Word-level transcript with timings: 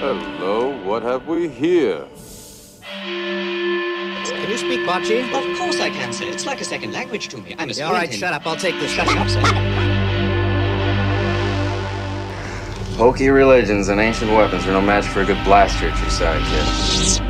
Hello, 0.00 0.80
what 0.84 1.02
have 1.02 1.26
we 1.26 1.48
here? 1.48 2.06
Can 2.92 4.48
you 4.48 4.56
speak 4.56 4.86
Bocce? 4.86 5.24
Of 5.24 5.58
course 5.58 5.80
I 5.80 5.90
can, 5.90 6.12
sir. 6.12 6.26
It's 6.26 6.46
like 6.46 6.60
a 6.60 6.64
second 6.64 6.92
language 6.92 7.26
to 7.30 7.38
me. 7.38 7.56
I'm 7.58 7.68
a 7.68 7.72
Yeah, 7.72 7.88
all 7.88 7.94
right, 7.94 8.14
shut 8.14 8.32
up. 8.32 8.46
I'll 8.46 8.54
take 8.54 8.76
this. 8.78 8.92
Shut 8.92 9.08
up, 9.08 9.28
sir. 9.28 9.40
Hokey 12.96 13.28
religions 13.30 13.88
and 13.88 14.00
ancient 14.00 14.30
weapons 14.30 14.68
are 14.68 14.72
no 14.72 14.80
match 14.80 15.04
for 15.04 15.22
a 15.22 15.24
good 15.24 15.42
blaster 15.42 15.88
at 15.88 16.00
your 16.00 16.10
side, 16.10 16.42
kid. 16.46 17.22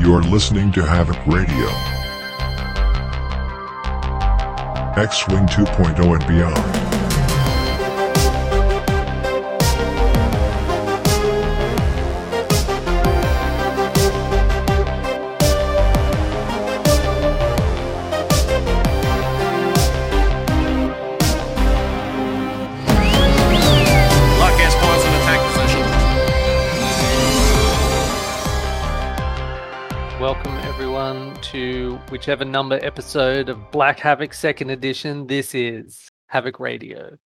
You're 0.00 0.22
listening 0.22 0.70
to 0.70 0.84
Havoc 0.84 1.18
Radio. 1.26 1.95
X 4.96 5.28
Wing 5.28 5.46
2.0 5.46 6.14
and 6.14 6.26
beyond. 6.26 6.95
Whichever 32.26 32.44
number 32.44 32.80
episode 32.82 33.48
of 33.48 33.70
Black 33.70 34.00
Havoc 34.00 34.34
Second 34.34 34.70
Edition 34.70 35.28
this 35.28 35.54
is 35.54 36.10
Havoc 36.26 36.58
Radio. 36.58 37.16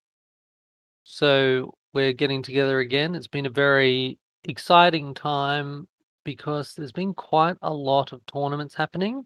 So 1.05 1.73
we're 1.95 2.13
getting 2.13 2.43
together 2.43 2.81
again. 2.81 3.15
It's 3.15 3.27
been 3.27 3.47
a 3.47 3.51
very 3.51 4.19
exciting 4.45 5.15
time 5.15 5.89
because 6.23 6.75
there's 6.75 6.93
been 6.93 7.15
quite 7.15 7.57
a 7.63 7.73
lot 7.73 8.13
of 8.13 8.21
tournaments 8.27 8.75
happening, 8.75 9.25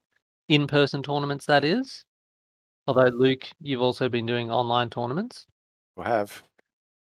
in-person 0.49 1.03
tournaments 1.03 1.45
that 1.47 1.65
is. 1.65 2.05
Although 2.87 3.09
Luke, 3.09 3.49
you've 3.61 3.83
also 3.83 4.09
been 4.09 4.27
doing 4.27 4.53
online 4.53 4.91
tournaments. 4.91 5.45
I 5.99 6.09
have. 6.09 6.41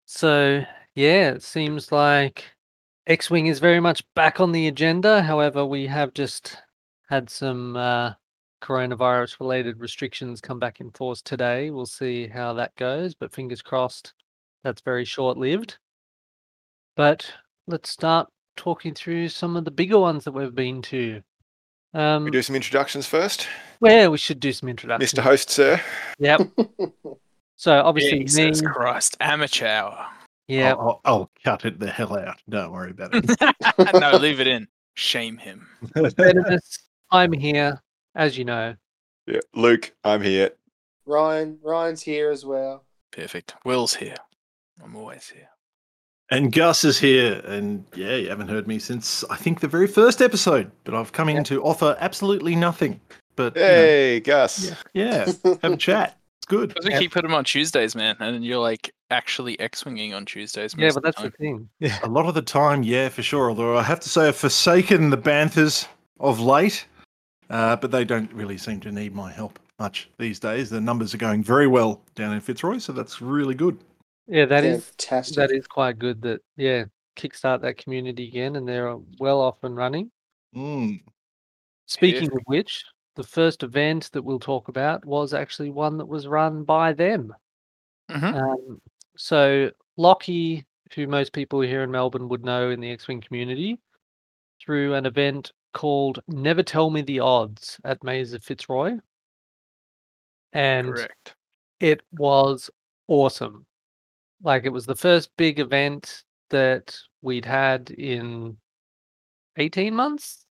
So 0.06 0.64
yeah, 0.94 1.33
it 1.33 1.42
seems 1.42 1.92
like 1.92 2.47
X-wing 3.06 3.48
is 3.48 3.59
very 3.59 3.81
much 3.81 4.03
back 4.14 4.41
on 4.41 4.53
the 4.53 4.66
agenda. 4.66 5.20
However, 5.20 5.66
we 5.66 5.86
have 5.88 6.14
just 6.14 6.56
had 7.11 7.28
some 7.28 7.77
uh, 7.77 8.12
coronavirus-related 8.62 9.81
restrictions 9.81 10.41
come 10.41 10.59
back 10.59 10.81
in 10.81 10.91
force 10.91 11.23
today. 11.23 11.71
We'll 11.71 11.87
see 11.87 12.27
how 12.27 12.53
that 12.55 12.75
goes, 12.77 13.15
but 13.15 13.33
fingers 13.33 13.62
crossed, 13.62 14.15
that's 14.65 14.83
very 14.83 15.05
short-lived. 15.05 15.79
But 16.97 17.31
let's 17.67 17.91
start 17.91 18.29
talking 18.57 18.95
through 18.95 19.29
some 19.29 19.57
of 19.57 19.65
the 19.65 19.71
bigger 19.71 19.99
ones 19.99 20.25
that 20.25 20.33
we've 20.33 20.55
been 20.55 20.83
to. 20.83 21.23
Um, 21.95 22.25
We 22.25 22.31
do 22.31 22.43
some 22.43 22.57
introductions 22.57 23.07
first. 23.07 23.47
well, 23.81 24.11
we 24.11 24.19
should 24.19 24.41
do 24.41 24.53
some 24.53 24.69
introductions. 24.69 25.12
Mr. 25.12 25.23
Host, 25.23 25.51
sir. 25.51 25.81
Yep. 26.19 26.41
so 27.57 27.81
obviously, 27.81 28.21
Jesus 28.21 28.62
me. 28.62 28.69
Christ, 28.69 29.17
amateur 29.21 29.67
hour. 29.67 30.07
Yeah. 30.49 30.73
I'll, 30.73 30.81
I'll, 30.81 31.01
I'll 31.05 31.31
cut 31.45 31.65
it 31.65 31.79
the 31.79 31.91
hell 31.91 32.17
out. 32.17 32.37
Don't 32.49 32.73
worry 32.73 32.91
about 32.91 33.11
it. 33.12 33.95
no, 34.01 34.17
leave 34.17 34.41
it 34.41 34.47
in. 34.47 34.69
Shame 34.95 35.37
him. 35.37 35.67
I'm 37.11 37.33
here, 37.33 37.81
as 38.17 38.36
you 38.36 38.45
know. 38.45 38.75
Yeah. 39.27 39.41
Luke, 39.55 39.92
I'm 40.03 40.22
here. 40.22 40.50
Ryan, 41.06 41.59
Ryan's 41.62 42.03
here 42.03 42.31
as 42.31 42.45
well. 42.45 42.84
Perfect. 43.12 43.55
Will's 43.64 43.95
here. 43.95 44.17
I'm 44.83 44.97
always 44.97 45.28
here. 45.28 45.48
and 46.31 46.53
Gus 46.53 46.84
is 46.84 46.98
here, 46.98 47.41
and 47.47 47.84
yeah, 47.94 48.16
you 48.16 48.28
haven't 48.28 48.49
heard 48.49 48.66
me 48.66 48.78
since 48.81 49.22
I 49.31 49.37
think 49.37 49.60
the 49.60 49.69
very 49.69 49.87
first 49.87 50.21
episode, 50.21 50.71
but 50.84 50.94
I've 50.94 51.12
come 51.12 51.28
in 51.28 51.44
to 51.44 51.62
offer 51.62 51.97
absolutely 52.00 52.56
nothing. 52.56 53.00
But 53.37 53.54
you 53.54 53.62
know, 53.62 53.69
Hey, 53.69 54.21
Gus. 54.21 54.72
yeah, 54.93 55.27
have 55.62 55.72
a 55.72 55.77
chat. 55.77 56.19
It's 56.38 56.47
good. 56.47 56.71
Because 56.71 56.87
we 56.87 56.98
keep 56.98 57.12
putting 57.12 57.31
them 57.31 57.37
on 57.37 57.44
Tuesdays, 57.44 57.94
man, 57.94 58.16
and 58.21 58.44
you're 58.44 58.59
like 58.59 58.93
actually 59.10 59.59
X-winging 59.60 60.15
on 60.15 60.25
Tuesdays. 60.27 60.75
Yeah, 60.77 60.91
but 60.93 61.03
that's 61.04 61.16
the 61.22 61.31
the 61.31 61.31
time. 61.48 61.69
thing. 61.81 61.93
A 62.03 62.09
lot 62.09 62.27
of 62.27 62.34
the 62.34 62.43
time, 62.43 62.83
yeah, 62.83 63.09
for 63.09 63.22
sure. 63.22 63.48
Although 63.48 63.77
I 63.78 63.83
have 63.84 64.00
to 64.00 64.09
say, 64.09 64.28
I've 64.28 64.37
forsaken 64.37 65.10
the 65.10 65.19
Banthers 65.19 65.87
of 66.21 66.41
late, 66.41 66.87
uh, 67.51 67.77
but 67.77 67.91
they 67.91 68.05
don't 68.05 68.33
really 68.33 68.59
seem 68.59 68.81
to 68.81 68.93
need 68.93 69.15
my 69.15 69.31
help 69.31 69.59
much 69.79 70.11
these 70.19 70.39
days. 70.39 70.71
The 70.71 70.81
numbers 70.81 71.15
are 71.15 71.19
going 71.19 71.43
very 71.43 71.67
well 71.67 72.03
down 72.15 72.33
in 72.33 72.41
Fitzroy, 72.41 72.79
so 72.79 72.93
that's 72.93 73.21
really 73.21 73.55
good. 73.55 73.79
Yeah, 74.27 74.47
that 74.47 74.65
is 74.65 74.87
Fantastic. 74.87 75.37
that 75.37 75.53
is 75.53 75.67
quite 75.67 75.99
good. 75.99 76.23
That 76.23 76.41
yeah, 76.57 76.84
kickstart 77.17 77.62
that 77.62 77.77
community 77.77 78.29
again, 78.29 78.57
and 78.57 78.67
they're 78.67 78.97
well 79.19 79.41
off 79.41 79.62
and 79.62 79.77
running. 79.77 80.11
Mm. 80.55 81.03
Speaking 81.87 82.33
of 82.33 82.41
which, 82.47 82.84
the 83.15 83.23
first 83.23 83.63
event 83.63 84.11
that 84.13 84.23
we'll 84.23 84.41
talk 84.41 84.69
about 84.69 85.05
was 85.05 85.33
actually 85.33 85.71
one 85.71 85.99
that 85.99 86.07
was 86.07 86.27
run 86.27 86.65
by 86.65 86.93
them. 86.93 87.33
Mhm. 88.11 88.34
Um, 88.34 88.81
so 89.17 89.71
Lockie, 89.97 90.67
who 90.95 91.07
most 91.07 91.33
people 91.33 91.61
here 91.61 91.83
in 91.83 91.91
Melbourne 91.91 92.28
would 92.28 92.45
know 92.45 92.71
in 92.71 92.81
the 92.81 92.91
X-wing 92.91 93.21
community, 93.21 93.78
through 94.61 94.95
an 94.95 95.07
event 95.07 95.53
called 95.76 96.20
"Never 96.26 96.62
Tell 96.62 96.88
Me 96.91 97.03
the 97.03 97.20
Odds" 97.20 97.78
at 97.84 98.03
Maze 98.03 98.32
of 98.32 98.42
Fitzroy, 98.42 98.97
and 100.53 100.88
Correct. 100.94 101.34
it 101.81 102.00
was 102.12 102.70
awesome. 103.09 103.66
Like 104.42 104.65
it 104.65 104.70
was 104.70 104.86
the 104.86 104.94
first 104.97 105.31
big 105.36 105.60
event 105.60 106.25
that 106.50 106.97
we'd 107.22 107.44
had 107.44 107.91
in 107.91 108.56
18 109.59 109.94
months, 109.94 110.47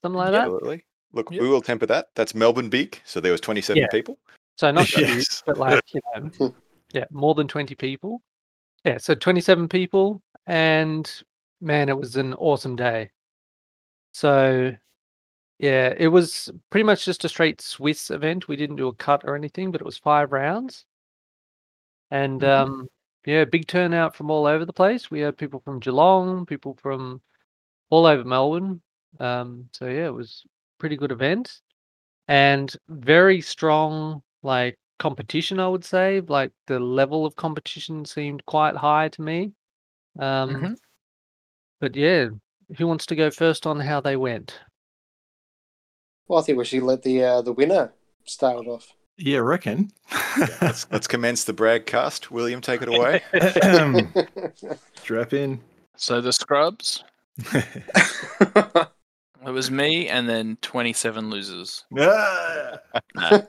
something 0.00 0.16
like 0.16 0.32
that. 0.32 0.42
Absolutely. 0.42 0.84
Look, 1.12 1.30
Yep. 1.30 1.40
we 1.42 1.48
will 1.48 1.62
temper 1.62 1.86
that. 1.86 2.08
That's 2.14 2.34
Melbourne 2.34 2.68
big, 2.68 3.00
so 3.04 3.20
there 3.20 3.32
was 3.32 3.40
27 3.40 3.80
Yeah. 3.80 3.88
people. 3.90 4.18
So 4.58 4.70
not 4.70 4.86
huge, 4.86 5.08
Yes. 5.08 5.42
but 5.46 5.58
like 5.58 5.82
you 5.92 6.00
know, 6.14 6.54
yeah, 6.92 7.04
more 7.10 7.34
than 7.34 7.48
20 7.48 7.74
people. 7.74 8.22
Yeah, 8.84 8.98
so 8.98 9.14
27 9.14 9.68
people, 9.68 10.22
and 10.46 11.10
man, 11.60 11.88
it 11.88 11.98
was 11.98 12.16
an 12.16 12.34
awesome 12.34 12.76
day. 12.76 13.10
So 14.16 14.74
yeah, 15.58 15.94
it 15.98 16.08
was 16.08 16.50
pretty 16.70 16.84
much 16.84 17.04
just 17.04 17.24
a 17.24 17.30
straight 17.30 17.60
Swiss 17.60 18.10
event. 18.10 18.48
We 18.48 18.56
didn't 18.56 18.76
do 18.76 18.88
a 18.88 18.94
cut 18.94 19.22
or 19.24 19.36
anything, 19.36 19.72
but 19.72 19.80
it 19.82 19.86
was 19.86 19.98
five 19.98 20.32
rounds. 20.32 20.86
And 22.10 22.42
um, 22.44 22.88
yeah, 23.24 23.44
big 23.44 23.66
turnout 23.66 24.14
from 24.14 24.30
all 24.30 24.46
over 24.46 24.64
the 24.64 24.72
place. 24.72 25.10
We 25.10 25.20
had 25.20 25.36
people 25.36 25.60
from 25.60 25.80
Geelong, 25.80 26.46
people 26.46 26.74
from 26.80 27.20
all 27.90 28.06
over 28.06 28.24
Melbourne. 28.24 28.82
Um, 29.20 29.68
so 29.72 29.86
yeah, 29.86 30.06
it 30.06 30.14
was 30.14 30.44
pretty 30.78 30.96
good 30.96 31.12
event 31.12 31.60
and 32.28 32.74
very 32.88 33.40
strong 33.40 34.22
like 34.42 34.78
competition. 34.98 35.60
I 35.60 35.68
would 35.68 35.84
say 35.84 36.20
like 36.22 36.52
the 36.66 36.80
level 36.80 37.26
of 37.26 37.36
competition 37.36 38.04
seemed 38.04 38.44
quite 38.46 38.76
high 38.76 39.08
to 39.10 39.22
me. 39.22 39.52
Um, 40.18 40.54
Mhm. 40.54 40.76
But 41.80 41.96
yeah, 41.96 42.28
who 42.76 42.86
wants 42.86 43.06
to 43.06 43.16
go 43.16 43.30
first 43.30 43.66
on 43.66 43.80
how 43.80 44.00
they 44.00 44.16
went? 44.16 44.60
Well, 46.28 46.40
I 46.40 46.42
think 46.42 46.58
we 46.58 46.64
should 46.64 46.82
let 46.82 47.02
the 47.02 47.22
uh, 47.22 47.42
the 47.42 47.52
winner 47.52 47.92
start 48.24 48.64
it 48.64 48.68
off. 48.68 48.92
Yeah, 49.16 49.38
I 49.38 49.42
reckon. 49.42 49.90
Let's, 50.60 50.86
let's 50.92 51.06
commence 51.06 51.44
the 51.44 51.52
broadcast. 51.52 52.30
William, 52.30 52.60
take 52.60 52.82
it 52.82 52.88
away. 52.88 53.22
Ahem. 53.32 54.12
Strap 54.96 55.32
in. 55.32 55.60
So 55.96 56.20
the 56.20 56.32
scrubs. 56.32 57.02
It 59.46 59.52
was 59.52 59.70
me 59.70 60.08
and 60.08 60.28
then 60.28 60.58
27 60.60 61.30
losers. 61.30 61.84
Ah! 61.96 62.78
No, 63.14 63.46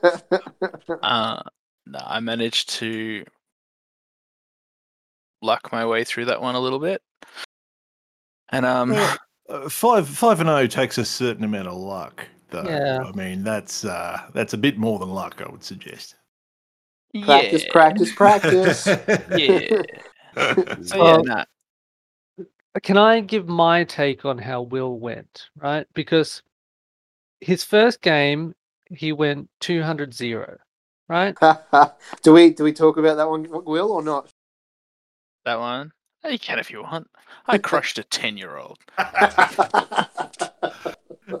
uh, 1.02 1.42
no, 1.86 1.98
I 2.06 2.20
managed 2.20 2.68
to 2.74 3.24
luck 5.42 5.72
my 5.72 5.84
way 5.84 6.04
through 6.04 6.26
that 6.26 6.40
one 6.40 6.54
a 6.54 6.60
little 6.60 6.78
bit. 6.78 7.02
And 8.50 8.64
um, 8.66 8.90
Well, 8.90 9.16
Uh, 9.48 9.68
five 9.68 10.06
five 10.06 10.40
and 10.40 10.48
zero 10.48 10.66
takes 10.66 10.98
a 10.98 11.04
certain 11.04 11.42
amount 11.42 11.68
of 11.68 11.74
luck, 11.78 12.28
though. 12.50 12.64
Yeah. 12.64 13.02
I 13.06 13.12
mean 13.12 13.42
that's 13.44 13.84
uh, 13.84 14.20
that's 14.34 14.52
a 14.52 14.58
bit 14.58 14.76
more 14.76 14.98
than 14.98 15.08
luck, 15.08 15.40
I 15.44 15.50
would 15.50 15.64
suggest. 15.64 16.16
practice, 17.24 17.64
yeah, 17.64 17.72
practice, 17.72 18.12
practice. 18.14 18.86
yeah. 19.36 19.82
So 20.82 20.98
Well, 21.02 21.24
yeah, 21.26 21.44
nah, 22.36 22.44
Can 22.82 22.96
I 22.96 23.20
give 23.20 23.48
my 23.48 23.84
take 23.84 24.24
on 24.24 24.38
how 24.38 24.62
Will 24.62 24.98
went, 25.00 25.48
right? 25.56 25.86
Because 25.94 26.42
his 27.40 27.64
first 27.64 28.00
game, 28.02 28.54
he 28.90 29.12
went 29.12 29.48
200 29.60 30.14
0, 30.14 30.58
right? 31.08 31.34
do 32.22 32.32
we 32.32 32.50
do 32.50 32.64
we 32.64 32.72
talk 32.72 32.96
about 32.98 33.16
that 33.16 33.28
one, 33.28 33.46
Will, 33.64 33.90
or 33.92 34.02
not? 34.02 34.30
that 35.44 35.58
one. 35.58 35.92
You 36.24 36.38
can 36.38 36.58
if 36.58 36.70
you 36.70 36.82
want. 36.82 37.08
I 37.46 37.58
crushed 37.58 37.98
a 37.98 38.02
10 38.04 38.36
year 38.36 38.56
old. 38.56 38.78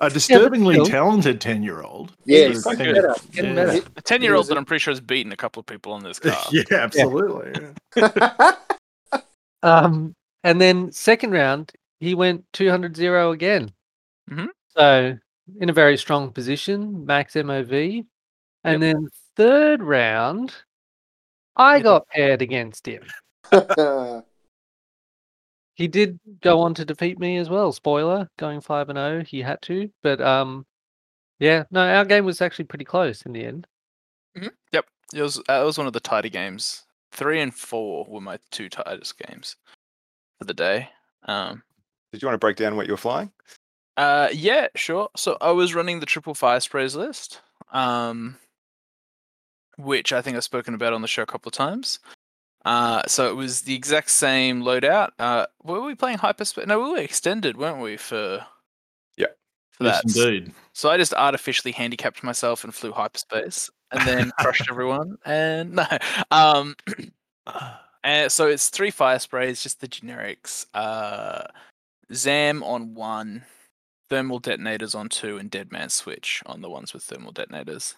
a 0.00 0.10
disturbingly 0.10 0.74
still- 0.74 0.86
talented 0.86 1.40
ten-year-old. 1.40 2.12
Yeah, 2.24 2.48
He's 2.48 2.62
quite 2.62 2.78
good. 2.78 2.94
better. 2.94 3.14
Yeah. 3.32 3.80
A 3.96 4.02
ten 4.02 4.22
year 4.22 4.34
old 4.34 4.46
that 4.48 4.56
I'm 4.58 4.64
pretty 4.64 4.80
sure 4.80 4.92
has 4.92 5.00
beaten 5.00 5.32
a 5.32 5.36
couple 5.36 5.60
of 5.60 5.66
people 5.66 5.92
on 5.92 6.02
this 6.02 6.18
car. 6.24 6.36
yeah, 6.52 6.62
absolutely. 6.72 7.52
Um, 9.64 10.14
and 10.44 10.60
then 10.60 10.92
second 10.92 11.32
round, 11.32 11.72
he 11.98 12.14
went 12.14 12.44
200 12.52 12.96
0 12.96 13.32
again. 13.32 13.72
Mhm. 14.30 14.46
So 14.76 15.18
in 15.60 15.68
a 15.68 15.72
very 15.72 15.96
strong 15.96 16.30
position, 16.30 17.04
max 17.04 17.34
MOV. 17.34 18.06
And 18.62 18.80
then 18.80 19.08
third 19.36 19.82
round, 19.82 20.54
I 21.56 21.76
Yep. 21.76 21.82
got 21.82 22.08
paired 22.08 22.40
against 22.42 22.86
him. 22.86 23.02
He 25.78 25.86
did 25.86 26.18
go 26.40 26.60
on 26.60 26.74
to 26.74 26.84
defeat 26.84 27.20
me 27.20 27.36
as 27.36 27.48
well. 27.48 27.70
Spoiler, 27.70 28.28
going 28.36 28.60
5 28.60 28.88
and 28.88 28.96
0, 28.96 29.22
he 29.22 29.40
had 29.40 29.62
to. 29.62 29.88
But 30.02 30.20
um, 30.20 30.66
yeah, 31.38 31.64
no, 31.70 31.80
our 31.80 32.04
game 32.04 32.24
was 32.24 32.42
actually 32.42 32.64
pretty 32.64 32.84
close 32.84 33.22
in 33.22 33.32
the 33.32 33.44
end. 33.44 33.64
Yep, 34.72 34.86
it 35.14 35.22
was. 35.22 35.38
Uh, 35.48 35.60
it 35.62 35.64
was 35.64 35.78
one 35.78 35.86
of 35.86 35.92
the 35.92 36.00
tighter 36.00 36.28
games. 36.30 36.82
Three 37.12 37.40
and 37.40 37.54
four 37.54 38.04
were 38.08 38.20
my 38.20 38.40
two 38.50 38.68
tightest 38.68 39.18
games 39.18 39.54
for 40.40 40.46
the 40.46 40.54
day. 40.54 40.88
Um, 41.26 41.62
Did 42.12 42.22
you 42.22 42.26
want 42.26 42.34
to 42.34 42.44
break 42.44 42.56
down 42.56 42.74
what 42.74 42.86
you 42.86 42.92
were 42.92 42.98
flying? 42.98 43.30
Uh, 43.96 44.28
yeah, 44.32 44.66
sure. 44.74 45.08
So 45.16 45.38
I 45.40 45.52
was 45.52 45.76
running 45.76 46.00
the 46.00 46.06
triple 46.06 46.34
fire 46.34 46.58
sprays 46.58 46.96
list, 46.96 47.40
um, 47.72 48.36
which 49.76 50.12
I 50.12 50.22
think 50.22 50.36
I've 50.36 50.42
spoken 50.42 50.74
about 50.74 50.92
on 50.92 51.02
the 51.02 51.08
show 51.08 51.22
a 51.22 51.26
couple 51.26 51.50
of 51.50 51.54
times. 51.54 52.00
Uh, 52.68 53.02
so 53.06 53.30
it 53.30 53.34
was 53.34 53.62
the 53.62 53.74
exact 53.74 54.10
same 54.10 54.62
loadout. 54.62 55.08
Uh, 55.18 55.46
were 55.62 55.80
we 55.80 55.94
playing 55.94 56.18
hyperspace? 56.18 56.66
No, 56.66 56.78
we 56.78 56.90
were 56.90 56.98
extended, 56.98 57.56
weren't 57.56 57.80
we? 57.80 57.96
For 57.96 58.44
Yeah. 59.16 59.28
for 59.70 59.84
yes, 59.84 60.02
that. 60.12 60.28
indeed. 60.28 60.52
So 60.74 60.90
I 60.90 60.98
just 60.98 61.14
artificially 61.14 61.72
handicapped 61.72 62.22
myself 62.22 62.64
and 62.64 62.74
flew 62.74 62.92
hyperspace, 62.92 63.70
and 63.90 64.06
then 64.06 64.32
crushed 64.38 64.68
everyone. 64.68 65.16
And 65.24 65.72
no, 65.76 65.86
um, 66.30 66.76
and 68.04 68.30
so 68.30 68.48
it's 68.48 68.68
three 68.68 68.90
fire 68.90 69.18
sprays, 69.18 69.62
just 69.62 69.80
the 69.80 69.88
generics. 69.88 70.66
Uh, 70.74 71.44
Zam 72.12 72.62
on 72.62 72.92
one, 72.92 73.46
thermal 74.10 74.40
detonators 74.40 74.94
on 74.94 75.08
two, 75.08 75.38
and 75.38 75.50
Dead 75.50 75.72
Man 75.72 75.88
Switch 75.88 76.42
on 76.44 76.60
the 76.60 76.68
ones 76.68 76.92
with 76.92 77.02
thermal 77.02 77.32
detonators. 77.32 77.96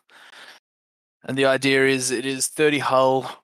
And 1.25 1.37
the 1.37 1.47
idea 1.47 1.89
is 1.89 2.13
it 2.13 2.25
is 2.25 2.47
30 2.47 2.79
hull 2.79 3.40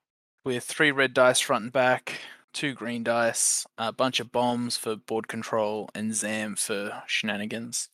with 0.46 0.64
three 0.64 0.92
red 0.92 1.12
dice 1.12 1.40
front 1.40 1.64
and 1.64 1.72
back, 1.72 2.20
two 2.54 2.72
green 2.72 3.02
dice, 3.02 3.66
a 3.76 3.92
bunch 3.92 4.20
of 4.20 4.30
bombs 4.32 4.76
for 4.76 4.94
board 4.96 5.26
control, 5.28 5.90
and 5.94 6.14
Zam 6.14 6.54
for 6.54 7.02
shenanigans. 7.06 7.88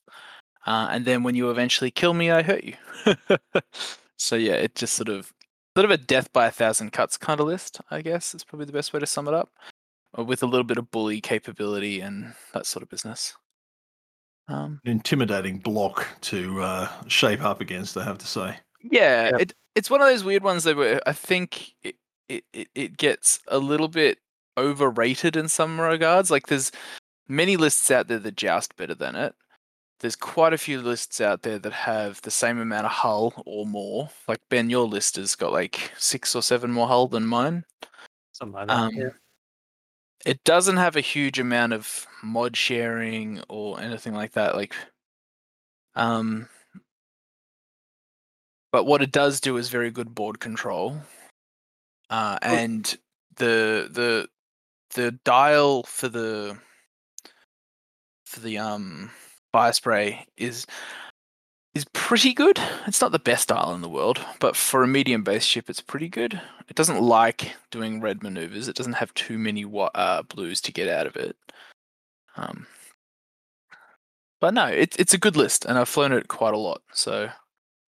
Uh, 0.67 0.89
and 0.91 1.05
then 1.05 1.23
when 1.25 1.35
you 1.35 1.51
eventually 1.51 1.91
kill 1.91 2.15
me, 2.15 2.31
I 2.31 2.43
hurt 2.43 2.63
you. 2.63 2.75
so 4.19 4.37
yeah, 4.37 4.53
it 4.53 4.75
just 4.77 4.95
sort 4.95 5.09
of 5.09 5.33
sort 5.77 5.87
of 5.87 5.91
a 5.91 5.97
death 5.97 6.33
by 6.33 6.47
a 6.47 6.51
thousand 6.53 6.93
cuts 6.93 7.17
kind 7.17 7.41
of 7.41 7.47
list, 7.47 7.81
I 7.91 8.03
guess 8.03 8.35
is 8.35 8.45
probably 8.45 8.67
the 8.67 8.73
best 8.73 8.93
way 8.93 9.01
to 9.01 9.07
sum 9.07 9.27
it 9.27 9.35
up, 9.35 9.51
uh, 10.17 10.23
with 10.23 10.43
a 10.43 10.47
little 10.47 10.65
bit 10.65 10.77
of 10.79 10.91
bully 10.91 11.21
capability 11.23 12.01
and 12.01 12.35
that 12.53 12.67
sort 12.67 12.83
of 12.83 12.91
business. 12.91 13.35
Um, 14.49 14.79
An 14.85 14.91
intimidating 14.93 15.59
block 15.59 16.07
to 16.23 16.61
uh, 16.61 16.89
shape 17.09 17.43
up 17.43 17.61
against, 17.63 17.97
I 17.97 18.05
have 18.05 18.19
to 18.19 18.27
say. 18.27 18.57
yeah, 18.83 19.31
Yep. 19.33 19.41
it 19.41 19.55
it's 19.75 19.89
one 19.91 20.03
of 20.03 20.07
those 20.09 20.23
weird 20.23 20.43
ones 20.43 20.65
that 20.65 20.77
where 20.77 21.01
I 21.07 21.13
think 21.13 21.73
it, 21.83 21.97
it, 22.33 22.45
it, 22.53 22.69
it 22.75 22.97
gets 22.97 23.41
a 23.49 23.59
little 23.59 23.89
bit 23.89 24.19
overrated 24.57 25.37
in 25.37 25.49
some 25.49 25.81
regards. 25.81 26.31
Like 26.31 26.47
there's 26.47 26.73
many 27.29 27.57
lists 27.57 27.91
out 27.91 28.09
there 28.09 28.19
that 28.19 28.37
joust 28.37 28.77
better 28.77 28.95
than 28.95 29.15
it. 29.17 29.35
There's 30.01 30.17
quite 30.17 30.53
a 30.53 30.59
few 30.59 30.81
lists 30.81 31.21
out 31.21 31.43
there 31.43 31.59
that 31.61 31.73
have 31.73 32.21
the 32.23 32.31
same 32.31 32.59
amount 32.59 32.87
of 32.87 32.93
hull 32.93 33.35
or 33.47 33.67
more. 33.67 34.11
Like 34.27 34.41
Ben, 34.49 34.69
your 34.69 34.87
list 34.87 35.17
has 35.17 35.37
got 35.37 35.53
like 35.53 35.93
six 35.97 36.35
or 36.35 36.43
seven 36.43 36.73
more 36.73 36.89
hull 36.89 37.07
than 37.07 37.27
mine. 37.27 37.65
Something 38.33 38.55
like 38.55 38.69
that. 38.69 38.75
Um, 38.77 38.95
yeah. 38.95 39.09
It 40.25 40.43
doesn't 40.45 40.77
have 40.77 40.97
a 40.97 41.01
huge 41.01 41.39
amount 41.39 41.73
of 41.73 42.07
mod 42.23 42.57
sharing 42.57 43.43
or 43.49 43.81
anything 43.81 44.15
like 44.15 44.33
that. 44.33 44.57
Like, 44.57 44.75
um, 45.95 46.49
but 48.73 48.85
what 48.85 49.03
it 49.03 49.13
does 49.13 49.41
do 49.41 49.57
is 49.57 49.69
very 49.69 49.91
good 49.91 50.15
board 50.15 50.41
control, 50.41 50.97
uh, 52.13 52.39
and 52.43 52.99
the 53.37 53.89
the 53.91 54.29
the 54.95 55.13
dial 55.25 55.83
for 55.85 56.09
the 56.09 56.59
for 58.27 58.41
the 58.41 58.59
um 58.59 59.11
fire 59.51 59.73
spray 59.73 60.27
is 60.37 60.67
is 61.75 61.87
pretty 61.95 62.35
good. 62.35 62.61
It's 62.87 63.01
not 63.01 63.13
the 63.13 63.19
best 63.19 63.49
dial 63.49 63.75
in 63.75 63.81
the 63.81 63.89
world, 63.89 64.21
but 64.41 64.57
for 64.57 64.83
a 64.83 64.87
medium 64.87 65.25
base 65.25 65.43
ship, 65.43 65.71
it's 65.71 65.81
pretty 65.81 66.09
good. 66.09 66.39
It 66.69 66.77
doesn't 66.77 67.01
like 67.01 67.57
doing 67.71 68.03
red 68.03 68.23
maneuvers. 68.23 68.69
It 68.69 68.77
doesn't 68.77 68.93
have 68.93 69.15
too 69.15 69.39
many 69.39 69.65
uh, 69.95 70.23
blues 70.25 70.61
to 70.61 70.73
get 70.73 70.89
out 70.89 71.07
of 71.07 71.17
it. 71.17 71.35
Um, 72.37 72.67
but 74.39 74.53
no, 74.53 74.67
it's 74.67 74.97
it's 74.97 75.15
a 75.15 75.19
good 75.19 75.37
list, 75.37 75.65
and 75.65 75.79
I've 75.79 75.89
flown 75.89 76.13
it 76.13 76.29
quite 76.29 76.53
a 76.53 76.59
lot. 76.59 76.83
So 76.93 77.31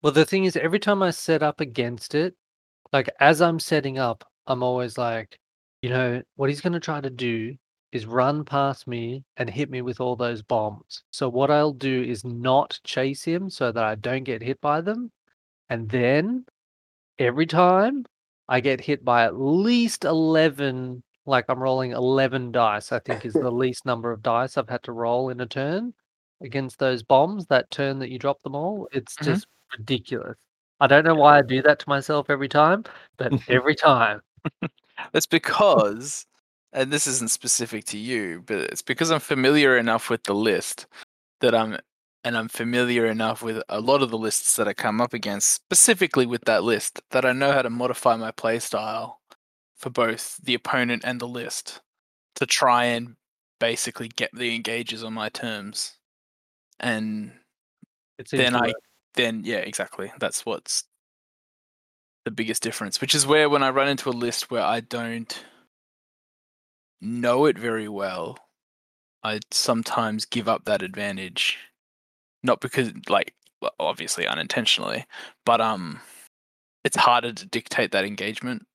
Well, 0.01 0.13
the 0.13 0.25
thing 0.25 0.45
is, 0.45 0.57
every 0.57 0.79
time 0.79 1.03
I 1.03 1.11
set 1.11 1.43
up 1.43 1.61
against 1.61 2.15
it, 2.15 2.35
like 2.95 3.09
as 3.19 3.41
I'm 3.41 3.59
setting 3.59 3.97
up, 3.99 4.23
I'm 4.47 4.63
always 4.63 4.97
like, 4.97 5.37
you 5.81 5.89
know, 5.89 6.21
what 6.37 6.49
he's 6.49 6.61
going 6.61 6.71
to 6.71 6.79
try 6.79 7.01
to 7.01 7.09
do 7.09 7.53
is 7.91 8.05
run 8.05 8.45
past 8.45 8.87
me 8.87 9.25
and 9.35 9.49
hit 9.49 9.69
me 9.69 9.81
with 9.81 9.99
all 9.99 10.15
those 10.15 10.41
bombs. 10.41 11.03
So 11.11 11.27
what 11.27 11.51
I'll 11.51 11.73
do 11.73 12.03
is 12.03 12.23
not 12.23 12.79
chase 12.85 13.21
him 13.21 13.49
so 13.49 13.73
that 13.73 13.83
I 13.83 13.95
don't 13.95 14.23
get 14.23 14.41
hit 14.41 14.61
by 14.61 14.79
them. 14.79 15.11
And 15.69 15.89
then 15.89 16.45
every 17.19 17.45
time 17.47 18.05
I 18.47 18.61
get 18.61 18.79
hit 18.79 19.03
by 19.03 19.25
at 19.25 19.37
least 19.37 20.05
11, 20.05 21.03
like 21.25 21.43
I'm 21.49 21.61
rolling 21.61 21.91
11 21.91 22.53
dice, 22.53 22.93
I 22.93 22.99
think 22.99 23.25
is 23.25 23.33
the 23.33 23.51
least 23.63 23.85
number 23.85 24.13
of 24.13 24.23
dice 24.23 24.57
I've 24.57 24.69
had 24.69 24.83
to 24.83 24.93
roll 24.93 25.31
in 25.31 25.41
a 25.41 25.45
turn 25.45 25.93
against 26.41 26.79
those 26.79 27.03
bombs, 27.03 27.45
that 27.47 27.69
turn 27.71 27.99
that 27.99 28.09
you 28.09 28.19
drop 28.19 28.41
them 28.43 28.55
all. 28.55 28.87
It's 28.93 29.17
Mhm. 29.17 29.25
just 29.25 29.47
ridiculous. 29.77 30.37
I 30.79 30.87
don't 30.87 31.05
know 31.05 31.15
why 31.15 31.37
I 31.37 31.41
do 31.41 31.61
that 31.61 31.79
to 31.79 31.89
myself 31.89 32.29
every 32.29 32.49
time, 32.49 32.83
but 33.17 33.33
every 33.49 33.75
time. 33.75 34.21
that's 35.11 35.25
because, 35.25 36.25
and 36.73 36.91
this 36.91 37.07
isn't 37.07 37.31
specific 37.31 37.85
to 37.85 37.97
you, 37.97 38.43
but 38.45 38.57
it's 38.57 38.81
because 38.81 39.11
I'm 39.11 39.19
familiar 39.19 39.77
enough 39.77 40.09
with 40.09 40.23
the 40.23 40.35
list 40.35 40.87
that 41.41 41.55
I'm, 41.55 41.77
and 42.23 42.37
I'm 42.37 42.49
familiar 42.49 43.05
enough 43.05 43.41
with 43.41 43.61
a 43.69 43.79
lot 43.79 44.01
of 44.01 44.11
the 44.11 44.17
lists 44.17 44.55
that 44.57 44.67
I 44.67 44.73
come 44.73 44.99
up 44.99 45.13
against, 45.13 45.49
specifically 45.49 46.25
with 46.25 46.43
that 46.45 46.63
list, 46.63 47.01
that 47.11 47.25
I 47.25 47.31
know 47.31 47.51
how 47.51 47.61
to 47.61 47.69
modify 47.69 48.15
my 48.15 48.31
playstyle 48.31 49.15
for 49.77 49.89
both 49.89 50.37
the 50.43 50.55
opponent 50.55 51.03
and 51.05 51.19
the 51.19 51.27
list 51.27 51.81
to 52.35 52.45
try 52.45 52.85
and 52.85 53.15
basically 53.59 54.07
get 54.09 54.31
the 54.33 54.53
engages 54.53 55.03
on 55.03 55.13
my 55.13 55.29
terms. 55.29 55.93
And 56.79 57.31
It's 58.17 58.31
then 58.31 58.55
I. 58.55 58.73
then 59.15 59.43
yeah, 59.43 59.57
exactly. 59.57 60.11
That's 60.19 60.45
what's 60.45 60.85
the 62.25 62.31
biggest 62.31 62.63
difference. 62.63 62.99
Which 63.01 63.15
is 63.15 63.27
where 63.27 63.49
when 63.49 63.63
I 63.63 63.69
run 63.69 63.87
into 63.87 64.09
a 64.09 64.11
list 64.11 64.51
where 64.51 64.63
I 64.63 64.79
don't 64.79 65.45
know 67.01 67.45
it 67.45 67.57
very 67.57 67.87
well, 67.87 68.37
I 69.23 69.39
sometimes 69.51 70.25
give 70.25 70.47
up 70.47 70.65
that 70.65 70.81
advantage. 70.81 71.57
Not 72.43 72.61
because 72.61 72.91
like 73.09 73.33
obviously 73.79 74.27
unintentionally, 74.27 75.05
but 75.45 75.61
um 75.61 75.99
it's 76.83 76.97
harder 76.97 77.33
to 77.33 77.45
dictate 77.47 77.91
that 77.91 78.05
engagement 78.05 78.65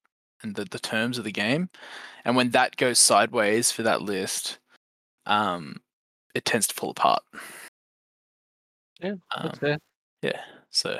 and 0.42 0.56
the, 0.56 0.64
the 0.64 0.78
terms 0.80 1.18
of 1.18 1.25
the 1.25 1.32
game. 1.32 1.70
And 2.25 2.35
when 2.37 2.50
that 2.50 2.76
goes 2.76 2.99
sideways 2.99 3.70
for 3.70 3.82
that 3.85 4.02
list, 4.02 4.59
um 5.26 5.76
it 6.35 6.44
tends 6.44 6.66
to 6.68 6.75
fall 6.75 6.90
apart. 6.90 7.23
Yeah, 9.00 9.14
Um, 9.37 9.44
that's 9.44 9.59
fair. 9.59 9.78
Yeah, 10.23 10.41
so 10.71 10.99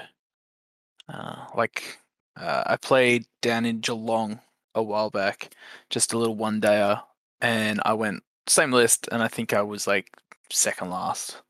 uh, 1.09 1.47
like 1.55 1.99
uh, 2.37 2.65
I 2.67 2.77
played 2.77 3.27
down 3.43 3.67
in 3.67 3.81
Geelong 3.81 4.41
a 4.75 4.83
while 4.83 5.11
back, 5.11 5.55
just 5.91 6.13
a 6.13 6.19
little 6.19 6.37
one 6.37 6.61
dayer, 6.61 7.03
and 7.41 7.81
I 7.85 7.95
went 7.95 8.23
same 8.47 8.73
list, 8.73 9.09
and 9.13 9.23
I 9.23 9.29
think 9.29 9.53
I 9.53 9.63
was 9.63 9.87
like 9.87 10.11
second 10.51 10.91
last, 10.91 11.41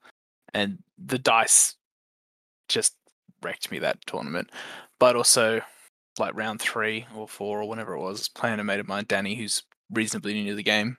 and 0.55 0.79
the 0.99 1.19
dice 1.19 1.77
just 2.69 2.95
wrecked 3.43 3.71
me 3.71 3.79
that 3.81 4.05
tournament. 4.07 4.51
But 4.99 5.17
also, 5.17 5.61
like 6.19 6.35
round 6.35 6.61
three 6.61 7.07
or 7.15 7.29
four 7.29 7.63
or 7.63 7.69
whenever 7.69 7.95
it 7.95 8.01
was, 8.01 8.29
playing 8.29 8.61
a 8.61 8.65
mate 8.65 8.81
of 8.81 8.89
mine, 8.89 9.05
Danny, 9.09 9.35
who's 9.35 9.63
reasonably 9.93 10.35
new 10.35 10.51
to 10.51 10.57
the 10.57 10.63
game, 10.63 10.97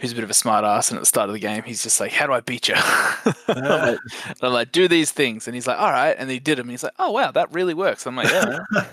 who's 0.00 0.12
a 0.12 0.14
bit 0.14 0.24
of 0.24 0.30
a 0.30 0.34
smart 0.34 0.64
ass, 0.64 0.90
and 0.90 0.96
at 0.96 1.00
the 1.00 1.06
start 1.06 1.28
of 1.28 1.34
the 1.34 1.40
game, 1.40 1.62
he's 1.62 1.82
just 1.82 2.00
like, 2.00 2.12
"How 2.12 2.26
do 2.26 2.32
I 2.32 2.40
beat 2.40 2.68
you?" 2.68 2.74
I'm 2.76 3.34
like, 3.48 3.98
I'm 4.42 4.52
like, 4.52 4.72
do 4.72 4.88
these 4.88 5.10
things, 5.10 5.46
and 5.46 5.54
he's 5.54 5.66
like, 5.66 5.78
all 5.78 5.90
right, 5.90 6.16
and 6.18 6.30
he 6.30 6.38
did 6.38 6.58
them. 6.58 6.66
And 6.66 6.72
he's 6.72 6.82
like, 6.82 6.94
oh 6.98 7.10
wow, 7.10 7.30
that 7.30 7.52
really 7.52 7.74
works. 7.74 8.06
I'm 8.06 8.16
like, 8.16 8.30
yeah. 8.30 8.58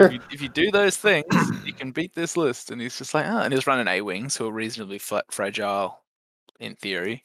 if, 0.00 0.12
you, 0.12 0.20
if 0.30 0.42
you 0.42 0.48
do 0.48 0.70
those 0.70 0.96
things, 0.96 1.26
you 1.64 1.72
can 1.72 1.90
beat 1.92 2.14
this 2.14 2.36
list. 2.36 2.70
And 2.70 2.80
he's 2.80 2.98
just 2.98 3.14
like, 3.14 3.26
oh, 3.26 3.38
and 3.38 3.52
he's 3.52 3.66
running 3.66 3.88
A 3.88 4.00
wings, 4.02 4.36
who 4.36 4.46
are 4.46 4.52
reasonably 4.52 4.98
flat, 4.98 5.24
fragile 5.30 6.02
in 6.60 6.74
theory, 6.76 7.24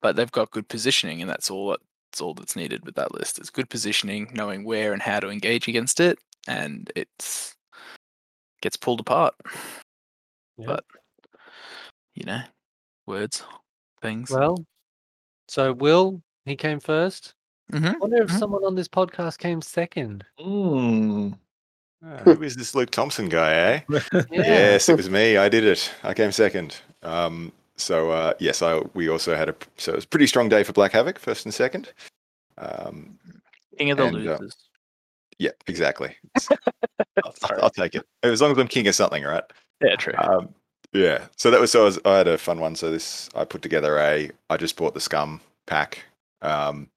but 0.00 0.16
they've 0.16 0.32
got 0.32 0.50
good 0.50 0.68
positioning, 0.68 1.20
and 1.20 1.30
that's 1.30 1.50
all. 1.50 1.70
That's 1.70 2.20
all 2.20 2.34
that's 2.34 2.56
needed 2.56 2.84
with 2.84 2.94
that 2.96 3.14
list. 3.14 3.38
It's 3.38 3.48
good 3.48 3.70
positioning, 3.70 4.30
knowing 4.34 4.64
where 4.64 4.92
and 4.92 5.00
how 5.00 5.18
to 5.20 5.30
engage 5.30 5.66
against 5.66 5.98
it, 5.98 6.18
and 6.46 6.92
it's 6.94 7.56
gets 8.60 8.76
pulled 8.76 9.00
apart. 9.00 9.34
Yeah. 10.58 10.66
But 10.66 10.84
you 12.14 12.24
know, 12.24 12.40
words, 13.06 13.44
things. 14.00 14.30
Well, 14.30 14.64
so 15.48 15.72
Will, 15.72 16.22
he 16.44 16.56
came 16.56 16.80
1st 16.80 17.34
Mhm, 17.72 17.94
I 17.94 17.98
wonder 17.98 18.22
if 18.22 18.28
mhm. 18.28 18.38
someone 18.38 18.64
on 18.64 18.74
this 18.74 18.88
podcast 18.88 19.38
came 19.38 19.62
second. 19.62 20.24
Mm. 20.38 21.38
Uh, 22.04 22.18
Who 22.18 22.42
is 22.42 22.54
this 22.54 22.74
Luke 22.74 22.90
Thompson 22.90 23.28
guy, 23.28 23.54
eh? 23.54 23.80
Yes, 24.30 24.88
it 24.88 24.96
was 24.96 25.08
me. 25.08 25.36
I 25.38 25.48
did 25.48 25.64
it. 25.64 25.90
I 26.02 26.12
came 26.12 26.32
second. 26.32 26.76
Um, 27.02 27.52
so 27.76 28.10
uh, 28.10 28.34
yes, 28.38 28.60
I 28.60 28.82
we 28.94 29.08
also 29.08 29.34
had 29.34 29.48
a 29.48 29.54
so 29.78 29.92
it 29.92 29.96
was 29.96 30.04
a 30.04 30.08
pretty 30.08 30.26
strong 30.26 30.48
day 30.48 30.64
for 30.64 30.72
Black 30.72 30.92
Havoc, 30.92 31.18
first 31.18 31.46
and 31.46 31.54
second. 31.54 31.92
Um, 32.58 33.18
King 33.78 33.92
of 33.92 33.98
the 33.98 34.04
and, 34.04 34.28
uh, 34.28 34.32
losers. 34.38 34.56
yeah, 35.38 35.52
exactly. 35.66 36.14
I'll, 37.24 37.34
I'll 37.62 37.70
take 37.70 37.94
it 37.94 38.04
as 38.22 38.42
long 38.42 38.52
as 38.52 38.58
I'm 38.58 38.68
king 38.68 38.86
of 38.88 38.94
something, 38.94 39.22
right? 39.22 39.44
yeah, 39.80 39.96
true. 39.96 40.14
Um, 40.18 40.54
yeah. 40.92 41.26
So 41.36 41.50
that 41.50 41.60
was 41.60 41.72
so 41.72 41.82
I, 41.82 41.84
was, 41.84 41.98
I 42.04 42.18
had 42.18 42.28
a 42.28 42.38
fun 42.38 42.60
one. 42.60 42.74
So 42.76 42.90
this 42.90 43.28
I 43.34 43.44
put 43.44 43.62
together 43.62 43.98
a 43.98 44.30
I 44.50 44.56
just 44.56 44.76
bought 44.76 44.94
the 44.94 45.00
scum 45.00 45.40
pack 45.66 46.04
um, 46.42 46.88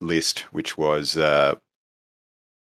list, 0.00 0.40
which 0.52 0.76
was 0.76 1.16
uh, 1.16 1.54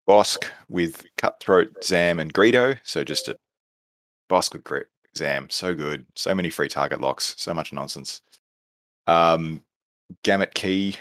Bossk 0.09 0.45
with 0.69 1.05
Cutthroat, 1.17 1.85
Zam, 1.85 2.19
and 2.19 2.33
Greedo. 2.33 2.79
So 2.83 3.05
just 3.05 3.29
a 3.29 3.37
Bossk 4.31 4.55
with 4.55 4.65
Gre- 4.65 4.89
Zam, 5.17 5.49
so 5.51 5.75
good. 5.75 6.07
So 6.17 6.35
many 6.35 6.51
free 6.51 6.69
target 6.69 7.01
locks. 7.01 7.35
So 7.39 7.53
much 7.55 7.73
nonsense. 7.73 8.23
Um, 9.07 9.63
Gamut 10.23 10.55
Key. 10.55 10.97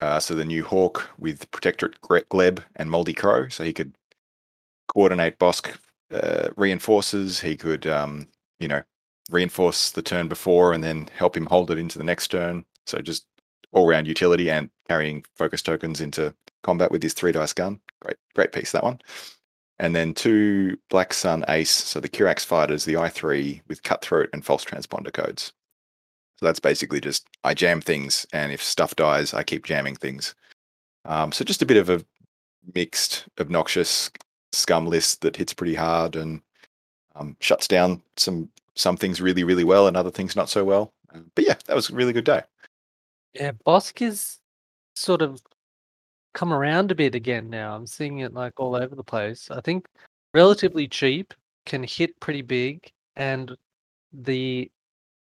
Uh, 0.00 0.18
so 0.18 0.34
the 0.34 0.44
new 0.44 0.64
Hawk 0.64 1.10
with 1.18 1.48
Protectorate 1.52 2.00
Gleb 2.00 2.60
and 2.74 2.90
Moldy 2.90 3.14
Crow, 3.14 3.48
so 3.48 3.62
he 3.62 3.72
could 3.72 3.94
coordinate 4.88 5.38
Bossk 5.38 5.76
uh, 6.12 6.48
reinforces. 6.56 7.38
He 7.38 7.56
could, 7.56 7.86
um, 7.86 8.26
you 8.62 8.68
know, 8.68 8.82
reinforce 9.30 9.90
the 9.90 10.02
turn 10.02 10.28
before 10.28 10.72
and 10.72 10.82
then 10.82 11.08
help 11.16 11.36
him 11.36 11.46
hold 11.46 11.70
it 11.70 11.78
into 11.78 11.98
the 11.98 12.04
next 12.04 12.28
turn. 12.28 12.64
So 12.86 12.98
just 12.98 13.26
all 13.72 13.86
round 13.86 14.06
utility 14.06 14.50
and 14.50 14.70
carrying 14.88 15.24
focus 15.36 15.62
tokens 15.62 16.00
into 16.00 16.34
combat 16.62 16.90
with 16.90 17.02
his 17.02 17.14
three 17.14 17.32
dice 17.32 17.52
gun. 17.52 17.80
Great, 18.00 18.16
great 18.34 18.52
piece 18.52 18.72
that 18.72 18.84
one. 18.84 19.00
And 19.78 19.96
then 19.96 20.14
two 20.14 20.76
Black 20.90 21.12
Sun 21.12 21.44
Ace, 21.48 21.70
so 21.70 21.98
the 21.98 22.08
Kihraxz 22.08 22.44
fighters, 22.44 22.84
the 22.84 22.94
i3 22.94 23.62
with 23.68 23.82
cutthroat 23.82 24.28
and 24.32 24.44
false 24.44 24.64
transponder 24.64 25.12
codes. 25.12 25.52
So 26.38 26.46
that's 26.46 26.60
basically 26.60 27.00
just 27.00 27.26
I 27.42 27.54
jam 27.54 27.80
things, 27.80 28.26
and 28.32 28.52
if 28.52 28.62
stuff 28.62 28.94
dies, 28.96 29.34
I 29.34 29.42
keep 29.42 29.64
jamming 29.64 29.96
things. 29.96 30.34
Um, 31.04 31.32
so 31.32 31.44
just 31.44 31.62
a 31.62 31.66
bit 31.66 31.78
of 31.78 31.88
a 31.90 32.04
mixed, 32.74 33.26
obnoxious 33.40 34.10
scum 34.52 34.86
list 34.86 35.22
that 35.22 35.36
hits 35.36 35.54
pretty 35.54 35.74
hard 35.74 36.14
and 36.14 36.42
um, 37.16 37.36
shuts 37.40 37.68
down 37.68 38.02
some 38.16 38.48
some 38.74 38.96
things 38.96 39.20
really 39.20 39.44
really 39.44 39.64
well 39.64 39.86
and 39.86 39.96
other 39.96 40.10
things 40.10 40.36
not 40.36 40.48
so 40.48 40.64
well. 40.64 40.92
Uh, 41.14 41.20
but 41.34 41.46
yeah, 41.46 41.54
that 41.66 41.76
was 41.76 41.90
a 41.90 41.94
really 41.94 42.12
good 42.12 42.24
day. 42.24 42.42
Yeah, 43.34 43.52
Bossk 43.66 44.02
is 44.02 44.38
sort 44.94 45.22
of 45.22 45.42
come 46.34 46.52
around 46.52 46.90
a 46.90 46.94
bit 46.94 47.14
again 47.14 47.50
now. 47.50 47.74
I'm 47.74 47.86
seeing 47.86 48.20
it 48.20 48.32
like 48.32 48.58
all 48.58 48.74
over 48.74 48.94
the 48.94 49.04
place. 49.04 49.50
I 49.50 49.60
think 49.60 49.86
relatively 50.34 50.88
cheap, 50.88 51.34
can 51.66 51.82
hit 51.82 52.18
pretty 52.20 52.42
big, 52.42 52.90
and 53.16 53.56
the 54.12 54.70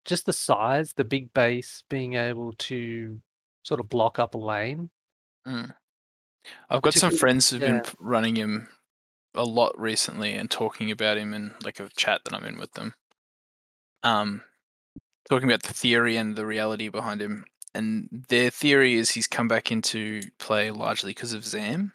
just 0.04 0.26
the 0.26 0.32
size, 0.32 0.92
the 0.92 1.04
big 1.04 1.32
base, 1.34 1.82
being 1.88 2.14
able 2.14 2.52
to 2.58 3.20
sort 3.62 3.80
of 3.80 3.88
block 3.88 4.18
up 4.18 4.34
a 4.34 4.38
lane. 4.38 4.90
Mm. 5.46 5.74
I've 6.70 6.82
got 6.82 6.94
some 6.94 7.16
friends 7.16 7.50
who've 7.50 7.60
been 7.60 7.76
yeah. 7.76 7.80
p- 7.80 7.96
running 7.98 8.36
him 8.36 8.68
a 9.36 9.44
lot 9.44 9.78
recently 9.78 10.34
and 10.34 10.50
talking 10.50 10.90
about 10.90 11.18
him 11.18 11.34
in 11.34 11.54
like 11.62 11.80
a 11.80 11.88
chat 11.96 12.22
that 12.24 12.34
I'm 12.34 12.44
in 12.44 12.58
with 12.58 12.72
them. 12.72 12.94
Um, 14.02 14.42
talking 15.28 15.48
about 15.48 15.62
the 15.62 15.74
theory 15.74 16.16
and 16.16 16.36
the 16.36 16.46
reality 16.46 16.88
behind 16.88 17.20
him. 17.20 17.44
And 17.74 18.08
their 18.28 18.50
theory 18.50 18.94
is 18.94 19.10
he's 19.10 19.26
come 19.26 19.48
back 19.48 19.70
into 19.70 20.22
play 20.38 20.70
largely 20.70 21.10
because 21.10 21.32
of 21.32 21.44
Zam, 21.44 21.92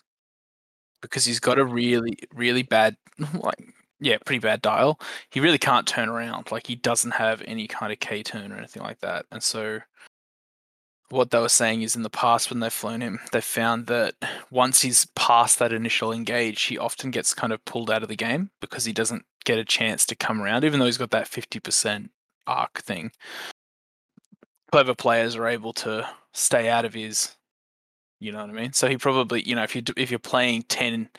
because 1.01 1.25
he's 1.25 1.39
got 1.39 1.57
a 1.57 1.65
really, 1.65 2.17
really 2.33 2.63
bad, 2.63 2.95
like, 3.33 3.73
yeah, 3.99 4.17
pretty 4.25 4.39
bad 4.39 4.61
dial. 4.61 4.99
He 5.31 5.39
really 5.39 5.57
can't 5.57 5.87
turn 5.87 6.09
around. 6.09 6.51
Like, 6.51 6.67
he 6.67 6.75
doesn't 6.75 7.11
have 7.11 7.41
any 7.45 7.67
kind 7.67 7.91
of 7.91 7.99
K 7.99 8.21
turn 8.23 8.51
or 8.51 8.57
anything 8.57 8.83
like 8.83 8.99
that. 8.99 9.25
And 9.31 9.41
so, 9.41 9.79
what 11.11 11.31
they 11.31 11.39
were 11.39 11.49
saying 11.49 11.81
is 11.81 11.95
in 11.95 12.03
the 12.03 12.09
past 12.09 12.49
when 12.49 12.59
they've 12.59 12.71
flown 12.71 13.01
him, 13.01 13.19
they've 13.31 13.43
found 13.43 13.87
that 13.87 14.15
once 14.49 14.81
he's 14.81 15.05
past 15.15 15.59
that 15.59 15.73
initial 15.73 16.11
engage, 16.11 16.61
he 16.63 16.77
often 16.77 17.11
gets 17.11 17.33
kind 17.33 17.51
of 17.51 17.63
pulled 17.65 17.91
out 17.91 18.03
of 18.03 18.09
the 18.09 18.15
game 18.15 18.49
because 18.61 18.85
he 18.85 18.93
doesn't 18.93 19.25
get 19.43 19.59
a 19.59 19.65
chance 19.65 20.05
to 20.05 20.15
come 20.15 20.41
around, 20.41 20.63
even 20.63 20.79
though 20.79 20.85
he's 20.85 20.97
got 20.97 21.11
that 21.11 21.29
50% 21.29 22.09
arc 22.47 22.81
thing. 22.81 23.11
Clever 24.71 24.95
players 24.95 25.35
are 25.35 25.47
able 25.47 25.73
to 25.73 26.07
stay 26.33 26.69
out 26.69 26.85
of 26.85 26.93
his, 26.93 27.35
you 28.19 28.31
know 28.31 28.39
what 28.41 28.49
I 28.49 28.53
mean? 28.53 28.73
So 28.73 28.87
he 28.87 28.97
probably, 28.97 29.41
you 29.43 29.55
know, 29.55 29.63
if 29.63 29.75
you 29.75 29.83
if 29.97 30.11
you're 30.11 30.19
playing 30.19 30.63
10, 30.69 31.09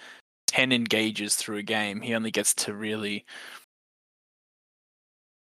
10 0.47 0.73
engages 0.73 1.35
through 1.35 1.59
a 1.59 1.63
game, 1.63 2.01
he 2.01 2.15
only 2.15 2.31
gets 2.31 2.55
to 2.55 2.75
really 2.75 3.27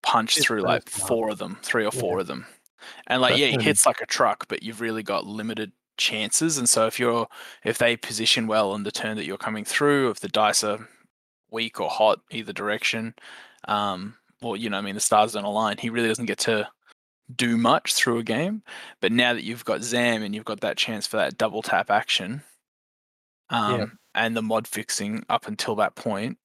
punch 0.03 0.37
Hit 0.37 0.45
through 0.47 0.63
like 0.63 0.89
four 0.89 1.31
of 1.31 1.39
them, 1.39 1.59
three 1.63 1.85
or 1.85 1.93
Yeah. 1.93 2.01
four 2.01 2.19
of 2.19 2.27
them. 2.27 2.47
And 3.07 3.23
like, 3.23 3.37
yeah, 3.37 3.49
he 3.49 3.63
hits 3.63 3.87
like 3.87 4.01
a 4.01 4.07
truck, 4.07 4.47
but 4.49 4.63
you've 4.63 4.81
really 4.81 5.03
got 5.03 5.27
limited 5.27 5.73
chances. 5.97 6.59
And 6.59 6.69
so 6.69 6.87
if 6.87 6.99
you're 6.99 7.27
if 7.65 7.79
they 7.79 7.97
position 7.97 8.47
well 8.47 8.73
on 8.73 8.83
the 8.83 8.91
turn 8.93 9.17
that 9.17 9.27
you're 9.27 9.37
coming 9.37 9.65
through, 9.65 10.11
if 10.11 10.21
the 10.21 10.29
dice 10.29 10.65
are 10.65 10.89
weak 11.51 11.81
or 11.81 11.89
hot 11.89 12.21
either 12.31 12.53
direction, 12.53 13.15
um, 13.69 14.15
or 14.43 14.57
you 14.57 14.71
know, 14.71 14.79
I 14.79 14.81
mean, 14.81 14.95
the 14.95 15.01
stars 15.01 15.33
don't 15.33 15.45
align, 15.45 15.77
he 15.79 15.91
really 15.91 16.09
doesn't 16.09 16.27
get 16.27 16.39
to 16.41 16.69
do 17.37 17.57
much 17.57 17.95
through 17.95 18.19
a 18.19 18.25
game. 18.25 18.63
But 19.01 19.13
now 19.13 19.35
that 19.35 19.45
you've 19.45 19.65
got 19.65 19.83
Zam 19.83 20.23
and 20.23 20.35
you've 20.35 20.45
got 20.45 20.61
that 20.61 20.77
chance 20.77 21.07
for 21.07 21.19
that 21.19 21.39
double 21.39 21.63
tap 21.63 21.91
action, 21.91 22.43
um, 23.51 23.99
and 24.15 24.37
the 24.37 24.43
mod 24.43 24.67
fixing 24.67 25.25
up 25.29 25.47
until 25.47 25.77
that 25.77 25.95
point, 25.95 26.39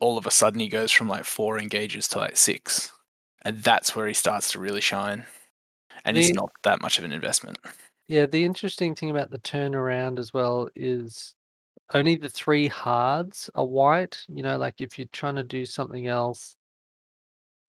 all 0.00 0.18
of 0.18 0.26
a 0.26 0.30
sudden 0.30 0.60
he 0.60 0.68
goes 0.68 0.92
from 0.92 1.08
like 1.08 1.24
four 1.24 1.58
engages 1.58 2.08
to 2.08 2.18
like 2.18 2.36
six, 2.36 2.92
and 3.42 3.62
that's 3.62 3.94
where 3.96 4.06
he 4.06 4.14
starts 4.14 4.52
to 4.52 4.58
really 4.58 4.80
shine. 4.80 5.26
And 6.06 6.16
The- 6.16 6.32
not 6.32 6.52
that 6.62 6.80
much 6.80 6.98
of 6.98 7.04
an 7.04 7.12
investment. 7.12 7.58
Yeah, 8.08 8.26
the 8.26 8.44
interesting 8.44 8.94
thing 8.94 9.10
about 9.10 9.30
the 9.30 9.38
turnaround 9.40 10.18
as 10.18 10.32
well 10.32 10.68
is 10.76 11.34
only 11.94 12.16
the 12.16 12.28
three 12.30 12.68
hards 12.68 13.50
are 13.54 13.66
white. 13.66 14.24
You 14.28 14.42
know, 14.42 14.58
like 14.58 14.80
if 14.80 14.98
you're 14.98 15.08
trying 15.12 15.36
to 15.36 15.44
do 15.44 15.66
something 15.66 16.06
else, 16.08 16.56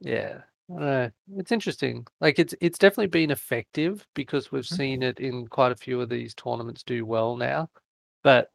yeah, 0.01 0.41
I 0.69 0.73
don't 0.73 0.79
know. 0.81 1.11
It's 1.37 1.51
interesting. 1.51 2.05
Like 2.21 2.39
it's 2.39 2.53
it's 2.61 2.77
definitely 2.79 3.07
been 3.07 3.31
effective 3.31 4.05
because 4.13 4.51
we've 4.51 4.63
Mhm. 4.63 4.75
seen 4.77 5.03
it 5.03 5.19
in 5.19 5.47
quite 5.47 5.71
a 5.71 5.75
few 5.75 6.01
of 6.01 6.09
these 6.09 6.33
tournaments 6.35 6.83
do 6.83 7.05
well 7.05 7.35
now. 7.35 7.69
But 8.23 8.51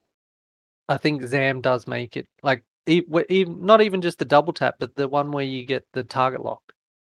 I 0.89 0.99
think 0.99 1.23
Zam 1.25 1.61
does 1.63 1.87
make 1.89 2.17
it 2.17 2.29
like 2.43 2.65
even 2.87 3.65
not 3.67 3.83
even 3.83 4.03
just 4.03 4.19
the 4.19 4.25
double 4.27 4.53
tap, 4.55 4.77
but 4.81 4.95
the 4.97 5.09
one 5.09 5.33
where 5.33 5.45
you 5.45 5.67
get 5.67 5.87
the 5.95 6.05
target 6.05 6.43
lock. 6.45 6.63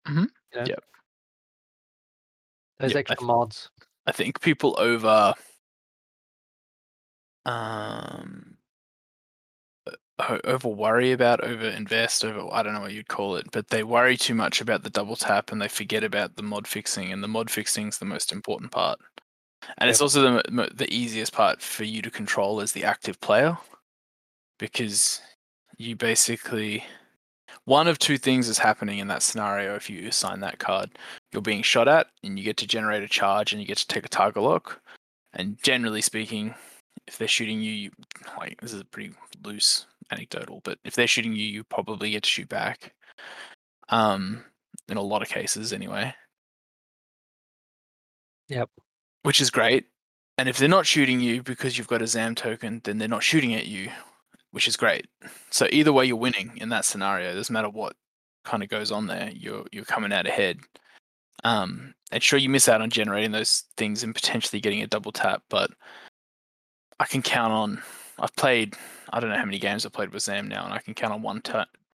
Mhm. 0.09 0.29
You 0.55 0.61
know? 0.61 0.67
Yep. 0.67 0.85
Those 2.83 2.91
Yep, 2.91 2.97
I 2.97 2.99
extra 3.01 3.17
th- 3.17 3.27
mods. 3.27 3.71
I 4.07 4.13
think 4.13 4.41
people 4.41 4.75
over 4.79 5.35
um 7.47 8.57
over 10.45 10.69
worry 10.69 11.13
about 11.13 11.43
over 11.43 11.69
invest 11.69 12.25
over 12.25 12.49
I 12.53 12.63
don't 12.63 12.75
know 12.75 12.81
what 12.81 12.93
you'd 12.93 13.09
call 13.09 13.37
it, 13.37 13.47
but 13.53 13.69
they 13.69 13.85
worry 13.85 14.17
too 14.17 14.35
much 14.35 14.61
about 14.61 14.83
the 14.83 14.91
double 14.91 15.17
tap 15.17 15.53
and 15.53 15.63
they 15.63 15.69
forget 15.69 16.05
about 16.05 16.37
the 16.37 16.43
mod 16.43 16.67
fixing 16.67 17.13
and 17.13 17.23
the 17.23 17.29
mod 17.29 17.51
fixing 17.51 17.89
is 17.89 17.99
the 17.99 18.05
most 18.05 18.33
important 18.33 18.73
part. 18.73 18.99
And 19.79 19.89
it's 19.89 20.01
also 20.01 20.43
the 20.43 20.71
the 20.75 20.93
easiest 20.93 21.33
part 21.33 21.63
for 21.63 21.85
you 21.85 22.03
to 22.03 22.11
control 22.11 22.61
as 22.61 22.73
the 22.73 22.85
active 22.85 23.21
player 23.21 23.57
because 24.59 25.21
you 25.79 25.95
basically 25.95 26.85
one 27.65 27.87
of 27.87 27.99
two 27.99 28.19
things 28.19 28.49
is 28.49 28.59
happening 28.59 28.99
in 28.99 29.09
that 29.09 29.23
scenario 29.23 29.75
if 29.75 29.89
you 29.89 30.09
assign 30.09 30.41
that 30.41 30.59
card. 30.59 30.91
You're 31.33 31.43
being 31.43 31.63
shot 31.63 31.89
at 31.89 32.09
and 32.23 32.39
you 32.39 32.45
get 32.45 32.57
to 32.59 32.67
generate 32.67 33.03
a 33.03 33.09
charge 33.09 33.53
and 33.53 33.61
you 33.61 33.67
get 33.67 33.79
to 33.79 33.87
take 33.87 34.05
a 34.05 34.09
target 34.09 34.43
lock. 34.43 34.81
And 35.35 35.63
generally 35.63 36.03
speaking, 36.03 36.55
if 37.07 37.19
they're 37.19 37.29
shooting 37.29 37.61
you, 37.61 37.73
you 37.73 37.91
like 38.37 38.61
this 38.61 38.73
is 38.73 38.81
a 38.81 38.85
pretty 38.85 39.13
loose 39.45 39.87
anecdotal, 40.11 40.61
but 40.65 40.79
if 40.85 40.95
they're 40.95 41.07
shooting 41.07 41.35
you, 41.35 41.45
you 41.45 41.65
probably 41.65 42.11
get 42.11 42.25
to 42.25 42.29
shoot 42.29 42.49
back. 42.49 42.95
Um, 43.89 44.45
in 44.89 44.97
a 44.97 45.03
lot 45.03 45.23
of 45.23 45.29
cases, 45.29 45.73
anyway. 45.73 46.15
Yep. 48.49 48.71
Which 49.23 49.41
is 49.41 49.51
great. 49.51 49.87
And 50.39 50.49
if 50.49 50.59
they're 50.59 50.69
not 50.69 50.87
shooting 50.87 51.21
you 51.21 51.43
because 51.43 51.79
you've 51.79 51.89
got 51.89 52.03
a 52.03 52.07
ZAM 52.07 52.35
token, 52.35 52.81
then 52.85 52.99
they're 52.99 53.09
not 53.09 53.23
shooting 53.23 53.55
at 53.55 53.67
you, 53.67 53.91
which 54.53 54.69
is 54.69 54.77
great. 54.77 55.07
So 55.51 55.67
either 55.73 55.93
way, 55.93 56.07
you're 56.07 56.17
winning 56.17 56.53
in 56.57 56.69
that 56.69 56.85
scenario. 56.85 57.35
Doesn't 57.35 57.53
matter 57.53 57.69
what 57.69 57.97
kind 58.45 58.63
of 58.63 58.69
goes 58.69 58.93
on 58.93 59.07
there. 59.07 59.31
You're 59.35 59.65
you're 59.73 59.85
coming 59.85 60.13
out 60.13 60.27
ahead. 60.27 60.61
Um, 61.45 61.95
and 62.13 62.23
sure, 62.23 62.39
you 62.39 62.49
miss 62.49 62.69
out 62.69 62.83
on 62.83 62.91
generating 62.91 63.33
those 63.33 63.65
things 63.77 64.03
and 64.03 64.15
potentially 64.15 64.61
getting 64.61 64.83
a 64.83 64.87
double 64.87 65.13
tap, 65.13 65.43
but 65.49 65.71
I 67.01 67.07
can 67.07 67.23
count 67.23 67.53
on. 67.53 67.83
I've 68.19 68.37
played. 68.37 68.75
I 69.13 69.21
don't 69.21 69.31
know 69.31 69.37
how 69.39 69.45
many 69.45 69.59
games 69.59 69.85
I've 69.85 69.93
played 69.93 70.13
with 70.13 70.23
Zam 70.23 70.49
now, 70.49 70.65
and 70.65 70.73
I 70.73 70.79
can 70.79 70.95
count 70.95 71.13
on 71.13 71.23
one 71.23 71.43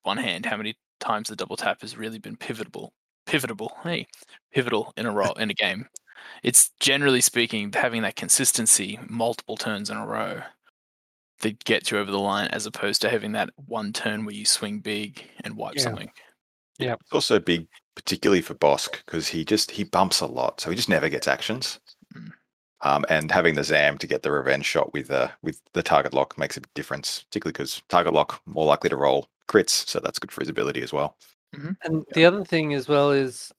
one 0.03 0.17
hand 0.17 0.45
how 0.45 0.57
many 0.57 0.75
times 0.99 1.29
the 1.29 1.35
double 1.35 1.55
tap 1.55 1.81
has 1.81 1.97
really 1.97 2.19
been 2.19 2.35
pivotal. 2.35 2.93
Pivotal, 3.25 3.71
hey, 3.83 4.07
pivotal 4.53 4.93
in 4.97 5.05
a 5.05 5.11
row 5.11 5.31
in 5.33 5.49
a 5.49 5.53
game. 5.53 5.87
It's 6.43 6.71
generally 6.79 7.21
speaking 7.21 7.71
having 7.71 8.01
that 8.01 8.15
consistency 8.15 8.99
multiple 9.07 9.57
turns 9.57 9.89
in 9.89 9.97
a 9.97 10.05
row 10.05 10.41
that 11.41 11.63
gets 11.65 11.91
you 11.91 11.97
over 11.99 12.11
the 12.11 12.19
line, 12.19 12.47
as 12.47 12.65
opposed 12.65 13.01
to 13.01 13.09
having 13.09 13.31
that 13.33 13.49
one 13.67 13.93
turn 13.93 14.25
where 14.25 14.35
you 14.35 14.45
swing 14.45 14.79
big 14.79 15.23
and 15.43 15.55
wipe 15.55 15.75
Yeah. 15.75 15.81
something. 15.83 16.11
Yeah. 16.79 16.93
It's 16.93 17.13
also 17.13 17.39
big, 17.39 17.67
particularly 17.95 18.41
for 18.41 18.53
Bossk, 18.55 18.97
because 19.05 19.27
he 19.27 19.43
just 19.45 19.71
he 19.71 19.83
bumps 19.83 20.21
a 20.21 20.25
lot, 20.27 20.59
so 20.61 20.69
he 20.69 20.75
just 20.75 20.89
never 20.89 21.09
gets 21.09 21.27
actions. 21.27 21.79
Mm. 22.15 22.31
Um, 22.81 23.05
and 23.09 23.31
having 23.31 23.55
the 23.55 23.63
Zam 23.63 23.97
to 23.97 24.07
get 24.07 24.21
the 24.21 24.31
revenge 24.31 24.65
shot 24.65 24.93
with 24.93 25.09
uh, 25.09 25.29
with 25.41 25.59
the 25.73 25.81
target 25.81 26.13
lock 26.13 26.37
makes 26.37 26.57
a 26.57 26.61
big 26.61 26.73
difference, 26.75 27.23
particularly 27.23 27.53
because 27.53 27.81
target 27.89 28.13
lock 28.13 28.41
more 28.45 28.65
likely 28.65 28.89
to 28.89 28.95
roll 28.95 29.27
crits, 29.47 29.87
so 29.87 29.99
that's 29.99 30.19
good 30.19 30.31
for 30.31 30.41
his 30.41 30.49
ability 30.49 30.81
as 30.81 30.93
well. 30.93 31.17
And 31.83 32.05
the 32.13 32.25
other 32.25 32.43
thing 32.45 32.73
as 32.75 32.87
well 32.87 33.11
is 33.11 33.51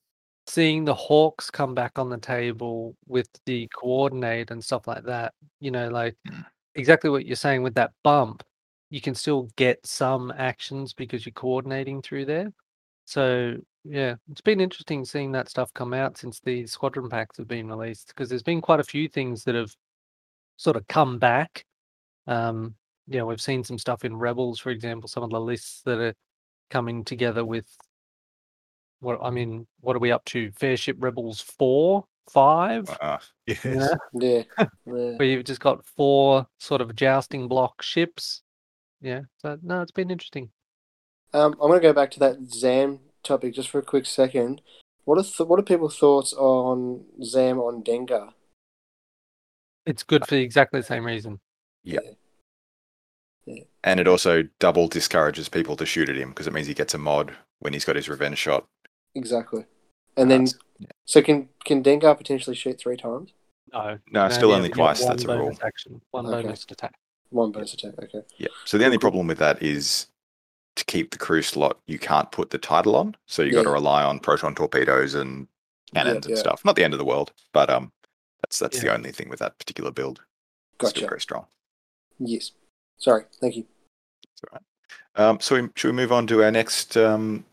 seeing 0.47 0.85
the 0.85 0.93
Hawks 0.93 1.51
come 1.51 1.75
back 1.75 1.99
on 1.99 2.09
the 2.09 2.17
table 2.17 2.95
with 3.07 3.27
the 3.45 3.67
coordinate 3.75 4.51
and 4.51 4.63
stuff 4.63 4.87
like 4.87 5.03
that. 5.03 5.33
You 5.59 5.71
know, 5.71 5.89
like 5.89 6.15
Mm. 6.27 6.45
Exactly 6.75 7.09
what 7.09 7.25
you're 7.25 7.35
saying 7.35 7.63
with 7.63 7.75
that 7.75 7.91
bump, 8.03 8.43
you 8.89 9.01
can 9.01 9.15
still 9.15 9.49
get 9.55 9.85
some 9.85 10.33
actions 10.37 10.93
because 10.93 11.25
you're 11.25 11.33
coordinating 11.33 12.01
through 12.01 12.25
there. 12.25 12.51
So 13.05 13.55
yeah, 13.83 14.15
it's 14.31 14.41
been 14.41 14.61
interesting 14.61 15.05
seeing 15.05 15.31
that 15.31 15.49
stuff 15.49 15.73
come 15.73 15.93
out 15.93 16.17
since 16.17 16.39
the 16.39 16.67
squadron 16.67 17.09
packs 17.09 17.37
have 17.37 17.47
been 17.47 17.67
released 17.67 18.09
because 18.09 18.29
there's 18.29 18.43
been 18.43 18.61
quite 18.61 18.79
a 18.79 18.83
few 18.83 19.07
things 19.07 19.43
that 19.43 19.55
have 19.55 19.73
sort 20.57 20.75
of 20.75 20.87
come 20.87 21.17
back. 21.19 21.65
Um, 22.27 22.75
yeah, 23.07 23.23
we've 23.23 23.41
seen 23.41 23.63
some 23.63 23.79
stuff 23.79 24.05
in 24.05 24.15
Rebels, 24.15 24.59
for 24.59 24.69
example, 24.69 25.07
some 25.07 25.23
of 25.23 25.31
the 25.31 25.39
lists 25.39 25.81
that 25.85 25.99
are 25.99 26.13
coming 26.69 27.03
together 27.03 27.43
with 27.43 27.65
what 28.99 29.19
I 29.23 29.29
mean, 29.29 29.65
what 29.79 29.95
are 29.95 29.99
we 29.99 30.11
up 30.11 30.25
to? 30.25 30.51
Fairship 30.51 30.97
Rebels 30.99 31.41
four, 31.41 32.05
five? 32.31 32.89
Uh, 33.01 33.17
Yes. 33.47 33.63
You 33.65 33.75
know, 33.75 33.97
Yeah. 34.13 34.43
yeah. 34.59 34.65
where 34.85 35.23
you've 35.23 35.45
just 35.45 35.59
got 35.61 35.85
four 35.85 36.45
sort 36.59 36.81
of 36.81 36.95
jousting 36.95 37.47
block 37.47 37.81
ships. 37.81 38.41
Yeah. 39.01 39.21
So 39.39 39.57
no, 39.63 39.81
it's 39.81 39.91
been 39.91 40.11
interesting. 40.11 40.49
Um, 41.33 41.53
I'm 41.53 41.69
going 41.69 41.79
to 41.81 41.87
go 41.87 41.93
back 41.93 42.11
to 42.11 42.19
that 42.19 42.37
Zam 42.53 42.99
topic 43.23 43.53
just 43.53 43.69
for 43.69 43.79
a 43.79 43.83
quick 43.83 44.05
second. 44.05 44.61
What 45.05 45.17
are 45.17 45.23
th- 45.23 45.47
what 45.47 45.59
are 45.59 45.63
people's 45.63 45.97
thoughts 45.97 46.33
on 46.33 47.05
Zam 47.23 47.59
on 47.59 47.83
Dengar? 47.83 48.33
It's 49.85 50.03
good 50.03 50.27
for 50.27 50.35
exactly 50.35 50.79
the 50.79 50.85
same 50.85 51.05
reason. 51.05 51.39
Yeah. 51.83 51.99
and 53.83 53.99
it 53.99 54.07
also 54.07 54.43
double 54.59 54.87
discourages 54.87 55.49
people 55.49 55.75
to 55.77 55.85
shoot 55.85 56.09
at 56.09 56.17
him 56.17 56.29
because 56.29 56.45
it 56.45 56.53
means 56.53 56.67
he 56.67 56.73
gets 56.75 56.93
a 56.93 56.97
mod 56.99 57.33
when 57.59 57.73
he's 57.73 57.85
got 57.85 57.95
his 57.95 58.09
revenge 58.09 58.37
shot. 58.37 58.67
Exactly. 59.15 59.65
And 60.17 60.29
then, 60.29 60.47
yeah. 60.79 60.87
so 61.05 61.21
can 61.21 61.49
can 61.65 61.83
Dengar 61.83 62.17
potentially 62.17 62.55
shoot 62.55 62.79
three 62.79 62.97
times? 62.97 63.31
No. 63.71 63.99
No, 64.11 64.25
you 64.25 64.31
still 64.31 64.49
have 64.49 64.57
only 64.57 64.69
twice, 64.69 65.05
that's 65.05 65.23
a 65.23 65.27
rule. 65.27 65.45
bonus 65.45 65.59
Action, 65.63 66.01
one 66.11 66.25
Okay. 66.25 66.41
bonus 66.43 66.65
attack. 66.69 66.95
One 67.29 67.51
bonus 67.51 67.73
attack. 67.73 67.93
Okay. 68.01 68.21
Yeah. 68.37 68.47
So 68.65 68.77
the 68.77 68.85
only 68.85 68.97
problem 68.97 69.27
with 69.27 69.37
that 69.37 69.61
is 69.61 70.07
to 70.75 70.83
keep 70.85 71.11
the 71.11 71.17
crew 71.17 71.41
slot, 71.41 71.77
you 71.85 71.99
can't 71.99 72.31
put 72.31 72.49
the 72.49 72.57
title 72.57 72.95
on. 72.95 73.15
So 73.27 73.43
you've 73.43 73.53
got 73.53 73.63
to 73.63 73.69
rely 73.69 74.03
on 74.03 74.19
proton 74.19 74.55
torpedoes 74.55 75.13
and 75.13 75.47
cannons 75.93 76.13
Yeah, 76.13 76.15
and 76.15 76.29
yeah. 76.29 76.35
stuff. 76.35 76.65
Not 76.65 76.75
the 76.75 76.83
end 76.83 76.93
of 76.93 76.97
the 76.97 77.05
world, 77.05 77.31
but 77.53 77.69
um, 77.69 77.91
that's 78.41 78.57
that's 78.59 78.79
the 78.79 78.93
only 78.93 79.11
thing 79.11 79.29
with 79.29 79.39
that 79.39 79.57
particular 79.59 79.91
build. 79.91 80.21
It's 80.79 80.89
Still 80.89 81.01
Gotcha. 81.01 81.09
very 81.09 81.21
strong. 81.21 81.45
Yes. 82.19 82.51
Sorry. 82.97 83.23
Thank 83.39 83.55
you. 83.57 83.65
It's 84.33 84.41
all 84.43 84.57
right. 84.57 84.63
Um, 85.29 85.39
so 85.39 85.61
we, 85.61 85.69
should 85.75 85.89
we 85.89 85.93
move 85.93 86.11
on 86.11 86.25
to 86.27 86.43
our 86.43 86.51
next 86.51 86.95
um, 86.97 87.45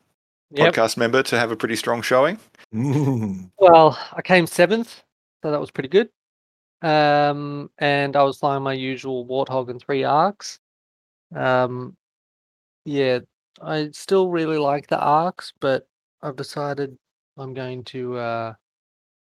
Yep. 0.56 0.75
podcast 0.75 0.97
member 0.97 1.23
to 1.23 1.38
have 1.38 1.50
a 1.50 1.56
pretty 1.56 1.76
strong 1.76 2.02
showing? 2.02 2.38
Well, 3.58 3.99
I 4.12 4.23
came 4.23 4.47
seventh, 4.47 5.02
so 5.42 5.50
that 5.50 5.60
was 5.60 5.71
pretty 5.71 5.88
good. 5.88 6.08
Um, 6.82 7.71
and 7.78 8.16
I 8.16 8.23
was 8.23 8.38
flying 8.38 8.62
my 8.62 8.75
usual 8.75 9.26
Warthog 9.26 9.71
and 9.71 9.80
three 9.80 10.04
arcs. 10.04 10.58
Um, 11.34 11.97
yeah, 12.84 13.21
I 13.62 13.90
still 13.92 14.28
really 14.28 14.58
like 14.58 14.86
the 14.86 14.99
arcs, 14.99 15.52
but 15.60 15.88
I've 16.23 16.36
decided 16.36 16.97
I'm 17.36 17.54
going 17.54 17.84
to 17.84 18.16
uh, 18.16 18.54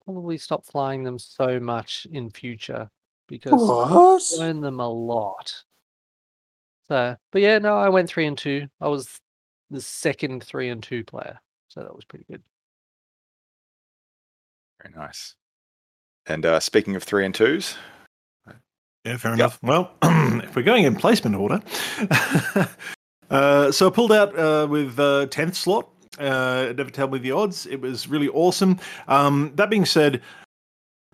probably 0.05 0.39
stop 0.39 0.67
flying 0.67 1.03
them 1.03 1.19
so 1.19 1.59
much 1.61 2.07
in 2.13 2.31
future 2.31 2.91
because 3.27 3.53
What? 3.53 4.23
I 4.35 4.37
learn 4.39 4.61
them 4.61 4.81
a 4.81 4.89
lot. 4.89 5.55
So, 6.89 7.17
but 7.31 7.41
yeah, 7.41 7.59
no, 7.59 7.77
I 7.77 7.89
went 7.89 8.09
three 8.09 8.27
and 8.27 8.37
two. 8.37 8.67
I 8.81 8.89
was 8.89 9.21
the 9.71 9.81
second 9.81 10.43
three 10.45 10.69
and 10.69 10.83
two 10.83 11.05
player, 11.05 11.39
so 11.69 11.81
that 11.81 11.95
was 11.95 12.05
pretty 12.05 12.25
good. 12.31 12.43
Very 14.83 14.95
nice. 14.95 15.35
And 16.27 16.45
uh, 16.47 16.61
speaking 16.61 16.97
of 16.97 17.03
three 17.03 17.25
and 17.25 17.35
twos, 17.35 17.77
Yeah, 19.05 19.17
fair 19.17 19.33
Yep. 19.33 19.39
enough. 19.39 19.59
Well, 19.63 19.93
if 20.03 20.55
we're 20.55 20.63
going 20.63 20.85
in 20.85 20.95
placement 20.97 21.35
order, 21.37 21.61
uh, 23.31 23.73
so 23.73 23.87
I 23.87 23.91
pulled 23.91 24.13
out 24.13 24.39
uh, 24.39 24.67
with 24.69 24.99
uh, 24.99 25.27
10th 25.27 25.55
slot. 25.55 25.89
Uh, 26.19 26.73
never 26.77 26.91
tell 26.91 27.09
me 27.09 27.19
the 27.19 27.31
odds. 27.31 27.67
It 27.67 27.81
was 27.81 28.09
really 28.09 28.29
awesome. 28.29 28.79
Um, 29.09 29.53
that 29.55 29.71
being 29.71 29.87
said, 29.87 30.21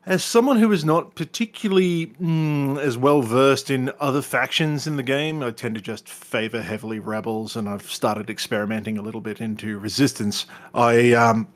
as 0.07 0.23
someone 0.23 0.59
who 0.59 0.71
is 0.71 0.85
not 0.85 1.16
particularly 1.16 2.07
mm, 2.23 2.79
as 2.79 2.97
well 2.97 3.23
versed 3.23 3.71
in 3.71 3.90
other 3.99 4.23
factions 4.23 4.87
in 4.87 4.97
the 4.97 5.03
game, 5.03 5.42
I 5.42 5.51
tend 5.51 5.75
to 5.75 5.81
just 5.81 6.09
favor 6.09 6.62
heavily 6.62 7.01
rebels, 7.01 7.57
and 7.57 7.69
I've 7.69 7.90
started 7.90 8.31
experimenting 8.31 8.99
a 8.99 9.03
little 9.03 9.21
bit 9.21 9.40
into 9.40 9.79
resistance. 9.81 10.47
I 10.75 11.12
um, 11.12 11.49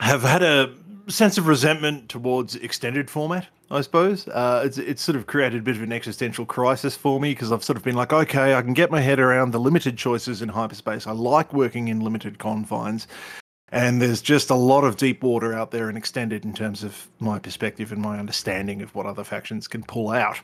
have 0.00 0.22
had 0.22 0.42
a 0.42 0.74
sense 1.08 1.38
of 1.38 1.46
resentment 1.46 2.10
towards 2.10 2.54
extended 2.56 3.08
format. 3.08 3.46
I 3.70 3.80
suppose 3.80 4.28
uh, 4.28 4.62
it's 4.64 4.76
it's 4.76 5.02
sort 5.02 5.16
of 5.16 5.26
created 5.26 5.60
a 5.60 5.62
bit 5.62 5.76
of 5.76 5.82
an 5.82 5.92
existential 5.92 6.44
crisis 6.44 6.94
for 6.94 7.18
me 7.18 7.30
because 7.30 7.50
I've 7.50 7.64
sort 7.64 7.78
of 7.78 7.82
been 7.82 7.96
like, 7.96 8.12
okay, 8.12 8.54
I 8.54 8.60
can 8.60 8.74
get 8.74 8.90
my 8.90 9.00
head 9.00 9.18
around 9.18 9.52
the 9.52 9.58
limited 9.58 9.96
choices 9.96 10.42
in 10.42 10.50
hyperspace. 10.50 11.06
I 11.06 11.12
like 11.12 11.54
working 11.54 11.88
in 11.88 12.00
limited 12.00 12.38
confines, 12.38 13.08
and 13.70 14.00
there's 14.00 14.22
just 14.22 14.50
a 14.50 14.54
lot 14.54 14.84
of 14.84 14.96
deep 14.96 15.22
water 15.22 15.52
out 15.52 15.70
there 15.70 15.88
and 15.88 15.98
extended 15.98 16.44
in 16.44 16.52
terms 16.52 16.84
of 16.84 17.08
my 17.18 17.38
perspective 17.38 17.92
and 17.92 18.00
my 18.00 18.18
understanding 18.18 18.82
of 18.82 18.94
what 18.94 19.06
other 19.06 19.24
factions 19.24 19.66
can 19.68 19.82
pull 19.82 20.10
out. 20.10 20.38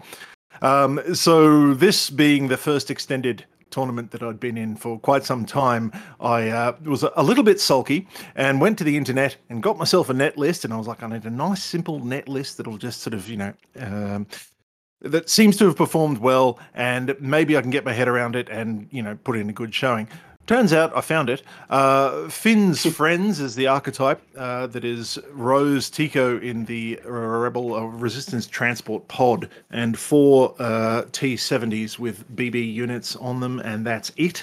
Um, 0.63 1.01
so 1.15 1.75
this 1.75 2.11
being 2.11 2.49
the 2.49 2.57
first 2.57 2.91
extended 2.91 3.45
tournament 3.71 4.11
that 4.11 4.23
I'd 4.23 4.41
been 4.41 4.59
in 4.59 4.77
for 4.77 4.99
quite 4.99 5.25
some 5.25 5.47
time, 5.47 5.93
I 6.21 6.49
uh, 6.49 6.77
was 6.85 7.05
a 7.05 7.23
little 7.23 7.45
bit 7.45 7.61
sulky 7.61 8.09
and 8.35 8.61
went 8.61 8.79
to 8.79 8.85
the 8.85 8.97
internet 8.97 9.37
and 9.49 9.63
got 9.63 9.79
myself 9.79 10.11
a 10.11 10.15
net 10.15 10.37
list. 10.37 10.65
And 10.65 10.75
I 10.75 10.77
was 10.77 10.89
like, 10.89 11.03
I 11.03 11.07
need 11.07 11.25
a 11.25 11.31
nice, 11.31 11.63
simple 11.63 12.05
net 12.05 12.29
list 12.29 12.57
that'll 12.57 12.79
just 12.79 13.01
sort 13.01 13.15
of, 13.15 13.29
you 13.29 13.37
know, 13.37 13.55
um, 13.79 14.27
that 15.03 15.31
seems 15.31 15.57
to 15.57 15.65
have 15.65 15.77
performed 15.77 16.19
well, 16.19 16.59
and 16.75 17.17
maybe 17.21 17.57
I 17.57 17.63
can 17.63 17.71
get 17.71 17.87
my 17.87 17.93
head 17.93 18.07
around 18.07 18.37
it 18.37 18.51
and, 18.51 18.87
you 18.91 19.03
know, 19.03 19.17
put 19.25 19.37
in 19.37 19.49
a 19.49 19.53
good 19.53 19.75
showing. 19.75 20.09
Turns 20.47 20.73
out 20.73 20.97
I 20.97 21.01
found 21.01 21.31
it. 21.31 21.43
Uh, 21.69 22.29
Finn's 22.29 22.85
Friends 22.95 23.39
is 23.39 23.55
the 23.55 23.69
archetype 23.69 24.21
uh, 24.37 24.67
that 24.69 24.85
is 24.85 25.17
Rose 25.31 25.89
Tico 25.89 26.39
in 26.41 26.65
the 26.65 27.01
Rebel 27.05 27.75
uh, 27.75 27.83
Resistance 27.83 28.49
Transport 28.49 29.07
Pod, 29.07 29.49
and 29.71 29.97
four 29.97 30.55
uh, 30.59 31.03
T70s 31.13 31.99
with 32.01 32.29
BB 32.35 32.75
units 32.75 33.15
on 33.17 33.39
them, 33.39 33.61
and 33.61 33.87
that's 33.87 34.11
it. 34.17 34.43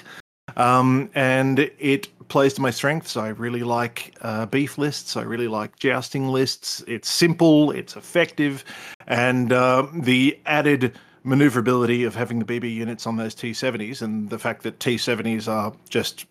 Um, 0.56 1.10
and 1.14 1.58
it 1.78 2.08
plays 2.28 2.54
to 2.54 2.62
my 2.62 2.70
strengths. 2.70 3.16
I 3.16 3.28
really 3.28 3.62
like 3.62 4.14
uh, 4.22 4.46
beef 4.46 4.78
lists. 4.78 5.16
I 5.16 5.22
really 5.22 5.48
like 5.48 5.78
jousting 5.78 6.28
lists. 6.28 6.82
It's 6.86 7.08
simple, 7.08 7.70
it's 7.70 7.96
effective, 7.96 8.64
and 9.06 9.52
uh, 9.52 9.86
the 9.92 10.38
added 10.46 10.94
maneuverability 11.28 12.04
of 12.04 12.14
having 12.14 12.38
the 12.38 12.44
BB 12.44 12.74
units 12.74 13.06
on 13.06 13.16
those 13.16 13.34
T70s 13.34 14.02
and 14.02 14.30
the 14.30 14.38
fact 14.38 14.62
that 14.62 14.80
T70s 14.80 15.46
are 15.46 15.74
just 15.88 16.26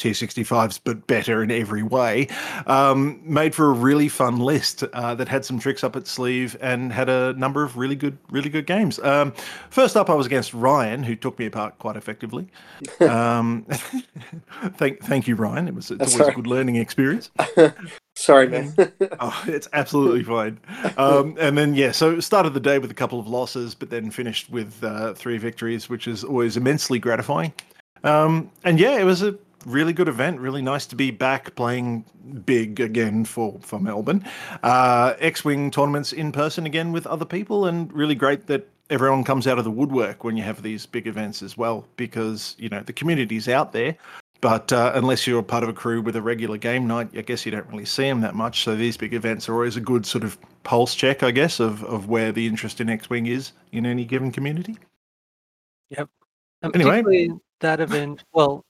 T65s 0.00 0.80
but 0.82 1.06
better 1.06 1.42
in 1.42 1.50
every 1.50 1.82
way 1.82 2.28
um, 2.66 3.20
made 3.22 3.54
for 3.54 3.66
a 3.66 3.72
really 3.72 4.08
fun 4.08 4.38
list 4.38 4.82
uh, 4.82 5.14
that 5.14 5.28
had 5.28 5.44
some 5.44 5.58
tricks 5.58 5.84
up 5.84 5.96
its 5.96 6.10
sleeve 6.10 6.56
and 6.60 6.92
had 6.92 7.08
a 7.08 7.32
number 7.34 7.62
of 7.62 7.76
really 7.76 7.96
good 7.96 8.18
really 8.30 8.50
good 8.50 8.66
games 8.66 8.98
um, 9.00 9.32
first 9.70 9.96
up 9.96 10.10
i 10.10 10.14
was 10.14 10.26
against 10.26 10.54
ryan 10.54 11.02
who 11.02 11.14
took 11.14 11.38
me 11.38 11.46
apart 11.46 11.78
quite 11.78 11.96
effectively 11.96 12.48
um, 13.00 13.64
thank, 14.74 15.02
thank 15.02 15.28
you 15.28 15.34
ryan 15.34 15.68
it 15.68 15.74
was 15.74 15.90
it's 15.90 15.98
That's 15.98 16.12
always 16.14 16.28
all 16.28 16.32
a 16.32 16.34
good 16.34 16.46
learning 16.46 16.76
experience 16.76 17.30
Sorry, 18.20 18.48
man. 18.48 18.74
oh, 19.20 19.44
it's 19.46 19.66
absolutely 19.72 20.22
fine. 20.24 20.60
Um, 20.98 21.36
and 21.40 21.56
then 21.56 21.74
yeah, 21.74 21.90
so 21.90 22.20
started 22.20 22.52
the 22.52 22.60
day 22.60 22.78
with 22.78 22.90
a 22.90 22.94
couple 22.94 23.18
of 23.18 23.26
losses, 23.26 23.74
but 23.74 23.88
then 23.88 24.10
finished 24.10 24.50
with 24.50 24.84
uh, 24.84 25.14
three 25.14 25.38
victories, 25.38 25.88
which 25.88 26.06
is 26.06 26.22
always 26.22 26.58
immensely 26.58 26.98
gratifying. 26.98 27.54
Um, 28.04 28.50
and 28.62 28.78
yeah, 28.78 28.98
it 28.98 29.04
was 29.04 29.22
a 29.22 29.38
really 29.66 29.92
good 29.92 30.08
event. 30.08 30.40
Really 30.40 30.62
nice 30.62 30.86
to 30.86 30.96
be 30.96 31.10
back 31.10 31.54
playing 31.54 32.04
big 32.44 32.80
again 32.80 33.24
for 33.24 33.58
for 33.60 33.78
Melbourne. 33.78 34.24
Uh, 34.62 35.14
X-wing 35.18 35.70
tournaments 35.70 36.12
in 36.12 36.32
person 36.32 36.66
again 36.66 36.92
with 36.92 37.06
other 37.06 37.24
people, 37.24 37.66
and 37.66 37.92
really 37.92 38.14
great 38.14 38.46
that 38.46 38.68
everyone 38.88 39.24
comes 39.24 39.46
out 39.46 39.58
of 39.58 39.64
the 39.64 39.70
woodwork 39.70 40.24
when 40.24 40.36
you 40.36 40.42
have 40.42 40.62
these 40.62 40.86
big 40.86 41.06
events 41.06 41.42
as 41.42 41.56
well, 41.56 41.84
because 41.96 42.54
you 42.58 42.68
know 42.68 42.80
the 42.80 42.92
community's 42.92 43.48
out 43.48 43.72
there. 43.72 43.96
But 44.40 44.72
uh, 44.72 44.92
unless 44.94 45.26
you're 45.26 45.42
part 45.42 45.62
of 45.62 45.68
a 45.68 45.74
crew 45.74 46.00
with 46.00 46.16
a 46.16 46.22
regular 46.22 46.56
game 46.56 46.86
night, 46.86 47.10
I 47.14 47.20
guess 47.20 47.44
you 47.44 47.52
don't 47.52 47.68
really 47.68 47.84
see 47.84 48.04
them 48.04 48.22
that 48.22 48.34
much. 48.34 48.64
So 48.64 48.74
these 48.74 48.96
big 48.96 49.12
events 49.12 49.50
are 49.50 49.54
always 49.54 49.76
a 49.76 49.82
good 49.82 50.06
sort 50.06 50.24
of 50.24 50.38
pulse 50.62 50.94
check, 50.94 51.22
I 51.22 51.30
guess, 51.30 51.60
of, 51.60 51.84
of 51.84 52.08
where 52.08 52.32
the 52.32 52.46
interest 52.46 52.80
in 52.80 52.88
X-wing 52.88 53.26
is 53.26 53.52
in 53.72 53.84
any 53.84 54.06
given 54.06 54.32
community. 54.32 54.78
Yep. 55.90 56.08
And 56.62 56.74
Anyway. 56.74 57.28
that 57.60 57.80
event, 57.80 58.24
well, 58.32 58.64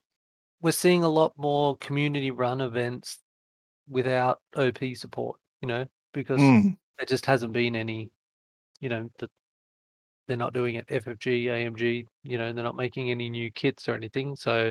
we're 0.60 0.72
seeing 0.72 1.04
a 1.04 1.08
lot 1.08 1.32
more 1.36 1.76
community 1.78 2.30
run 2.30 2.60
events 2.60 3.18
without 3.88 4.40
OP 4.56 4.94
support, 4.94 5.38
you 5.62 5.68
know, 5.68 5.86
because 6.12 6.40
Mm. 6.40 6.76
there 6.98 7.06
just 7.06 7.26
hasn't 7.26 7.52
been 7.52 7.74
any, 7.76 8.10
you 8.80 8.88
know, 8.88 9.10
that 9.18 9.30
they're 10.26 10.36
not 10.36 10.52
doing 10.52 10.76
it 10.76 10.86
FFG, 10.88 11.44
AMG, 11.46 12.06
you 12.22 12.38
know, 12.38 12.52
they're 12.52 12.64
not 12.64 12.76
making 12.76 13.10
any 13.10 13.28
new 13.28 13.50
kits 13.50 13.88
or 13.88 13.94
anything. 13.94 14.36
So 14.36 14.70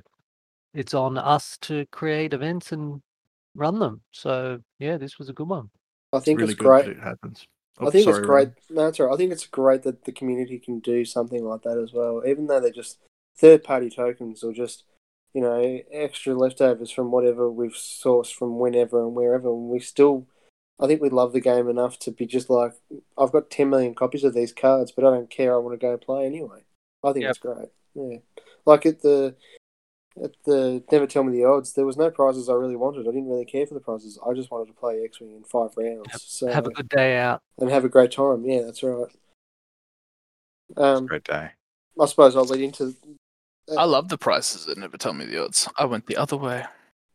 it's 0.74 0.94
on 0.94 1.18
us 1.18 1.58
to 1.62 1.86
create 1.88 2.34
events 2.34 2.72
and 2.72 3.02
run 3.56 3.80
them. 3.80 4.02
So 4.12 4.60
yeah, 4.78 4.98
this 4.98 5.18
was 5.18 5.30
a 5.30 5.34
good 5.34 5.50
one. 5.50 5.70
I 6.14 6.20
think 6.20 6.40
really 6.40 6.54
it's 6.54 6.62
great. 6.62 6.86
that 6.86 6.92
it 6.92 7.00
happens. 7.04 7.46
I 7.80 7.86
Oh, 7.86 7.92
think 7.92 8.06
sorry, 8.06 8.18
it's 8.18 8.26
great. 8.26 8.50
No, 8.70 8.86
that's 8.86 9.00
all 9.00 9.08
right. 9.08 9.14
I 9.14 9.18
think 9.18 9.32
it's 9.32 9.48
great 9.48 9.84
that 9.84 10.04
the 10.04 10.12
community 10.12 10.60
can 10.60 10.80
do 10.80 11.04
something 11.06 11.44
like 11.46 11.62
that 11.64 11.78
as 11.78 11.94
well, 11.94 12.24
even 12.26 12.48
though 12.48 12.60
they're 12.60 12.72
just 12.72 13.00
third-party 13.38 13.90
tokens 13.90 14.44
or 14.44 14.54
just 14.54 14.84
you 15.34 15.42
know 15.42 15.80
extra 15.92 16.34
leftovers 16.34 16.92
from 16.92 17.12
whatever 17.12 17.50
we've 17.50 17.72
sourced 17.74 18.34
from 18.34 18.58
whenever 18.60 19.02
and 19.04 19.14
wherever. 19.16 19.50
And 19.50 19.70
we 19.70 19.80
still, 19.80 20.26
I 20.80 20.88
think 20.88 21.02
we 21.02 21.10
love 21.10 21.34
the 21.34 21.42
game 21.42 21.70
enough 21.70 22.00
to 22.00 22.12
be 22.12 22.26
just 22.26 22.50
like, 22.50 22.74
I've 23.18 23.32
got 23.32 23.50
ten 23.50 23.70
million 23.70 23.96
copies 23.96 24.24
of 24.24 24.34
these 24.34 24.54
cards, 24.54 24.92
but 24.92 25.06
I 25.06 25.12
don't 25.12 25.30
care. 25.30 25.54
I 25.54 25.58
want 25.58 25.80
to 25.80 25.86
go 25.86 25.98
play 25.98 26.26
anyway. 26.26 26.60
I 27.04 27.14
think 27.14 27.24
Yep. 27.24 27.30
it's 27.30 27.40
great. 27.40 27.70
Yeah, 27.96 28.18
like 28.66 28.86
at 28.86 29.02
the 29.02 29.36
at 30.22 30.32
the 30.46 30.84
Never 30.92 31.08
Tell 31.08 31.24
Me 31.24 31.32
the 31.32 31.46
Odds, 31.46 31.74
there 31.74 31.86
was 31.86 31.96
no 31.96 32.12
prizes 32.12 32.50
I 32.50 32.54
really 32.54 32.76
wanted. 32.76 33.02
I 33.08 33.12
didn't 33.12 33.30
really 33.30 33.46
care 33.46 33.66
for 33.66 33.74
the 33.74 33.80
prizes. 33.80 34.20
I 34.28 34.34
just 34.34 34.52
wanted 34.52 34.68
to 34.68 34.74
play 34.74 35.02
X 35.04 35.22
Wing 35.22 35.36
in 35.36 35.44
five 35.44 35.70
rounds. 35.78 36.22
So 36.24 36.48
Have 36.52 36.66
a 36.66 36.72
good 36.72 36.90
day 36.90 37.18
out. 37.18 37.42
and 37.58 37.70
have 37.70 37.86
a 37.86 37.90
great 37.90 38.12
time. 38.12 38.44
Yeah, 38.46 38.64
that's 38.64 38.84
right. 38.84 39.08
Um, 40.78 41.06
Great 41.08 41.24
day. 41.24 41.52
I 42.00 42.06
suppose 42.06 42.36
I'll 42.36 42.46
lead 42.46 42.62
into. 42.62 42.96
I 43.78 43.84
love 43.86 44.10
the 44.10 44.18
prices 44.18 44.66
that 44.66 44.78
never 44.78 44.98
tell 44.98 45.14
me 45.14 45.26
the 45.26 45.44
odds. 45.44 45.68
I 45.78 45.86
went 45.86 46.08
the 46.08 46.18
other 46.18 46.38
way. 46.38 46.66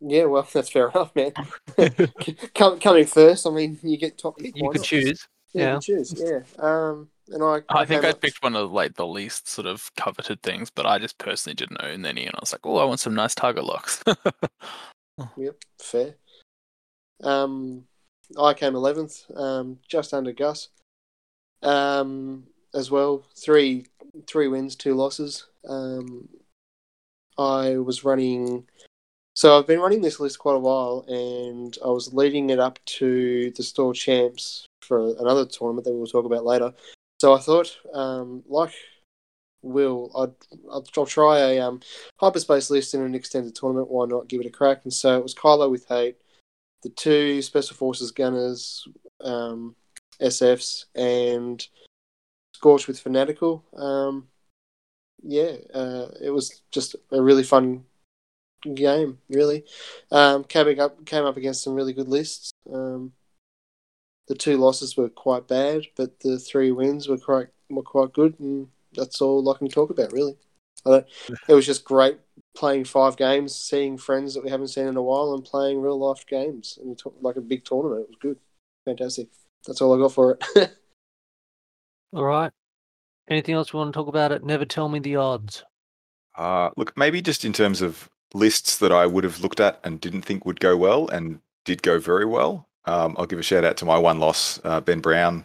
Yeah, 0.00 0.24
well, 0.24 0.46
that's 0.52 0.70
fair 0.70 0.88
enough, 0.90 1.14
man. 1.14 1.32
Com- 2.54 2.78
coming 2.80 3.06
first, 3.06 3.46
I 3.46 3.50
mean, 3.50 3.78
you 3.82 3.96
get 3.96 4.18
top 4.18 4.38
pick. 4.38 4.56
You 4.56 4.68
could 4.70 4.78
not? 4.80 4.86
choose. 4.86 5.26
Yeah, 5.52 5.62
Yeah. 5.62 5.72
can 5.72 5.80
choose. 5.80 6.14
Yeah. 6.16 6.40
Um, 6.58 7.08
and 7.28 7.42
I. 7.42 7.62
I 7.70 7.84
think 7.84 8.04
I 8.04 8.10
up- 8.10 8.20
picked 8.20 8.42
one 8.42 8.54
of 8.56 8.72
like 8.72 8.94
the 8.94 9.06
least 9.06 9.48
sort 9.48 9.66
of 9.66 9.90
coveted 9.96 10.42
things, 10.42 10.70
but 10.70 10.84
I 10.86 10.98
just 10.98 11.16
personally 11.18 11.54
didn't 11.54 11.82
own 11.82 12.04
any, 12.04 12.26
and 12.26 12.34
I 12.34 12.38
was 12.40 12.52
like, 12.52 12.64
oh, 12.64 12.76
I 12.78 12.84
want 12.84 13.00
some 13.00 13.14
nice 13.14 13.34
target 13.34 13.64
locks. 13.64 14.02
Yep, 15.36 15.56
fair. 15.78 16.14
Um, 17.22 17.84
I 18.38 18.52
came 18.54 18.74
eleventh, 18.74 19.24
um, 19.36 19.78
just 19.88 20.12
under 20.12 20.32
Gus. 20.32 20.68
Um, 21.62 22.44
as 22.74 22.90
well, 22.90 23.24
three 23.36 23.86
three 24.26 24.48
wins, 24.48 24.76
two 24.76 24.94
losses. 24.94 25.46
Um, 25.68 26.28
I 27.38 27.76
was 27.78 28.04
running, 28.04 28.66
so 29.34 29.58
I've 29.58 29.66
been 29.66 29.80
running 29.80 30.02
this 30.02 30.20
list 30.20 30.38
quite 30.38 30.56
a 30.56 30.60
while, 30.60 31.04
and 31.08 31.76
I 31.84 31.88
was 31.88 32.12
leading 32.12 32.50
it 32.50 32.58
up 32.58 32.78
to 32.86 33.50
the 33.56 33.62
store 33.62 33.94
champs 33.94 34.66
for 34.82 35.14
another 35.18 35.46
tournament 35.46 35.84
that 35.84 35.92
we'll 35.92 36.06
talk 36.06 36.24
about 36.24 36.44
later. 36.44 36.72
So 37.20 37.34
I 37.34 37.38
thought, 37.38 37.76
um, 37.92 38.42
like 38.46 38.72
Will, 39.62 40.10
I'd, 40.16 40.58
I'll, 40.70 40.86
I'll 40.96 41.06
try 41.06 41.38
a 41.38 41.60
um, 41.60 41.80
hyperspace 42.16 42.70
list 42.70 42.94
in 42.94 43.02
an 43.02 43.14
extended 43.14 43.54
tournament. 43.54 43.90
Why 43.90 44.06
not 44.06 44.28
give 44.28 44.40
it 44.40 44.46
a 44.46 44.50
crack? 44.50 44.80
And 44.84 44.92
so 44.92 45.16
it 45.16 45.22
was 45.22 45.34
Kylo 45.34 45.70
with 45.70 45.86
hate, 45.88 46.16
the 46.82 46.90
two 46.90 47.40
special 47.42 47.76
forces 47.76 48.12
gunners, 48.12 48.86
um, 49.22 49.74
SFs, 50.20 50.84
and 50.94 51.66
Scorch 52.54 52.86
with 52.86 53.00
fanatical. 53.00 53.64
Um, 53.74 54.28
yeah, 55.24 55.56
uh, 55.72 56.08
it 56.20 56.30
was 56.30 56.62
just 56.70 56.96
a 57.10 57.20
really 57.20 57.42
fun 57.42 57.84
game. 58.74 59.18
Really, 59.28 59.64
um, 60.12 60.44
came 60.44 60.78
up 60.78 61.04
came 61.06 61.24
up 61.24 61.36
against 61.36 61.64
some 61.64 61.74
really 61.74 61.92
good 61.92 62.08
lists. 62.08 62.52
Um, 62.72 63.12
the 64.28 64.34
two 64.34 64.56
losses 64.56 64.96
were 64.96 65.08
quite 65.08 65.48
bad, 65.48 65.82
but 65.96 66.20
the 66.20 66.38
three 66.38 66.72
wins 66.72 67.08
were 67.08 67.18
quite 67.18 67.48
were 67.70 67.82
quite 67.82 68.12
good, 68.12 68.38
and 68.38 68.68
that's 68.92 69.20
all 69.20 69.48
I 69.50 69.58
can 69.58 69.68
talk 69.68 69.90
about. 69.90 70.12
Really, 70.12 70.36
I 70.86 70.90
don't, 70.90 71.06
it 71.48 71.54
was 71.54 71.66
just 71.66 71.84
great 71.84 72.18
playing 72.54 72.84
five 72.84 73.16
games, 73.16 73.54
seeing 73.54 73.96
friends 73.96 74.34
that 74.34 74.44
we 74.44 74.50
haven't 74.50 74.68
seen 74.68 74.86
in 74.86 74.96
a 74.96 75.02
while, 75.02 75.32
and 75.32 75.44
playing 75.44 75.80
real 75.80 75.98
life 75.98 76.26
games 76.26 76.78
and 76.82 77.00
like 77.22 77.36
a 77.36 77.40
big 77.40 77.64
tournament. 77.64 78.02
It 78.02 78.08
was 78.08 78.18
good, 78.20 78.38
fantastic. 78.84 79.28
That's 79.66 79.80
all 79.80 79.94
I 79.94 79.98
got 79.98 80.12
for 80.12 80.38
it. 80.54 80.76
All 82.12 82.22
right. 82.22 82.52
Anything 83.28 83.54
else 83.54 83.72
we 83.72 83.78
want 83.78 83.92
to 83.92 83.98
talk 83.98 84.08
about 84.08 84.32
it? 84.32 84.44
Never 84.44 84.64
tell 84.64 84.88
me 84.88 84.98
the 84.98 85.16
odds. 85.16 85.64
Uh, 86.36 86.70
look, 86.76 86.96
maybe 86.96 87.22
just 87.22 87.44
in 87.44 87.52
terms 87.52 87.80
of 87.80 88.08
lists 88.34 88.78
that 88.78 88.92
I 88.92 89.06
would 89.06 89.24
have 89.24 89.40
looked 89.40 89.60
at 89.60 89.80
and 89.84 90.00
didn't 90.00 90.22
think 90.22 90.44
would 90.44 90.60
go 90.60 90.76
well 90.76 91.08
and 91.08 91.40
did 91.64 91.82
go 91.82 91.98
very 91.98 92.24
well. 92.26 92.68
Um, 92.86 93.14
I'll 93.18 93.26
give 93.26 93.38
a 93.38 93.42
shout 93.42 93.64
out 93.64 93.76
to 93.78 93.84
my 93.84 93.96
one 93.96 94.20
loss, 94.20 94.60
uh, 94.64 94.80
Ben 94.80 95.00
Brown, 95.00 95.44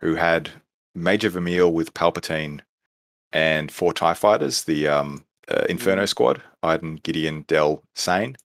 who 0.00 0.14
had 0.16 0.50
Major 0.94 1.28
Vermeil 1.28 1.72
with 1.72 1.94
Palpatine 1.94 2.60
and 3.32 3.70
four 3.70 3.92
TIE 3.92 4.14
fighters, 4.14 4.64
the 4.64 4.88
um, 4.88 5.24
uh, 5.48 5.66
Inferno 5.68 6.06
squad, 6.06 6.42
Iden, 6.62 6.96
Gideon, 6.96 7.44
Del, 7.46 7.82
Seyn. 7.94 8.36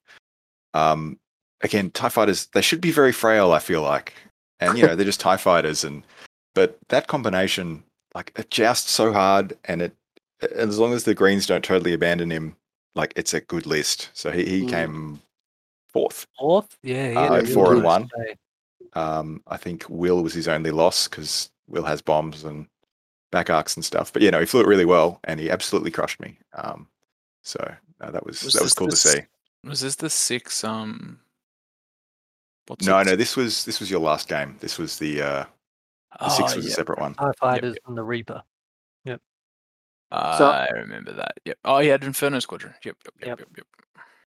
Um, 0.74 1.18
again, 1.62 1.90
TIE 1.90 2.08
fighters, 2.08 2.46
they 2.54 2.62
should 2.62 2.80
be 2.80 2.92
very 2.92 3.12
frail, 3.12 3.52
I 3.52 3.58
feel 3.58 3.82
like. 3.82 4.14
And, 4.60 4.78
you 4.78 4.86
know, 4.86 4.94
they're 4.94 5.06
just 5.06 5.20
TIE 5.20 5.36
fighters. 5.38 5.84
and 5.84 6.04
But 6.54 6.78
that 6.88 7.06
combination, 7.06 7.82
like, 8.14 8.32
it 8.36 8.50
jousts 8.50 8.90
so 8.90 9.12
hard 9.12 9.56
and 9.64 9.82
it 9.82 9.94
as 10.42 10.78
long 10.78 10.92
as 10.92 11.04
the 11.04 11.14
Greens 11.14 11.46
don't 11.46 11.64
totally 11.64 11.92
abandon 11.92 12.30
him, 12.30 12.56
like 12.94 13.12
it's 13.16 13.34
a 13.34 13.40
good 13.40 13.66
list. 13.66 14.10
So 14.14 14.30
he, 14.30 14.44
he 14.46 14.62
Mm. 14.62 14.68
came 14.70 15.22
fourth. 15.92 16.26
Fourth? 16.38 16.78
Yeah, 16.82 17.10
yeah. 17.10 17.20
Uh, 17.20 17.44
four 17.44 17.74
and 17.74 17.82
one. 17.82 18.08
Um, 18.94 19.42
I 19.46 19.56
think 19.56 19.84
Will 19.88 20.22
was 20.22 20.32
his 20.32 20.48
only 20.48 20.70
loss 20.70 21.08
because 21.08 21.50
Will 21.68 21.84
has 21.84 22.00
bombs 22.00 22.44
and 22.44 22.66
back 23.30 23.50
arcs 23.50 23.76
and 23.76 23.84
stuff. 23.84 24.12
But 24.12 24.22
you 24.22 24.30
know, 24.30 24.40
he 24.40 24.46
flew 24.46 24.62
it 24.62 24.66
really 24.66 24.84
well 24.84 25.20
and 25.24 25.38
he 25.38 25.50
absolutely 25.50 25.90
crushed 25.90 26.20
me. 26.20 26.38
Um, 26.54 26.88
so 27.42 27.60
uh, 28.00 28.10
that 28.10 28.24
was, 28.24 28.42
Was 28.42 28.54
that 28.54 28.62
was 28.62 28.74
cool 28.74 28.88
the 28.88 28.92
to 28.92 28.96
see. 28.96 29.20
Was 29.62 29.80
this 29.80 29.96
the 29.96 30.10
six? 30.10 30.64
Um, 30.64 31.20
what's 32.66 32.86
No, 32.86 32.98
it? 32.98 33.04
no, 33.04 33.16
this 33.16 33.36
was 33.36 33.64
this 33.66 33.78
was 33.78 33.90
your 33.90 34.00
last 34.00 34.26
game. 34.26 34.56
This 34.60 34.78
was 34.78 34.98
the 34.98 35.22
uh, 35.22 35.44
the 36.18 36.28
six 36.28 36.52
Oh, 36.52 36.56
was 36.56 36.66
a 36.66 36.70
separate 36.70 36.98
one. 36.98 37.14
TIE 37.14 37.32
Fighters 37.38 37.76
and 37.86 37.96
the 37.96 38.02
Reaper. 38.02 38.42
So- 40.12 40.46
I 40.50 40.68
remember 40.74 41.12
that. 41.12 41.34
Yep. 41.44 41.58
Oh, 41.64 41.78
he 41.78 41.88
had 41.88 42.02
Inferno 42.02 42.40
Squadron. 42.40 42.74
Yep. 42.84 42.96
Yep. 43.04 43.14
Yep. 43.20 43.28
Yep. 43.28 43.38
Yep. 43.38 43.48
yep. 43.58 43.66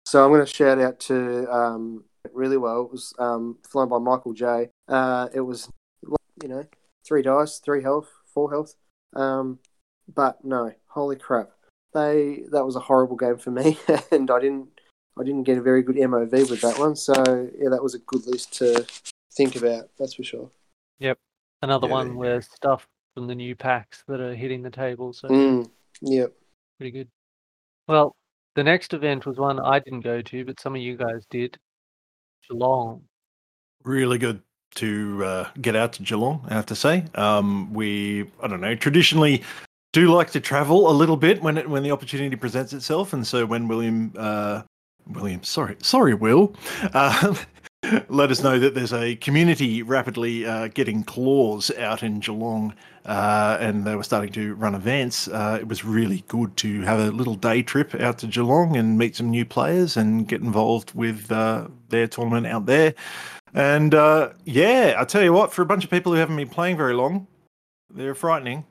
So 0.04 0.22
I'm 0.24 0.30
going 0.30 0.44
to 0.44 0.46
shout 0.46 0.78
out 0.78 1.00
to 1.00 1.50
um, 1.50 2.04
really 2.34 2.58
well. 2.58 2.82
It 2.82 2.90
was 2.92 3.14
um, 3.18 3.56
flown 3.66 3.88
by 3.88 3.98
Michael 3.98 4.34
J. 4.34 4.68
Uh, 4.88 5.28
it 5.32 5.40
was, 5.40 5.70
you 6.42 6.48
know, 6.48 6.66
three 7.06 7.22
dice, 7.22 7.60
three 7.60 7.82
health, 7.82 8.08
four 8.26 8.50
health. 8.50 8.74
Um, 9.14 9.58
but 10.12 10.44
no, 10.44 10.72
holy 10.88 11.16
crap, 11.16 11.50
they 11.94 12.42
that 12.50 12.64
was 12.64 12.76
a 12.76 12.80
horrible 12.80 13.16
game 13.16 13.38
for 13.38 13.50
me, 13.50 13.78
and 14.10 14.30
I 14.30 14.38
didn't 14.40 14.68
I 15.18 15.24
didn't 15.24 15.44
get 15.44 15.58
a 15.58 15.62
very 15.62 15.82
good 15.82 15.96
MOV 15.96 16.50
with 16.50 16.60
that 16.60 16.78
one. 16.78 16.96
So 16.96 17.14
yeah, 17.58 17.68
that 17.70 17.82
was 17.82 17.94
a 17.94 18.00
good 18.00 18.26
list 18.26 18.52
to 18.58 18.86
think 19.32 19.56
about. 19.56 19.88
That's 19.98 20.14
for 20.14 20.24
sure. 20.24 20.50
Another 21.62 21.86
Yeah, 21.88 21.92
one 21.94 22.08
they- 22.10 22.14
where 22.14 22.40
stuff 22.42 22.86
from 23.14 23.26
the 23.26 23.34
new 23.34 23.54
packs 23.56 24.02
that 24.08 24.20
are 24.20 24.34
hitting 24.34 24.62
the 24.62 24.70
table. 24.70 25.12
So 25.12 25.28
Mm, 25.28 25.70
yep. 26.00 26.32
pretty 26.78 26.90
good. 26.92 27.08
Well, 27.88 28.14
the 28.54 28.64
next 28.64 28.94
event 28.94 29.26
was 29.26 29.36
one 29.38 29.58
I 29.60 29.78
didn't 29.80 30.00
go 30.02 30.22
to, 30.22 30.44
but 30.44 30.60
some 30.60 30.74
of 30.74 30.80
you 30.80 30.96
guys 30.96 31.26
did. 31.30 31.58
Geelong. 32.48 33.02
really 33.84 34.18
good 34.18 34.42
to 34.76 35.24
uh, 35.24 35.48
get 35.60 35.74
out 35.76 35.92
to 35.94 36.02
Geelong. 36.02 36.44
I 36.48 36.54
have 36.54 36.66
to 36.66 36.74
say, 36.76 37.04
um, 37.14 37.72
we 37.72 38.30
I 38.42 38.46
don't 38.48 38.60
know 38.60 38.74
traditionally 38.74 39.42
do 39.92 40.08
like 40.12 40.30
to 40.32 40.40
travel 40.40 40.90
a 40.90 40.92
little 40.92 41.16
bit 41.16 41.42
when 41.42 41.58
it 41.58 41.68
when 41.68 41.82
the 41.82 41.90
opportunity 41.90 42.36
presents 42.36 42.72
itself, 42.72 43.12
and 43.12 43.26
so 43.26 43.44
when 43.46 43.68
William 43.68 44.12
uh, 44.16 44.62
William 45.06 45.42
sorry 45.42 45.76
sorry 45.82 46.14
Will 46.14 46.54
uh, 46.94 47.34
let 48.08 48.30
us 48.30 48.42
know 48.42 48.58
that 48.58 48.74
there's 48.74 48.92
a 48.92 49.16
community 49.16 49.82
rapidly 49.82 50.44
uh, 50.44 50.68
getting 50.68 51.02
claws 51.02 51.70
out 51.78 52.02
in 52.02 52.20
Geelong, 52.20 52.74
uh, 53.06 53.56
and 53.60 53.84
they 53.84 53.96
were 53.96 54.02
starting 54.02 54.32
to 54.32 54.54
run 54.54 54.74
events. 54.74 55.28
Uh, 55.28 55.58
it 55.60 55.66
was 55.66 55.84
really 55.84 56.22
good 56.28 56.56
to 56.58 56.82
have 56.82 57.00
a 57.00 57.10
little 57.10 57.34
day 57.34 57.62
trip 57.62 57.94
out 57.94 58.18
to 58.18 58.26
Geelong 58.26 58.76
and 58.76 58.98
meet 58.98 59.16
some 59.16 59.30
new 59.30 59.44
players 59.44 59.96
and 59.96 60.28
get 60.28 60.40
involved 60.40 60.94
with 60.94 61.30
uh, 61.32 61.68
their 61.88 62.06
tournament 62.06 62.46
out 62.46 62.66
there. 62.66 62.94
And 63.54 63.94
uh, 63.94 64.30
yeah, 64.44 64.94
I 64.98 65.04
tell 65.04 65.22
you 65.22 65.32
what, 65.32 65.52
for 65.52 65.62
a 65.62 65.66
bunch 65.66 65.84
of 65.84 65.90
people 65.90 66.12
who 66.12 66.18
haven't 66.18 66.36
been 66.36 66.48
playing 66.48 66.76
very 66.76 66.94
long, 66.94 67.26
they're 67.88 68.14
frightening. 68.14 68.64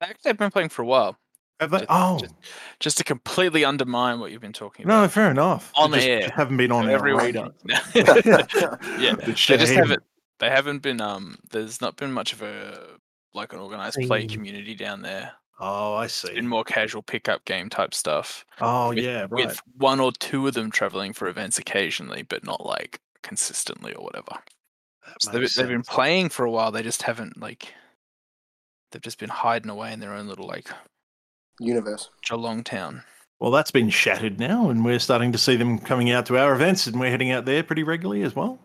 Actually, 0.00 0.30
I've 0.30 0.38
been 0.38 0.50
playing 0.50 0.70
for 0.70 0.82
a 0.82 0.86
while. 0.86 1.16
Have 1.60 1.70
they? 1.70 1.78
Just, 1.78 1.90
Oh, 1.90 2.18
just, 2.18 2.34
just 2.80 2.98
to 2.98 3.04
completely 3.04 3.64
undermine 3.64 4.20
what 4.20 4.30
you've 4.30 4.42
been 4.42 4.52
talking 4.52 4.84
about. 4.84 5.02
no, 5.02 5.08
fair 5.08 5.30
enough. 5.30 5.72
On 5.76 5.90
They 5.90 6.22
air. 6.22 6.30
haven't 6.34 6.56
been 6.58 6.72
on 6.72 6.88
every 6.90 7.14
week. 7.14 7.34
yeah, 7.34 7.50
The 7.94 9.22
they 9.48 9.56
just 9.56 9.72
haven't. 9.72 10.02
They 10.38 10.50
haven't 10.50 10.80
been. 10.82 11.00
Um, 11.00 11.38
there's 11.50 11.80
not 11.80 11.96
been 11.96 12.12
much 12.12 12.32
of 12.34 12.42
a 12.42 12.98
like 13.32 13.52
an 13.52 13.58
organized 13.58 13.98
play 14.06 14.26
community 14.26 14.74
down 14.74 15.02
there. 15.02 15.32
Oh, 15.58 15.94
I 15.94 16.06
see. 16.08 16.36
In 16.36 16.46
more 16.46 16.64
casual 16.64 17.00
pickup 17.02 17.44
game 17.46 17.70
type 17.70 17.94
stuff. 17.94 18.44
Oh, 18.60 18.90
with, 18.90 18.98
yeah, 18.98 19.20
right. 19.30 19.46
With 19.46 19.58
one 19.78 20.00
or 20.00 20.12
two 20.12 20.46
of 20.46 20.52
them 20.52 20.70
traveling 20.70 21.14
for 21.14 21.28
events 21.28 21.58
occasionally, 21.58 22.22
but 22.22 22.44
not 22.44 22.66
like 22.66 23.00
consistently 23.22 23.94
or 23.94 24.04
whatever. 24.04 24.36
So 25.20 25.30
they've, 25.30 25.50
they've 25.54 25.68
been 25.68 25.82
playing 25.82 26.28
for 26.28 26.44
a 26.44 26.50
while. 26.50 26.70
They 26.70 26.82
just 26.82 27.02
haven't 27.02 27.40
like. 27.40 27.72
They've 28.92 29.00
just 29.00 29.18
been 29.18 29.30
hiding 29.30 29.70
away 29.70 29.92
in 29.94 30.00
their 30.00 30.12
own 30.12 30.28
little 30.28 30.46
like 30.46 30.68
Universe. 31.60 32.10
Geelong 32.28 32.62
town. 32.64 33.02
Well, 33.38 33.50
that's 33.50 33.70
been 33.70 33.90
shattered 33.90 34.38
now, 34.38 34.70
and 34.70 34.84
we're 34.84 34.98
starting 34.98 35.32
to 35.32 35.38
see 35.38 35.56
them 35.56 35.78
coming 35.78 36.10
out 36.10 36.26
to 36.26 36.38
our 36.38 36.54
events, 36.54 36.86
and 36.86 36.98
we're 36.98 37.10
heading 37.10 37.30
out 37.32 37.44
there 37.44 37.62
pretty 37.62 37.82
regularly 37.82 38.22
as 38.22 38.34
well. 38.34 38.58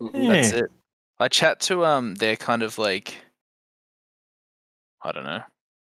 Mhm. 0.00 0.28
That's 0.28 0.52
it. 0.52 0.70
I 1.18 1.28
chat 1.28 1.60
to 1.60 1.84
um 1.86 2.14
their 2.16 2.36
kind 2.36 2.62
of 2.62 2.78
like 2.78 3.16
I 5.02 5.12
don't 5.12 5.24
know, 5.24 5.42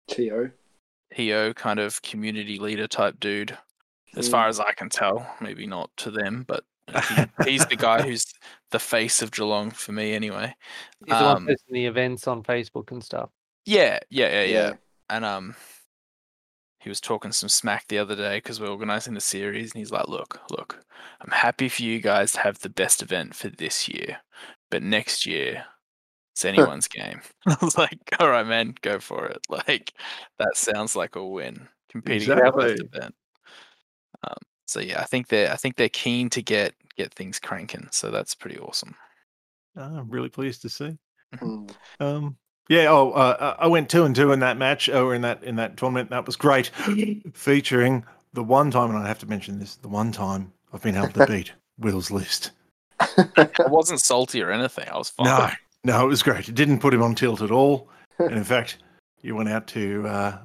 Tio. 0.09 0.51
PO 1.17 1.55
kind 1.55 1.81
of 1.81 2.01
community 2.03 2.59
leader 2.59 2.87
type 2.87 3.19
dude. 3.21 3.57
As 4.17 4.29
Mm. 4.29 4.31
far 4.33 4.49
as 4.49 4.61
I 4.61 4.73
can 4.73 4.89
tell, 4.89 5.35
maybe 5.41 5.67
not 5.67 5.91
to 5.99 6.11
them, 6.11 6.45
but 6.47 6.65
he, 7.45 7.51
he's 7.53 7.67
the 7.67 7.77
guy 7.77 8.03
who's 8.03 8.25
the 8.71 8.79
face 8.79 9.23
of 9.23 9.31
Geelong 9.31 9.71
for 9.71 9.93
me 9.93 10.13
anyway. 10.13 10.55
He's 11.07 11.17
the 11.17 11.25
one 11.25 11.37
Um, 11.39 11.47
posting 11.47 11.75
the 11.75 11.87
events 11.87 12.27
on 12.27 12.43
Facebook 12.43 12.91
and 12.91 13.03
stuff. 13.03 13.31
Yeah, 13.67 13.99
yeah, 14.11 14.29
yeah, 14.29 14.43
yeah. 14.43 14.47
Yeah. 14.69 14.73
And 15.09 15.25
um 15.25 15.57
he 16.81 16.89
was 16.89 17.01
talking 17.01 17.31
some 17.31 17.49
smack 17.49 17.87
the 17.89 17.99
other 17.99 18.17
day 18.17 18.39
because 18.39 18.61
we're 18.61 18.71
organizing 18.71 19.15
the 19.15 19.21
series 19.21 19.73
and 19.73 19.79
he's 19.79 19.93
like, 19.93 20.09
Look, 20.09 20.41
look, 20.51 20.85
I'm 21.21 21.31
happy 21.31 21.69
for 21.69 21.83
you 21.83 22.01
guys 22.01 22.33
to 22.33 22.41
have 22.41 22.59
the 22.59 22.71
best 22.71 23.03
event 23.03 23.35
for 23.35 23.49
this 23.49 23.89
year. 23.89 24.19
But 24.71 24.83
next 24.83 25.27
year 25.27 25.65
it's 26.33 26.45
anyone's 26.45 26.89
game. 26.89 27.21
I 27.47 27.57
was 27.61 27.77
like, 27.77 27.99
all 28.19 28.31
right, 28.31 28.47
man, 28.47 28.75
go 28.81 28.99
for 28.99 29.27
it. 29.27 29.41
Like 29.51 29.93
that 30.39 30.57
sounds 30.57 30.97
like 30.97 31.17
a 31.17 31.25
win. 31.25 31.69
Competing 31.91 32.29
for 32.29 32.35
the 32.37 32.53
best 32.53 32.83
event. 32.83 33.15
Um, 34.27 34.37
so 34.67 34.81
yeah, 34.81 35.01
I 35.01 35.05
think 35.05 35.29
they're 35.29 35.53
I 35.53 35.57
think 35.57 35.77
they're 35.77 35.89
keen 35.89 36.31
to 36.31 36.43
get 36.43 36.75
get 36.97 37.13
things 37.13 37.39
cranking. 37.39 37.89
So 37.91 38.11
that's 38.11 38.35
pretty 38.35 38.59
awesome. 38.59 38.95
Oh, 39.77 39.83
I'm 39.83 40.09
really 40.09 40.29
pleased 40.29 40.63
to 40.63 40.69
see. 40.69 40.97
Mm. 41.37 41.71
Um, 42.01 42.37
yeah. 42.71 42.87
Oh, 42.89 43.11
uh, 43.11 43.57
I 43.59 43.67
went 43.67 43.91
two 43.91 44.05
and 44.05 44.15
two 44.15 44.33
in 44.33 44.41
that 44.41 44.57
match, 44.57 44.89
or 44.89 45.15
in 45.15 45.23
that 45.23 45.43
in 45.43 45.57
that 45.57 45.77
tournament. 45.77 46.11
That 46.11 46.25
was 46.25 46.37
great, 46.37 46.71
featuring 47.35 48.05
the 48.33 48.45
one 48.45 48.71
time, 48.71 48.91
and 48.91 48.99
I 48.99 49.09
have 49.09 49.19
to 49.19 49.27
mention 49.27 49.59
this: 49.59 49.77
the 49.77 49.89
one 49.89 50.13
time 50.13 50.53
I've 50.73 50.83
been 50.83 50.97
able 50.97 51.09
to 51.09 51.27
beat 51.27 51.53
Will's 51.79 52.11
list. 52.11 52.53
I 53.01 53.49
wasn't 53.67 54.01
salty 54.01 54.43
or 54.43 54.51
anything. 54.51 54.89
I 54.89 54.97
was 54.97 55.11
fine. 55.11 55.27
No, 55.27 55.51
no, 55.85 56.05
it 56.05 56.09
was 56.09 56.23
great. 56.23 56.49
It 56.49 56.55
didn't 56.55 56.79
put 56.79 56.95
him 56.95 57.03
on 57.03 57.15
tilt 57.15 57.43
at 57.43 57.51
all, 57.51 57.89
and 58.19 58.33
in 58.33 58.45
fact, 58.45 58.79
you 59.23 59.35
went 59.35 59.49
out 59.49 59.67
to. 59.69 60.07
Uh, 60.07 60.39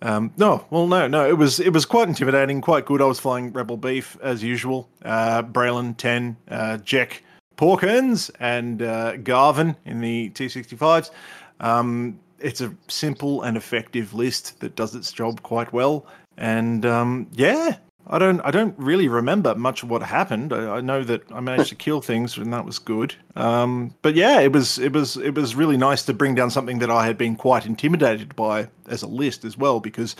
um, 0.00 0.32
no, 0.36 0.64
well, 0.70 0.86
no, 0.86 1.08
no. 1.08 1.28
It 1.28 1.36
was 1.36 1.60
it 1.60 1.72
was 1.72 1.84
quite 1.84 2.08
intimidating, 2.08 2.60
quite 2.60 2.86
good. 2.86 3.02
I 3.02 3.04
was 3.04 3.20
flying 3.20 3.52
Rebel 3.52 3.76
Beef 3.76 4.16
as 4.22 4.42
usual. 4.42 4.88
Uh, 5.04 5.42
Braylon 5.42 5.96
ten, 5.96 6.36
uh, 6.48 6.78
Jek 6.82 7.20
Porkins, 7.56 8.30
and 8.38 8.82
uh, 8.82 9.16
Garven 9.16 9.76
in 9.84 10.00
the 10.00 10.30
T65s. 10.30 11.10
Um, 11.60 12.18
it's 12.40 12.60
a 12.60 12.74
simple 12.88 13.42
and 13.42 13.56
effective 13.56 14.14
list 14.14 14.60
that 14.60 14.76
does 14.76 14.94
its 14.94 15.12
job 15.12 15.42
quite 15.42 15.72
well. 15.72 16.06
And 16.36 16.86
um, 16.86 17.28
yeah, 17.32 17.78
I 18.06 18.18
don't 18.18 18.40
I 18.40 18.50
don't 18.50 18.74
really 18.78 19.08
remember 19.08 19.54
much 19.54 19.82
of 19.82 19.90
what 19.90 20.02
happened. 20.02 20.52
I, 20.52 20.76
I 20.76 20.80
know 20.80 21.02
that 21.04 21.22
I 21.32 21.40
managed 21.40 21.70
to 21.70 21.74
kill 21.86 22.00
things 22.00 22.36
and 22.36 22.52
that 22.52 22.64
was 22.64 22.78
good. 22.78 23.14
Um, 23.36 23.94
but 24.02 24.14
yeah, 24.14 24.40
it 24.40 24.52
was 24.52 24.78
it 24.78 24.92
was 24.92 25.16
it 25.16 25.34
was 25.34 25.54
really 25.54 25.76
nice 25.76 26.04
to 26.04 26.14
bring 26.14 26.34
down 26.34 26.50
something 26.50 26.78
that 26.78 26.90
I 26.90 27.06
had 27.06 27.18
been 27.18 27.36
quite 27.36 27.66
intimidated 27.66 28.34
by 28.36 28.68
as 28.86 29.02
a 29.02 29.08
list 29.08 29.44
as 29.44 29.58
well 29.58 29.80
because 29.80 30.16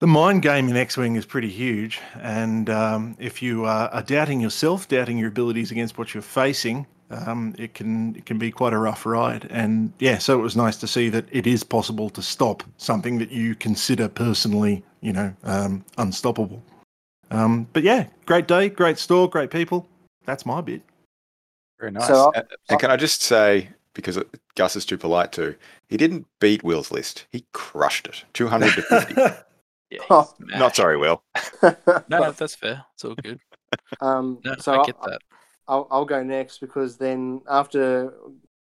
the 0.00 0.08
mind 0.08 0.42
game 0.42 0.68
in 0.68 0.76
X-wing 0.76 1.14
is 1.14 1.24
pretty 1.24 1.48
huge, 1.48 2.00
and 2.20 2.68
um, 2.68 3.16
if 3.20 3.40
you 3.40 3.66
uh, 3.66 3.88
are 3.92 4.02
doubting 4.02 4.40
yourself, 4.40 4.88
doubting 4.88 5.16
your 5.16 5.28
abilities 5.28 5.70
against 5.70 5.96
what 5.96 6.12
you're 6.12 6.24
facing, 6.24 6.88
um, 7.12 7.54
it 7.58 7.74
can 7.74 8.16
it 8.16 8.26
can 8.26 8.38
be 8.38 8.50
quite 8.50 8.72
a 8.72 8.78
rough 8.78 9.04
ride. 9.06 9.46
And 9.50 9.92
yeah, 9.98 10.18
so 10.18 10.38
it 10.38 10.42
was 10.42 10.56
nice 10.56 10.76
to 10.78 10.86
see 10.86 11.08
that 11.10 11.26
it 11.30 11.46
is 11.46 11.62
possible 11.64 12.10
to 12.10 12.22
stop 12.22 12.62
something 12.76 13.18
that 13.18 13.30
you 13.30 13.54
consider 13.54 14.08
personally, 14.08 14.82
you 15.00 15.12
know, 15.12 15.34
um, 15.44 15.84
unstoppable. 15.98 16.62
Um, 17.30 17.66
but 17.72 17.82
yeah, 17.82 18.06
great 18.26 18.46
day, 18.46 18.68
great 18.68 18.98
store, 18.98 19.28
great 19.28 19.50
people. 19.50 19.88
That's 20.26 20.44
my 20.46 20.60
bit. 20.60 20.82
Very 21.80 21.92
nice. 21.92 22.06
So, 22.06 22.30
and, 22.34 22.44
and 22.68 22.78
can 22.78 22.90
I 22.90 22.96
just 22.96 23.22
say, 23.22 23.68
because 23.94 24.18
Gus 24.54 24.76
is 24.76 24.84
too 24.84 24.98
polite 24.98 25.32
to, 25.32 25.56
he 25.88 25.96
didn't 25.96 26.26
beat 26.40 26.62
Will's 26.62 26.92
list. 26.92 27.26
He 27.32 27.44
crushed 27.52 28.06
it. 28.06 28.24
200 28.34 28.74
to 28.74 28.82
50. 28.82 29.14
Yeah, 29.90 29.98
Oh. 30.08 30.32
Not 30.40 30.74
sorry, 30.74 30.96
Will. 30.96 31.22
No, 32.08 32.32
that's 32.32 32.54
fair. 32.54 32.82
It's 32.94 33.04
all 33.04 33.14
good. 33.14 33.38
um, 34.00 34.38
No, 34.42 34.54
so 34.56 34.80
I 34.80 34.86
get 34.86 34.96
that. 35.02 35.20
I'll, 35.68 35.86
I'll 35.90 36.04
go 36.04 36.22
next 36.22 36.58
because 36.58 36.96
then 36.96 37.42
after 37.48 38.14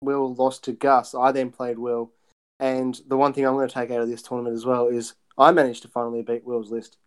Will 0.02 0.34
lost 0.36 0.64
to 0.66 0.74
Gus, 0.74 1.14
I 1.16 1.32
then 1.32 1.52
played 1.52 1.80
Will. 1.80 2.12
And 2.60 3.00
the 3.08 3.18
one 3.18 3.34
thing 3.34 3.46
I'm 3.46 3.54
going 3.54 3.68
to 3.68 3.74
take 3.74 3.92
out 3.92 4.02
of 4.02 4.10
this 4.10 4.22
tournament 4.22 4.56
as 4.56 4.66
well 4.66 4.88
is 4.88 5.14
I 5.38 5.52
managed 5.52 5.82
to 5.84 5.88
finally 5.88 6.22
beat 6.22 6.44
Will's 6.46 6.72
list. 6.72 6.98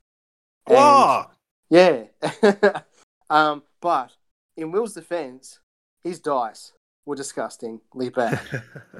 And- 0.67 0.77
Wow! 0.77 1.31
Yeah. 1.71 2.05
um, 3.31 3.63
but 3.81 4.13
in 4.57 4.73
Will's 4.73 4.95
defense, 4.95 5.61
his 6.03 6.19
dice 6.21 6.73
were 7.07 7.17
disgustingly 7.17 8.09
bad. 8.09 8.41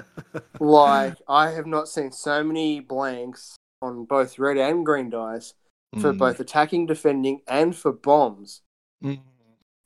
like, 0.59 1.15
I 1.27 1.51
have 1.51 1.65
not 1.65 1.87
seen 1.89 2.11
so 2.11 2.43
many 2.43 2.79
blanks 2.79 3.55
on 3.81 4.05
both 4.05 4.37
red 4.39 4.57
and 4.57 4.85
green 4.85 5.09
dice 5.09 5.53
for 5.99 6.13
Mm. 6.13 6.17
both 6.17 6.39
attacking, 6.39 6.85
defending, 6.87 7.41
and 7.47 7.75
for 7.75 7.91
bombs. 7.91 8.61
Mm. 9.03 9.21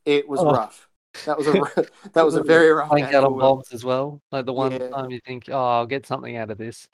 It 0.06 0.28
was 0.28 0.40
Oh. 0.40 0.52
rough. 0.52 0.89
That 1.26 1.38
was 1.38 1.48
a 1.48 1.58
r- 1.58 1.86
that 2.14 2.26
was 2.26 2.36
a 2.36 2.44
very 2.44 2.70
rough 2.72 2.90
Playing 2.90 3.06
game 3.06 3.16
out 3.16 3.24
for 3.24 3.28
on 3.28 3.36
Will. 3.36 3.40
bombs 3.40 3.72
as 3.74 3.84
well. 3.86 4.22
Like 4.32 4.46
the 4.46 4.54
one 4.54 4.72
Yeah. 4.72 4.90
time 4.94 5.12
you 5.12 5.20
think, 5.26 5.46
oh, 5.50 5.58
I'll 5.66 5.86
get 5.88 6.06
something 6.06 6.36
out 6.38 6.50
of 6.52 6.58
this. 6.58 6.88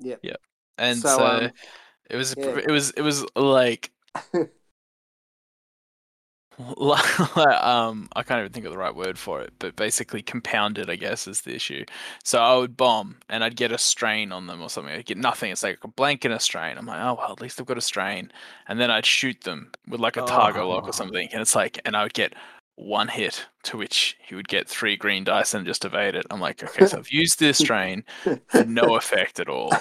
Yeah. 0.00 0.16
Yeah. 0.22 0.36
And 0.78 1.04
So, 1.04 1.08
so, 1.08 1.26
um, 1.26 1.50
it 2.10 2.16
was 2.16 2.34
yeah. 2.36 2.58
it 2.58 2.70
was 2.70 2.90
it 2.92 3.02
was 3.02 3.24
like 3.36 3.92
like, 6.78 7.38
um 7.62 8.08
I 8.16 8.22
can't 8.22 8.40
even 8.40 8.52
think 8.52 8.64
of 8.64 8.72
the 8.72 8.78
right 8.78 8.94
word 8.94 9.18
for 9.18 9.42
it, 9.42 9.52
but 9.58 9.76
basically 9.76 10.22
compounded, 10.22 10.88
I 10.88 10.96
guess, 10.96 11.28
is 11.28 11.42
the 11.42 11.54
issue. 11.54 11.84
So 12.24 12.38
I 12.38 12.56
would 12.56 12.78
bomb 12.78 13.18
and 13.28 13.44
I'd 13.44 13.56
get 13.56 13.72
a 13.72 13.78
strain 13.78 14.32
on 14.32 14.46
them 14.46 14.62
or 14.62 14.70
something. 14.70 14.94
I'd 14.94 15.04
get 15.04 15.18
nothing. 15.18 15.52
It's 15.52 15.62
like 15.62 15.78
a 15.84 15.88
blank 15.88 16.24
and 16.24 16.32
a 16.32 16.40
strain. 16.40 16.78
I'm 16.78 16.86
like, 16.86 17.00
oh 17.00 17.14
well, 17.18 17.32
at 17.32 17.42
least 17.42 17.60
I've 17.60 17.66
got 17.66 17.76
a 17.76 17.82
strain. 17.82 18.32
And 18.68 18.80
then 18.80 18.90
I'd 18.90 19.04
shoot 19.04 19.42
them 19.42 19.70
with 19.86 20.00
like 20.00 20.16
a 20.16 20.22
target 20.22 20.64
lock 20.64 20.84
Oh. 20.86 20.88
or 20.88 20.92
something. 20.94 21.28
And 21.30 21.42
it's 21.42 21.54
like 21.54 21.78
and 21.84 21.94
I 21.94 22.02
would 22.04 22.14
get 22.14 22.34
one 22.76 23.08
hit 23.08 23.46
to 23.64 23.76
which 23.76 24.16
he 24.20 24.34
would 24.34 24.48
get 24.48 24.68
three 24.68 24.96
green 24.96 25.24
dice 25.24 25.54
and 25.54 25.66
just 25.66 25.84
evade 25.84 26.14
it. 26.14 26.26
I'm 26.30 26.40
like, 26.40 26.62
okay, 26.62 26.86
so 26.86 26.98
I've 26.98 27.10
used 27.10 27.38
this 27.40 27.58
strain 27.58 28.04
no 28.66 28.96
effect 28.96 29.40
at 29.40 29.48
all. 29.48 29.72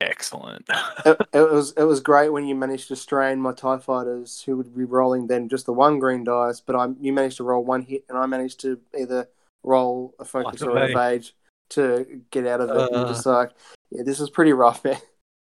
Excellent. 0.00 0.64
it, 1.06 1.16
it 1.32 1.50
was 1.52 1.72
it 1.76 1.84
was 1.84 2.00
great 2.00 2.30
when 2.30 2.44
you 2.46 2.54
managed 2.54 2.88
to 2.88 2.96
strain 2.96 3.38
my 3.40 3.52
Tie 3.52 3.78
Fighters, 3.78 4.42
who 4.44 4.56
would 4.56 4.74
be 4.76 4.84
rolling 4.84 5.26
then 5.28 5.48
just 5.48 5.66
the 5.66 5.72
one 5.72 5.98
green 5.98 6.24
dice, 6.24 6.60
but 6.60 6.74
I 6.74 6.88
you 7.00 7.12
managed 7.12 7.36
to 7.36 7.44
roll 7.44 7.64
one 7.64 7.82
hit, 7.82 8.04
and 8.08 8.18
I 8.18 8.26
managed 8.26 8.60
to 8.60 8.80
either 8.98 9.28
roll 9.62 10.14
a 10.18 10.24
focus 10.24 10.60
Like 10.62 10.70
or 10.70 10.76
an 10.76 10.82
evade. 10.90 10.96
evade 10.96 11.30
to 11.70 12.20
get 12.30 12.46
out 12.46 12.60
of 12.60 12.70
it. 12.70 12.92
and 12.92 13.04
Uh. 13.04 13.08
just 13.08 13.24
like, 13.26 13.52
yeah, 13.90 14.02
this 14.04 14.18
was 14.18 14.30
pretty 14.30 14.52
rough, 14.52 14.84
man. 14.84 14.96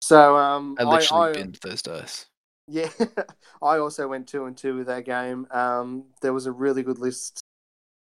So 0.01 0.35
um, 0.35 0.75
I 0.77 0.83
literally 0.83 1.29
I, 1.29 1.31
binned 1.31 1.59
those 1.61 1.81
dice. 1.81 2.25
Yeah, 2.67 2.89
I 3.61 3.77
also 3.77 4.07
went 4.07 4.27
two 4.27 4.45
and 4.45 4.57
two 4.57 4.77
with 4.77 4.87
that 4.87 5.05
game. 5.05 5.47
Um, 5.51 6.05
there 6.21 6.33
was 6.33 6.45
a 6.45 6.51
really 6.51 6.83
good 6.83 6.99
list 6.99 7.41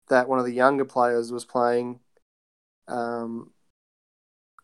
that 0.10 0.28
one 0.28 0.40
of 0.40 0.46
the 0.46 0.54
younger 0.54 0.86
players 0.86 1.32
was 1.32 1.46
playing. 1.46 2.00
Um, 2.88 3.52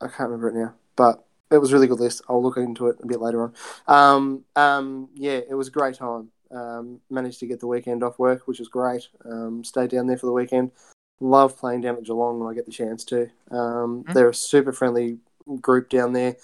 I 0.01 0.07
can't 0.07 0.29
remember 0.29 0.49
it 0.49 0.55
now, 0.55 0.75
but 0.95 1.25
it 1.51 1.57
was 1.57 1.71
a 1.71 1.75
really 1.75 1.87
good 1.87 1.99
list. 1.99 2.21
I'll 2.29 2.43
look 2.43 2.57
into 2.57 2.87
it 2.87 2.97
a 3.01 3.07
bit 3.07 3.21
later 3.21 3.43
on. 3.43 3.53
Um, 3.87 4.43
um, 4.55 5.09
yeah, 5.15 5.39
it 5.49 5.55
was 5.55 5.67
a 5.67 5.71
great 5.71 5.95
time. 5.95 6.29
Um, 6.51 6.99
managed 7.09 7.39
to 7.41 7.47
get 7.47 7.59
the 7.59 7.67
weekend 7.67 8.03
off 8.03 8.19
work, 8.19 8.47
which 8.47 8.59
was 8.59 8.67
great. 8.67 9.07
Um, 9.25 9.63
stayed 9.63 9.91
down 9.91 10.07
there 10.07 10.17
for 10.17 10.25
the 10.25 10.31
weekend. 10.31 10.71
Love 11.19 11.57
playing 11.57 11.81
down 11.81 11.97
at 11.97 12.03
Geelong 12.03 12.39
when 12.39 12.49
I 12.51 12.55
get 12.55 12.65
the 12.65 12.71
chance 12.71 13.03
to. 13.05 13.29
Um, 13.51 14.03
Mm. 14.03 14.13
They're 14.13 14.29
a 14.29 14.33
super 14.33 14.71
friendly 14.71 15.19
group 15.61 15.89
down 15.89 16.13
there. 16.13 16.37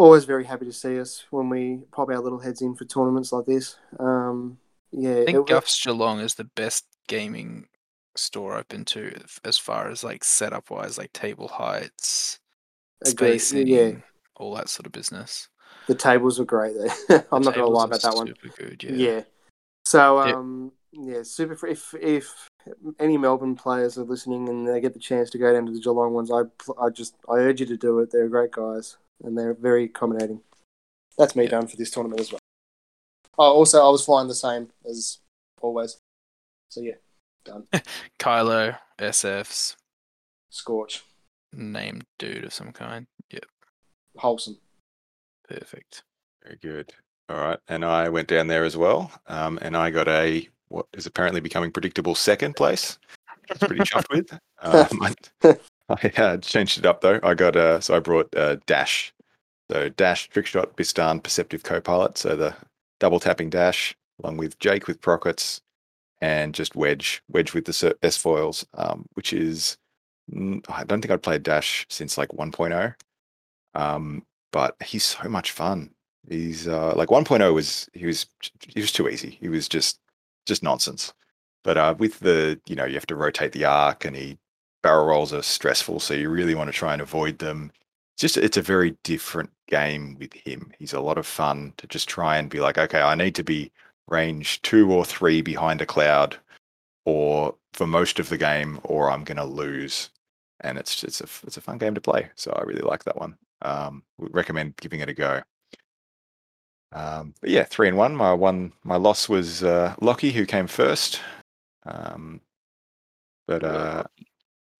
Always 0.00 0.24
very 0.24 0.44
happy 0.46 0.64
to 0.64 0.72
see 0.72 0.98
us 0.98 1.24
when 1.30 1.50
we 1.50 1.82
pop 1.92 2.08
our 2.08 2.20
little 2.20 2.38
heads 2.38 2.62
in 2.62 2.74
for 2.74 2.86
tournaments 2.86 3.32
like 3.32 3.44
this. 3.44 3.76
Um, 3.98 4.56
yeah, 4.92 5.16
I 5.20 5.24
think 5.26 5.46
Guf's 5.46 5.84
Geelong 5.84 6.20
is 6.20 6.36
the 6.36 6.44
best 6.44 6.86
gaming 7.06 7.66
store 8.16 8.54
I've 8.56 8.68
been 8.68 8.86
to 8.86 9.12
as 9.44 9.58
far 9.58 9.90
as 9.90 10.02
like 10.02 10.24
setup 10.24 10.70
wise, 10.70 10.96
like 10.96 11.12
table 11.12 11.48
heights, 11.48 12.38
Agreed, 13.02 13.40
spacing, 13.40 13.66
yeah. 13.66 13.90
all 14.36 14.54
that 14.54 14.70
sort 14.70 14.86
of 14.86 14.92
business. 14.92 15.48
the 15.86 15.94
tables 15.94 16.38
were 16.38 16.46
great 16.46 16.74
there. 16.78 17.26
I'm 17.30 17.42
The 17.42 17.50
not 17.50 17.54
going 17.56 17.66
to 17.66 17.72
lie 17.72 17.84
about 17.84 18.00
that 18.00 18.14
one. 18.14 18.32
Good, 18.56 18.82
yeah. 18.82 18.92
Yeah. 18.92 19.22
So 19.84 20.24
Yep. 20.24 20.34
um 20.34 20.72
yeah, 20.92 21.22
super. 21.24 21.56
fr- 21.56 21.66
If 21.68 21.94
if 22.00 22.48
any 22.98 23.18
Melbourne 23.18 23.54
players 23.54 23.98
are 23.98 24.04
listening 24.04 24.48
and 24.48 24.66
they 24.66 24.80
get 24.80 24.94
the 24.94 24.98
chance 24.98 25.28
to 25.30 25.38
go 25.38 25.52
down 25.52 25.66
to 25.66 25.72
the 25.72 25.80
Geelong 25.80 26.14
ones, 26.14 26.30
I 26.30 26.44
I 26.82 26.88
just 26.88 27.16
I 27.28 27.34
urge 27.34 27.60
you 27.60 27.66
to 27.66 27.76
do 27.76 27.98
it. 27.98 28.10
They're 28.10 28.28
great 28.30 28.52
guys 28.52 28.96
and 29.24 29.36
they're 29.36 29.54
very 29.54 29.84
accommodating. 29.84 30.40
That's 31.18 31.36
me 31.36 31.44
Yeah. 31.44 31.50
done 31.50 31.66
for 31.66 31.76
this 31.76 31.90
tournament 31.90 32.20
as 32.20 32.32
well. 32.32 32.40
Oh, 33.38 33.52
also 33.54 33.84
I 33.84 33.88
was 33.90 34.04
flying 34.04 34.28
the 34.28 34.34
same 34.34 34.70
as 34.88 35.18
always. 35.60 35.98
So 36.68 36.80
yeah, 36.80 36.94
done. 37.44 37.66
Kylo, 38.18 38.78
SFs, 38.98 39.76
Scorch, 40.50 41.04
named 41.52 42.04
dude 42.18 42.44
of 42.44 42.52
some 42.54 42.72
kind. 42.72 43.06
Yep, 43.30 43.44
wholesome. 44.16 44.58
perfect. 45.48 46.02
Very 46.44 46.56
good. 46.62 46.92
All 47.28 47.36
right. 47.36 47.58
And 47.68 47.84
I 47.84 48.08
went 48.08 48.28
down 48.28 48.46
there 48.48 48.64
as 48.64 48.76
well. 48.76 49.12
Um, 49.26 49.58
and 49.62 49.76
I 49.76 49.90
got 49.90 50.08
a 50.08 50.48
what 50.68 50.86
is 50.94 51.06
apparently 51.06 51.40
becoming 51.40 51.70
predictable 51.70 52.14
second 52.14 52.56
place. 52.56 52.98
which 53.48 53.50
I 53.50 53.54
was 53.54 53.68
pretty 53.68 53.82
chuffed 53.84 54.10
with. 54.10 54.38
Um, 54.62 54.86
I, 55.02 55.56
I 56.02 56.12
uh, 56.16 56.36
changed 56.38 56.78
it 56.78 56.86
up 56.86 57.00
though. 57.00 57.18
I 57.22 57.34
got 57.34 57.56
uh, 57.56 57.80
so 57.80 57.96
I 57.96 58.00
brought 58.00 58.34
uh, 58.36 58.56
Dash. 58.66 59.12
So 59.70 59.88
Dash, 59.88 60.28
Trickshot, 60.30 60.74
Bistan, 60.76 61.22
Perceptive 61.22 61.62
Copilot. 61.62 62.18
So 62.18 62.36
the 62.36 62.54
double 63.00 63.20
tapping 63.20 63.50
Dash, 63.50 63.94
along 64.22 64.36
with 64.36 64.58
Jake 64.58 64.86
with 64.86 65.00
Prockets, 65.00 65.60
and 66.20 66.54
just 66.54 66.76
Wedge, 66.76 67.22
Wedge 67.28 67.54
with 67.54 67.64
the 67.64 67.96
S 68.02 68.16
foils, 68.16 68.64
um, 68.74 69.06
which 69.14 69.32
is 69.32 69.76
I 70.68 70.84
don't 70.84 71.00
think 71.00 71.10
I'd 71.10 71.22
played 71.22 71.42
Dash 71.42 71.86
since 71.88 72.16
like 72.16 72.28
1.0. 72.30 72.94
Um, 73.74 74.24
but 74.52 74.76
he's 74.82 75.04
so 75.04 75.28
much 75.28 75.52
fun. 75.52 75.90
He's 76.28 76.68
uh, 76.68 76.94
like 76.94 77.08
1.0 77.08 77.54
was 77.54 77.88
he 77.94 78.06
was 78.06 78.26
he 78.60 78.80
was 78.80 78.92
too 78.92 79.08
easy. 79.08 79.38
He 79.40 79.48
was 79.48 79.68
just 79.68 79.98
just 80.46 80.62
nonsense. 80.62 81.12
But 81.64 81.76
uh, 81.78 81.94
with 81.98 82.20
the 82.20 82.60
you 82.66 82.76
know 82.76 82.84
you 82.84 82.94
have 82.94 83.06
to 83.06 83.16
rotate 83.16 83.52
the 83.52 83.64
arc 83.64 84.04
and 84.04 84.14
he 84.16 84.38
barrel 84.82 85.06
rolls 85.06 85.32
are 85.32 85.42
stressful, 85.42 86.00
so 86.00 86.14
you 86.14 86.28
really 86.30 86.54
want 86.54 86.68
to 86.68 86.76
try 86.76 86.92
and 86.92 87.02
avoid 87.02 87.38
them. 87.38 87.72
Just 88.18 88.36
it's 88.36 88.56
a 88.56 88.62
very 88.62 88.96
different 89.02 89.50
game 89.68 90.16
with 90.18 90.32
him. 90.34 90.72
He's 90.78 90.92
a 90.92 91.00
lot 91.00 91.18
of 91.18 91.26
fun 91.26 91.72
to 91.78 91.86
just 91.86 92.08
try 92.08 92.36
and 92.36 92.50
be 92.50 92.60
like, 92.60 92.78
okay, 92.78 93.00
I 93.00 93.14
need 93.14 93.34
to 93.36 93.44
be 93.44 93.72
range 94.08 94.60
two 94.62 94.92
or 94.92 95.04
three 95.04 95.40
behind 95.42 95.80
a 95.80 95.86
cloud, 95.86 96.36
or 97.04 97.54
for 97.72 97.86
most 97.86 98.18
of 98.18 98.28
the 98.28 98.38
game, 98.38 98.80
or 98.84 99.10
I'm 99.10 99.24
gonna 99.24 99.44
lose. 99.46 100.10
And 100.60 100.78
it's 100.78 101.02
it's 101.04 101.20
a 101.20 101.28
it's 101.46 101.56
a 101.56 101.62
fun 101.62 101.78
game 101.78 101.94
to 101.94 102.00
play. 102.00 102.30
So 102.34 102.52
I 102.52 102.62
really 102.62 102.82
like 102.82 103.04
that 103.04 103.16
one. 103.16 103.36
Um, 103.62 104.02
would 104.18 104.34
recommend 104.34 104.76
giving 104.76 105.00
it 105.00 105.08
a 105.08 105.14
go. 105.14 105.42
Um, 106.92 107.34
but 107.40 107.50
yeah, 107.50 107.64
three 107.64 107.88
and 107.88 107.96
one. 107.96 108.16
My 108.16 108.32
one, 108.32 108.72
my 108.84 108.96
loss 108.96 109.28
was 109.28 109.62
uh, 109.62 109.94
Lockie, 110.00 110.32
who 110.32 110.44
came 110.46 110.66
first. 110.66 111.20
Um, 111.86 112.40
but 113.46 113.64
uh, 113.64 114.04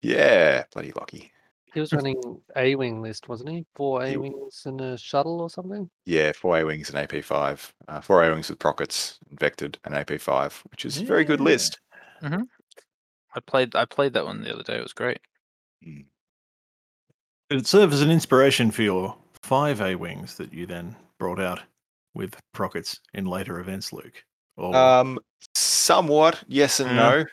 yeah, 0.03 0.65
bloody 0.73 0.93
lucky. 0.93 1.33
He 1.73 1.81
was 1.81 1.93
running 1.93 2.43
A 2.57 2.75
wing 2.75 3.03
list, 3.03 3.29
wasn't 3.29 3.51
he? 3.51 3.67
Four 3.75 4.03
A 4.03 4.17
wings 4.17 4.63
and 4.67 4.81
a 4.81 4.99
shuttle 4.99 5.41
or 5.41 5.51
something. 5.51 5.89
Yeah, 6.07 6.33
four 6.33 6.59
A 6.59 6.65
wings 6.65 6.91
and 6.91 6.99
AP 6.99 7.23
five. 7.25 7.73
Uh, 7.89 8.01
four 8.01 8.25
A 8.25 8.31
wings 8.31 8.49
with 8.51 8.59
Prockets, 8.59 9.19
Vected, 9.35 9.77
and 9.85 9.95
AP 9.95 10.21
five, 10.21 10.63
which 10.71 10.85
is 10.85 10.99
a 10.99 11.05
very 11.05 11.25
good 11.25 11.41
Yeah. 11.41 11.45
list. 11.45 11.81
I 12.23 13.41
played 13.47 13.77
I 13.77 13.85
played 13.85 14.15
that 14.15 14.25
one 14.25 14.43
the 14.43 14.53
other 14.53 14.65
day. 14.65 14.79
It 14.79 14.83
was 14.83 14.93
great. 14.93 15.21
Did 15.83 16.05
it 17.51 17.67
served 17.67 17.93
as 17.93 18.03
an 18.03 18.11
inspiration 18.11 18.71
for 18.71 18.83
your 18.83 19.17
five 19.43 19.81
A 19.81 19.95
wings 19.95 20.37
that 20.37 20.53
you 20.53 20.67
then 20.67 20.97
brought 21.19 21.41
out 21.41 21.61
with 22.15 22.35
Prockets 22.53 23.01
in 23.15 23.27
later 23.27 23.61
events, 23.61 23.93
Luke? 23.93 24.25
Or 24.57 24.75
Um, 24.75 25.19
somewhat, 25.55 26.43
yes 26.49 26.81
and 26.81 26.91
Yeah. 26.91 27.25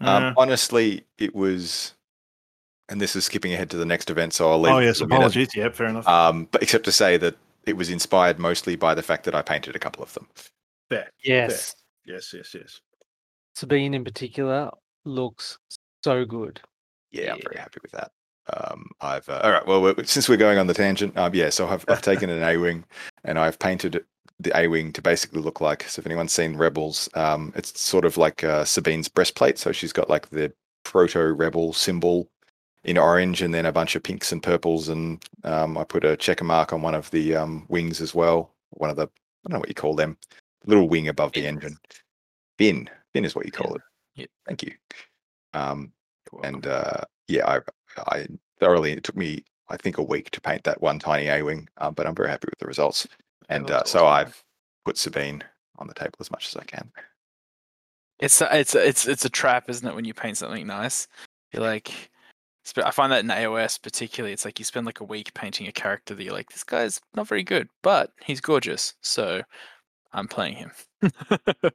no. 0.00 0.06
Um, 0.06 0.22
Yeah. 0.24 0.34
honestly, 0.36 1.06
it 1.18 1.34
was, 1.34 1.94
and 2.92 3.00
this 3.00 3.16
is 3.16 3.24
skipping 3.24 3.54
ahead 3.54 3.70
to 3.70 3.76
the 3.78 3.86
next 3.86 4.10
event, 4.10 4.34
so 4.34 4.50
I'll 4.50 4.60
leave. 4.60 4.72
oh 4.74 4.78
yes, 4.78 4.98
for 4.98 5.04
a 5.04 5.08
minute. 5.08 5.18
apologies. 5.20 5.56
Yep, 5.56 5.74
fair 5.74 5.86
enough. 5.88 6.06
Um, 6.06 6.46
but 6.52 6.62
except 6.62 6.84
to 6.84 6.92
say 6.92 7.16
that 7.16 7.34
it 7.66 7.76
was 7.76 7.88
inspired 7.90 8.38
mostly 8.38 8.76
by 8.76 8.94
the 8.94 9.02
fact 9.02 9.24
that 9.24 9.34
I 9.34 9.40
painted 9.42 9.74
a 9.74 9.78
couple 9.78 10.02
of 10.02 10.12
them. 10.14 10.28
Fair. 10.90 11.08
Yes. 11.24 11.74
Yes, 12.04 12.32
yes, 12.34 12.54
yes. 12.54 12.80
Sabine 13.54 13.94
in 13.94 14.04
particular 14.04 14.70
looks 15.04 15.58
so 16.04 16.24
good. 16.24 16.60
Yeah, 17.12 17.32
I'm 17.34 17.40
very 17.42 17.58
happy 17.58 17.78
with 17.82 17.92
that. 17.92 18.10
Um, 18.52 18.90
I've 19.00 19.28
uh, 19.28 19.40
all 19.42 19.50
right. 19.52 19.66
Well, 19.66 19.80
we- 19.94 20.04
since 20.04 20.28
we're 20.28 20.36
going 20.36 20.58
on 20.58 20.66
the 20.66 20.74
tangent, 20.74 21.16
um, 21.16 21.34
yeah. 21.34 21.48
So 21.50 21.68
I've, 21.68 21.84
I've 21.88 22.02
taken 22.02 22.28
an 22.28 22.42
A 22.48 22.56
wing 22.58 22.84
and 23.24 23.38
I've 23.38 23.58
painted 23.58 24.04
the 24.40 24.58
A 24.58 24.66
wing 24.68 24.92
to 24.94 25.00
basically 25.02 25.40
look 25.40 25.60
like. 25.60 25.84
So 25.84 26.00
if 26.00 26.06
anyone's 26.06 26.32
seen 26.32 26.56
Rebels, 26.56 27.08
um, 27.14 27.52
it's 27.56 27.80
sort 27.80 28.04
of 28.04 28.16
like 28.16 28.42
uh, 28.44 28.64
Sabine's 28.64 29.08
breastplate. 29.08 29.58
So 29.58 29.72
she's 29.72 29.92
got 29.92 30.10
like 30.10 30.28
the 30.30 30.52
proto 30.84 31.32
rebel 31.32 31.72
symbol 31.72 32.28
in 32.84 32.98
orange, 32.98 33.42
and 33.42 33.54
then 33.54 33.66
a 33.66 33.72
bunch 33.72 33.94
of 33.94 34.02
pinks 34.02 34.32
and 34.32 34.42
purples, 34.42 34.88
and 34.88 35.24
um, 35.44 35.78
I 35.78 35.84
put 35.84 36.04
a 36.04 36.16
checker 36.16 36.44
mark 36.44 36.72
on 36.72 36.82
one 36.82 36.94
of 36.94 37.10
the 37.10 37.36
um, 37.36 37.66
wings 37.68 38.00
as 38.00 38.14
well. 38.14 38.52
One 38.70 38.90
of 38.90 38.96
the 38.96 39.06
I 39.06 39.48
don't 39.48 39.54
know 39.54 39.58
what 39.60 39.68
you 39.68 39.74
call 39.74 39.94
them, 39.94 40.16
little 40.66 40.88
wing 40.88 41.08
above 41.08 41.32
the 41.32 41.46
engine. 41.46 41.78
Bin. 42.58 42.88
Bin 43.12 43.24
is 43.24 43.34
what 43.34 43.46
you 43.46 43.52
call 43.52 43.68
Fin. 43.68 43.76
it. 43.76 43.82
Yep. 44.20 44.30
Thank 44.46 44.62
you. 44.62 44.72
Um, 45.54 45.92
and 46.42 46.66
uh, 46.66 47.00
yeah, 47.28 47.46
I, 47.46 47.60
I 48.08 48.26
thoroughly. 48.60 48.92
It 48.92 49.04
took 49.04 49.16
me, 49.16 49.44
I 49.68 49.76
think, 49.76 49.98
a 49.98 50.02
week 50.02 50.30
to 50.30 50.40
paint 50.40 50.64
that 50.64 50.80
one 50.80 50.98
tiny 50.98 51.28
A 51.28 51.42
wing, 51.42 51.68
um, 51.78 51.94
but 51.94 52.06
I'm 52.06 52.14
very 52.14 52.28
happy 52.28 52.48
with 52.50 52.58
the 52.58 52.66
results. 52.66 53.06
And 53.48 53.70
uh, 53.70 53.84
so. 53.84 54.06
I've 54.06 54.42
put 54.84 54.98
Sabine 54.98 55.42
on 55.78 55.86
the 55.86 55.94
table 55.94 56.16
as 56.20 56.30
much 56.30 56.48
as 56.48 56.56
I 56.56 56.64
can. 56.64 56.90
It's 58.18 58.40
a, 58.40 58.58
it's 58.58 58.74
a, 58.74 58.86
it's 58.86 59.06
it's 59.06 59.24
a 59.24 59.30
trap, 59.30 59.68
isn't 59.68 59.86
it? 59.86 59.94
When 59.94 60.04
you 60.04 60.14
paint 60.14 60.38
something 60.38 60.66
nice, 60.66 61.08
you're 61.52 61.62
like, 61.62 62.10
I 62.76 62.90
find 62.90 63.10
that 63.12 63.20
in 63.24 63.28
AOS 63.30 63.80
particularly, 63.82 64.32
it's 64.32 64.44
like 64.44 64.58
you 64.58 64.64
spend 64.64 64.86
like 64.86 65.00
a 65.00 65.04
week 65.04 65.34
painting 65.34 65.66
a 65.66 65.72
character 65.72 66.14
that 66.14 66.22
you're 66.22 66.32
like, 66.32 66.50
this 66.52 66.64
guy's 66.64 67.00
not 67.14 67.26
very 67.28 67.42
good, 67.42 67.68
but 67.82 68.12
he's 68.24 68.40
gorgeous, 68.40 68.94
so 69.00 69.42
I'm 70.12 70.28
playing 70.28 70.56
him. 70.56 70.70
but 71.00 71.72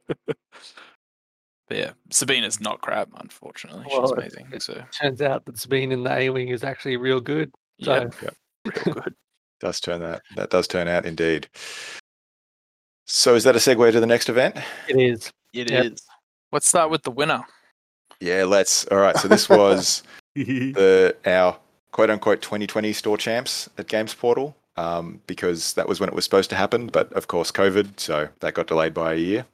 yeah, 1.70 1.90
Sabina's 2.10 2.60
not 2.60 2.80
crap, 2.80 3.08
unfortunately. 3.16 3.84
She's 3.90 4.10
amazing. 4.10 4.48
it- 4.52 4.62
So 4.62 4.82
Turns 4.92 5.20
out 5.20 5.44
that 5.46 5.58
Sabine 5.58 5.92
in 5.92 6.02
the 6.04 6.12
A 6.12 6.30
wing 6.30 6.48
is 6.48 6.64
actually 6.64 6.96
real 6.96 7.20
good. 7.20 7.52
So 7.82 7.94
yeah, 7.94 8.30
real 8.84 8.94
good. 8.94 9.14
Does 9.60 9.80
turn 9.80 10.00
that 10.00 10.22
that 10.36 10.50
does 10.50 10.68
turn 10.68 10.88
out 10.88 11.04
indeed. 11.04 11.48
So 13.06 13.34
is 13.34 13.44
that 13.44 13.56
a 13.56 13.58
segue 13.58 13.90
to 13.92 14.00
the 14.00 14.06
next 14.06 14.28
event? 14.28 14.56
it 14.88 14.96
is. 15.00 15.32
It 15.52 15.70
is. 15.70 15.84
Yep. 15.84 15.92
Let's 16.52 16.68
start 16.68 16.90
with 16.90 17.02
the 17.02 17.10
winner. 17.10 17.42
Yeah, 18.20 18.44
let's. 18.44 18.86
All 18.86 18.98
right. 18.98 19.16
So 19.16 19.28
this 19.28 19.48
was 19.48 20.02
the 20.34 21.16
our 21.26 21.58
quote 21.92 22.10
unquote 22.10 22.42
2020 22.42 22.92
store 22.92 23.16
champs 23.16 23.68
at 23.78 23.88
Games 23.88 24.14
Portal 24.14 24.56
um, 24.76 25.20
because 25.26 25.74
that 25.74 25.88
was 25.88 26.00
when 26.00 26.08
it 26.08 26.14
was 26.14 26.24
supposed 26.24 26.50
to 26.50 26.56
happen. 26.56 26.86
But 26.86 27.12
of 27.12 27.26
course, 27.26 27.50
COVID, 27.50 27.98
so 27.98 28.28
that 28.40 28.54
got 28.54 28.68
delayed 28.68 28.94
by 28.94 29.14
a 29.14 29.16
year. 29.16 29.46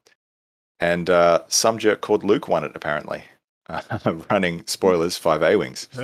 And 0.81 1.09
uh, 1.09 1.43
some 1.49 1.79
jerk 1.79 2.01
called 2.01 2.25
Luke 2.25 2.49
won 2.49 2.65
it 2.65 2.73
apparently, 2.75 3.25
uh, 3.69 3.83
running 4.31 4.65
spoilers 4.67 5.17
five 5.17 5.43
A 5.43 5.57
wings. 5.57 5.89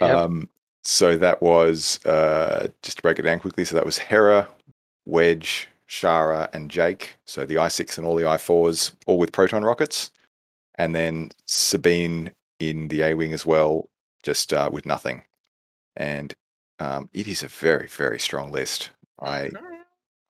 Yep. 0.00 0.16
Um, 0.16 0.48
so 0.84 1.16
that 1.16 1.42
was 1.42 2.04
uh, 2.06 2.68
just 2.82 2.98
to 2.98 3.02
break 3.02 3.18
it 3.18 3.22
down 3.22 3.40
quickly. 3.40 3.64
So 3.64 3.74
that 3.74 3.84
was 3.84 3.98
Hera, 3.98 4.48
Wedge, 5.06 5.68
Shara, 5.88 6.48
and 6.54 6.70
Jake. 6.70 7.16
So 7.24 7.44
the 7.44 7.56
i6 7.56 7.98
and 7.98 8.06
all 8.06 8.14
the 8.14 8.22
i4s, 8.22 8.92
all 9.06 9.18
with 9.18 9.32
proton 9.32 9.64
rockets, 9.64 10.10
and 10.76 10.94
then 10.94 11.32
Sabine 11.46 12.30
in 12.60 12.88
the 12.88 13.02
A 13.02 13.14
wing 13.14 13.32
as 13.32 13.46
well, 13.46 13.88
just 14.22 14.52
uh, 14.52 14.70
with 14.72 14.86
nothing. 14.86 15.24
And 15.96 16.34
um, 16.80 17.10
it 17.12 17.28
is 17.28 17.42
a 17.42 17.48
very 17.48 17.88
very 17.88 18.18
strong 18.20 18.52
list. 18.52 18.90
I 19.22 19.52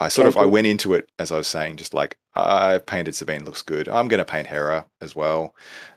I 0.00 0.08
sort 0.08 0.28
of 0.28 0.36
I 0.36 0.46
went 0.46 0.66
into 0.66 0.94
it 0.94 1.10
as 1.18 1.32
I 1.32 1.36
was 1.38 1.48
saying, 1.48 1.76
just 1.76 1.94
like 1.94 2.18
I 2.34 2.78
painted 2.78 3.14
Sabine 3.16 3.44
looks 3.44 3.62
good. 3.62 3.88
I'm 3.88 4.08
going 4.08 4.18
to 4.18 4.24
paint 4.24 4.46
Hera 4.48 4.86
as 5.00 5.16
well. 5.16 5.56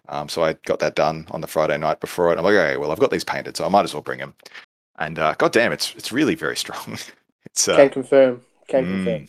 Um, 0.10 0.28
so 0.30 0.44
I 0.44 0.54
got 0.66 0.80
that 0.80 0.96
done 0.96 1.28
on 1.32 1.42
the 1.42 1.48
Friday 1.48 1.78
night 1.78 2.00
before 2.00 2.32
it. 2.34 2.38
I'm 2.40 2.44
like, 2.46 2.56
okay, 2.56 2.78
well 2.78 2.92
I've 2.92 3.00
got 3.00 3.12
these 3.12 3.24
painted, 3.24 3.58
so 3.58 3.66
I 3.66 3.70
might 3.70 3.84
as 3.86 3.94
well 3.94 4.02
bring 4.04 4.20
them. 4.20 4.34
And 5.00 5.20
uh, 5.20 5.36
god 5.38 5.54
damn, 5.54 5.72
it's 5.74 5.96
it's 5.96 6.12
really 6.12 6.36
very 6.36 6.58
strong. 6.66 6.98
it's 7.46 7.68
uh, 7.68 7.76
Can 7.78 7.90
confirm. 7.90 8.46
Can 8.68 8.86
Mm. 8.86 8.88
confirm. 8.88 9.28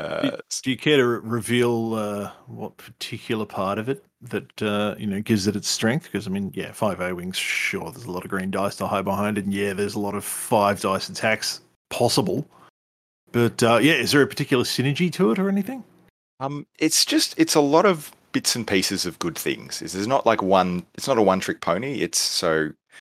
Uh, 0.00 0.36
Do 0.62 0.70
you 0.70 0.76
care 0.76 0.96
to 0.96 1.04
reveal 1.06 1.94
uh, 1.94 2.30
what 2.46 2.76
particular 2.76 3.44
part 3.44 3.78
of 3.78 3.88
it 3.88 4.04
that 4.22 4.62
uh, 4.62 4.94
you 4.98 5.06
know 5.06 5.20
gives 5.20 5.46
it 5.46 5.56
its 5.56 5.68
strength? 5.68 6.04
Because 6.04 6.26
I 6.26 6.30
mean, 6.30 6.50
yeah, 6.54 6.72
five 6.72 7.00
A 7.00 7.14
wings. 7.14 7.36
Sure, 7.36 7.90
there's 7.90 8.04
a 8.06 8.10
lot 8.10 8.24
of 8.24 8.30
green 8.30 8.50
dice 8.50 8.76
to 8.76 8.86
hide 8.86 9.04
behind, 9.04 9.38
and 9.38 9.52
yeah, 9.52 9.72
there's 9.72 9.94
a 9.94 10.00
lot 10.00 10.14
of 10.14 10.24
five 10.24 10.80
dice 10.80 11.08
attacks 11.08 11.60
possible. 11.90 12.46
But 13.32 13.62
uh, 13.62 13.78
yeah, 13.80 13.94
is 13.94 14.12
there 14.12 14.22
a 14.22 14.26
particular 14.26 14.64
synergy 14.64 15.12
to 15.12 15.30
it 15.32 15.38
or 15.38 15.48
anything? 15.48 15.84
Um, 16.40 16.66
it's 16.78 17.04
just 17.04 17.34
it's 17.38 17.54
a 17.54 17.60
lot 17.60 17.86
of 17.86 18.10
bits 18.32 18.56
and 18.56 18.66
pieces 18.66 19.06
of 19.06 19.18
good 19.18 19.36
things. 19.36 19.82
It's- 19.82 19.92
There's 19.92 20.06
not 20.06 20.24
like 20.26 20.42
one. 20.42 20.86
It's 20.94 21.08
not 21.08 21.18
a 21.18 21.22
one-trick 21.22 21.60
pony. 21.60 22.00
It's 22.00 22.18
so 22.18 22.70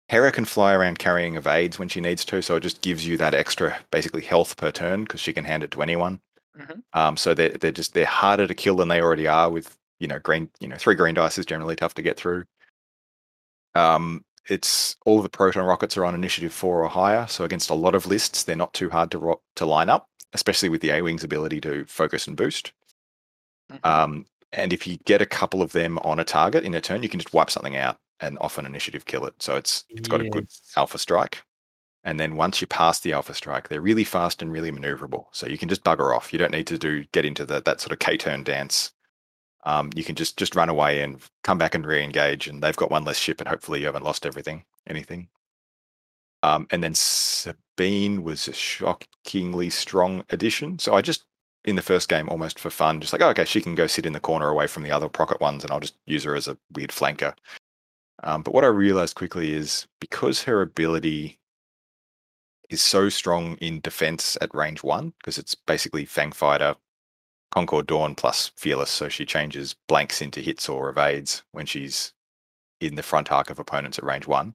Hera 0.08 0.32
can 0.32 0.44
fly 0.44 0.74
around 0.74 0.98
carrying 0.98 1.36
evades 1.36 1.78
when 1.78 1.88
she 1.88 2.00
needs 2.00 2.24
to, 2.26 2.42
so 2.42 2.56
it 2.56 2.60
just 2.62 2.80
gives 2.82 3.06
you 3.06 3.16
that 3.18 3.34
extra, 3.34 3.78
basically 3.90 4.22
health 4.22 4.56
per 4.56 4.70
turn 4.70 5.04
because 5.04 5.20
she 5.20 5.32
can 5.32 5.44
hand 5.44 5.62
it 5.62 5.70
to 5.70 5.82
anyone. 5.82 6.20
Mhm. 6.58 6.82
Um, 6.92 7.16
so 7.16 7.34
they're 7.34 7.50
they're 7.50 7.72
just 7.72 7.94
they're 7.94 8.04
harder 8.06 8.46
to 8.46 8.54
kill 8.54 8.76
than 8.76 8.88
they 8.88 9.00
already 9.00 9.26
are 9.26 9.50
with 9.50 9.78
you 9.98 10.06
know 10.06 10.18
green 10.18 10.50
you 10.60 10.68
know 10.68 10.76
three 10.76 10.94
green 10.94 11.14
dice 11.14 11.38
is 11.38 11.46
generally 11.46 11.76
tough 11.76 11.94
to 11.94 12.02
get 12.02 12.16
through. 12.18 12.44
Um, 13.74 14.24
it's 14.48 14.96
all 15.06 15.22
the 15.22 15.28
proton 15.28 15.64
rockets 15.64 15.96
are 15.96 16.04
on 16.04 16.14
initiative 16.14 16.52
four 16.52 16.82
or 16.82 16.88
higher, 16.88 17.26
so 17.28 17.44
against 17.44 17.70
a 17.70 17.74
lot 17.74 17.94
of 17.94 18.06
lists 18.06 18.42
they're 18.44 18.56
not 18.56 18.74
too 18.74 18.90
hard 18.90 19.10
to 19.12 19.18
ro- 19.18 19.42
to 19.56 19.66
line 19.66 19.88
up, 19.88 20.08
especially 20.32 20.68
with 20.68 20.80
the 20.82 20.90
A 20.90 21.02
wings 21.02 21.24
ability 21.24 21.60
to 21.62 21.84
focus 21.86 22.26
and 22.26 22.36
boost. 22.36 22.72
Mhm. 23.70 23.80
Um, 23.84 24.26
and 24.52 24.72
if 24.72 24.86
you 24.86 24.98
get 24.98 25.22
a 25.22 25.26
couple 25.26 25.62
of 25.62 25.72
them 25.72 25.98
on 26.00 26.18
a 26.18 26.24
target 26.24 26.64
in 26.64 26.74
a 26.74 26.80
turn, 26.80 27.02
you 27.02 27.08
can 27.08 27.20
just 27.20 27.32
wipe 27.34 27.50
something 27.50 27.76
out 27.76 27.98
and 28.20 28.38
off 28.40 28.58
an 28.58 28.66
initiative 28.66 29.04
kill 29.06 29.24
it. 29.26 29.34
So 29.42 29.56
it's 29.56 29.84
it's 29.96 30.08
got 30.08 30.20
a 30.20 30.24
good 30.24 30.46
alpha 30.76 30.98
strike. 30.98 31.42
And 32.04 32.18
then 32.18 32.36
once 32.36 32.60
you 32.60 32.66
pass 32.66 33.00
the 33.00 33.12
alpha 33.12 33.34
strike, 33.34 33.68
they're 33.68 33.80
really 33.80 34.04
fast 34.04 34.42
and 34.42 34.50
really 34.50 34.72
maneuverable. 34.72 35.26
So 35.32 35.46
you 35.46 35.56
can 35.56 35.68
just 35.68 35.84
bugger 35.84 36.14
off. 36.14 36.32
You 36.32 36.38
don't 36.38 36.50
need 36.50 36.66
to 36.66 36.78
do 36.78 37.04
get 37.12 37.24
into 37.24 37.44
the, 37.44 37.60
that 37.62 37.80
sort 37.80 37.92
of 37.92 38.00
K 38.00 38.16
turn 38.16 38.42
dance. 38.42 38.90
Um, 39.64 39.90
you 39.94 40.02
can 40.02 40.16
just 40.16 40.36
just 40.36 40.56
run 40.56 40.68
away 40.68 41.02
and 41.02 41.20
come 41.44 41.58
back 41.58 41.74
and 41.74 41.86
re-engage, 41.86 42.48
and 42.48 42.62
they've 42.62 42.76
got 42.76 42.90
one 42.90 43.04
less 43.04 43.18
ship, 43.18 43.40
and 43.40 43.48
hopefully 43.48 43.80
you 43.80 43.86
haven't 43.86 44.04
lost 44.04 44.26
everything, 44.26 44.64
anything. 44.88 45.28
Um, 46.42 46.66
and 46.70 46.82
then 46.82 46.94
Sabine 46.94 48.24
was 48.24 48.48
a 48.48 48.52
shockingly 48.52 49.70
strong 49.70 50.24
addition. 50.30 50.80
So 50.80 50.94
I 50.94 51.02
just 51.02 51.24
in 51.64 51.76
the 51.76 51.82
first 51.82 52.08
game 52.08 52.28
almost 52.28 52.58
for 52.58 52.70
fun, 52.70 53.00
just 53.00 53.12
like, 53.12 53.22
oh, 53.22 53.28
okay, 53.28 53.44
she 53.44 53.60
can 53.60 53.76
go 53.76 53.86
sit 53.86 54.04
in 54.06 54.12
the 54.12 54.18
corner 54.20 54.48
away 54.48 54.66
from 54.66 54.82
the 54.82 54.90
other 54.90 55.08
Procket 55.08 55.40
ones, 55.40 55.62
and 55.62 55.72
I'll 55.72 55.78
just 55.78 55.96
use 56.06 56.24
her 56.24 56.34
as 56.34 56.48
a 56.48 56.58
weird 56.74 56.90
flanker. 56.90 57.34
Um, 58.24 58.42
but 58.42 58.54
what 58.54 58.64
I 58.64 58.68
realized 58.68 59.14
quickly 59.14 59.52
is 59.52 59.86
because 60.00 60.42
her 60.42 60.62
ability 60.62 61.38
is 62.72 62.82
so 62.82 63.08
strong 63.08 63.56
in 63.56 63.80
defense 63.80 64.36
at 64.40 64.54
range 64.54 64.82
one, 64.82 65.12
because 65.18 65.38
it's 65.38 65.54
basically 65.54 66.04
Fang 66.04 66.32
Fighter, 66.32 66.74
Concord 67.50 67.86
Dawn 67.86 68.14
plus 68.14 68.50
Fearless, 68.56 68.90
so 68.90 69.08
she 69.08 69.26
changes 69.26 69.74
blanks 69.88 70.22
into 70.22 70.40
hits 70.40 70.68
or 70.68 70.88
evades 70.88 71.42
when 71.52 71.66
she's 71.66 72.12
in 72.80 72.94
the 72.94 73.02
front 73.02 73.30
arc 73.30 73.50
of 73.50 73.58
opponents 73.58 73.98
at 73.98 74.04
range 74.04 74.26
one. 74.26 74.54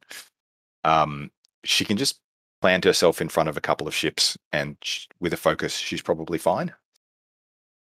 Um, 0.84 1.32
she 1.63 1.86
can 1.86 1.97
just 1.97 2.20
plant 2.61 2.84
herself 2.86 3.22
in 3.22 3.30
front 3.30 3.49
of 3.49 3.57
a 3.57 3.61
couple 3.61 3.88
of 3.88 3.93
ships, 3.93 4.38
and 4.51 4.78
sh- 4.82 5.05
with 5.20 5.34
a 5.34 5.38
focus, 5.38 5.76
she's 5.76 6.01
probably 6.01 6.38
fine. 6.38 6.74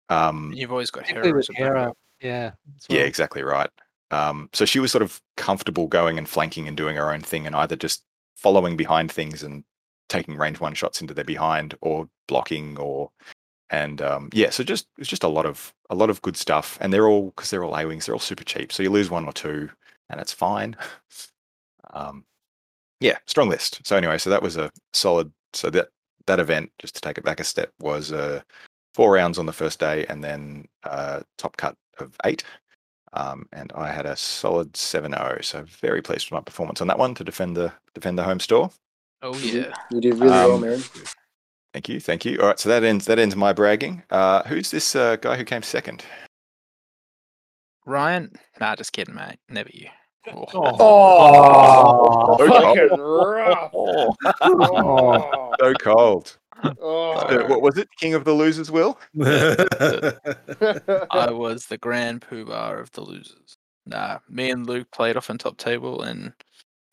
Um, 0.10 0.52
You've 0.56 0.72
always 0.72 0.92
got 0.92 1.02
Particularly 1.04 1.30
Hera 1.30 1.38
with 1.38 1.50
as 1.50 1.50
a 1.50 1.54
backup. 1.54 1.76
Hera. 1.76 1.94
Yeah. 2.22 2.52
as 2.78 2.86
yeah, 2.90 2.98
well. 3.00 3.08
exactly 3.08 3.44
right. 3.44 3.70
Um, 4.12 4.50
so 4.54 4.66
she 4.66 4.80
was 4.80 4.92
sort 4.92 5.02
of 5.02 5.22
comfortable 5.38 5.88
going 5.88 6.18
and 6.18 6.30
flanking 6.30 6.68
and 6.68 6.78
doing 6.78 6.96
her 6.96 7.12
own 7.12 7.22
thing, 7.22 7.46
and 7.48 7.56
either 7.56 7.76
just 7.76 8.04
following 8.36 8.76
behind 8.76 9.12
things 9.12 9.44
and 9.44 9.64
taking 10.14 10.38
range 10.38 10.59
one 10.59 10.76
shots 10.76 11.01
into 11.01 11.14
their 11.14 11.24
behind, 11.26 11.76
or 11.82 12.07
blocking, 12.28 12.78
or 12.78 13.11
and 13.70 14.01
um, 14.01 14.30
yeah, 14.34 14.51
so 14.51 14.64
just 14.64 14.88
it's 14.97 15.09
just 15.09 15.24
a 15.24 15.28
lot 15.28 15.45
of 15.45 15.74
a 15.89 15.95
lot 15.95 16.09
of 16.09 16.22
good 16.22 16.38
stuff, 16.38 16.78
and 16.82 16.93
they're 16.93 17.07
all 17.07 17.28
because 17.32 17.49
they're 17.49 17.64
all 17.64 17.78
A 17.78 17.86
wings, 17.86 18.05
they're 18.05 18.16
all 18.16 18.20
super 18.20 18.43
cheap. 18.43 18.72
So 18.72 18.84
you 18.84 18.91
lose 18.91 19.09
one 19.09 19.26
or 19.26 19.34
two, 19.34 19.70
and 20.09 20.22
it's 20.22 20.34
fine. 20.34 20.76
um, 21.93 22.26
yeah, 22.99 23.18
strong 23.28 23.49
list. 23.49 23.82
So 23.86 23.97
anyway, 23.97 24.18
so 24.20 24.30
that 24.30 24.43
was 24.43 24.57
a 24.57 24.72
solid. 24.93 25.32
So 25.53 25.70
that 25.72 25.89
that 26.28 26.39
event, 26.39 26.72
just 26.80 26.95
to 26.95 27.01
take 27.01 27.18
it 27.18 27.26
back 27.26 27.39
a 27.39 27.43
step, 27.43 27.72
was 27.80 28.11
uh, 28.11 28.41
four 28.93 29.11
rounds 29.14 29.39
on 29.39 29.47
the 29.47 29.53
first 29.53 29.80
day, 29.80 30.05
and 30.07 30.24
then 30.24 30.68
uh, 30.84 31.22
top 31.38 31.57
cut 31.57 31.76
of 31.99 32.16
eight. 32.26 32.43
Um, 33.14 33.47
and 33.53 33.72
I 33.76 33.91
had 33.91 34.07
a 34.07 34.16
solid 34.16 34.74
7-0, 34.74 35.45
so 35.45 35.64
very 35.82 36.01
pleased 36.01 36.28
with 36.28 36.32
my 36.32 36.41
performance 36.41 36.82
on 36.82 36.88
that 36.88 36.97
one 36.97 37.14
to 37.16 37.24
defend 37.24 37.55
the 37.55 37.72
defend 37.93 38.18
the 38.18 38.24
home 38.24 38.39
store. 38.39 38.72
Oh 39.24 39.36
yeah. 39.38 39.74
You 39.90 40.02
did 40.02 40.16
really 40.16 40.28
well, 40.30 40.56
Um, 40.56 40.62
Maren. 40.62 40.84
Thank 41.74 41.90
you, 41.90 42.00
thank 42.00 42.26
you. 42.26 42.40
All 42.40 42.48
right, 42.48 42.60
so 42.60 42.70
that 42.70 42.84
ends 42.84 43.06
that 43.06 43.18
ends 43.18 43.36
my 43.36 43.54
bragging. 43.54 44.04
Uh, 44.12 44.44
who's 44.44 44.70
this 44.70 44.96
uh, 44.96 45.16
guy 45.16 45.36
who 45.38 45.44
came 45.46 45.64
second? 45.64 46.04
Ryan? 47.86 48.32
Nah, 48.60 48.76
just 48.76 48.94
kidding, 48.94 49.16
mate. 49.16 49.40
Never 49.50 49.70
you. 49.74 49.88
Oh. 50.32 50.46
Oh, 50.54 52.38
Okay. 52.44 52.88
fucking 52.88 53.00
rough. 53.00 53.72
Oh, 54.42 55.54
so 55.60 55.74
cold. 55.76 56.38
Oh. 56.82 57.12
Uh, 57.14 57.48
what 57.48 57.62
was 57.62 57.78
it? 57.78 57.90
King 58.00 58.14
of 58.14 58.24
the 58.24 58.32
losers, 58.34 58.72
Will? 58.72 58.98
I 59.22 60.14
was 61.32 61.66
the 61.66 61.78
grand 61.80 62.22
poobah 62.22 62.80
of 62.80 62.92
the 62.92 63.02
losers. 63.02 63.58
Nah, 63.86 64.20
me 64.30 64.52
and 64.52 64.66
Luke 64.68 64.90
played 64.92 65.18
off 65.18 65.30
on 65.30 65.38
top 65.38 65.58
table 65.58 66.04
and 66.04 66.32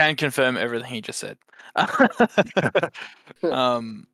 can 0.01 0.17
confirm 0.17 0.57
everything 0.57 0.91
he 0.91 1.01
just 1.03 1.19
said. 1.19 1.37
um, 3.43 4.07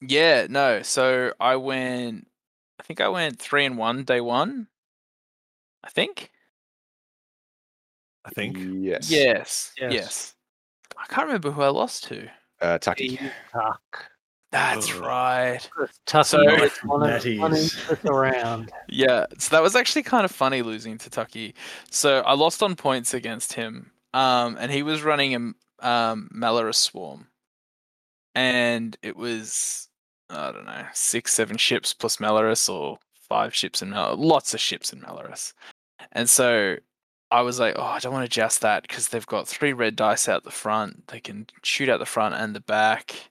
yeah, 0.00 0.46
no. 0.48 0.82
So 0.82 1.32
I 1.40 1.56
went. 1.56 2.26
I 2.80 2.84
think 2.84 3.00
I 3.00 3.08
went 3.08 3.38
three 3.40 3.64
and 3.64 3.76
one 3.76 4.04
day 4.04 4.20
one. 4.20 4.68
I 5.84 5.90
think. 5.90 6.30
I 8.24 8.30
think. 8.30 8.56
Yes. 8.58 9.10
Yes. 9.10 9.72
Yes. 9.78 9.92
Yes. 9.92 10.34
I 10.96 11.06
can't 11.06 11.26
remember 11.26 11.50
who 11.50 11.62
I 11.62 11.68
lost 11.68 12.04
to. 12.04 12.28
Uh, 12.60 12.78
Tucky. 12.78 13.18
Tuck. 13.52 14.04
That's 14.50 14.90
Ugh. 14.92 15.00
right. 15.00 15.70
Tuck 16.06 16.24
So- 16.26 16.40
is 16.42 16.72
one 16.84 17.02
of 17.02 17.08
That 17.08 17.22
the 17.22 17.38
funniest 17.38 17.74
is- 17.76 17.82
trip 17.84 18.04
around. 18.06 18.72
Yeah, 18.88 19.26
so 19.38 19.54
that 19.56 19.62
was 19.62 19.76
actually 19.76 20.02
kind 20.04 20.24
of 20.24 20.30
funny 20.30 20.62
losing 20.62 20.96
to 20.98 21.10
Tucky. 21.10 21.54
So 21.90 22.20
I 22.20 22.32
lost 22.34 22.62
on 22.62 22.74
points 22.74 23.12
against 23.14 23.52
him, 23.52 23.90
um, 24.14 24.56
and 24.58 24.72
he 24.72 24.82
was 24.82 25.02
running 25.02 25.34
a 25.34 25.86
um, 25.88 26.30
Malarus 26.34 26.76
Swarm, 26.76 27.28
and 28.34 28.96
it 29.02 29.16
was 29.16 29.88
I 30.30 30.52
don't 30.52 30.66
know 30.66 30.86
six, 30.92 31.34
seven 31.34 31.56
ships 31.56 31.94
plus 31.94 32.16
Malarus, 32.16 32.68
or 32.72 32.98
five 33.28 33.54
ships 33.54 33.82
in 33.82 33.90
Mal, 33.90 34.16
lots 34.16 34.54
of 34.54 34.60
ships 34.60 34.92
in 34.92 35.00
Malarus, 35.00 35.52
and 36.12 36.28
so 36.28 36.76
I 37.30 37.42
was 37.42 37.60
like, 37.60 37.74
oh, 37.76 37.82
I 37.82 37.98
don't 37.98 38.12
want 38.12 38.24
to 38.24 38.30
just 38.30 38.62
that 38.62 38.82
because 38.82 39.08
they've 39.08 39.26
got 39.26 39.46
three 39.46 39.72
red 39.72 39.96
dice 39.96 40.28
out 40.28 40.44
the 40.44 40.50
front. 40.50 41.08
They 41.08 41.20
can 41.20 41.46
shoot 41.62 41.88
out 41.88 41.98
the 41.98 42.06
front 42.06 42.34
and 42.34 42.54
the 42.54 42.60
back. 42.60 43.30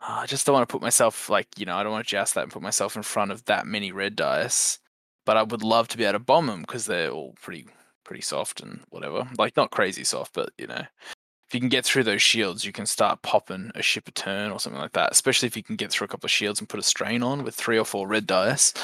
Uh, 0.00 0.20
I 0.20 0.26
just 0.26 0.46
don't 0.46 0.54
want 0.54 0.68
to 0.68 0.72
put 0.72 0.82
myself 0.82 1.28
like 1.28 1.48
you 1.58 1.66
know 1.66 1.76
I 1.76 1.82
don't 1.82 1.92
want 1.92 2.06
to 2.06 2.10
just 2.10 2.34
that 2.34 2.44
and 2.44 2.52
put 2.52 2.62
myself 2.62 2.96
in 2.96 3.02
front 3.02 3.32
of 3.32 3.44
that 3.46 3.66
many 3.66 3.92
red 3.92 4.16
dice. 4.16 4.78
But 5.26 5.36
I 5.36 5.42
would 5.42 5.62
love 5.62 5.88
to 5.88 5.98
be 5.98 6.04
able 6.04 6.14
to 6.14 6.18
bomb 6.20 6.46
them 6.46 6.62
because 6.62 6.86
they're 6.86 7.10
all 7.10 7.34
pretty 7.42 7.66
pretty 8.10 8.22
soft 8.22 8.60
and 8.60 8.80
whatever. 8.88 9.24
Like 9.38 9.56
not 9.56 9.70
crazy 9.70 10.02
soft, 10.02 10.34
but 10.34 10.50
you 10.58 10.66
know, 10.66 10.82
if 10.82 11.54
you 11.54 11.60
can 11.60 11.68
get 11.68 11.84
through 11.84 12.02
those 12.02 12.20
shields, 12.20 12.64
you 12.64 12.72
can 12.72 12.84
start 12.84 13.22
popping 13.22 13.70
a 13.76 13.82
ship 13.82 14.08
a 14.08 14.10
turn 14.10 14.50
or 14.50 14.58
something 14.58 14.80
like 14.80 14.94
that. 14.94 15.12
Especially 15.12 15.46
if 15.46 15.56
you 15.56 15.62
can 15.62 15.76
get 15.76 15.92
through 15.92 16.06
a 16.06 16.08
couple 16.08 16.26
of 16.26 16.32
shields 16.32 16.58
and 16.58 16.68
put 16.68 16.80
a 16.80 16.82
strain 16.82 17.22
on 17.22 17.44
with 17.44 17.54
three 17.54 17.78
or 17.78 17.84
four 17.84 18.08
red 18.08 18.26
dice. 18.26 18.74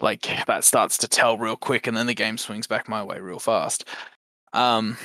Like 0.00 0.26
that 0.46 0.64
starts 0.64 0.96
to 0.98 1.06
tell 1.06 1.36
real 1.36 1.54
quick, 1.54 1.86
and 1.86 1.94
then 1.94 2.06
the 2.06 2.14
game 2.14 2.38
swings 2.38 2.66
back 2.66 2.88
my 2.88 3.02
way 3.02 3.20
real 3.20 3.38
fast. 3.38 3.86
Um, 4.54 4.96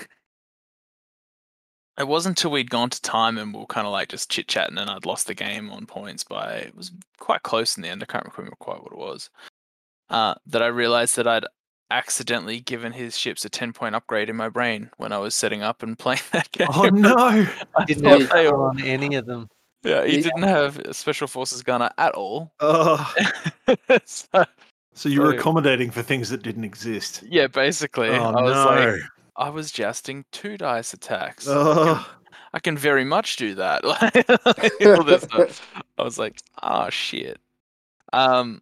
it 1.99 2.07
wasn't 2.07 2.39
until 2.39 2.51
we'd 2.51 2.69
gone 2.69 2.89
to 2.89 3.01
time 3.01 3.37
and 3.37 3.53
we 3.53 3.59
were 3.59 3.65
kind 3.65 3.85
of 3.85 3.91
like 3.91 4.07
just 4.07 4.31
chit 4.31 4.47
chatting, 4.47 4.77
and 4.77 4.89
I'd 4.89 5.05
lost 5.05 5.27
the 5.27 5.35
game 5.35 5.69
on 5.71 5.85
points 5.85 6.23
by 6.23 6.53
it 6.53 6.75
was 6.75 6.93
quite 7.19 7.43
close 7.43 7.75
in 7.75 7.83
the 7.83 7.89
end. 7.89 8.01
I 8.01 8.05
can't 8.05 8.25
remember 8.37 8.55
quite 8.61 8.81
what 8.81 8.93
it 8.93 8.97
was. 8.97 9.29
Uh, 10.09 10.35
that 10.45 10.63
I 10.63 10.67
realized 10.67 11.17
that 11.17 11.27
I'd 11.27 11.45
accidentally 11.89 12.59
given 12.59 12.91
his 12.91 13.17
ships 13.17 13.45
a 13.45 13.49
ten 13.49 13.73
point 13.73 13.95
upgrade 13.95 14.29
in 14.29 14.35
my 14.35 14.49
brain 14.49 14.89
when 14.97 15.11
I 15.11 15.17
was 15.19 15.33
setting 15.35 15.61
up 15.63 15.83
and 15.83 15.97
playing 15.99 16.21
that 16.31 16.51
game. 16.51 16.67
Oh 16.73 16.89
no! 16.89 17.15
I 17.75 17.85
Didn't 17.85 18.03
thought 18.03 18.19
have 18.21 18.29
they 18.29 18.49
power 18.49 18.69
on 18.69 18.81
any 18.81 19.15
of 19.15 19.25
them. 19.25 19.49
yeah, 19.83 20.05
he 20.05 20.17
Yeah. 20.17 20.23
didn't 20.23 20.43
have 20.43 20.79
a 20.79 20.93
special 20.93 21.27
forces 21.27 21.63
gunner 21.63 21.89
at 21.97 22.13
all. 22.15 22.51
Oh, 22.59 23.13
so, 24.05 24.43
so 24.93 25.09
you 25.09 25.21
were 25.21 25.31
So- 25.33 25.37
accommodating 25.39 25.91
for 25.91 26.01
things 26.01 26.29
that 26.29 26.43
didn't 26.43 26.63
exist. 26.65 27.23
yeah, 27.27 27.47
basically, 27.47 28.09
Oh 28.09 28.31
I 28.33 28.41
was 28.41 28.53
no! 28.53 28.65
like, 28.65 29.01
I 29.37 29.49
was 29.49 29.71
justing 29.71 30.23
two 30.31 30.57
dice 30.57 30.93
attacks. 30.93 31.47
I 31.47 31.53
can- 31.53 31.63
oh, 31.65 32.07
I 32.53 32.59
can 32.59 32.77
very 32.77 33.03
much 33.03 33.35
do 33.35 33.55
that. 33.55 33.83
All 33.85 35.03
this 35.03 35.21
stuff. 35.23 35.61
I 35.97 36.03
was 36.03 36.17
like, 36.17 36.41
oh 36.63 36.89
shit. 36.89 37.39
Um, 38.13 38.61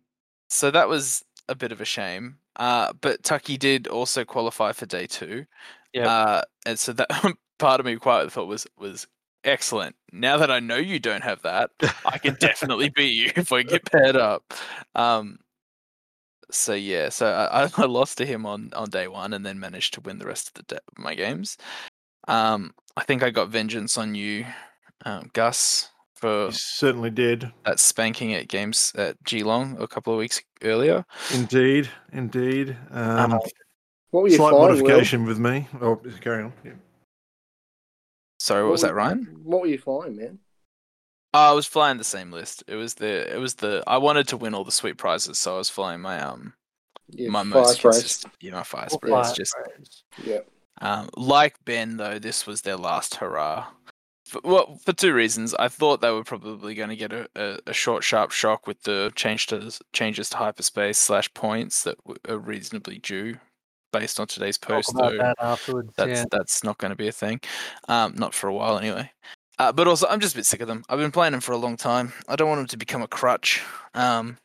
so 0.49 0.71
that 0.71 0.89
was 0.89 1.23
a 1.47 1.55
bit 1.55 1.71
of 1.71 1.80
a 1.82 1.86
shame. 1.86 2.38
Uh, 2.58 2.93
but 3.01 3.24
Tucky 3.24 3.58
did 3.58 3.88
also 3.88 4.24
qualify 4.24 4.72
for 4.72 4.86
day 4.86 5.08
two. 5.08 5.45
Yep. 5.93 6.08
Uh, 6.08 6.41
and 6.66 6.80
so 6.80 6.93
that 6.93 7.10
part 7.60 7.80
of 7.80 7.86
me 7.86 7.95
quite 7.97 8.32
thought 8.32 8.47
was 8.47 8.68
was 8.78 9.08
excellent. 9.43 9.95
Now 10.12 10.38
that 10.38 10.51
I 10.51 10.60
know 10.60 10.78
you 10.78 10.99
don't 10.99 11.24
have 11.24 11.41
that, 11.43 11.72
I 12.06 12.18
can 12.18 12.36
definitely 12.36 12.89
beat 12.95 13.14
you 13.14 13.32
if 13.36 13.51
I 13.51 13.64
get 13.64 13.89
paired 13.91 14.16
up. 14.16 14.53
Um, 14.93 15.39
so 16.51 16.74
yeah, 16.74 17.10
so 17.10 17.28
I, 17.28 17.70
I 17.78 17.86
lost 17.86 18.18
to 18.20 18.26
him 18.26 18.45
on 18.45 18.72
on 18.74 18.89
day 18.89 19.08
one, 19.08 19.34
and 19.34 19.45
then 19.45 19.60
managed 19.60 19.93
to 19.95 20.01
win 20.01 20.20
the 20.20 20.28
rest 20.28 20.49
of 20.49 20.53
the 20.53 20.76
de- 20.76 21.01
my 21.01 21.16
games. 21.16 21.58
Um, 22.28 22.74
I 22.97 23.03
think 23.03 23.24
I 23.24 23.30
got 23.30 23.49
vengeance 23.49 23.97
on 23.97 24.16
you, 24.16 24.45
um, 25.06 25.30
Gus, 25.34 25.89
for 26.16 26.45
You 26.47 26.51
certainly 26.51 27.09
did. 27.09 27.51
that 27.66 27.80
spanking 27.80 28.34
at 28.34 28.47
games 28.47 28.91
at 28.95 29.22
Geelong 29.24 29.76
a 29.80 29.88
couple 29.88 30.13
of 30.13 30.20
weeks 30.20 30.41
earlier. 30.63 31.05
Indeed, 31.34 31.89
indeed. 32.13 32.78
Um, 32.91 33.34
Uh, 33.34 33.39
What 34.11 34.22
were 34.24 34.30
you 34.30 34.38
slight 34.38 34.51
flying, 34.51 34.61
Will? 34.68 34.78
modification 34.78 35.26
with 35.26 35.39
me. 35.39 35.68
Oh, 35.82 35.97
carry 36.22 36.43
on. 36.43 36.53
Yeah. 36.63 36.72
Sorry, 38.39 38.63
what 38.63 38.72
was 38.72 38.82
were- 38.84 38.89
that, 38.89 38.93
Ryan? 38.95 39.39
What 39.43 39.61
were 39.61 39.68
you 39.68 39.78
flying, 39.78 40.16
man? 40.16 40.39
Oh, 41.34 41.51
I 41.51 41.51
was 41.51 41.66
flying 41.66 41.97
the 41.97 42.03
same 42.05 42.32
list. 42.32 42.63
It 42.68 42.76
was 42.76 42.93
the 42.95 43.34
it 43.34 43.38
was 43.39 43.55
the 43.55 43.84
I 43.88 43.97
wanted 43.97 44.28
to 44.30 44.38
win 44.38 44.53
all 44.53 44.63
the 44.63 44.72
sweet 44.72 44.97
prizes, 44.97 45.38
so 45.38 45.55
I 45.55 45.57
was 45.57 45.70
flying 45.70 45.99
my 45.99 46.22
um 46.22 46.53
Yeah, 47.09 47.30
my 47.30 47.43
most 47.43 47.76
sprays. 47.80 47.95
consistent, 47.95 48.34
yeah, 48.39 48.51
my 48.53 48.63
fire 48.63 48.86
Or 48.86 48.89
sprays. 48.91 49.11
fire 49.11 49.34
Just. 49.78 50.03
Yeah. 50.24 50.39
um, 50.82 51.09
like 51.18 51.55
Ben 51.66 51.97
though, 51.97 52.20
this 52.20 52.47
was 52.47 52.61
their 52.61 52.78
last 52.78 53.16
hurrah. 53.16 53.68
For, 54.26 54.41
well, 54.43 54.80
for 54.84 54.91
two 54.91 55.13
reasons. 55.13 55.53
I 55.53 55.67
thought 55.67 56.01
they 56.01 56.11
were 56.11 56.23
probably 56.23 56.73
going 56.73 56.89
to 56.89 56.95
get 56.95 57.13
a, 57.13 57.30
a, 57.36 57.59
a 57.67 57.73
short, 57.73 58.03
sharp 58.03 58.32
shock 58.32 58.65
with 58.65 58.82
the 58.82 59.11
change 59.15 59.45
to 59.47 59.71
changes 59.93 60.30
to 60.30 60.38
hyperspace 60.38 60.97
slash 60.97 61.32
points 61.36 61.84
that 61.84 61.97
are 62.28 62.38
reasonably 62.39 62.97
due 62.97 63.38
based 63.91 64.19
on 64.19 64.28
today's 64.28 64.57
Talk 64.57 64.69
post. 64.69 64.91
about 64.91 65.11
Though 65.11 65.17
that 65.19 65.36
afterwards. 65.39 65.93
that's 65.95 66.09
yeah. 66.09 66.26
that's 66.32 66.63
not 66.63 66.78
going 66.80 66.89
to 66.89 66.95
be 66.95 67.07
a 67.07 67.11
thing, 67.11 67.39
um, 67.88 68.15
not 68.15 68.34
for 68.34 68.47
a 68.47 68.53
while 68.53 68.78
anyway. 68.80 69.11
Uh, 69.57 69.71
but 69.71 69.88
also, 69.88 70.07
I'm 70.07 70.19
just 70.19 70.34
a 70.34 70.38
bit 70.39 70.45
sick 70.45 70.59
of 70.59 70.67
them. 70.67 70.84
I've 70.89 70.99
been 70.99 71.11
playing 71.11 71.32
them 71.32 71.39
for 71.41 71.53
a 71.53 71.57
long 71.57 71.78
time. 71.78 72.11
I 72.28 72.36
don't 72.36 72.49
want 72.49 72.59
them 72.59 72.67
to 72.67 72.78
become 72.78 73.01
a 73.03 73.07
crutch, 73.07 73.61
um, 73.93 74.38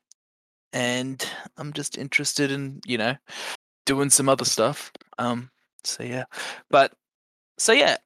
and 0.72 1.26
I'm 1.56 1.72
just 1.72 1.96
interested 1.96 2.52
in 2.52 2.80
you 2.86 2.98
know 2.98 3.16
doing 3.86 4.10
some 4.10 4.28
other 4.28 4.44
stuff. 4.44 4.92
Um, 5.18 5.50
so 5.84 6.04
yeah, 6.04 6.24
but 6.68 6.92
so 7.58 7.72
yeah, 7.72 7.96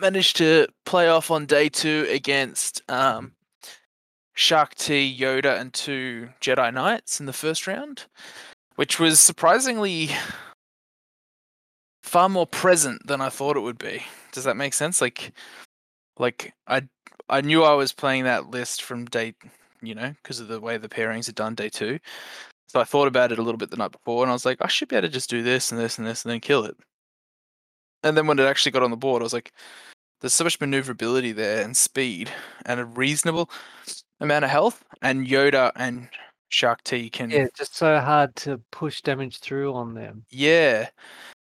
managed 0.00 0.36
to 0.36 0.66
play 0.84 1.08
off 1.08 1.30
on 1.30 1.46
day 1.46 1.68
two 1.68 2.06
against 2.10 2.82
um, 2.90 3.32
Shaak 4.34 4.74
Ti, 4.74 5.16
Yoda, 5.18 5.58
and 5.58 5.72
two 5.72 6.28
Jedi 6.40 6.72
Knights 6.72 7.20
in 7.20 7.26
the 7.26 7.32
first 7.32 7.66
round, 7.66 8.06
which 8.76 9.00
was 9.00 9.18
surprisingly 9.20 10.10
far 12.02 12.28
more 12.28 12.46
present 12.46 13.06
than 13.06 13.20
I 13.20 13.28
thought 13.28 13.56
it 13.56 13.60
would 13.60 13.78
be. 13.78 14.02
Does 14.32 14.44
that 14.44 14.56
make 14.56 14.74
sense? 14.74 15.00
Like, 15.00 15.32
like 16.18 16.52
I 16.66 16.82
I 17.28 17.40
knew 17.40 17.64
I 17.64 17.74
was 17.74 17.92
playing 17.92 18.24
that 18.24 18.50
list 18.50 18.82
from 18.82 19.06
day, 19.06 19.34
you 19.82 19.94
know, 19.94 20.14
because 20.22 20.40
of 20.40 20.48
the 20.48 20.60
way 20.60 20.76
the 20.76 20.88
pairings 20.88 21.28
are 21.28 21.32
done 21.32 21.54
day 21.54 21.68
two. 21.68 21.98
So 22.68 22.80
I 22.80 22.84
thought 22.84 23.08
about 23.08 23.32
it 23.32 23.38
a 23.38 23.42
little 23.42 23.58
bit 23.58 23.70
the 23.70 23.76
night 23.76 23.92
before, 23.92 24.22
and 24.22 24.30
I 24.30 24.34
was 24.34 24.44
like, 24.44 24.58
I 24.60 24.68
should 24.68 24.88
be 24.88 24.96
able 24.96 25.08
to 25.08 25.12
just 25.12 25.30
do 25.30 25.42
this 25.42 25.70
and 25.72 25.80
this 25.80 25.98
and 25.98 26.06
this 26.06 26.24
and 26.24 26.32
then 26.32 26.40
kill 26.40 26.64
it. 26.64 26.76
And 28.06 28.16
then 28.16 28.28
when 28.28 28.38
it 28.38 28.44
actually 28.44 28.70
got 28.72 28.84
on 28.84 28.92
the 28.92 28.96
board, 28.96 29.20
I 29.20 29.24
was 29.24 29.32
like, 29.32 29.52
there's 30.20 30.32
so 30.32 30.44
much 30.44 30.60
maneuverability 30.60 31.32
there 31.32 31.64
and 31.64 31.76
speed 31.76 32.30
and 32.64 32.78
a 32.78 32.84
reasonable 32.84 33.50
amount 34.20 34.44
of 34.44 34.50
health. 34.50 34.84
And 35.02 35.26
Yoda 35.26 35.72
and 35.74 36.08
Shaak 36.48 36.84
Ti 36.84 37.10
can 37.10 37.30
Yeah, 37.30 37.46
just 37.56 37.76
so 37.76 37.98
hard 37.98 38.36
to 38.36 38.60
push 38.70 39.02
damage 39.02 39.40
through 39.40 39.74
on 39.74 39.94
them. 39.94 40.24
yeah. 40.30 40.88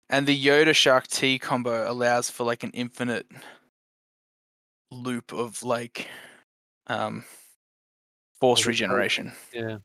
And 0.09 0.27
the 0.27 0.47
Yoda 0.47 0.75
Shaak 0.75 1.09
Ti 1.09 1.39
combo 1.39 1.91
allows 1.91 2.31
for 2.31 2.45
like 2.45 2.63
an 2.63 2.71
infinite 2.75 3.27
loop 4.91 5.33
of 5.33 5.63
like 5.63 6.07
um 6.87 7.25
force 8.41 8.67
regeneration. 8.67 9.33
Yeah. 9.53 9.79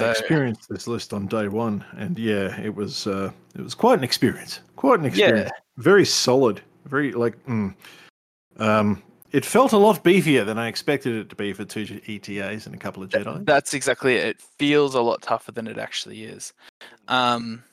I 0.00 0.10
experienced 0.10 0.68
this 0.68 0.86
list 0.86 1.12
on 1.12 1.26
day 1.26 1.48
one, 1.48 1.84
and 1.96 2.18
yeah, 2.18 2.58
it 2.60 2.74
was 2.74 3.06
uh, 3.06 3.30
it 3.54 3.60
was 3.60 3.74
quite 3.74 3.98
an 3.98 4.04
experience. 4.04 4.60
Quite 4.76 5.00
an 5.00 5.06
experience. 5.06 5.50
Yeah. 5.52 5.82
Very 5.82 6.04
solid. 6.04 6.60
Very 6.86 7.12
like. 7.12 7.44
Mm, 7.46 7.74
um, 8.58 9.02
it 9.32 9.46
felt 9.46 9.72
a 9.72 9.78
lot 9.78 10.04
beefier 10.04 10.44
than 10.44 10.58
I 10.58 10.68
expected 10.68 11.14
it 11.14 11.30
to 11.30 11.36
be 11.36 11.52
for 11.52 11.64
two 11.64 12.00
ETAs 12.06 12.66
and 12.66 12.74
a 12.74 12.78
couple 12.78 13.02
of 13.02 13.08
Jedi. 13.08 13.44
that's 13.46 13.74
exactly 13.74 14.14
it. 14.16 14.26
It 14.26 14.40
feels 14.58 14.94
a 14.94 15.00
lot 15.00 15.22
tougher 15.22 15.52
than 15.52 15.66
it 15.66 15.78
actually 15.78 16.24
is. 16.24 16.52
Um 17.08 17.64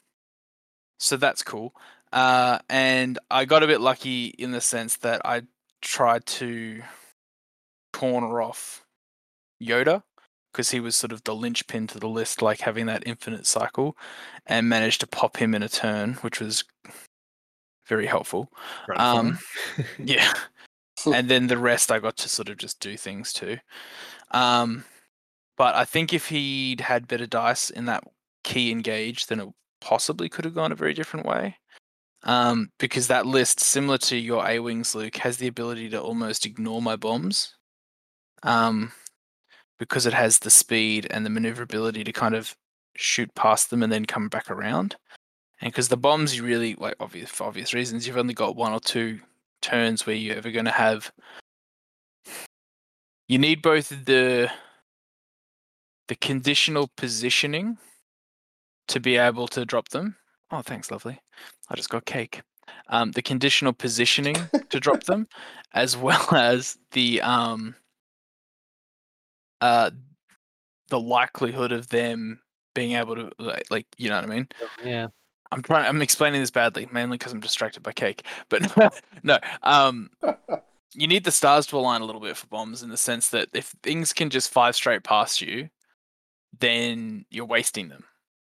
so 0.98 1.18
that's 1.18 1.44
cool. 1.44 1.76
Uh 2.14 2.60
and 2.70 3.20
I 3.30 3.46
got 3.46 3.64
a 3.64 3.68
bit 3.68 3.82
lucky 3.82 4.28
in 4.28 4.52
the 4.52 4.62
sense 4.62 4.98
that 4.98 5.22
I 5.26 5.44
tried 5.82 6.26
to 6.26 6.82
corner 7.94 8.42
off 8.42 8.86
Yoda 9.62 10.04
because 10.52 10.72
he 10.72 10.80
was 10.80 10.96
sort 10.96 11.12
of 11.12 11.24
the 11.24 11.36
linchpin 11.36 11.88
to 11.88 12.00
the 12.00 12.10
list, 12.10 12.42
like 12.42 12.62
having 12.62 12.86
that 12.88 13.04
infinite 13.06 13.46
cycle, 13.46 13.98
and 14.46 14.70
managed 14.70 15.02
to 15.02 15.08
pop 15.08 15.38
him 15.38 15.54
in 15.54 15.64
a 15.64 15.70
turn, 15.70 16.14
which 16.16 16.40
was 16.40 16.64
very 17.88 18.06
helpful. 18.06 18.52
Um, 18.96 19.40
yeah, 20.00 20.34
and 21.06 21.30
then 21.30 21.48
the 21.48 21.58
rest 21.58 21.92
I 21.92 22.00
got 22.00 22.18
to 22.18 22.30
sort 22.30 22.50
of 22.50 22.58
just 22.58 22.80
do 22.80 22.98
things 22.98 23.34
too. 23.34 23.58
Um, 24.32 24.86
but 25.58 25.76
I 25.76 25.86
think 25.86 26.14
if 26.14 26.30
he'd 26.30 26.82
had 26.82 27.08
better 27.08 27.26
dice 27.26 27.70
in 27.70 27.86
that 27.86 28.04
key 28.44 28.72
engage, 28.72 29.28
then 29.28 29.40
it 29.40 29.50
possibly 29.82 30.30
could 30.30 30.46
have 30.46 30.56
gone 30.56 30.72
a 30.72 30.76
very 30.76 30.94
different 30.94 31.26
way. 31.26 31.58
Um, 32.24 32.70
because 32.80 33.08
that 33.08 33.26
list, 33.26 33.60
similar 33.60 33.98
to 34.00 34.18
your 34.18 34.46
A 34.48 34.60
wings, 34.60 34.94
Luke, 34.94 35.16
has 35.18 35.38
the 35.38 35.48
ability 35.48 35.90
to 35.90 36.02
almost 36.02 36.46
ignore 36.46 36.82
my 36.82 36.96
bombs. 36.96 37.56
Um, 38.44 38.92
because 39.80 40.06
it 40.06 40.14
has 40.14 40.40
the 40.40 40.50
speed 40.50 41.08
and 41.10 41.26
the 41.26 41.30
maneuverability 41.30 42.04
to 42.04 42.12
kind 42.12 42.36
of 42.36 42.56
shoot 42.96 43.34
past 43.34 43.70
them 43.70 43.82
and 43.82 43.92
then 43.92 44.06
come 44.06 44.28
back 44.28 44.52
around. 44.52 44.96
And 45.62 45.72
because 45.72 45.88
the 45.88 45.98
bombs, 45.98 46.36
you 46.36 46.44
really 46.44 46.76
like 46.76 46.96
obvious 47.00 47.30
for 47.30 47.46
obvious 47.46 47.74
reasons, 47.74 48.06
you've 48.06 48.18
only 48.18 48.34
got 48.34 48.56
one 48.56 48.74
or 48.74 48.80
two 48.80 49.20
turns 49.62 50.06
where 50.06 50.16
you're 50.16 50.38
ever 50.38 50.52
going 50.52 50.66
to 50.66 50.72
have. 50.72 51.12
You 53.28 53.38
need 53.38 53.62
both 53.62 53.90
the 53.90 54.52
the 56.08 56.16
conditional 56.16 56.90
positioning 56.98 57.78
to 58.88 59.00
be 59.00 59.18
able 59.18 59.48
to 59.48 59.66
drop 59.66 59.90
them. 59.90 60.16
Oh, 60.52 60.62
thanks, 60.62 60.90
lovely. 60.90 61.20
I 61.70 61.76
just 61.76 61.90
got 61.90 62.06
cake. 62.06 62.42
Um, 62.88 63.12
the 63.12 63.22
conditional 63.22 63.74
positioning 63.74 64.36
to 64.70 64.80
drop 64.80 65.04
them, 65.06 65.28
as 65.74 65.96
well 65.96 66.28
as 66.34 66.78
the 66.92 67.22
um, 67.22 67.76
uh, 69.62 69.92
the 70.90 71.00
likelihood 71.00 71.72
of 71.72 71.90
them 71.90 72.40
being 72.76 72.94
able 72.94 73.16
to 73.16 73.32
like, 73.40 73.66
like 73.70 73.88
you 73.98 74.10
know 74.10 74.16
what 74.16 74.26
I 74.26 74.28
mean. 74.28 74.48
Yeah. 74.84 75.08
I'm 75.52 75.62
trying. 75.64 75.88
I'm 75.88 76.02
explaining 76.02 76.42
this 76.42 76.52
badly, 76.52 76.88
mainly 76.92 77.18
because 77.18 77.34
I'm 77.34 77.40
distracted 77.40 77.82
by 77.82 77.92
cake. 77.92 78.26
But 78.50 78.72
no, 79.24 79.40
um, 79.64 80.10
you 80.94 81.08
need 81.08 81.24
the 81.24 81.32
stars 81.32 81.66
to 81.68 81.78
align 81.78 82.02
a 82.02 82.06
little 82.06 82.22
bit 82.22 82.38
for 82.38 82.48
bombs 82.48 82.84
in 82.84 82.90
the 82.90 82.98
sense 82.98 83.30
that 83.30 83.50
if 83.54 83.74
things 83.84 84.14
can 84.14 84.30
just 84.30 84.52
five 84.52 84.76
straight 84.76 85.04
past 85.04 85.42
you, 85.42 85.70
then 86.60 87.26
you're 87.30 87.46
wasting 87.46 87.90
them. 87.90 88.04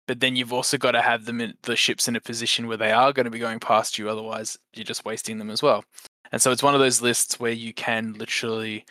But 0.08 0.20
then 0.20 0.36
you've 0.36 0.52
also 0.52 0.78
got 0.78 0.92
to 0.92 1.02
have 1.02 1.24
them 1.24 1.40
in 1.40 1.54
the 1.62 1.76
ships 1.76 2.08
in 2.08 2.16
a 2.16 2.20
position 2.20 2.66
where 2.66 2.76
they 2.76 2.92
are 2.92 3.12
going 3.12 3.24
to 3.24 3.30
be 3.30 3.38
going 3.38 3.60
past 3.60 3.98
you. 3.98 4.08
Otherwise, 4.08 4.58
you're 4.74 4.84
just 4.84 5.04
wasting 5.04 5.38
them 5.38 5.50
as 5.50 5.62
well. 5.62 5.84
And 6.32 6.42
so 6.42 6.50
it's 6.50 6.62
one 6.62 6.74
of 6.74 6.80
those 6.80 7.00
lists 7.00 7.38
where 7.38 7.52
you 7.52 7.72
can 7.72 8.14
literally 8.14 8.84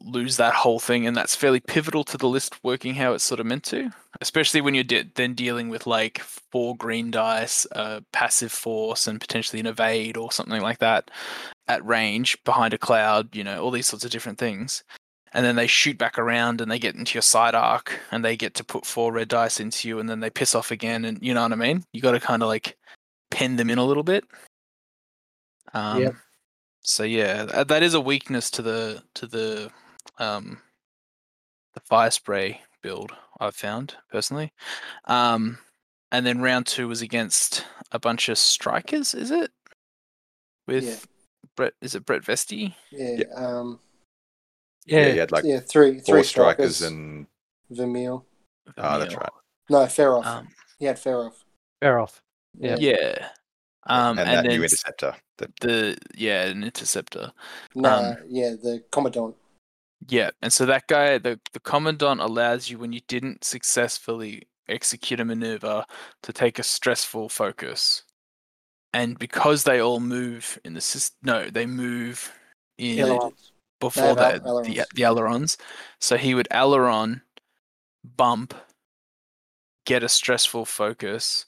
lose 0.00 0.36
that 0.36 0.54
whole 0.54 0.78
thing, 0.78 1.06
and 1.06 1.16
that's 1.16 1.34
fairly 1.36 1.60
pivotal 1.60 2.04
to 2.04 2.16
the 2.18 2.28
list 2.28 2.62
working 2.62 2.94
how 2.94 3.12
it's 3.12 3.24
sort 3.24 3.40
of 3.40 3.46
meant 3.46 3.64
to. 3.64 3.90
Especially 4.20 4.60
when 4.60 4.74
you're 4.74 4.84
de- 4.84 5.10
then 5.14 5.34
dealing 5.34 5.68
with 5.68 5.86
like 5.86 6.18
four 6.20 6.76
green 6.76 7.10
dice, 7.10 7.66
uh, 7.72 8.00
passive 8.12 8.52
force, 8.52 9.06
and 9.06 9.20
potentially 9.20 9.60
an 9.60 9.66
evade 9.66 10.16
or 10.16 10.32
something 10.32 10.60
like 10.60 10.78
that 10.78 11.10
at 11.68 11.84
range 11.84 12.42
behind 12.44 12.74
a 12.74 12.78
cloud. 12.78 13.34
You 13.34 13.44
know, 13.44 13.62
all 13.62 13.70
these 13.70 13.86
sorts 13.86 14.04
of 14.04 14.10
different 14.10 14.38
things. 14.38 14.82
And 15.32 15.46
then 15.46 15.54
they 15.54 15.68
shoot 15.68 15.96
back 15.96 16.18
around 16.18 16.60
and 16.60 16.70
they 16.70 16.78
get 16.80 16.96
into 16.96 17.14
your 17.14 17.22
side 17.22 17.54
arc 17.54 18.00
and 18.10 18.24
they 18.24 18.36
get 18.36 18.54
to 18.54 18.64
put 18.64 18.84
four 18.84 19.12
red 19.12 19.28
dice 19.28 19.60
into 19.60 19.86
you 19.86 20.00
and 20.00 20.08
then 20.08 20.18
they 20.18 20.30
piss 20.30 20.56
off 20.56 20.72
again. 20.72 21.04
And 21.04 21.18
you 21.22 21.34
know 21.34 21.42
what 21.42 21.52
I 21.52 21.56
mean? 21.56 21.84
You 21.92 22.00
got 22.00 22.12
to 22.12 22.20
kind 22.20 22.42
of 22.42 22.48
like 22.48 22.76
pen 23.30 23.54
them 23.54 23.70
in 23.70 23.78
a 23.78 23.84
little 23.84 24.02
bit. 24.02 24.24
Um, 25.72 26.02
Yep. 26.02 26.14
So 26.90 27.04
yeah, 27.04 27.46
th- 27.46 27.66
that 27.68 27.82
is 27.84 27.94
a 27.94 28.00
weakness 28.00 28.50
to 28.52 28.62
the 28.62 29.02
to 29.14 29.26
the 29.28 29.70
um, 30.18 30.60
the 31.74 31.80
fire 31.80 32.10
spray 32.10 32.62
build 32.82 33.12
I've 33.38 33.54
found 33.54 33.94
personally. 34.10 34.52
Um, 35.04 35.58
and 36.10 36.26
then 36.26 36.40
round 36.42 36.66
two 36.66 36.88
was 36.88 37.00
against 37.00 37.64
a 37.92 38.00
bunch 38.00 38.28
of 38.28 38.38
strikers. 38.38 39.14
Is 39.14 39.30
it 39.30 39.52
with 40.66 40.84
Yeah. 40.84 40.96
Brett? 41.56 41.74
Is 41.80 41.94
it 41.94 42.04
Brett 42.04 42.22
Vesti? 42.22 42.74
Yeah. 42.90 43.22
Um. 43.36 43.78
Yeah, 44.84 45.06
Yeah. 45.06 45.12
he 45.12 45.18
had 45.18 45.30
like 45.30 45.44
yeah. 45.44 45.60
Three. 45.60 46.00
Three 46.00 46.24
strikers, 46.24 46.78
strikers. 46.78 46.82
and 46.82 47.26
Vermeil. 47.70 48.26
oh, 48.76 48.98
that's 48.98 49.14
right. 49.14 49.30
No, 49.68 49.78
Feroph. 49.86 50.26
Um, 50.26 50.48
he 50.80 50.86
had 50.86 50.96
Feroph. 50.96 51.44
Fair 51.80 52.00
off. 52.00 52.20
Yeah. 52.58 52.76
yeah. 52.80 53.28
Um, 53.86 54.18
and, 54.18 54.20
and, 54.20 54.28
that 54.28 54.42
then 54.42 54.58
new 54.58 54.62
interceptor. 54.62 55.14
That, 55.38 55.50
the 55.60 55.96
yeah, 56.14 56.44
an 56.44 56.64
interceptor. 56.64 57.32
No, 57.74 57.88
Um, 57.88 58.16
yeah, 58.28 58.50
the 58.50 58.82
Commandant. 58.90 59.36
Yeah, 60.08 60.30
and 60.40 60.52
so 60.52 60.66
that 60.66 60.86
guy, 60.86 61.18
the 61.18 61.38
the 61.52 61.60
commandant, 61.60 62.20
allows 62.20 62.70
you 62.70 62.78
when 62.78 62.92
you 62.92 63.00
didn't 63.06 63.44
successfully 63.44 64.48
execute 64.68 65.20
a 65.20 65.24
maneuver 65.24 65.84
to 66.22 66.32
take 66.32 66.58
a 66.58 66.62
stressful 66.62 67.28
focus, 67.28 68.04
and 68.94 69.18
because 69.18 69.64
they 69.64 69.80
all 69.80 70.00
move 70.00 70.58
in 70.64 70.74
the 70.74 70.80
system, 70.80 71.16
no, 71.22 71.50
they 71.50 71.66
move 71.66 72.32
in 72.78 73.00
Ailerons. 73.00 73.52
before 73.78 74.14
that 74.14 74.44
al- 74.46 74.62
the 74.62 74.84
the 74.94 75.04
ailerons. 75.04 75.58
So 76.00 76.16
he 76.16 76.34
would 76.34 76.48
aileron, 76.50 77.22
bump, 78.02 78.54
get 79.84 80.02
a 80.02 80.08
stressful 80.08 80.64
focus, 80.64 81.44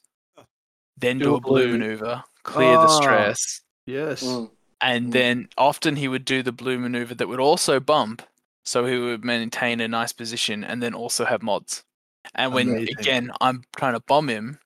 then 0.96 1.18
Do 1.18 1.24
do 1.24 1.34
a 1.34 1.36
a 1.36 1.40
blue 1.40 1.68
blue. 1.68 1.78
maneuver, 1.78 2.22
clear 2.42 2.76
the 2.78 2.84
Ah. 2.88 3.00
stress, 3.00 3.60
Yes. 3.86 4.22
Mm. 4.22 4.50
and 4.80 5.06
Mm. 5.08 5.12
then 5.12 5.48
often 5.58 5.96
he 5.96 6.08
would 6.08 6.24
do 6.24 6.42
the 6.42 6.52
blue 6.52 6.78
maneuver 6.78 7.14
that 7.14 7.28
would 7.28 7.40
also 7.40 7.80
bump 7.80 8.22
so 8.64 8.86
he 8.86 8.96
would 8.96 9.24
maintain 9.24 9.80
a 9.80 9.88
nice 9.88 10.12
position 10.12 10.62
and 10.62 10.80
then 10.82 10.94
also 10.94 11.24
have 11.24 11.42
mods 11.42 11.82
and 12.36 12.52
when 12.54 12.68
Amazing. 12.68 12.94
again 12.98 13.32
i'm 13.40 13.64
trying 13.74 13.92
to 13.94 14.00
bomb 14.00 14.28
him 14.28 14.58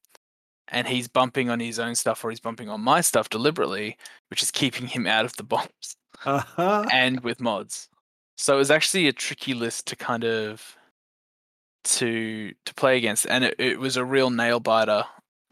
and 0.69 0.87
he's 0.87 1.09
bumping 1.09 1.49
on 1.49 1.61
his 1.61 1.79
own 1.79 1.95
stuff 1.95 2.23
or 2.25 2.29
he's 2.31 2.41
bumping 2.41 2.69
on 2.69 2.81
my 2.83 3.01
stuff 3.01 3.31
deliberately 3.31 3.97
which 4.29 4.43
is 4.43 4.51
keeping 4.51 4.87
him 4.87 5.07
out 5.07 5.25
of 5.25 5.35
the 5.37 5.43
bombs 5.43 5.97
Uh-huh. 6.27 6.85
and 6.93 7.21
with 7.21 7.41
mods 7.41 7.89
so 8.37 8.55
it 8.55 8.59
was 8.59 8.71
actually 8.71 9.09
a 9.09 9.13
tricky 9.15 9.55
list 9.55 9.87
to 9.87 9.97
kind 9.97 10.25
of 10.25 10.77
to 11.85 12.53
to 12.67 12.75
play 12.75 12.97
against 12.99 13.27
and 13.27 13.45
it, 13.45 13.55
it 13.59 13.79
was 13.79 13.97
a 13.97 14.05
real 14.05 14.29
nail 14.31 14.61
biter 14.61 15.05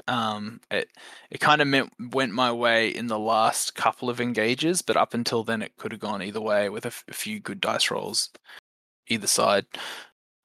um 0.09 0.61
it 0.70 0.88
it 1.30 1.40
kind 1.40 1.62
of 1.62 1.68
meant 1.68 1.92
went 2.12 2.32
my 2.32 2.52
way 2.52 2.88
in 2.88 3.07
the 3.07 3.18
last 3.18 3.74
couple 3.74 4.11
of 4.11 4.20
engages 4.20 4.82
but 4.82 4.96
up 4.96 5.14
until 5.14 5.42
then 5.42 5.62
it 5.62 5.76
could 5.76 5.92
have 5.92 6.00
gone 6.00 6.22
either 6.22 6.40
way 6.40 6.68
with 6.68 6.84
a, 6.84 6.88
f- 6.88 7.05
a 7.09 7.14
few 7.14 7.40
good 7.40 7.61
dice 7.61 7.90
rolls 7.90 8.30
either 9.09 9.26
side. 9.26 9.66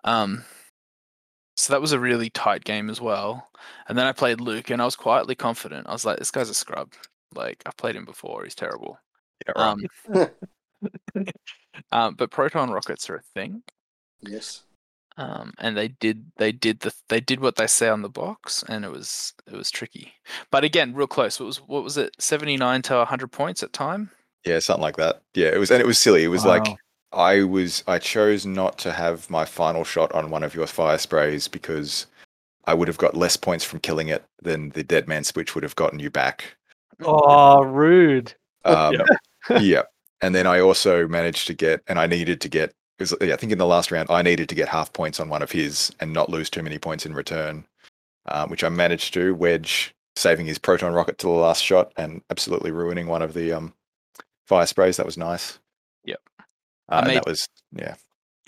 Um 0.04 0.44
so 1.58 1.74
that 1.74 1.82
was 1.82 1.92
a 1.92 2.00
really 2.00 2.30
tight 2.30 2.64
game 2.64 2.90
as 2.90 3.02
well. 3.02 3.50
And 3.90 3.98
then 3.98 4.06
i 4.06 4.14
played 4.14 4.40
luke 4.40 4.70
and 4.70 4.82
i 4.82 4.86
was 4.86 4.96
quietly 4.96 5.36
confident. 5.36 5.88
I 5.88 5.92
was 5.92 6.06
like 6.06 6.20
this 6.20 6.32
guy's 6.32 6.50
a 6.50 6.54
scrub. 6.54 6.94
Like 7.36 7.62
i've 7.66 7.78
played 7.78 7.96
him 7.96 8.06
before. 8.06 8.44
He's 8.44 8.56
terrible. 8.56 8.98
Yeah, 9.46 9.54
right. 9.62 9.86
um, 10.14 10.30
um 11.92 12.16
but 12.18 12.32
proton 12.32 12.72
rockets 12.72 13.10
are 13.10 13.18
a 13.18 13.24
thing. 13.34 13.64
Yes. 14.22 14.64
Um, 15.20 15.54
and 15.58 15.76
they 15.76 15.90
did 15.90 16.32
they 16.38 16.54
did 16.54 16.80
the 16.80 16.94
they 17.10 17.20
did 17.20 17.42
what 17.42 17.58
they 17.58 17.68
say 17.68 17.90
on 17.90 18.02
the 18.02 18.10
box, 18.10 18.64
and 18.70 18.86
it 18.86 18.92
was 18.92 19.34
it 19.46 19.54
was 19.54 19.70
tricky. 19.70 20.14
But 20.50 20.64
again, 20.64 20.94
real 20.94 21.08
close. 21.08 21.40
What 21.40 21.48
was 21.48 21.58
what 21.58 21.84
was 21.84 21.98
it? 21.98 22.16
Seventy 22.20 22.56
nine 22.56 22.82
to 22.84 23.04
hundred 23.04 23.34
points 23.34 23.62
at 23.62 23.74
time. 23.74 24.12
yeah, 24.46 24.60
something 24.60 24.82
like 24.82 24.96
that. 24.96 25.22
Yeah, 25.34 25.50
it 25.50 25.60
was, 25.60 25.72
and 25.72 25.82
it 25.82 25.86
was 25.86 26.00
silly. 26.00 26.24
It 26.24 26.30
was 26.30 26.46
like 26.46 26.66
I 27.12 27.44
was 27.44 27.84
I 27.86 28.00
chose 28.00 28.46
not 28.46 28.78
to 28.80 28.94
have 28.94 29.30
my 29.30 29.44
final 29.44 29.84
shot 29.84 30.10
on 30.14 30.30
one 30.30 30.44
of 30.44 30.56
your 30.56 30.68
fire 30.68 30.98
sprays 30.98 31.50
because 31.50 32.06
I 32.64 32.74
would 32.74 32.88
have 32.88 32.98
got 32.98 33.18
less 33.18 33.36
points 33.36 33.66
from 33.66 33.82
killing 33.82 34.08
it 34.08 34.24
than 34.42 34.70
the 34.70 34.84
dead 34.84 35.10
man 35.10 35.26
switch 35.26 35.54
would 35.54 35.66
have 35.66 35.76
gotten 35.76 36.00
you 36.00 36.10
back. 36.10 36.56
Oh, 37.04 37.64
rude. 37.64 38.34
Um, 38.64 38.96
yeah, 39.60 39.84
and 40.22 40.34
then 40.34 40.48
I 40.48 40.62
also 40.62 41.10
managed 41.10 41.48
to 41.48 41.54
get, 41.54 41.82
and 41.88 42.00
I 42.00 42.08
needed 42.08 42.40
to 42.40 42.50
get. 42.50 42.74
Because 43.00 43.16
yeah, 43.22 43.34
I 43.34 43.38
think 43.38 43.54
in 43.54 43.58
the 43.58 43.66
last 43.66 43.92
round 43.92 44.12
I 44.12 44.22
needed 44.22 44.50
to 44.50 44.56
get 44.56 44.68
half 44.68 44.92
points 44.92 45.22
on 45.22 45.30
one 45.30 45.42
of 45.42 45.52
his 45.52 45.92
and 46.02 46.12
not 46.12 46.30
lose 46.30 46.50
too 46.50 46.62
many 46.62 46.78
points 46.78 47.06
in 47.06 47.14
return, 47.14 47.64
um, 48.26 48.50
which 48.50 48.64
I 48.64 48.70
managed 48.70 49.14
to. 49.14 49.34
Wedge 49.34 49.96
saving 50.18 50.46
his 50.46 50.60
proton 50.60 50.94
rocket 50.94 51.18
to 51.20 51.28
the 51.28 51.34
last 51.34 51.64
shot 51.64 51.94
and 51.96 52.22
absolutely 52.30 52.72
ruining 52.72 53.08
one 53.08 53.22
of 53.22 53.34
the 53.34 53.54
um, 53.54 53.74
fire 54.46 54.66
sprays. 54.66 54.98
That 54.98 55.06
was 55.06 55.18
nice. 55.18 55.60
Yep. 56.04 56.20
Uh, 56.90 57.04
made- 57.06 57.16
that 57.16 57.26
was 57.26 57.48
yeah. 57.72 57.96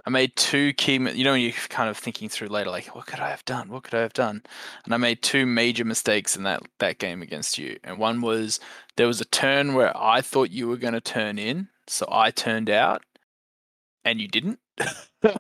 I 0.05 0.09
made 0.09 0.35
two 0.35 0.73
key. 0.73 0.93
You 0.93 1.23
know, 1.23 1.35
you're 1.35 1.53
kind 1.69 1.87
of 1.89 1.95
thinking 1.95 2.27
through 2.27 2.47
later, 2.47 2.71
like, 2.71 2.87
what 2.95 3.05
could 3.05 3.19
I 3.19 3.29
have 3.29 3.45
done? 3.45 3.69
What 3.69 3.83
could 3.83 3.93
I 3.93 4.01
have 4.01 4.13
done? 4.13 4.41
And 4.83 4.95
I 4.95 4.97
made 4.97 5.21
two 5.21 5.45
major 5.45 5.85
mistakes 5.85 6.35
in 6.35 6.43
that 6.43 6.63
that 6.79 6.97
game 6.97 7.21
against 7.21 7.57
you. 7.57 7.77
And 7.83 7.99
one 7.99 8.19
was 8.21 8.59
there 8.97 9.07
was 9.07 9.21
a 9.21 9.25
turn 9.25 9.75
where 9.75 9.95
I 9.95 10.21
thought 10.21 10.49
you 10.49 10.67
were 10.67 10.77
going 10.77 10.95
to 10.95 11.01
turn 11.01 11.37
in, 11.37 11.69
so 11.87 12.07
I 12.11 12.31
turned 12.31 12.69
out, 12.69 13.03
and 14.05 14.19
you 14.21 14.27
didn't. 14.27 14.59
um, 15.23 15.35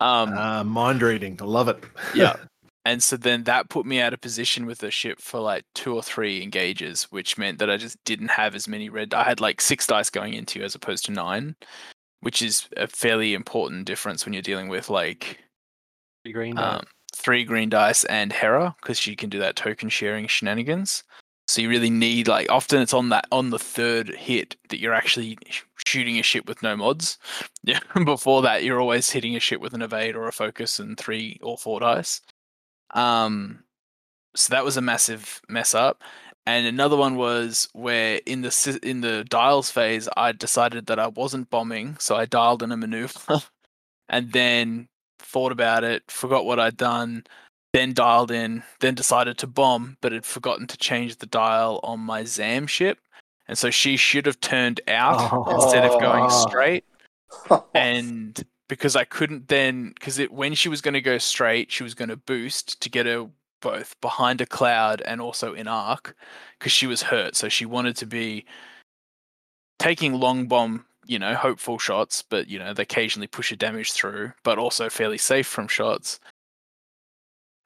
Uh, 0.00 0.64
mind 0.64 1.02
reading. 1.02 1.38
I 1.40 1.44
love 1.44 1.68
it. 1.68 1.82
yeah. 2.14 2.36
And 2.86 3.02
so 3.02 3.16
then 3.16 3.44
that 3.44 3.70
put 3.70 3.86
me 3.86 3.98
out 3.98 4.12
of 4.12 4.20
position 4.20 4.66
with 4.66 4.76
the 4.80 4.90
ship 4.90 5.18
for 5.18 5.40
like 5.40 5.64
two 5.74 5.94
or 5.94 6.02
three 6.02 6.42
engages, 6.42 7.04
which 7.04 7.38
meant 7.38 7.58
that 7.60 7.70
I 7.70 7.78
just 7.78 7.96
didn't 8.04 8.28
have 8.28 8.54
as 8.54 8.68
many 8.68 8.90
red. 8.90 9.14
I 9.14 9.24
had 9.24 9.40
like 9.40 9.62
six 9.62 9.86
dice 9.86 10.10
going 10.10 10.34
into 10.34 10.62
as 10.62 10.74
opposed 10.74 11.06
to 11.06 11.12
nine, 11.12 11.56
which 12.20 12.42
is 12.42 12.68
a 12.76 12.86
fairly 12.86 13.32
important 13.32 13.86
difference 13.86 14.26
when 14.26 14.34
you're 14.34 14.42
dealing 14.42 14.68
with 14.68 14.90
like 14.90 15.38
The 16.26 16.32
green 16.32 16.56
die. 16.56 16.74
um, 16.76 16.84
three 17.16 17.42
green 17.44 17.70
dice 17.70 18.04
and 18.04 18.30
Hera 18.34 18.76
because 18.82 18.98
she 18.98 19.16
can 19.16 19.30
do 19.30 19.38
that 19.38 19.56
token 19.56 19.88
sharing 19.88 20.26
shenanigans. 20.26 21.04
So 21.46 21.60
you 21.60 21.68
really 21.68 21.90
need 21.90 22.26
like 22.28 22.50
often 22.50 22.80
it's 22.80 22.94
on 22.94 23.10
that 23.10 23.26
on 23.30 23.50
the 23.50 23.58
third 23.58 24.08
hit 24.10 24.56
that 24.70 24.80
you're 24.80 24.94
actually 24.94 25.38
sh- 25.48 25.62
shooting 25.86 26.18
a 26.18 26.22
ship 26.22 26.46
with 26.48 26.62
no 26.62 26.76
mods. 26.76 27.18
Yeah, 27.66 27.80
before 28.04 28.42
that 28.42 28.62
you're 28.64 28.80
always 28.80 29.10
hitting 29.10 29.36
a 29.36 29.40
ship 29.40 29.60
with 29.60 29.72
an 29.74 29.80
evade 29.82 30.16
or 30.16 30.28
a 30.28 30.32
focus 30.32 30.78
and 30.78 30.98
three 30.98 31.38
or 31.42 31.56
four 31.56 31.80
dice. 31.80 32.20
Um, 32.94 33.64
so 34.36 34.50
that 34.52 34.64
was 34.64 34.76
a 34.76 34.82
massive 34.82 35.40
mess 35.48 35.74
up. 35.74 36.02
And 36.46 36.66
another 36.66 36.96
one 36.96 37.16
was 37.16 37.68
where 37.72 38.20
in 38.26 38.42
the 38.42 38.80
in 38.82 39.00
the 39.00 39.24
dials 39.24 39.70
phase, 39.70 40.08
I 40.16 40.32
decided 40.32 40.86
that 40.86 40.98
I 40.98 41.06
wasn't 41.08 41.50
bombing, 41.50 41.96
so 41.98 42.16
I 42.16 42.26
dialed 42.26 42.62
in 42.62 42.72
a 42.72 42.76
maneuver, 42.76 43.40
and 44.08 44.32
then 44.32 44.88
thought 45.20 45.52
about 45.52 45.84
it, 45.84 46.04
forgot 46.10 46.44
what 46.46 46.60
I'd 46.60 46.76
done, 46.76 47.24
then 47.74 47.92
dialed 47.92 48.30
in, 48.30 48.62
then 48.78 48.94
decided 48.94 49.36
to 49.36 49.48
bomb, 49.48 49.96
but 50.00 50.12
had 50.12 50.24
forgotten 50.24 50.64
to 50.68 50.76
change 50.76 51.16
the 51.16 51.26
dial 51.26 51.80
on 51.82 51.98
my 51.98 52.22
Zam 52.22 52.68
ship, 52.68 53.00
and 53.48 53.58
so 53.58 53.68
she 53.68 53.96
should 53.96 54.26
have 54.26 54.38
turned 54.38 54.80
out 54.86 55.48
instead 55.50 55.84
of 55.84 56.00
going 56.00 56.24
Oh. 56.24 56.46
straight 56.48 56.84
and 57.74 58.44
because 58.68 58.94
I 58.94 59.02
couldn't 59.02 59.48
then 59.48 59.88
because 59.88 60.20
it 60.20 60.30
when 60.32 60.54
she 60.54 60.68
was 60.68 60.80
going 60.80 60.94
to 60.94 61.00
go 61.00 61.18
straight, 61.18 61.72
she 61.72 61.82
was 61.82 61.94
going 61.94 62.10
to 62.10 62.16
boost 62.16 62.80
to 62.80 62.88
get 62.88 63.06
her 63.06 63.28
both 63.60 64.00
behind 64.00 64.40
a 64.40 64.46
cloud 64.46 65.02
and 65.04 65.20
also 65.20 65.52
in 65.52 65.66
arc 65.66 66.14
because 66.58 66.70
she 66.70 66.86
was 66.86 67.02
hurt. 67.02 67.34
So 67.34 67.48
she 67.48 67.66
wanted 67.66 67.96
to 67.96 68.06
be 68.06 68.46
taking 69.80 70.14
long 70.14 70.46
bomb, 70.46 70.84
you 71.06 71.18
know, 71.18 71.34
hopeful 71.34 71.80
shots, 71.80 72.22
but 72.22 72.46
you 72.46 72.60
know 72.60 72.72
they 72.72 72.84
occasionally 72.84 73.26
push 73.26 73.50
a 73.50 73.56
damage 73.56 73.92
through, 73.92 74.32
but 74.44 74.58
also 74.58 74.88
fairly 74.88 75.18
safe 75.18 75.48
from 75.48 75.66
shots. 75.66 76.20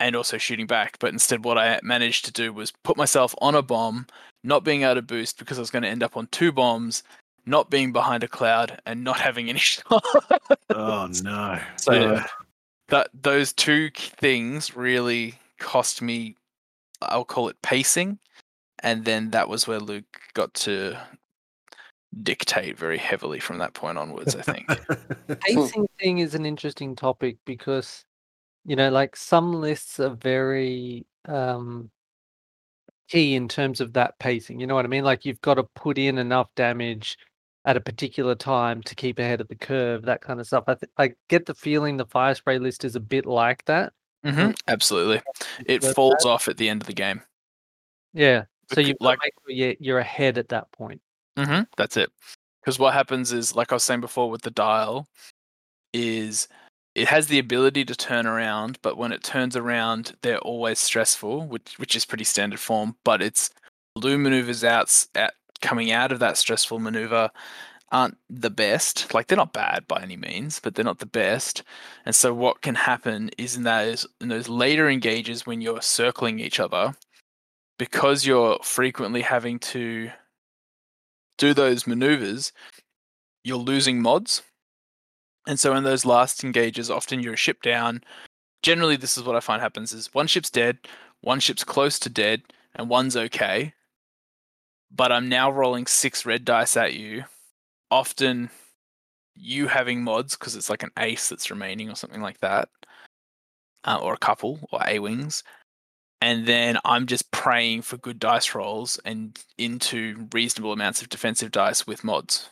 And 0.01 0.15
also 0.15 0.39
shooting 0.39 0.69
back, 0.69 0.97
but 1.01 1.13
instead, 1.13 1.45
what 1.45 1.59
I 1.59 1.81
managed 1.83 2.25
to 2.27 2.33
do 2.33 2.53
was 2.53 2.73
put 2.85 2.97
myself 2.97 3.35
on 3.39 3.57
a 3.57 3.63
bomb, 3.63 4.07
not 4.45 4.63
being 4.63 4.83
able 4.83 4.95
to 4.95 5.03
boost 5.03 5.39
because 5.39 5.59
I 5.59 5.61
was 5.61 5.73
going 5.73 5.83
to 5.83 5.89
end 5.89 6.05
up 6.05 6.17
on 6.17 6.29
two 6.29 6.53
bombs, 6.53 7.03
not 7.47 7.69
being 7.69 7.93
behind 7.93 8.23
a 8.23 8.29
cloud, 8.29 8.81
and 8.87 9.03
not 9.03 9.19
having 9.21 9.49
any 9.49 9.59
shot. 9.59 10.05
Oh 10.71 11.09
no. 11.23 11.59
So 11.77 11.93
Yeah. 11.93 12.27
that 12.89 13.11
those 13.13 13.53
two 13.53 13.91
things 13.91 14.77
really 14.77 15.35
cost 15.59 16.01
me. 16.01 16.37
I'll 17.03 17.25
call 17.25 17.49
it 17.49 17.61
pacing, 17.63 18.21
and 18.85 19.05
then 19.05 19.31
that 19.31 19.49
was 19.49 19.67
where 19.67 19.81
Luke 19.81 20.21
got 20.35 20.55
to 20.55 20.97
dictate 22.23 22.79
very 22.79 22.99
heavily 22.99 23.41
from 23.41 23.59
that 23.59 23.75
point 23.75 23.99
onwards. 23.99 24.37
I 24.37 24.43
think. 24.43 24.69
pacing 25.41 25.89
thing 25.99 26.19
is 26.19 26.35
an 26.35 26.47
interesting 26.47 26.95
topic 26.95 27.37
because 27.45 28.05
you 28.69 28.77
know 28.77 28.91
like 28.91 29.17
some 29.17 29.53
lists 29.55 29.99
are 29.99 30.11
very 30.11 31.07
um 31.27 31.91
key 33.09 33.35
in 33.35 33.49
terms 33.49 33.81
of 33.81 33.95
that 33.95 34.19
pacing 34.19 34.61
you 34.61 34.67
know 34.67 34.75
what 34.75 34.85
i 34.85 34.89
mean? 34.89 35.03
Like 35.05 35.25
you've 35.25 35.41
got 35.41 35.55
to 35.55 35.65
put 35.65 35.97
in 35.97 36.19
enough 36.19 36.49
damage 36.55 37.17
at 37.65 37.77
a 37.77 37.81
particular 37.81 38.35
time 38.35 38.83
to 38.83 38.95
keep 38.95 39.19
ahead 39.19 39.41
of 39.41 39.49
the 39.49 39.57
curve 39.57 40.03
that 40.03 40.21
kind 40.21 40.41
of 40.41 40.47
stuff. 40.47 40.65
I, 40.69 40.75
th- 40.75 40.91
I 40.99 41.13
get 41.29 41.47
the 41.47 41.55
feeling 41.55 41.97
the 41.97 42.07
fire 42.07 42.35
spray 42.35 42.59
list 42.59 42.85
is 42.85 42.95
a 42.97 43.01
bit 43.01 43.25
like 43.27 43.65
that. 43.65 43.93
Hmm 44.25 44.51
Absolutely, 44.69 45.23
it 45.67 45.83
falls 45.83 46.23
that- 46.23 46.29
off 46.29 46.49
at 46.49 46.57
the 46.59 46.69
end 46.69 46.83
of 46.83 46.87
the 46.87 46.93
game. 46.95 47.23
yeah 48.13 48.45
so 48.73 48.81
you 48.81 48.95
like- 49.01 49.19
like 49.25 49.33
you're, 49.47 49.75
you're 49.81 49.99
ahead 49.99 50.37
at 50.37 50.49
that 50.51 50.71
point. 50.73 51.01
Hmm 51.39 51.63
That's 51.79 51.97
it. 51.97 52.11
Because 52.61 52.79
what 52.79 52.93
happens 52.93 53.33
is, 53.33 53.57
like 53.57 53.73
I 53.73 53.77
was 53.77 53.85
saying 53.85 54.03
before 54.03 54.29
with 54.31 54.43
the 54.43 54.51
dial, 54.51 55.09
is 55.95 56.49
it 56.99 57.09
has 57.09 57.29
the 57.29 57.39
ability 57.39 57.85
to 57.87 57.95
turn 57.95 58.27
around, 58.27 58.79
but 58.83 58.97
when 58.97 59.13
it 59.13 59.23
turns 59.23 59.57
around, 59.57 60.17
they're 60.23 60.39
always 60.41 60.79
stressful, 60.79 61.47
which 61.47 61.79
which 61.79 61.97
is 61.97 62.05
pretty 62.05 62.25
standard 62.25 62.61
form. 62.61 62.97
But 63.05 63.23
it's 63.23 63.51
blue 63.95 64.19
maneuvers 64.19 64.65
out, 64.65 65.07
out 65.17 65.33
coming 65.61 65.91
out 65.93 66.13
of 66.13 66.19
that 66.21 66.37
stressful 66.37 66.79
maneuver 66.79 67.31
aren't 67.91 68.19
the 68.29 68.51
best. 68.51 69.13
Like 69.15 69.29
they're 69.29 69.37
not 69.37 69.53
bad 69.53 69.87
by 69.89 70.03
any 70.03 70.17
means, 70.17 70.61
but 70.61 70.75
they're 70.75 70.85
not 70.85 70.99
the 70.99 71.07
best. 71.07 71.63
And 72.05 72.15
so 72.15 72.35
what 72.35 72.63
can 72.63 72.75
happen 72.75 73.31
is 73.39 73.57
in 73.57 73.63
those 73.65 74.07
in 74.21 74.29
those 74.29 74.49
later 74.49 74.89
engages 74.89 75.47
when 75.47 75.61
you're 75.61 75.83
circling 75.83 76.41
each 76.41 76.61
other, 76.61 76.95
because 77.79 78.27
you're 78.27 78.59
frequently 78.63 79.23
having 79.23 79.59
to 79.61 80.11
do 81.39 81.55
those 81.55 81.87
maneuvers, 81.87 82.53
you're 83.45 83.57
losing 83.59 84.03
mods. 84.03 84.43
And 85.47 85.59
so 85.59 85.75
in 85.75 85.85
those 85.85 86.05
last 86.05 86.45
engages, 86.45 86.91
often 86.91 87.21
you're 87.21 87.35
a 87.35 87.37
ship 87.37 87.63
down. 87.63 88.03
Generally, 88.63 88.97
this 88.97 89.17
is 89.17 89.25
what 89.25 89.37
I 89.37 89.41
find 89.41 89.63
happens: 89.63 89.93
is 89.93 90.13
one 90.15 90.27
ship's 90.27 90.51
dead, 90.51 90.79
one 91.21 91.41
ship's 91.41 91.65
close 91.65 91.99
to 92.01 92.11
dead, 92.11 92.43
and 92.75 92.89
one's 92.89 93.17
okay. 93.17 93.75
But 94.91 95.13
I'm 95.13 95.29
now 95.29 95.51
rolling 95.51 95.87
six 95.87 96.27
red 96.27 96.45
dice 96.45 96.77
at 96.77 96.95
you. 96.95 97.25
Often, 97.91 98.51
you 99.35 99.69
having 99.69 100.03
mods 100.03 100.37
because 100.37 100.57
it's 100.57 100.71
like 100.71 100.83
an 100.83 100.91
ace 100.99 101.29
that's 101.29 101.51
remaining 101.51 101.89
or 101.91 101.95
something 101.95 102.21
like 102.23 102.41
that, 102.41 102.69
uh, 103.85 103.99
or 104.03 104.15
a 104.15 104.19
couple 104.19 104.61
or 104.73 104.81
a 104.87 104.99
wings, 104.99 105.43
and 106.21 106.47
then 106.47 106.79
I'm 106.85 107.07
just 107.07 107.31
praying 107.31 107.83
for 107.83 107.97
good 107.97 108.19
dice 108.19 108.55
rolls 108.55 108.99
and 109.05 109.39
into 109.57 110.29
reasonable 110.33 110.73
amounts 110.73 111.01
of 111.01 111.09
defensive 111.09 111.53
dice 111.53 111.87
with 111.87 112.05
mods, 112.05 112.51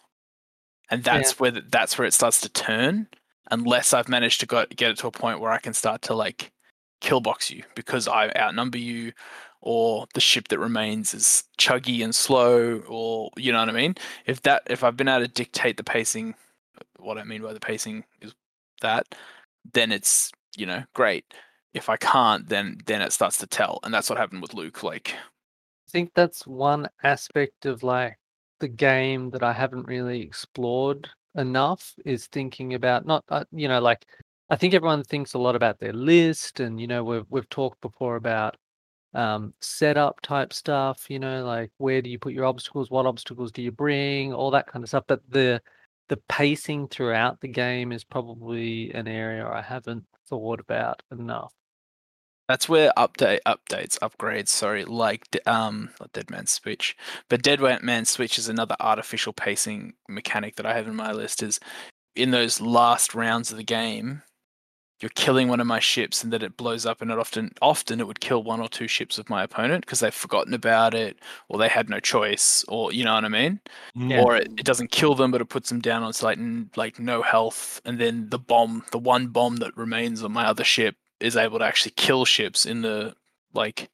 and 0.91 1.03
that's 1.05 1.33
Yeah. 1.33 1.37
where 1.39 1.51
th- 1.53 1.65
that's 1.69 1.99
where 1.99 2.07
it 2.07 2.15
starts 2.15 2.41
to 2.43 2.49
turn. 2.49 3.09
Unless 3.51 3.93
I've 3.95 4.09
managed 4.09 4.41
to 4.41 4.47
got, 4.47 4.71
get 4.71 4.91
it 4.91 4.99
to 4.99 5.07
a 5.07 5.13
point 5.13 5.41
where 5.41 5.53
I 5.53 5.59
can 5.59 5.73
start 5.75 6.03
to 6.03 6.15
like 6.15 6.53
kill 7.01 7.21
box 7.21 7.51
you 7.51 7.63
because 7.77 8.09
I 8.09 8.31
outnumber 8.37 8.79
you, 8.79 9.13
or 9.61 10.07
the 10.15 10.21
ship 10.21 10.49
that 10.49 10.59
remains 10.59 11.15
is 11.15 11.45
chuggy 11.59 12.03
and 12.05 12.15
slow, 12.15 12.79
or 12.89 13.31
you 13.37 13.53
know 13.53 13.61
what 13.61 13.69
I 13.69 13.73
mean. 13.73 13.95
If 14.27 14.43
that 14.43 14.63
if 14.69 14.83
I've 14.85 14.97
been 14.97 15.09
able 15.09 15.27
to 15.27 15.33
dictate 15.33 15.77
the 15.77 15.85
pacing, 15.85 16.35
what 16.99 17.19
I 17.19 17.25
mean 17.25 17.43
by 17.43 17.53
the 17.53 17.61
pacing 17.61 18.05
is 18.21 18.35
that, 18.83 19.15
then 19.73 19.93
it's 19.93 20.33
you 20.57 20.67
know 20.67 20.85
great. 20.95 21.25
If 21.75 21.89
I 21.89 21.97
can't, 21.99 22.49
then 22.49 22.79
then 22.87 23.03
it 23.03 23.13
starts 23.13 23.39
to 23.39 23.47
tell, 23.47 23.81
and 23.85 23.93
that's 23.95 24.11
what 24.11 24.19
happened 24.19 24.43
with 24.43 24.55
Luke. 24.55 24.83
Like 24.83 25.15
I 25.89 25.91
think 25.91 26.13
that's 26.15 26.47
one 26.47 26.89
aspect 27.03 27.67
of 27.67 27.83
like 27.83 28.19
the 28.61 28.69
game 28.69 29.31
that 29.31 29.43
I 29.43 29.53
haven't 29.53 29.87
really 29.87 30.21
explored 30.23 31.09
enough 31.35 31.95
is 32.05 32.27
thinking 32.27 32.75
about 32.75 33.07
not 33.07 33.25
uh, 33.29 33.45
you 33.53 33.69
know 33.69 33.81
like 33.81 34.07
I 34.51 34.57
think 34.57 34.75
everyone 34.75 35.03
thinks 35.05 35.35
a 35.35 35.39
lot 35.39 35.57
about 35.57 35.79
their 35.79 35.93
list 35.93 36.61
and 36.61 36.81
you 36.81 36.87
know 36.87 37.05
we've 37.05 37.27
we've 37.29 37.49
talked 37.49 37.81
before 37.81 38.17
about 38.17 38.57
um 39.15 39.55
setup 39.61 40.21
type 40.23 40.53
stuff 40.53 41.07
you 41.09 41.19
know 41.19 41.45
like 41.45 41.71
where 41.79 42.03
do 42.03 42.11
you 42.11 42.19
put 42.19 42.33
your 42.33 42.45
obstacles 42.45 42.91
what 42.91 43.07
obstacles 43.07 43.53
do 43.53 43.63
you 43.63 43.73
bring 43.73 44.33
all 44.33 44.51
that 44.51 44.67
kind 44.67 44.83
of 44.83 44.89
stuff 44.89 45.05
but 45.07 45.21
the 45.31 45.61
the 46.09 46.17
pacing 46.29 46.89
throughout 46.89 47.41
the 47.41 47.49
game 47.49 47.93
is 47.93 48.05
probably 48.05 48.93
an 48.93 49.09
area 49.09 49.47
I 49.47 49.63
haven't 49.63 50.05
thought 50.29 50.61
about 50.61 51.03
enough 51.13 51.53
That's 52.49 52.69
where 52.69 52.93
update 52.97 53.41
updates 53.47 53.99
upgrades. 53.99 54.49
Sorry, 54.49 54.85
like 54.85 55.37
um, 55.47 55.91
not 56.01 56.13
Dead 56.13 56.31
Man's 56.31 56.53
Switch, 56.53 56.97
but 57.29 57.43
Dead 57.43 57.61
Man's 57.61 58.11
Switch 58.11 58.39
is 58.39 58.49
another 58.49 58.77
artificial 58.79 59.33
pacing 59.33 59.95
mechanic 60.09 60.57
that 60.57 60.67
I 60.67 60.75
have 60.75 60.87
in 60.87 60.95
my 60.95 61.13
list. 61.13 61.43
Is 61.43 61.59
in 62.15 62.31
those 62.31 62.61
last 62.61 63.15
rounds 63.15 63.51
of 63.51 63.57
the 63.57 63.65
game, 63.65 64.23
you're 65.01 65.11
killing 65.11 65.49
one 65.49 65.61
of 65.61 65.67
my 65.67 65.81
ships, 65.81 66.25
and 66.25 66.33
then 66.33 66.41
it 66.41 66.57
blows 66.57 66.87
up, 66.87 67.03
and 67.03 67.11
it 67.11 67.19
often 67.19 67.51
often 67.61 68.01
it 68.01 68.07
would 68.07 68.21
kill 68.21 68.43
one 68.43 68.61
or 68.61 68.69
two 68.69 68.89
ships 68.89 69.19
of 69.19 69.29
my 69.29 69.43
opponent 69.43 69.85
because 69.85 70.01
they've 70.01 70.15
forgotten 70.15 70.55
about 70.55 70.95
it, 70.95 71.19
or 71.49 71.59
they 71.59 71.69
had 71.69 71.91
no 71.91 72.01
choice, 72.01 72.65
or 72.69 72.93
you 72.93 73.05
know 73.05 73.15
what 73.15 73.25
I 73.25 73.29
mean. 73.29 73.61
Yeah. 73.95 74.23
Or 74.23 74.37
it, 74.37 74.53
it 74.57 74.65
doesn't 74.65 74.93
kill 74.93 75.15
them, 75.15 75.33
but 75.33 75.41
it 75.41 75.49
puts 75.49 75.69
them 75.69 75.81
down 75.81 76.03
on 76.03 76.13
like 76.23 76.39
like 76.77 76.99
no 76.99 77.23
health, 77.23 77.81
and 77.85 77.99
then 77.99 78.31
the 78.31 78.39
bomb, 78.39 78.85
the 78.93 78.99
one 78.99 79.27
bomb 79.29 79.57
that 79.57 79.77
remains 79.77 80.23
on 80.23 80.33
my 80.33 80.47
other 80.47 80.65
ship, 80.65 80.97
is 81.21 81.37
able 81.37 81.59
to 81.59 81.65
actually 81.65 81.93
kill 81.97 82.25
ships 82.25 82.67
in 82.67 82.83
the 82.83 83.15
like 83.55 83.91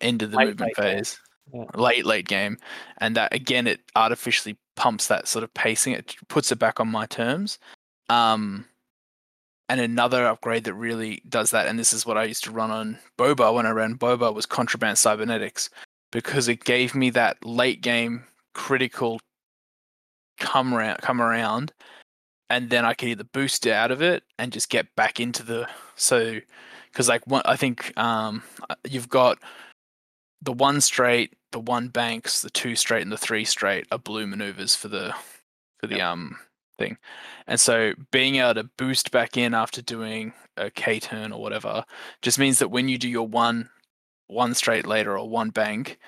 end 0.00 0.22
of 0.22 0.30
the 0.30 0.36
Late, 0.36 0.48
movement 0.48 0.78
late 0.78 0.96
phase, 0.96 1.18
Yeah. 1.52 1.64
late 1.74 2.06
late 2.06 2.28
game, 2.28 2.58
and 2.98 3.16
that 3.16 3.34
again 3.34 3.66
it 3.66 3.80
artificially 3.96 4.56
pumps 4.76 5.08
that 5.08 5.28
sort 5.28 5.42
of 5.44 5.52
pacing. 5.54 5.94
It 5.94 6.14
puts 6.28 6.52
it 6.52 6.58
back 6.58 6.80
on 6.80 6.88
my 6.88 7.06
terms. 7.06 7.58
Um, 8.08 8.66
and 9.68 9.80
another 9.80 10.26
upgrade 10.26 10.64
that 10.64 10.74
really 10.74 11.22
does 11.28 11.50
that, 11.52 11.66
and 11.66 11.78
this 11.78 11.92
is 11.92 12.04
what 12.04 12.18
I 12.18 12.24
used 12.24 12.44
to 12.44 12.50
run 12.50 12.70
on 12.70 12.98
Boba 13.18 13.54
when 13.54 13.66
I 13.66 13.70
ran 13.70 13.96
Boba 13.96 14.34
was 14.34 14.46
Contraband 14.46 14.98
Cybernetics, 14.98 15.70
because 16.10 16.48
it 16.48 16.64
gave 16.64 16.94
me 16.94 17.10
that 17.10 17.44
late 17.44 17.80
game 17.80 18.24
critical 18.52 19.20
come 20.38 20.74
around, 20.74 20.98
come 20.98 21.20
around, 21.22 21.72
and 22.50 22.68
then 22.68 22.84
I 22.84 22.94
could 22.94 23.08
either 23.08 23.24
boost 23.24 23.66
out 23.66 23.92
of 23.92 24.02
it 24.02 24.24
and 24.38 24.52
just 24.52 24.68
get 24.68 24.94
back 24.96 25.20
into 25.20 25.42
the 25.44 25.68
so 25.94 26.40
because 26.92 27.08
like 27.08 27.26
one 27.26 27.42
I 27.46 27.56
think 27.56 27.96
um 27.98 28.42
you've 28.88 29.08
got 29.08 29.38
the 30.42 30.52
one 30.52 30.80
straight, 30.80 31.36
the 31.52 31.60
one 31.60 31.88
banks, 31.88 32.42
the 32.42 32.50
two 32.50 32.74
straight, 32.74 33.02
and 33.02 33.12
the 33.12 33.16
three 33.16 33.44
straight 33.44 33.86
are 33.92 33.98
blue 33.98 34.26
maneuvers 34.26 34.74
for 34.74 34.88
the 34.88 35.14
for 35.78 35.86
the 35.86 36.00
um 36.02 36.36
thing, 36.78 36.98
and 37.46 37.60
so 37.60 37.92
being 38.10 38.36
able 38.36 38.54
to 38.54 38.64
boost 38.76 39.10
back 39.10 39.36
in 39.36 39.54
after 39.54 39.80
doing 39.80 40.32
a 40.56 40.70
K 40.70 40.98
turn 41.00 41.32
or 41.32 41.40
whatever 41.40 41.84
just 42.22 42.38
means 42.38 42.58
that 42.58 42.70
when 42.70 42.88
you 42.88 42.98
do 42.98 43.08
your 43.08 43.28
one 43.28 43.70
one 44.26 44.54
straight 44.54 44.86
later 44.86 45.16
or 45.18 45.28
one 45.28 45.50
bank, 45.50 45.98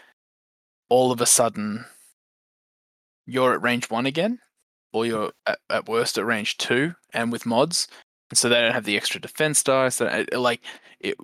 all 0.88 1.12
of 1.12 1.20
a 1.20 1.26
sudden 1.26 1.84
you're 3.26 3.54
at 3.54 3.62
range 3.62 3.90
one 3.90 4.06
again, 4.06 4.38
or 4.92 5.06
you're 5.06 5.32
at, 5.46 5.58
at 5.70 5.88
worst 5.88 6.18
at 6.18 6.26
range 6.26 6.58
two, 6.58 6.94
and 7.12 7.32
with 7.32 7.46
mods, 7.46 7.88
and 8.30 8.38
so 8.38 8.48
they 8.48 8.60
don't 8.60 8.74
have 8.74 8.84
the 8.84 8.96
extra 8.96 9.20
defense 9.20 9.62
dice. 9.62 9.96
So 9.96 10.06
it, 10.06 10.28
it, 10.32 10.38
like 10.38 10.62
it, 11.00 11.16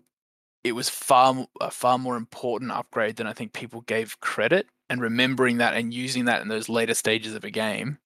it 0.65 0.73
was 0.73 0.89
far 0.89 1.47
a 1.61 1.71
far 1.71 1.99
more 1.99 2.17
important 2.17 2.71
upgrade 2.71 3.17
than 3.17 3.27
I 3.27 3.33
think 3.33 3.53
people 3.53 3.83
gave 3.83 4.21
credit. 4.21 4.67
And 4.91 5.03
remembering 5.03 5.59
that 5.59 5.75
and 5.75 5.93
using 5.93 6.25
that 6.25 6.41
in 6.41 6.49
those 6.49 6.71
later 6.71 6.95
stages 6.95 7.35
of 7.35 7.45
a 7.45 7.51
game 7.51 7.99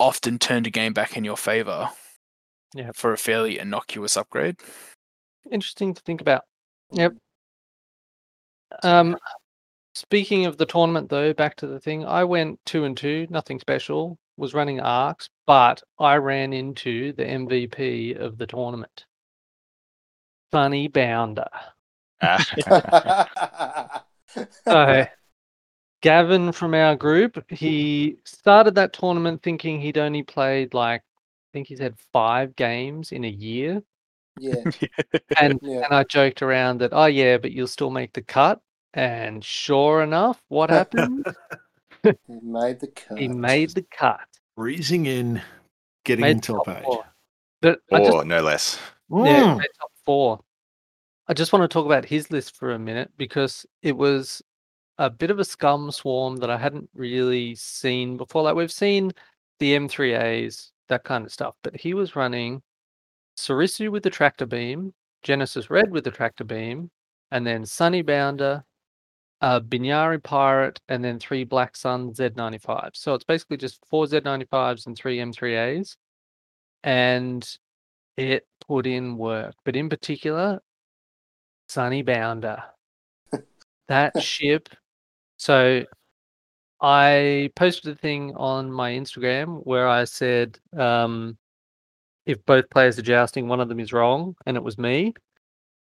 often 0.00 0.38
turned 0.38 0.66
a 0.66 0.70
game 0.70 0.94
back 0.94 1.14
in 1.14 1.24
your 1.24 1.36
favor. 1.36 1.90
Yeah. 2.74 2.90
For 2.94 3.12
a 3.12 3.18
fairly 3.18 3.58
innocuous 3.58 4.16
upgrade. 4.16 4.56
interesting 5.50 5.94
to 5.94 6.02
think 6.02 6.20
about. 6.20 6.42
Yep. 6.92 7.14
Um, 8.82 9.16
speaking 9.94 10.46
of 10.46 10.56
the 10.56 10.66
tournament, 10.66 11.08
though, 11.08 11.32
back 11.32 11.56
to 11.56 11.66
the 11.66 11.80
thing, 11.80 12.04
I 12.04 12.24
went 12.24 12.60
two 12.66 12.84
and 12.84 12.96
two, 12.96 13.26
nothing 13.30 13.58
special. 13.58 14.18
Was 14.38 14.54
running 14.54 14.80
arcs, 14.80 15.28
but 15.46 15.82
I 15.98 16.14
ran 16.16 16.54
into 16.54 17.12
the 17.12 17.24
MVP 17.24 18.16
of 18.18 18.38
the 18.38 18.46
tournament, 18.46 19.04
Sunny 20.52 20.88
Bounder. 20.88 21.48
So, 24.64 25.06
Gavin 26.02 26.52
from 26.52 26.74
our 26.74 26.94
group, 26.96 27.44
he 27.50 28.18
started 28.24 28.74
that 28.76 28.92
tournament 28.92 29.42
thinking 29.42 29.80
he'd 29.80 29.98
only 29.98 30.22
played 30.22 30.74
like, 30.74 31.00
I 31.00 31.48
think 31.52 31.66
he's 31.68 31.80
had 31.80 31.98
five 32.12 32.54
games 32.56 33.12
in 33.12 33.24
a 33.24 33.28
year. 33.28 33.82
yeah. 34.38 34.62
and 35.40 35.58
Yeah. 35.62 35.84
and 35.84 35.92
I 35.94 36.04
joked 36.04 36.42
around 36.42 36.78
that, 36.78 36.92
oh 36.92 37.06
yeah, 37.06 37.38
but 37.38 37.50
you'll 37.52 37.66
still 37.66 37.90
make 37.90 38.12
the 38.12 38.22
cut. 38.22 38.60
And 38.94 39.44
sure 39.44 40.02
enough, 40.02 40.40
what 40.48 40.70
happened? 40.70 41.26
He 42.26 42.38
made 42.42 42.80
the 42.80 42.88
cut. 42.88 43.18
he 43.18 43.28
made 43.28 43.70
the 43.70 43.82
cut. 43.90 44.20
Breezing 44.56 45.06
in, 45.06 45.40
getting 46.04 46.22
Made 46.22 46.30
in 46.32 46.40
top 46.40 46.64
top 46.66 46.76
eight. 46.78 46.84
four. 46.84 47.04
But 47.60 47.80
or 47.90 47.98
just 47.98 48.26
no 48.26 48.40
less. 48.42 48.78
yeah, 49.10 49.16
Mm. 49.54 49.58
made 49.58 49.68
top 49.80 49.92
four. 50.04 50.40
I 51.28 51.34
just 51.34 51.52
want 51.52 51.62
to 51.62 51.68
talk 51.68 51.86
about 51.86 52.04
his 52.04 52.30
list 52.30 52.56
for 52.56 52.72
a 52.72 52.78
minute 52.78 53.10
because 53.18 53.66
it 53.82 53.96
was 53.96 54.40
a 54.98 55.10
bit 55.10 55.30
of 55.30 55.38
a 55.38 55.44
scum 55.44 55.90
swarm 55.92 56.36
that 56.38 56.50
I 56.50 56.56
hadn't 56.56 56.88
really 56.94 57.54
seen 57.54 58.16
before. 58.16 58.42
Like 58.42 58.54
we've 58.56 58.72
seen 58.72 59.12
the 59.58 59.74
M3As, 59.76 60.70
that 60.88 61.04
kind 61.04 61.24
of 61.26 61.32
stuff, 61.32 61.54
but 61.62 61.76
he 61.76 61.94
was 61.94 62.16
running 62.16 62.62
Serissu 63.36 63.90
with 63.90 64.02
the 64.02 64.10
tractor 64.10 64.46
beam, 64.46 64.92
Genesis 65.22 65.70
Red 65.70 65.90
with 65.90 66.04
the 66.04 66.10
tractor 66.10 66.44
beam, 66.44 66.90
and 67.30 67.46
then 67.46 67.66
Sunny 67.66 68.02
Uh, 69.40 69.60
Binayre 69.60 70.22
Pirate, 70.22 70.80
and 70.88 71.04
then 71.04 71.18
three 71.18 71.44
Black 71.44 71.76
Sun 71.76 72.12
Z95. 72.12 72.90
So 72.94 73.14
it's 73.14 73.24
basically 73.24 73.56
just 73.56 73.80
four 73.88 74.06
Z95s 74.06 74.86
and 74.86 74.96
three 74.96 75.18
M3As. 75.18 75.96
And 76.82 77.48
it 78.16 78.46
put 78.66 78.86
in 78.86 79.16
work, 79.16 79.54
but 79.64 79.76
in 79.76 79.88
particular, 79.88 80.60
Sunny 81.68 82.02
Bounder. 82.02 82.62
that 83.88 84.20
ship. 84.22 84.68
So 85.36 85.84
I 86.80 87.50
posted 87.56 87.92
a 87.92 87.96
thing 87.96 88.34
on 88.36 88.72
my 88.72 88.92
Instagram 88.92 89.64
where 89.64 89.88
I 89.88 90.04
said, 90.04 90.58
um, 90.76 91.38
if 92.26 92.44
both 92.44 92.68
players 92.70 92.98
are 92.98 93.02
jousting, 93.02 93.48
one 93.48 93.60
of 93.60 93.68
them 93.68 93.80
is 93.80 93.92
wrong, 93.92 94.36
and 94.46 94.56
it 94.56 94.62
was 94.62 94.78
me. 94.78 95.14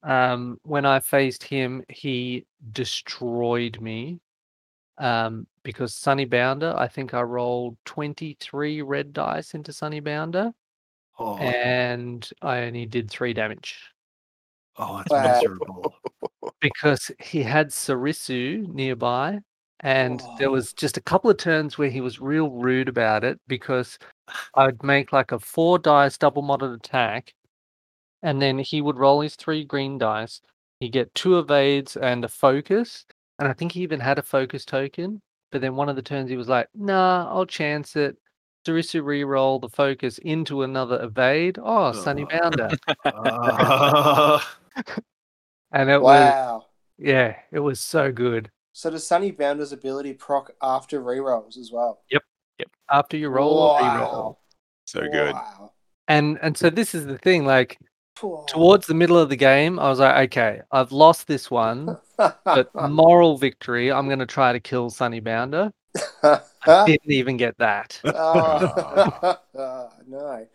Um, 0.04 0.58
when 0.64 0.84
I 0.86 1.00
faced 1.00 1.42
him, 1.44 1.82
he 1.88 2.46
destroyed 2.72 3.80
me. 3.80 4.20
Um, 4.98 5.46
because 5.64 5.94
Sunny 5.94 6.24
Bounder, 6.24 6.74
I 6.76 6.86
think 6.88 7.14
I 7.14 7.22
rolled 7.22 7.76
23 7.84 8.82
red 8.82 9.12
dice 9.12 9.54
into 9.54 9.72
Sunny 9.72 10.00
Bounder, 10.00 10.52
Oh, 11.18 11.36
and 11.38 12.28
I 12.42 12.62
only 12.64 12.86
did 12.86 13.10
three 13.10 13.32
damage. 13.32 13.80
oh, 14.78 14.98
that's 14.98 15.10
Wow. 15.10 15.22
miserable. 15.22 15.94
because 16.60 17.10
he 17.20 17.42
had 17.42 17.68
Serissu 17.70 18.66
nearby, 18.72 19.40
and 19.80 20.22
there 20.38 20.50
was 20.50 20.72
just 20.72 20.96
a 20.96 21.02
couple 21.02 21.30
of 21.30 21.36
turns 21.38 21.76
where 21.78 21.90
he 21.90 22.00
was 22.00 22.20
real 22.20 22.50
rude 22.50 22.88
about 22.88 23.24
it 23.24 23.40
because 23.48 23.98
I'd 24.56 24.82
make 24.82 25.12
like 25.12 25.32
a 25.32 25.38
four 25.38 25.78
dice 25.78 26.18
double 26.18 26.42
modded 26.42 26.74
attack, 26.76 27.34
and 28.24 28.42
then 28.42 28.58
he 28.58 28.80
would 28.80 28.96
roll 28.98 29.20
his 29.20 29.36
three 29.36 29.64
green 29.64 29.98
dice. 29.98 30.40
He'd 30.80 30.92
get 30.92 31.14
two 31.14 31.38
evades 31.38 31.96
and 31.96 32.24
a 32.24 32.28
focus, 32.28 33.04
and 33.38 33.46
I 33.46 33.52
think 33.52 33.72
he 33.72 33.82
even 33.82 34.00
had 34.00 34.18
a 34.18 34.22
focus 34.22 34.64
token. 34.64 35.20
But 35.52 35.60
then 35.60 35.76
one 35.76 35.88
of 35.88 35.94
the 35.94 36.02
turns 36.02 36.30
he 36.30 36.36
was 36.36 36.48
like, 36.48 36.68
"Nah, 36.74 37.28
I'll 37.28 37.46
chance 37.46 37.94
it." 37.94 38.16
Serissu 38.66 39.04
re-roll 39.04 39.58
the 39.58 39.68
focus 39.68 40.16
into 40.18 40.62
another 40.62 41.00
evade. 41.02 41.58
Oh, 41.62 41.92
Sunny 41.92 42.24
Bounder. 42.24 42.70
Ah. 43.04 44.56
and 45.72 45.90
it 45.90 46.00
was 46.00 46.32
Wow. 46.32 46.66
yeah, 46.98 47.36
it 47.52 47.60
was 47.60 47.78
so 47.78 48.10
good. 48.10 48.50
So 48.72 48.90
does 48.90 49.06
Sunny 49.06 49.30
Bounder's 49.32 49.72
ability 49.72 50.14
proc 50.14 50.50
after 50.62 51.00
re-rolls 51.00 51.58
as 51.58 51.70
well? 51.70 52.00
Yep. 52.10 52.22
Yep. 52.58 52.68
After 52.90 53.16
you 53.18 53.28
roll 53.28 53.58
or 53.58 53.78
re-roll. 53.80 53.98
Wow. 53.98 54.38
So 54.86 55.00
good. 55.12 55.36
And 56.08 56.38
and 56.40 56.56
so 56.56 56.70
this 56.70 56.94
is 56.94 57.06
the 57.06 57.18
thing, 57.18 57.44
like 57.44 57.78
towards 58.16 58.86
the 58.86 58.94
middle 58.94 59.18
of 59.18 59.28
the 59.28 59.36
game, 59.36 59.78
I 59.78 59.88
was 59.88 59.98
like, 59.98 60.30
okay, 60.30 60.60
I've 60.70 60.92
lost 60.92 61.26
this 61.26 61.50
one, 61.50 61.96
but 62.16 62.68
moral 62.90 63.36
victory, 63.36 63.90
I'm 63.92 64.08
gonna 64.08 64.26
try 64.26 64.52
to 64.52 64.60
kill 64.60 64.90
Sunny 64.90 65.20
Bounder. 65.20 65.72
I 66.22 66.40
Didn't 66.86 67.10
even 67.12 67.36
get 67.36 67.56
that. 67.58 68.00
oh, 68.04 69.38
no. 70.06 70.46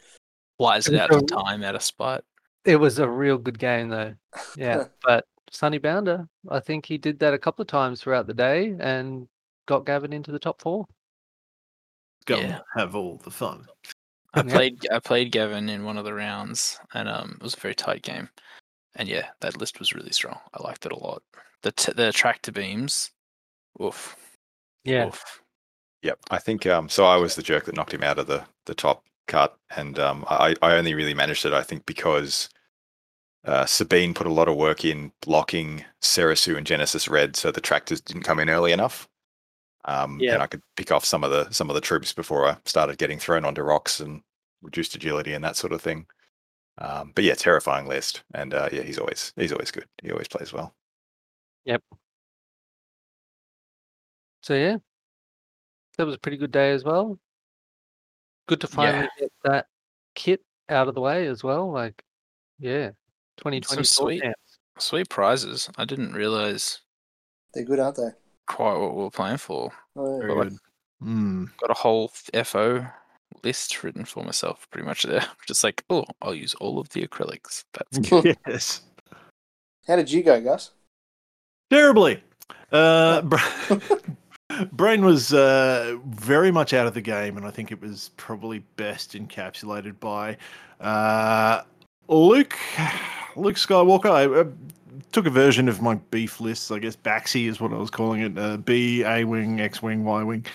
Wise 0.58 0.88
it 0.88 0.96
out 1.00 1.12
of 1.14 1.26
time 1.28 1.64
out 1.64 1.76
of 1.76 1.84
spite. 1.84 2.22
It 2.66 2.76
was 2.76 3.00
a 3.00 3.08
real 3.08 3.38
good 3.38 3.58
game 3.58 3.90
though. 3.90 4.14
Yeah. 4.58 4.86
but 5.04 5.26
Sunny 5.52 5.78
Bounder, 5.78 6.28
I 6.50 6.60
think 6.60 6.86
he 6.86 6.98
did 6.98 7.20
that 7.20 7.34
a 7.34 7.38
couple 7.38 7.62
of 7.62 7.68
times 7.70 8.02
throughout 8.02 8.28
the 8.28 8.34
day 8.34 8.76
and 8.80 9.28
got 9.68 9.86
Gavin 9.86 10.12
into 10.14 10.32
the 10.32 10.40
top 10.40 10.62
four. 10.62 10.86
Go 12.26 12.38
Yeah. 12.38 12.44
and 12.56 12.62
have 12.76 12.96
all 12.96 13.20
the 13.24 13.32
fun. 13.32 13.66
I 14.34 14.44
played 14.44 14.88
I 14.92 15.00
played 15.00 15.32
Gavin 15.32 15.70
in 15.70 15.84
one 15.84 15.98
of 15.98 16.06
the 16.06 16.14
rounds, 16.14 16.80
and 16.94 17.10
um, 17.10 17.38
it 17.40 17.44
was 17.44 17.56
a 17.56 17.60
very 17.60 17.76
tight 17.76 18.04
game. 18.04 18.30
And 18.96 19.08
yeah, 19.10 19.30
that 19.42 19.58
list 19.58 19.80
was 19.80 19.94
really 19.94 20.12
strong. 20.12 20.38
I 20.54 20.64
liked 20.64 20.86
it 20.86 20.92
a 20.92 20.98
lot. 21.00 21.24
The 21.62 21.72
t- 21.72 21.94
the 21.94 22.12
tractor 22.12 22.52
beams, 22.52 23.12
oof, 23.82 24.16
Yeah. 24.84 25.08
oof. 25.08 25.42
Yep. 26.02 26.20
I 26.32 26.38
think 26.38 26.66
um 26.66 26.88
so 26.88 27.06
I 27.06 27.18
was 27.18 27.36
the 27.36 27.44
jerk 27.44 27.66
that 27.66 27.76
knocked 27.76 27.94
him 27.94 28.04
out 28.04 28.20
of 28.20 28.28
the 28.28 28.46
the 28.66 28.74
top 28.76 29.04
cut 29.28 29.58
and 29.76 30.00
um 30.00 30.24
I, 30.30 30.56
I 30.62 30.78
only 30.78 30.94
really 30.94 31.14
managed 31.14 31.46
it 31.46 31.52
I 31.54 31.62
think 31.62 31.86
because 31.86 32.50
uh, 33.46 33.66
Sabine 33.66 34.14
put 34.14 34.28
a 34.28 34.32
lot 34.32 34.48
of 34.48 34.56
work 34.56 34.86
in 34.86 35.12
blocking 35.22 35.84
Serissu 36.02 36.56
and 36.58 36.66
Genesis 36.66 37.08
Red 37.10 37.36
so 37.36 37.52
the 37.52 37.60
tractors 37.62 38.00
didn't 38.00 38.24
come 38.24 38.40
in 38.40 38.50
early 38.50 38.72
enough. 38.72 39.09
Um 39.86 40.20
Yeah. 40.20 40.34
and 40.34 40.44
I 40.44 40.48
could 40.48 40.62
pick 40.76 40.92
off 40.92 41.06
some 41.06 41.24
of 41.24 41.32
the 41.32 41.50
some 41.52 41.70
of 41.70 41.76
the 41.76 41.82
troops 41.82 42.14
before 42.14 42.48
I 42.48 42.58
started 42.66 42.98
getting 42.98 43.20
thrown 43.20 43.46
onto 43.46 43.62
rocks 43.62 44.00
and 44.00 44.22
reduced 44.62 44.96
agility 44.96 45.34
and 45.34 45.44
that 45.44 45.56
sort 45.56 45.74
of 45.74 45.82
thing. 45.82 46.06
Um, 46.80 47.12
but 47.14 47.24
yeah, 47.24 47.34
terrifying 47.34 47.88
list. 47.88 48.24
And 48.34 48.54
uh, 48.54 48.70
yeah, 48.72 48.84
he's 48.84 48.98
always 48.98 49.34
he's 49.36 49.52
always 49.52 49.72
good. 49.72 49.86
He 50.02 50.12
always 50.12 50.28
plays 50.28 50.54
well. 50.54 50.74
Yep. 51.66 51.84
So 54.42 54.54
yeah, 54.54 54.78
that 55.98 56.06
was 56.06 56.16
a 56.16 56.20
pretty 56.20 56.38
good 56.38 56.52
day 56.52 56.72
as 56.72 56.84
well. 56.84 57.20
Good 58.48 58.62
to 58.62 58.68
finally 58.68 59.10
get 59.20 59.32
that 59.44 59.68
kit 60.16 60.42
out 60.70 60.88
of 60.88 60.96
the 60.96 61.02
way 61.02 61.28
as 61.28 61.44
well. 61.44 61.72
Like, 61.72 62.02
yeah, 62.58 62.92
twenty 63.38 63.60
twenty 63.60 63.84
Some 63.84 64.06
sweet, 64.06 64.24
sweet 64.78 65.10
prizes. 65.10 65.70
I 65.78 65.86
didn't 65.86 66.14
realize 66.14 66.80
They're 67.54 67.66
good, 67.66 67.80
aren't 67.80 67.98
they? 67.98 68.10
Quite 68.50 68.78
what 68.78 68.96
we 68.96 69.04
were 69.04 69.12
playing 69.12 69.38
for. 69.38 69.72
Oh, 69.96 70.20
yeah. 70.20 70.28
Very 70.34 70.52
Mm. 71.02 71.50
Got 71.62 71.72
a 71.72 71.76
whole 71.76 72.12
FO 72.44 72.86
list 73.42 73.84
written 73.84 74.04
for 74.04 74.22
myself, 74.26 74.68
pretty 74.70 74.86
much 74.86 75.04
there. 75.04 75.26
Just 75.48 75.64
like, 75.64 75.86
oh, 75.90 76.04
I'll 76.22 76.36
use 76.36 76.56
all 76.56 76.78
of 76.78 76.90
the 76.90 77.08
acrylics. 77.08 77.64
That's 77.74 78.00
good. 78.10 78.38
yes. 78.46 78.82
How 79.88 79.96
did 79.96 80.12
you 80.12 80.22
go, 80.24 80.42
Gus? 80.42 80.72
Terribly. 81.70 82.22
Uh, 82.72 83.22
Brain 84.74 85.06
was 85.06 85.34
uh, 85.34 85.98
very 86.08 86.52
much 86.52 86.74
out 86.74 86.86
of 86.86 86.94
the 86.94 87.02
game, 87.02 87.38
and 87.38 87.46
I 87.46 87.52
think 87.52 87.72
it 87.72 87.80
was 87.80 88.12
probably 88.18 88.60
best 88.76 89.14
encapsulated 89.14 90.00
by 90.00 90.36
uh, 90.82 91.62
Luke. 92.08 92.58
Luke 93.36 93.56
Skywalker. 93.56 94.12
I 94.12 94.26
uh, 94.26 94.46
took 95.12 95.26
a 95.26 95.30
version 95.30 95.68
of 95.68 95.82
my 95.82 95.96
beef 95.96 96.40
lists. 96.40 96.72
I 96.72 96.80
guess 96.80 96.96
Baxi 96.96 97.48
is 97.48 97.60
what 97.60 97.74
I 97.74 97.78
was 97.78 97.90
calling 97.90 98.22
it. 98.22 98.38
Uh, 98.38 98.58
B, 98.58 99.04
A 99.04 99.24
wing, 99.24 99.60
X 99.60 99.82
wing, 99.82 100.04
Y 100.04 100.24
wing. 100.24 100.46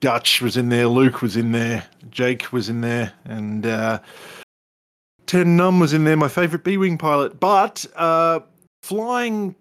Dutch 0.00 0.40
was 0.40 0.56
in 0.56 0.68
there. 0.68 0.86
Luke 0.86 1.22
was 1.22 1.36
in 1.36 1.52
there. 1.52 1.84
Jake 2.10 2.52
was 2.52 2.68
in 2.68 2.80
there, 2.80 3.12
and 3.24 3.66
uh, 3.66 4.00
Ten 5.26 5.56
Numb 5.56 5.80
was 5.80 5.92
in 5.92 6.04
there. 6.04 6.16
My 6.16 6.28
favorite 6.28 6.64
B 6.64 6.76
wing 6.76 6.98
pilot, 6.98 7.38
but 7.40 7.86
uh, 7.96 8.40
flying 8.82 9.54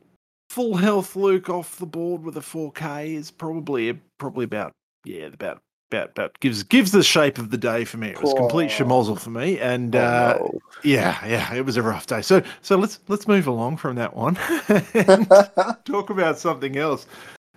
full 0.50 0.76
health 0.76 1.16
Luke 1.16 1.50
off 1.50 1.78
the 1.78 1.86
board 1.86 2.24
with 2.24 2.36
a 2.36 2.42
4K 2.42 3.16
is 3.16 3.32
probably 3.32 3.98
probably 4.18 4.44
about 4.44 4.74
yeah 5.06 5.28
about 5.28 5.62
about 5.94 6.12
about 6.12 6.40
gives 6.40 6.64
gives 6.64 6.92
the 6.92 7.04
shape 7.04 7.38
of 7.38 7.52
the 7.52 7.58
day 7.58 7.84
for 7.86 7.98
me. 7.98 8.10
It 8.10 8.22
was 8.22 8.34
complete 8.34 8.72
Oh. 8.80 8.84
schmozzle 8.84 9.20
for 9.20 9.30
me, 9.30 9.60
and 9.60 9.96
uh, 9.96 10.40
yeah, 10.84 11.26
yeah, 11.26 11.54
it 11.54 11.66
was 11.66 11.78
a 11.78 11.82
rough 11.82 12.08
day. 12.08 12.22
So 12.22 12.42
so 12.62 12.78
let's 12.78 13.00
let's 13.08 13.28
move 13.28 13.48
along 13.48 13.78
from 13.78 13.96
that 13.98 14.16
one 14.16 14.38
and 14.94 15.28
talk 15.86 16.10
about 16.10 16.38
something 16.40 16.78
else. 16.78 17.08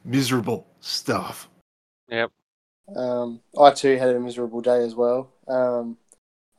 Miserable 0.05 0.67
stuff. 0.81 1.49
Yep. 2.09 2.31
Um, 2.95 3.41
I 3.59 3.71
too 3.71 3.97
had 3.97 4.11
a 4.15 4.21
miserable 4.21 4.61
day 4.61 4.83
as 4.85 4.95
well. 4.95 5.31
Um, 5.49 5.97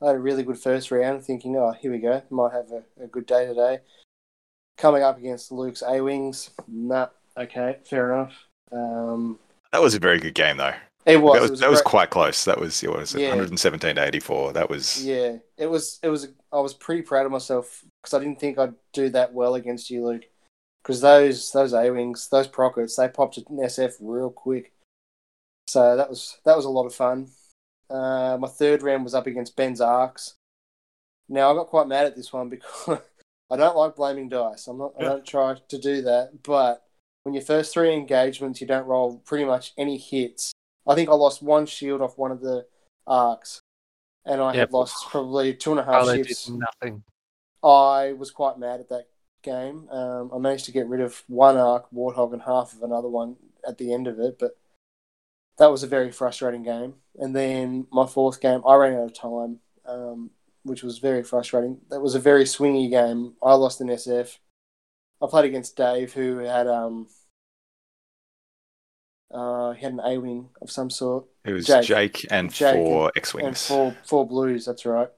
I 0.01 0.07
had 0.07 0.15
a 0.15 0.19
really 0.19 0.43
good 0.43 0.57
first 0.57 0.89
round, 0.91 1.23
thinking, 1.23 1.55
oh, 1.55 1.71
here 1.71 1.91
we 1.91 1.99
go, 1.99 2.21
might 2.32 2.51
have 2.53 2.71
a, 2.71 3.03
a 3.03 3.07
good 3.07 3.26
day 3.28 3.45
today. 3.45 3.80
Coming 4.78 5.03
up 5.03 5.17
against 5.17 5.51
Luke's 5.51 5.84
A 5.88 6.01
Wings, 6.01 6.49
nah, 6.67 7.07
okay, 7.38 7.78
fair 7.86 8.11
enough. 8.13 8.34
Um, 8.71 9.38
That 9.71 9.82
was 9.82 9.93
a 9.95 9.99
very 9.99 10.19
good 10.19 10.34
game 10.34 10.57
though. 10.57 10.73
It 11.06 11.18
was. 11.18 11.34
that 11.34 11.38
it 11.38 11.41
was, 11.41 11.51
was 11.51 11.60
that 11.60 11.70
was 11.70 11.82
quite 11.82 12.10
close. 12.10 12.45
That 12.45 12.60
was 12.60 12.82
what 12.82 12.99
was 12.99 13.16
it? 13.16 13.22
Yeah. 13.22 13.30
117 13.30 13.95
to 13.95 14.08
84. 14.08 14.53
That 14.53 14.70
was 14.70 15.06
Yeah, 15.06 15.38
it 15.58 15.68
was. 15.68 15.99
It 16.01 16.10
was. 16.10 16.30
I 16.51 16.60
was 16.60 16.74
pretty 16.74 17.03
proud 17.03 17.26
of 17.26 17.32
myself 17.32 17.84
because 18.01 18.14
I 18.14 18.20
didn't 18.20 18.39
think 18.39 18.58
I'd 18.58 18.74
do 18.93 19.10
that 19.10 19.34
well 19.34 19.56
against 19.56 19.89
you, 19.89 20.06
Luke. 20.06 20.24
Because 20.84 21.01
those 21.01 21.51
those 21.51 21.74
A 21.74 21.91
wings, 21.91 22.28
those 22.30 22.47
prockets, 22.47 22.95
they 22.95 23.08
popped 23.08 23.38
an 23.38 23.45
SF 23.49 23.95
real 23.99 24.30
quick. 24.30 24.74
So 25.68 25.95
that 25.95 26.10
was 26.10 26.38
that 26.45 26.56
was 26.56 26.66
a 26.66 26.70
lot 26.70 26.86
of 26.86 26.95
fun. 26.95 27.30
Uh, 27.89 28.38
my 28.39 28.47
third 28.47 28.82
round 28.82 29.03
was 29.03 29.14
up 29.14 29.28
against 29.28 29.56
Ben's 29.56 29.82
Arcs. 29.82 30.36
Now 31.30 31.51
I 31.51 31.56
got 31.56 31.68
quite 31.68 31.88
mad 31.88 32.06
at 32.06 32.16
this 32.16 32.32
one 32.32 32.49
because 32.49 32.99
I 33.51 33.58
don't 33.58 33.78
like 33.78 33.95
blaming 33.95 34.30
dice. 34.30 34.68
I'm 34.68 34.78
not. 34.78 34.93
I 34.99 35.03
don't 35.03 35.26
try 35.26 35.56
to 35.68 35.78
do 35.78 36.01
that. 36.03 36.43
But 36.43 36.84
when 37.24 37.34
your 37.34 37.43
first 37.43 37.74
three 37.74 37.93
engagements, 37.93 38.62
you 38.62 38.68
don't 38.68 38.88
roll 38.88 39.22
pretty 39.26 39.45
much 39.45 39.74
any 39.78 39.97
hits. 39.97 40.51
I 40.88 40.95
think 40.95 41.09
I 41.09 41.13
lost 41.13 41.41
one 41.41 41.65
shield 41.65 42.01
off 42.01 42.17
one 42.17 42.31
of 42.31 42.41
the 42.41 42.65
arcs, 43.07 43.61
and 44.25 44.41
I 44.41 44.53
Yep. 44.53 44.59
had 44.59 44.73
lost 44.73 45.05
probably 45.09 45.53
two 45.53 45.71
and 45.71 45.79
a 45.79 45.83
half 45.83 46.03
Oh, 46.03 46.05
they 46.05 46.17
shifts. 46.23 46.45
did 46.45 46.55
nothing. 46.59 47.03
I 47.63 48.13
was 48.13 48.31
quite 48.31 48.59
mad 48.59 48.79
at 48.79 48.89
that 48.89 49.07
game. 49.41 49.89
Um, 49.89 50.31
I 50.33 50.38
managed 50.38 50.65
to 50.65 50.71
get 50.71 50.88
rid 50.88 51.01
of 51.01 51.23
one 51.27 51.57
arc 51.57 51.89
warthog 51.91 52.33
and 52.33 52.41
half 52.43 52.73
of 52.73 52.83
another 52.83 53.07
one 53.09 53.38
at 53.67 53.77
the 53.77 53.93
end 53.93 54.07
of 54.07 54.19
it, 54.19 54.38
but 54.39 54.57
that 55.57 55.71
was 55.71 55.83
a 55.83 55.88
very 55.88 56.11
frustrating 56.11 56.63
game. 56.63 56.95
And 57.15 57.36
then 57.36 57.88
my 57.91 58.05
fourth 58.05 58.41
game, 58.41 58.61
I 58.67 58.75
ran 58.75 58.93
out 58.95 59.05
of 59.05 59.13
time, 59.13 59.59
um, 59.86 60.31
which 60.63 60.83
was 60.83 60.99
very 60.99 61.23
frustrating. 61.23 61.79
That 61.89 62.01
was 62.01 62.13
a 62.13 62.19
very 62.19 62.43
swingy 62.43 62.89
game. 62.89 63.36
I 63.41 63.53
lost 63.55 63.81
an 63.81 63.89
SF. 63.89 64.38
I 65.21 65.27
played 65.27 65.45
against 65.45 65.77
Dave, 65.77 66.13
who 66.13 66.39
had 66.39 66.67
um, 66.67 67.07
uh, 69.32 69.71
he 69.71 69.84
had 69.84 69.93
an 69.93 70.01
A 70.03 70.17
wing 70.17 70.49
of 70.61 70.71
some 70.71 70.89
sort. 70.89 71.26
it 71.43 71.53
was 71.53 71.65
Jake. 71.65 71.86
Jake, 71.86 72.26
and 72.30 72.51
Jake 72.53 72.76
four 72.76 73.11
X 73.15 73.34
And 73.34 73.57
four 73.57 73.95
four 74.03 74.28
blues, 74.28 74.65
that's 74.65 74.86
right. 74.86 75.09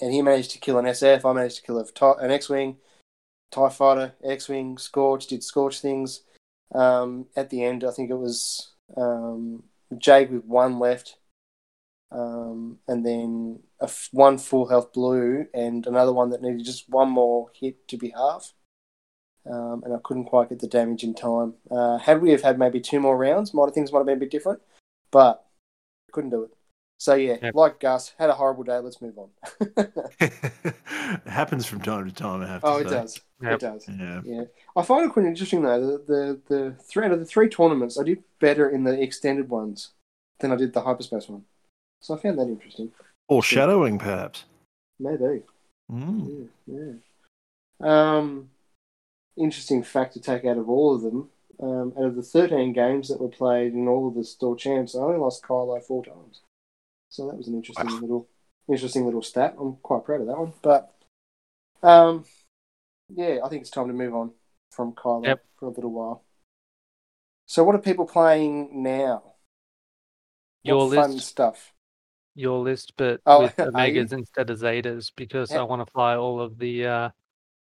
And 0.00 0.12
he 0.12 0.22
managed 0.22 0.50
to 0.52 0.58
kill 0.58 0.78
an 0.78 0.86
SF. 0.86 1.24
I 1.24 1.32
managed 1.32 1.56
to 1.56 1.62
kill 1.62 1.78
a 1.78 2.16
an 2.18 2.30
X 2.30 2.48
wing, 2.48 2.78
Tie 3.52 3.68
Fighter, 3.68 4.14
X 4.24 4.48
wing, 4.48 4.78
Scorch. 4.78 5.26
Did 5.26 5.44
Scorch 5.44 5.80
things. 5.80 6.22
Um, 6.74 7.26
at 7.36 7.50
the 7.50 7.62
end, 7.64 7.84
I 7.84 7.92
think 7.92 8.10
it 8.10 8.16
was 8.16 8.72
um, 8.96 9.62
Jake 9.96 10.30
with 10.30 10.44
one 10.44 10.80
left, 10.80 11.16
um, 12.10 12.78
and 12.88 13.06
then 13.06 13.60
a 13.80 13.84
f- 13.84 14.08
one 14.10 14.38
full 14.38 14.66
health 14.66 14.92
blue, 14.92 15.46
and 15.54 15.86
another 15.86 16.12
one 16.12 16.30
that 16.30 16.42
needed 16.42 16.64
just 16.64 16.88
one 16.88 17.10
more 17.10 17.50
hit 17.54 17.86
to 17.88 17.96
be 17.96 18.10
half. 18.10 18.52
Um, 19.50 19.82
and 19.84 19.94
I 19.94 19.98
couldn't 20.02 20.24
quite 20.24 20.48
get 20.48 20.58
the 20.58 20.66
damage 20.66 21.04
in 21.04 21.14
time. 21.14 21.54
Uh, 21.70 21.98
had 21.98 22.20
we 22.20 22.30
have 22.30 22.42
had 22.42 22.58
maybe 22.58 22.80
two 22.80 23.00
more 23.00 23.16
rounds, 23.16 23.54
might 23.54 23.72
things 23.72 23.92
might 23.92 24.00
have 24.00 24.06
been 24.06 24.16
a 24.16 24.20
bit 24.20 24.30
different, 24.30 24.60
but 25.10 25.44
couldn't 26.12 26.30
do 26.30 26.42
it. 26.44 26.50
So 26.98 27.14
yeah, 27.14 27.36
Yep. 27.42 27.54
like 27.54 27.80
Gus, 27.80 28.14
had 28.18 28.30
a 28.30 28.34
horrible 28.34 28.64
day. 28.64 28.78
Let's 28.78 29.02
move 29.02 29.18
on. 29.18 29.28
it 30.20 30.74
happens 31.26 31.66
from 31.66 31.82
time 31.82 32.06
to 32.06 32.14
time. 32.14 32.42
I 32.42 32.46
have 32.46 32.62
to 32.62 32.66
oh, 32.66 32.76
it 32.78 32.88
say. 32.88 32.94
does. 32.94 33.20
Yep. 33.42 33.52
It 33.52 33.60
does. 33.60 33.88
Yeah. 33.88 34.20
Yeah, 34.24 34.44
I 34.74 34.82
find 34.82 35.04
it 35.04 35.12
quite 35.12 35.26
interesting 35.26 35.62
though. 35.62 35.80
The 35.80 35.98
the, 36.06 36.40
the 36.48 36.76
three 36.82 37.04
out 37.04 37.12
of 37.12 37.18
the 37.18 37.26
three 37.26 37.48
tournaments, 37.48 38.00
I 38.00 38.04
did 38.04 38.22
better 38.40 38.70
in 38.70 38.84
the 38.84 39.00
extended 39.00 39.50
ones 39.50 39.90
than 40.40 40.52
I 40.52 40.56
did 40.56 40.72
the 40.72 40.80
hyperspace 40.80 41.28
one. 41.28 41.44
So 42.00 42.14
I 42.14 42.18
found 42.18 42.38
that 42.38 42.48
interesting. 42.48 42.92
Or 43.28 43.42
shadowing, 43.42 43.98
perhaps. 43.98 44.44
Maybe. 44.98 45.42
Mm. 45.90 46.48
Yeah. 46.66 46.76
yeah. 46.78 48.16
Um, 48.16 48.50
interesting 49.36 49.82
fact 49.82 50.14
to 50.14 50.20
take 50.20 50.44
out 50.44 50.58
of 50.58 50.68
all 50.68 50.94
of 50.94 51.02
them. 51.02 51.30
Um, 51.58 51.94
out 51.98 52.04
of 52.04 52.16
the 52.16 52.22
13 52.22 52.72
games 52.72 53.08
that 53.08 53.20
were 53.20 53.28
played 53.28 53.72
in 53.72 53.88
all 53.88 54.08
of 54.08 54.14
the 54.14 54.24
store 54.24 54.56
champs, 54.56 54.94
I 54.94 55.00
only 55.00 55.18
lost 55.18 55.42
Kylo 55.42 55.82
four 55.82 56.04
times. 56.04 56.42
So 57.08 57.26
that 57.26 57.36
was 57.36 57.48
an 57.48 57.54
interesting 57.54 57.90
Wow. 57.90 58.00
little, 58.00 58.28
interesting 58.68 59.04
little 59.06 59.22
stat. 59.22 59.56
I'm 59.58 59.76
quite 59.76 60.04
proud 60.04 60.20
of 60.20 60.26
that 60.26 60.38
one. 60.38 60.52
But, 60.62 60.92
um, 61.82 62.24
yeah, 63.08 63.38
I 63.44 63.48
think 63.48 63.62
it's 63.62 63.70
time 63.70 63.88
to 63.88 63.94
move 63.94 64.14
on 64.14 64.32
from 64.70 64.92
Kylo 64.92 65.24
Yep. 65.26 65.44
for 65.58 65.66
a 65.66 65.70
little 65.70 65.92
while. 65.92 66.22
So, 67.46 67.64
what 67.64 67.74
are 67.74 67.78
people 67.80 68.06
playing 68.06 68.82
now? 68.82 69.22
Your 70.64 70.84
what 70.84 70.94
fun 70.96 71.12
list. 71.12 71.28
stuff? 71.28 71.72
Your 72.34 72.58
list, 72.58 72.92
but 72.96 73.22
Oh, 73.24 73.40
with 73.40 73.56
are 73.58 73.88
you? 73.88 74.02
Omegas 74.02 74.12
instead 74.12 74.50
of 74.50 74.58
Zetas 74.58 75.10
because 75.16 75.50
Yeah. 75.50 75.60
I 75.60 75.62
want 75.62 75.86
to 75.86 75.90
fly 75.92 76.16
all 76.16 76.40
of 76.40 76.58
the 76.58 76.86
uh, 76.86 77.10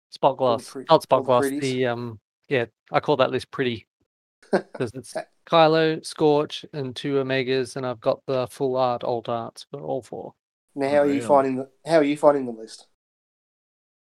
spot 0.10 0.38
glass. 0.38 0.70
pre- 0.70 0.86
Not 0.90 0.92
all 0.92 1.02
spot 1.02 1.24
the 1.24 1.26
gloss. 1.26 1.42
pretties. 1.44 1.62
The 1.62 1.86
um, 1.88 2.20
yeah, 2.48 2.66
I 2.92 3.00
call 3.00 3.18
that 3.18 3.32
list 3.32 3.52
pretty 3.52 3.88
because 4.52 4.92
it's 4.94 5.14
Kylo, 5.48 6.06
Scorch, 6.06 6.66
and 6.74 6.96
two 6.96 7.16
Omegas, 7.16 7.76
and 7.76 7.86
I've 7.86 8.00
got 8.00 8.22
the 8.28 8.48
full 8.48 8.76
art, 8.76 9.04
alt 9.04 9.30
arts 9.30 9.66
for 9.72 9.82
all 9.82 10.02
four. 10.02 10.34
Now, 10.76 10.90
how 10.90 10.98
are 10.98 11.06
you 11.06 11.14
Really? 11.16 11.26
finding 11.26 11.56
the 11.58 11.70
How 11.86 11.98
are 11.98 12.04
you 12.04 12.18
finding 12.18 12.46
the 12.46 12.52
list? 12.52 12.88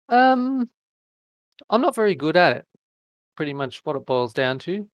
Um, 0.09 0.69
I'm 1.69 1.81
not 1.81 1.95
very 1.95 2.15
good 2.15 2.37
at 2.37 2.57
it. 2.57 2.65
Pretty 3.35 3.53
much 3.53 3.81
what 3.83 3.95
it 3.95 4.05
boils 4.05 4.33
down 4.33 4.59
to. 4.59 4.87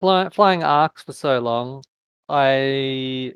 Fly, 0.00 0.28
flying 0.30 0.64
arcs 0.64 1.02
for 1.02 1.12
so 1.12 1.38
long, 1.38 1.82
I 2.28 3.34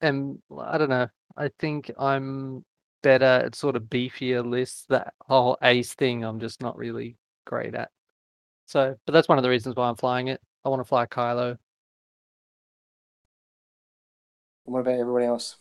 am. 0.00 0.42
I 0.58 0.78
don't 0.78 0.88
know. 0.88 1.08
I 1.36 1.50
think 1.58 1.90
I'm 1.98 2.64
better 3.02 3.24
at 3.24 3.54
sort 3.54 3.76
of 3.76 3.84
beefier 3.84 4.44
lists. 4.44 4.86
That 4.88 5.14
whole 5.20 5.58
ace 5.62 5.94
thing, 5.94 6.24
I'm 6.24 6.40
just 6.40 6.60
not 6.60 6.76
really 6.76 7.16
great 7.44 7.74
at. 7.74 7.90
So, 8.66 8.96
but 9.06 9.12
that's 9.12 9.28
one 9.28 9.38
of 9.38 9.42
the 9.42 9.50
reasons 9.50 9.76
why 9.76 9.88
I'm 9.88 9.96
flying 9.96 10.28
it. 10.28 10.40
I 10.64 10.68
want 10.68 10.80
to 10.80 10.84
fly 10.84 11.06
Kylo. 11.06 11.58
What 14.64 14.80
about 14.80 14.98
everybody 14.98 15.26
else? 15.26 15.56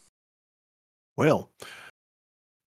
Well, 1.16 1.52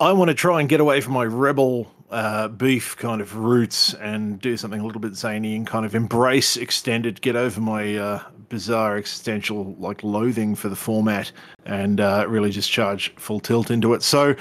I 0.00 0.12
want 0.12 0.28
to 0.28 0.34
try 0.34 0.60
and 0.60 0.68
get 0.68 0.78
away 0.78 1.00
from 1.00 1.14
my 1.14 1.24
rebel 1.24 1.92
uh, 2.10 2.46
beef 2.46 2.96
kind 2.96 3.20
of 3.20 3.34
roots 3.34 3.94
and 3.94 4.40
do 4.40 4.56
something 4.56 4.80
a 4.80 4.86
little 4.86 5.00
bit 5.00 5.16
zany 5.16 5.56
and 5.56 5.66
kind 5.66 5.84
of 5.84 5.96
embrace 5.96 6.56
extended, 6.56 7.20
get 7.20 7.34
over 7.34 7.60
my 7.60 7.96
uh, 7.96 8.22
bizarre 8.48 8.96
existential 8.96 9.74
like 9.80 10.04
loathing 10.04 10.54
for 10.54 10.68
the 10.68 10.76
format 10.76 11.32
and 11.66 12.00
uh, 12.00 12.24
really 12.28 12.50
just 12.50 12.70
charge 12.70 13.12
full 13.16 13.40
tilt 13.40 13.72
into 13.72 13.92
it. 13.92 14.04
So, 14.04 14.36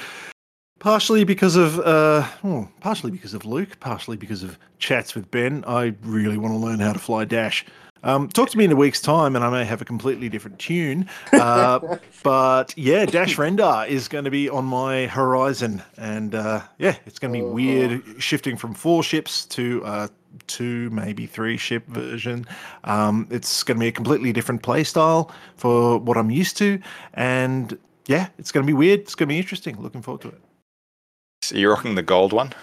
partially 0.80 1.24
because 1.24 1.56
of 1.56 1.80
uh, 1.80 2.28
oh, 2.44 2.70
partially 2.80 3.10
because 3.10 3.34
of 3.34 3.44
Luke, 3.44 3.80
partially 3.80 4.16
because 4.16 4.44
of 4.44 4.60
chats 4.78 5.16
with 5.16 5.32
Ben, 5.32 5.64
I 5.66 5.96
really 6.04 6.38
want 6.38 6.54
to 6.54 6.60
learn 6.60 6.80
how 6.80 6.94
to 6.94 7.00
fly 7.00 7.26
dash. 7.26 7.66
Um, 8.04 8.30
talk 8.30 8.50
to 8.50 8.58
me 8.58 8.66
in 8.66 8.72
a 8.72 8.76
week's 8.76 9.02
time, 9.02 9.36
and 9.36 9.44
I 9.44 9.50
may 9.50 9.66
have 9.66 9.82
a 9.82 9.86
completely 9.86 10.30
different 10.30 10.60
tune. 10.60 11.10
Uh, 11.34 11.98
but 12.24 12.74
yeah, 12.78 13.06
Dash 13.06 13.36
Rendar 13.38 13.88
is 13.88 14.08
going 14.08 14.26
to 14.26 14.32
be 14.32 14.50
on 14.50 14.66
my 14.66 15.08
horizon, 15.08 15.82
and 15.98 16.36
uh, 16.36 16.62
yeah, 16.78 16.96
it's 17.06 17.20
going 17.20 17.34
to 17.34 17.38
be 17.40 17.44
Uh-huh. 17.44 17.54
weird 17.54 18.04
shifting 18.24 18.58
from 18.58 18.74
four 18.74 19.04
ships 19.04 19.46
to 19.48 19.84
uh, 19.86 20.08
two, 20.48 20.90
maybe 20.92 21.26
three 21.26 21.58
ship 21.58 21.86
version. 21.88 22.46
Um, 22.84 23.28
it's 23.32 23.64
going 23.64 23.78
to 23.78 23.80
be 23.80 23.88
a 23.88 23.92
completely 23.92 24.32
different 24.34 24.62
play 24.64 24.84
style 24.84 25.32
for 25.56 25.98
what 26.00 26.18
I'm 26.18 26.30
used 26.32 26.58
to, 26.58 26.80
and 27.14 27.78
yeah, 28.08 28.28
it's 28.38 28.52
going 28.52 28.66
to 28.66 28.68
be 28.68 28.74
weird. 28.74 29.02
It's 29.02 29.16
going 29.16 29.28
to 29.28 29.34
be 29.34 29.38
interesting. 29.40 29.82
Looking 29.82 30.02
forward 30.02 30.22
to 30.22 30.28
it. 30.30 30.42
So 31.42 31.56
you're 31.56 31.72
rocking 31.74 31.96
the 31.96 32.04
gold 32.04 32.34
one? 32.34 32.54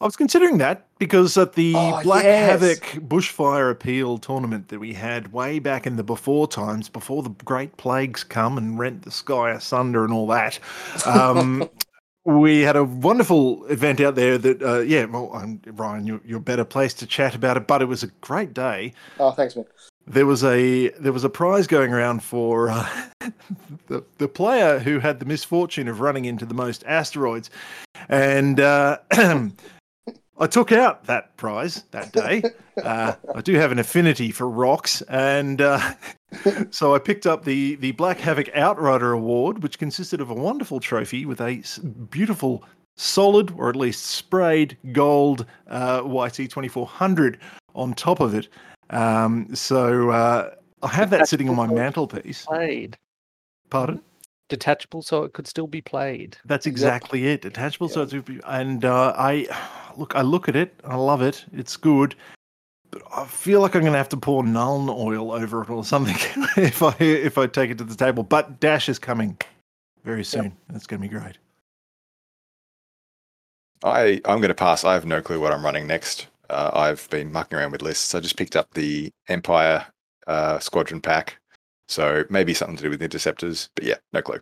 I 0.00 0.04
was 0.04 0.16
considering 0.16 0.58
that 0.58 0.86
because 0.98 1.36
at 1.36 1.54
the 1.54 1.74
Oh, 1.76 2.00
Black 2.02 2.24
yes. 2.24 2.60
Havoc 2.60 3.08
Bushfire 3.08 3.70
Appeal 3.70 4.18
tournament 4.18 4.68
that 4.68 4.78
we 4.78 4.92
had 4.92 5.32
way 5.32 5.58
back 5.58 5.86
in 5.86 5.96
the 5.96 6.02
before 6.02 6.46
times, 6.48 6.88
before 6.88 7.22
the 7.22 7.30
Great 7.44 7.76
Plagues 7.76 8.24
come 8.24 8.58
and 8.58 8.78
rent 8.78 9.02
the 9.02 9.10
sky 9.10 9.50
asunder 9.50 10.04
and 10.04 10.12
all 10.12 10.26
that, 10.28 10.58
um, 11.06 11.68
we 12.24 12.60
had 12.60 12.76
a 12.76 12.84
wonderful 12.84 13.64
event 13.66 14.00
out 14.00 14.14
there 14.14 14.38
that, 14.38 14.62
uh, 14.62 14.80
yeah, 14.80 15.04
well, 15.04 15.30
um, 15.34 15.60
Ryan, 15.66 16.06
you're, 16.06 16.20
you're 16.24 16.40
better 16.40 16.64
placed 16.64 16.98
to 17.00 17.06
chat 17.06 17.34
about 17.34 17.56
it, 17.56 17.66
but 17.66 17.82
it 17.82 17.86
was 17.86 18.02
a 18.02 18.08
great 18.22 18.54
day. 18.54 18.92
Oh, 19.18 19.30
thanks, 19.30 19.56
man. 19.56 19.66
There 20.06 20.26
was 20.26 20.44
a 20.44 20.90
there 21.00 21.14
was 21.14 21.24
a 21.24 21.30
prize 21.30 21.66
going 21.66 21.90
around 21.90 22.22
for 22.22 22.68
uh, 22.68 22.86
the 23.86 24.04
the 24.18 24.28
player 24.28 24.78
who 24.78 24.98
had 24.98 25.18
the 25.18 25.24
misfortune 25.24 25.88
of 25.88 26.00
running 26.00 26.26
into 26.26 26.44
the 26.44 26.52
most 26.52 26.84
asteroids, 26.86 27.48
and 28.10 28.60
uh, 28.60 28.98
I 30.38 30.46
took 30.46 30.72
out 30.72 31.04
that 31.04 31.36
prize 31.36 31.84
that 31.90 32.12
day. 32.12 32.42
Uh, 32.82 33.14
I 33.32 33.40
do 33.40 33.54
have 33.54 33.70
an 33.70 33.78
affinity 33.78 34.32
for 34.32 34.50
rocks, 34.50 35.00
and 35.02 35.60
uh, 35.60 35.94
so 36.70 36.92
I 36.92 36.98
picked 36.98 37.24
up 37.24 37.44
the 37.44 37.76
the 37.76 37.92
Black 37.92 38.18
Havoc 38.18 38.48
Outrider 38.52 39.12
Award, 39.12 39.62
which 39.62 39.78
consisted 39.78 40.20
of 40.20 40.28
a 40.28 40.34
wonderful 40.34 40.80
trophy 40.80 41.24
with 41.24 41.40
a 41.40 41.62
beautiful, 42.10 42.64
solid 42.96 43.52
or 43.56 43.68
at 43.68 43.76
least 43.76 44.06
sprayed 44.06 44.76
gold 44.90 45.46
uh, 45.68 46.02
YT 46.04 46.50
twenty 46.50 46.66
four 46.66 46.84
hundred 46.84 47.38
on 47.76 47.94
top 47.94 48.18
of 48.18 48.34
it. 48.34 48.48
Um, 48.90 49.54
so 49.54 50.10
uh, 50.10 50.50
I 50.82 50.88
have 50.88 51.10
that 51.10 51.28
sitting 51.28 51.48
on 51.48 51.54
my 51.54 51.68
mantelpiece. 51.68 52.44
Played. 52.44 52.96
Pardon? 53.70 54.02
Detachable, 54.54 55.02
so 55.02 55.24
it 55.24 55.32
could 55.32 55.46
still 55.46 55.66
be 55.66 55.80
played. 55.80 56.36
That's 56.44 56.66
exactly 56.66 57.26
it. 57.26 57.42
Detachable 57.42 57.88
so 57.88 58.02
it's 58.02 58.14
and 58.46 58.84
uh, 58.84 59.14
I 59.16 59.46
look 59.96 60.14
I 60.14 60.22
look 60.22 60.48
at 60.48 60.56
it, 60.56 60.74
I 60.84 60.96
love 60.96 61.22
it, 61.22 61.44
it's 61.52 61.76
good. 61.76 62.14
But 62.90 63.02
I 63.16 63.24
feel 63.26 63.60
like 63.60 63.74
I'm 63.74 63.82
gonna 63.82 63.96
have 63.96 64.08
to 64.10 64.16
pour 64.16 64.44
Nuln 64.44 64.88
oil 64.88 65.32
over 65.32 65.62
it 65.62 65.70
or 65.70 65.84
something 65.84 66.14
if 66.56 66.82
I 66.82 66.94
if 67.00 67.36
I 67.38 67.46
take 67.46 67.70
it 67.70 67.78
to 67.78 67.84
the 67.84 67.96
table. 67.96 68.22
But 68.22 68.60
Dash 68.60 68.88
is 68.88 68.98
coming 68.98 69.36
very 70.04 70.24
soon. 70.24 70.56
That's 70.68 70.86
gonna 70.86 71.02
be 71.02 71.08
great. 71.08 71.38
I 73.84 74.20
I'm 74.24 74.38
going 74.38 74.48
to 74.48 74.54
pass. 74.54 74.82
I 74.82 74.94
have 74.94 75.04
no 75.04 75.20
clue 75.20 75.40
what 75.40 75.52
I'm 75.52 75.64
running 75.64 75.86
next. 75.86 76.28
Uh, 76.48 76.70
I've 76.72 77.08
been 77.10 77.30
mucking 77.30 77.58
around 77.58 77.72
with 77.72 77.82
lists. 77.82 78.14
I 78.14 78.20
just 78.20 78.36
picked 78.36 78.56
up 78.56 78.72
the 78.74 79.10
Empire 79.28 79.86
uh, 80.26 80.58
Squadron 80.58 81.00
pack, 81.00 81.38
so 81.88 82.24
maybe 82.30 82.54
something 82.54 82.76
to 82.76 82.82
do 82.82 82.90
with 82.90 83.02
interceptors. 83.02 83.68
But 83.74 83.84
yeah, 83.84 83.96
no 84.12 84.22
clue. 84.22 84.40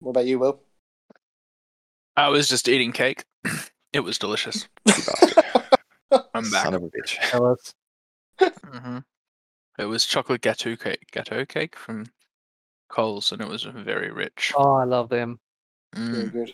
What 0.00 0.10
about 0.10 0.26
you, 0.26 0.38
Will? 0.38 0.60
I 2.16 2.28
was 2.28 2.48
just 2.48 2.68
eating 2.68 2.92
cake. 2.92 3.24
it 3.92 4.00
was 4.00 4.18
delicious. 4.18 4.68
I'm 6.34 6.50
back. 6.50 6.62
Son 6.62 6.74
of 6.74 6.82
a 6.82 6.86
bitch. 6.86 7.18
Tell 7.30 7.46
us. 7.46 7.74
hmm 8.64 8.98
It 9.78 9.84
was 9.86 10.04
chocolate 10.06 10.42
gâteau 10.42 10.78
cake, 10.80 11.06
gâteau 11.12 11.46
cake 11.48 11.76
from 11.76 12.06
Coles, 12.88 13.32
and 13.32 13.40
it 13.40 13.48
was 13.48 13.64
very 13.64 14.10
rich. 14.12 14.52
Oh, 14.56 14.74
I 14.74 14.84
love 14.84 15.08
them. 15.08 15.38
Very 15.94 16.26
Mm. 16.28 16.32
good. 16.32 16.52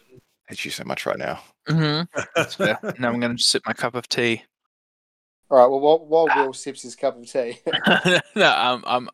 hate 0.48 0.64
you 0.64 0.70
so 0.70 0.84
much 0.84 1.06
right 1.06 1.18
now. 1.18 1.42
hmm 1.68 2.02
That's 2.36 2.54
fair. 2.54 2.78
now 2.98 3.08
I'm 3.08 3.20
going 3.20 3.36
to 3.36 3.42
sip 3.42 3.62
my 3.66 3.72
cup 3.72 3.94
of 3.94 4.08
tea. 4.08 4.44
All 5.50 5.58
right. 5.58 5.66
Well, 5.66 5.80
while, 5.80 5.98
while 6.06 6.28
Will 6.46 6.52
sips 6.52 6.82
his 6.82 6.94
cup 6.96 7.16
of 7.18 7.30
tea, 7.30 7.58
no, 8.36 8.52
I'm, 8.56 8.82
I'm, 8.86 9.08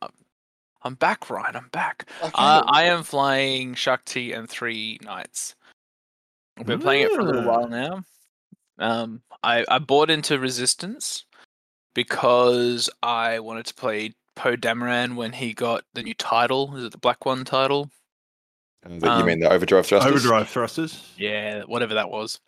I'm 0.83 0.95
back, 0.95 1.31
Ryan. 1.31 1.57
I'm 1.57 1.69
back. 1.69 2.09
okay. 2.23 2.31
Uh, 2.35 2.63
I 2.67 2.85
am 2.85 3.03
flying 3.03 3.75
Shaak 3.75 4.05
Ti 4.05 4.33
and 4.33 4.49
three 4.49 4.99
knights. 5.03 5.55
I've 6.59 6.67
been 6.67 6.81
playing 6.81 7.07
it 7.07 7.13
for 7.13 7.21
a 7.21 7.25
little 7.25 7.49
Ah. 7.49 7.59
while 7.59 7.69
now. 7.69 8.05
Um, 8.79 9.23
I, 9.43 9.65
I 9.69 9.79
bought 9.79 10.11
into 10.11 10.39
Resistance 10.39 11.25
because 11.95 12.91
I 13.03 13.39
wanted 13.41 13.67
to 13.67 13.75
play 13.75 14.15
Poe 14.35 14.57
Dameron 14.57 15.17
when 15.17 15.33
he 15.33 15.55
got 15.55 15.85
the 15.95 16.03
new 16.03 16.15
title. 16.15 16.77
Is 16.77 16.85
it 16.85 16.93
the 16.93 16.99
Black 16.99 17.25
One 17.25 17.45
title? 17.45 17.91
And 18.83 19.01
the- 19.01 19.07
you 19.07 19.13
Um, 19.13 19.27
mean 19.27 19.41
the 19.41 19.51
Overdrive 19.51 19.87
thrusters? 19.87 20.11
Overdrive 20.11 20.49
thrusters. 20.51 21.03
Yeah, 21.17 21.63
whatever 21.63 21.95
that 21.95 22.11
was. 22.11 22.39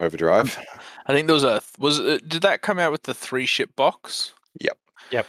Overdrive. 0.00 0.58
I 1.06 1.12
think 1.12 1.26
there 1.26 1.34
was 1.34 1.44
a 1.44 1.62
was 1.78 1.98
it, 1.98 2.28
did 2.28 2.42
that 2.42 2.62
come 2.62 2.78
out 2.78 2.92
with 2.92 3.04
the 3.04 3.14
three 3.14 3.46
ship 3.46 3.74
box? 3.76 4.32
Yep. 4.60 4.78
Yep. 5.10 5.26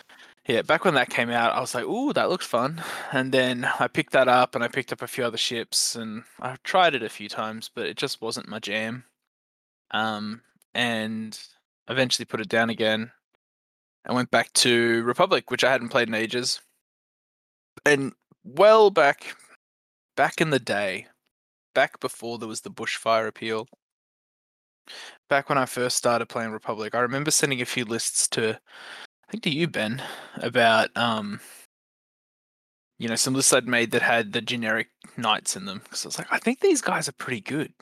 Yeah, 0.47 0.61
back 0.61 0.85
when 0.85 0.93
that 0.93 1.09
came 1.09 1.31
out, 1.31 1.55
I 1.55 1.59
was 1.59 1.73
like, 1.73 1.85
"Ooh, 1.85 2.13
that 2.13 2.29
looks 2.29 2.45
fun." 2.45 2.83
And 3.11 3.31
then 3.31 3.65
I 3.79 3.87
picked 3.87 4.13
that 4.13 4.27
up, 4.27 4.53
and 4.53 4.63
I 4.63 4.67
picked 4.67 4.93
up 4.93 5.01
a 5.01 5.07
few 5.07 5.23
other 5.23 5.37
ships, 5.37 5.95
and 5.95 6.23
I 6.39 6.57
tried 6.63 6.93
it 6.93 7.01
a 7.01 7.09
few 7.09 7.27
times, 7.27 7.69
but 7.73 7.87
it 7.87 7.97
just 7.97 8.21
wasn't 8.21 8.47
my 8.47 8.59
jam. 8.59 9.05
Um, 9.91 10.41
and 10.75 11.39
eventually 11.87 12.25
put 12.25 12.41
it 12.41 12.49
down 12.49 12.69
again. 12.69 13.11
I 14.05 14.13
went 14.13 14.29
back 14.29 14.53
to 14.53 15.03
Republic, 15.03 15.49
which 15.49 15.63
I 15.63 15.71
hadn't 15.71 15.89
played 15.89 16.07
in 16.07 16.13
ages. 16.13 16.61
And 17.85 18.13
well 18.43 18.91
back, 18.91 19.35
back 20.15 20.41
in 20.41 20.51
the 20.51 20.59
day, 20.59 21.07
back 21.73 21.99
before 21.99 22.37
there 22.37 22.47
was 22.47 22.61
the 22.61 22.71
bushfire 22.71 23.27
appeal, 23.27 23.67
back 25.29 25.49
when 25.49 25.57
I 25.57 25.65
first 25.65 25.97
started 25.97 26.27
playing 26.27 26.51
Republic, 26.51 26.95
I 26.95 26.99
remember 26.99 27.31
sending 27.31 27.61
a 27.61 27.65
few 27.65 27.85
lists 27.85 28.27
to, 28.29 28.51
I 28.51 29.31
think 29.31 29.43
to 29.43 29.49
you, 29.49 29.67
Ben, 29.67 30.01
about 30.37 30.95
um, 30.95 31.39
you 32.97 33.07
know, 33.09 33.15
some 33.15 33.33
lists 33.33 33.53
I'd 33.53 33.67
made 33.67 33.91
that 33.91 34.01
had 34.01 34.31
the 34.31 34.41
generic 34.41 34.87
knights 35.17 35.55
in 35.55 35.65
them. 35.65 35.81
Because 35.83 36.05
I 36.05 36.07
was 36.07 36.17
like, 36.17 36.31
I 36.31 36.39
think 36.39 36.59
these 36.59 36.81
guys 36.81 37.09
are 37.09 37.13
pretty 37.13 37.41
good, 37.41 37.73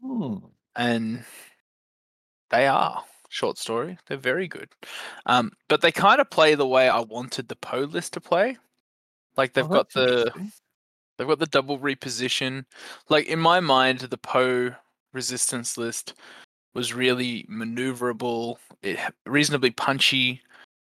Hmm. 0.00 0.36
and 0.76 1.24
they 2.50 2.66
are. 2.66 3.02
Short 3.28 3.56
story, 3.56 3.98
they're 4.06 4.18
very 4.18 4.46
good. 4.46 4.68
Um, 5.24 5.52
but 5.70 5.80
they 5.80 5.90
kind 5.90 6.20
of 6.20 6.28
play 6.28 6.54
the 6.54 6.68
way 6.68 6.90
I 6.90 7.00
wanted 7.00 7.48
the 7.48 7.56
Poe 7.56 7.84
list 7.84 8.12
to 8.12 8.20
play. 8.20 8.58
Like 9.38 9.54
they've 9.54 9.64
Oh, 9.64 9.68
got 9.68 9.90
the. 9.92 10.30
They've 11.16 11.28
got 11.28 11.38
the 11.38 11.46
double 11.46 11.78
reposition. 11.78 12.64
Like 13.08 13.26
in 13.26 13.38
my 13.38 13.60
mind, 13.60 14.00
the 14.00 14.18
Poe 14.18 14.74
resistance 15.12 15.78
list 15.78 16.14
was 16.74 16.94
really 16.94 17.46
maneuverable, 17.50 18.56
it 18.82 18.98
reasonably 19.26 19.70
punchy, 19.70 20.40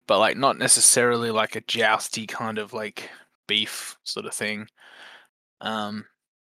but 0.08 0.20
like 0.20 0.38
not 0.38 0.58
necessarily 0.58 1.32
like 1.32 1.56
a 1.56 1.62
jousty 1.62 2.28
kind 2.28 2.58
of 2.58 2.74
like 2.74 3.10
beef 3.48 3.98
sort 4.04 4.26
of 4.26 4.34
thing. 4.34 4.68
Um, 5.62 6.06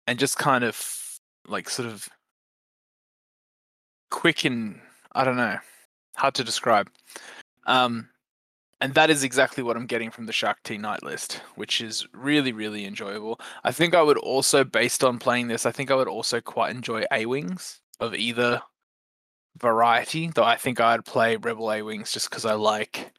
and 0.08 0.20
just 0.20 0.38
kind 0.38 0.64
of 0.64 1.20
like 1.48 1.70
sort 1.70 1.88
of 1.88 2.08
quick 4.10 4.46
and 4.46 4.80
I 5.14 5.24
don't 5.24 5.38
know, 5.38 5.58
hard 6.16 6.36
to 6.36 6.44
describe. 6.44 6.90
Um, 7.66 8.10
and 8.82 8.94
that 8.94 9.10
is 9.10 9.24
exactly 9.24 9.62
what 9.62 9.76
I'm 9.76 9.86
getting 9.86 10.10
from 10.10 10.26
the 10.26 10.32
Shaak 10.32 10.64
Ti 10.64 10.78
Knight 10.78 11.04
list, 11.04 11.42
which 11.56 11.82
is 11.82 12.08
really, 12.14 12.54
really 12.54 12.86
enjoyable. 12.86 13.40
I 13.64 13.72
think 13.72 13.94
I 13.94 14.02
would 14.02 14.18
also, 14.18 14.64
based 14.64 15.04
on 15.04 15.20
playing 15.20 15.48
this, 15.48 15.66
I 15.66 15.72
think 15.72 15.92
I 15.92 15.96
would 15.96 16.08
also 16.08 16.40
quite 16.40 16.74
enjoy 16.74 17.04
A 17.12 17.26
Wings 17.26 17.82
of 18.00 18.16
either 18.16 18.62
variety, 19.60 20.28
though 20.28 20.44
I 20.44 20.56
think 20.56 20.80
I'd 20.80 21.06
play 21.06 21.36
Rebel 21.36 21.72
A 21.72 21.82
Wings 21.82 22.12
just 22.12 22.30
because 22.30 22.46
I 22.46 22.54
like 22.54 23.12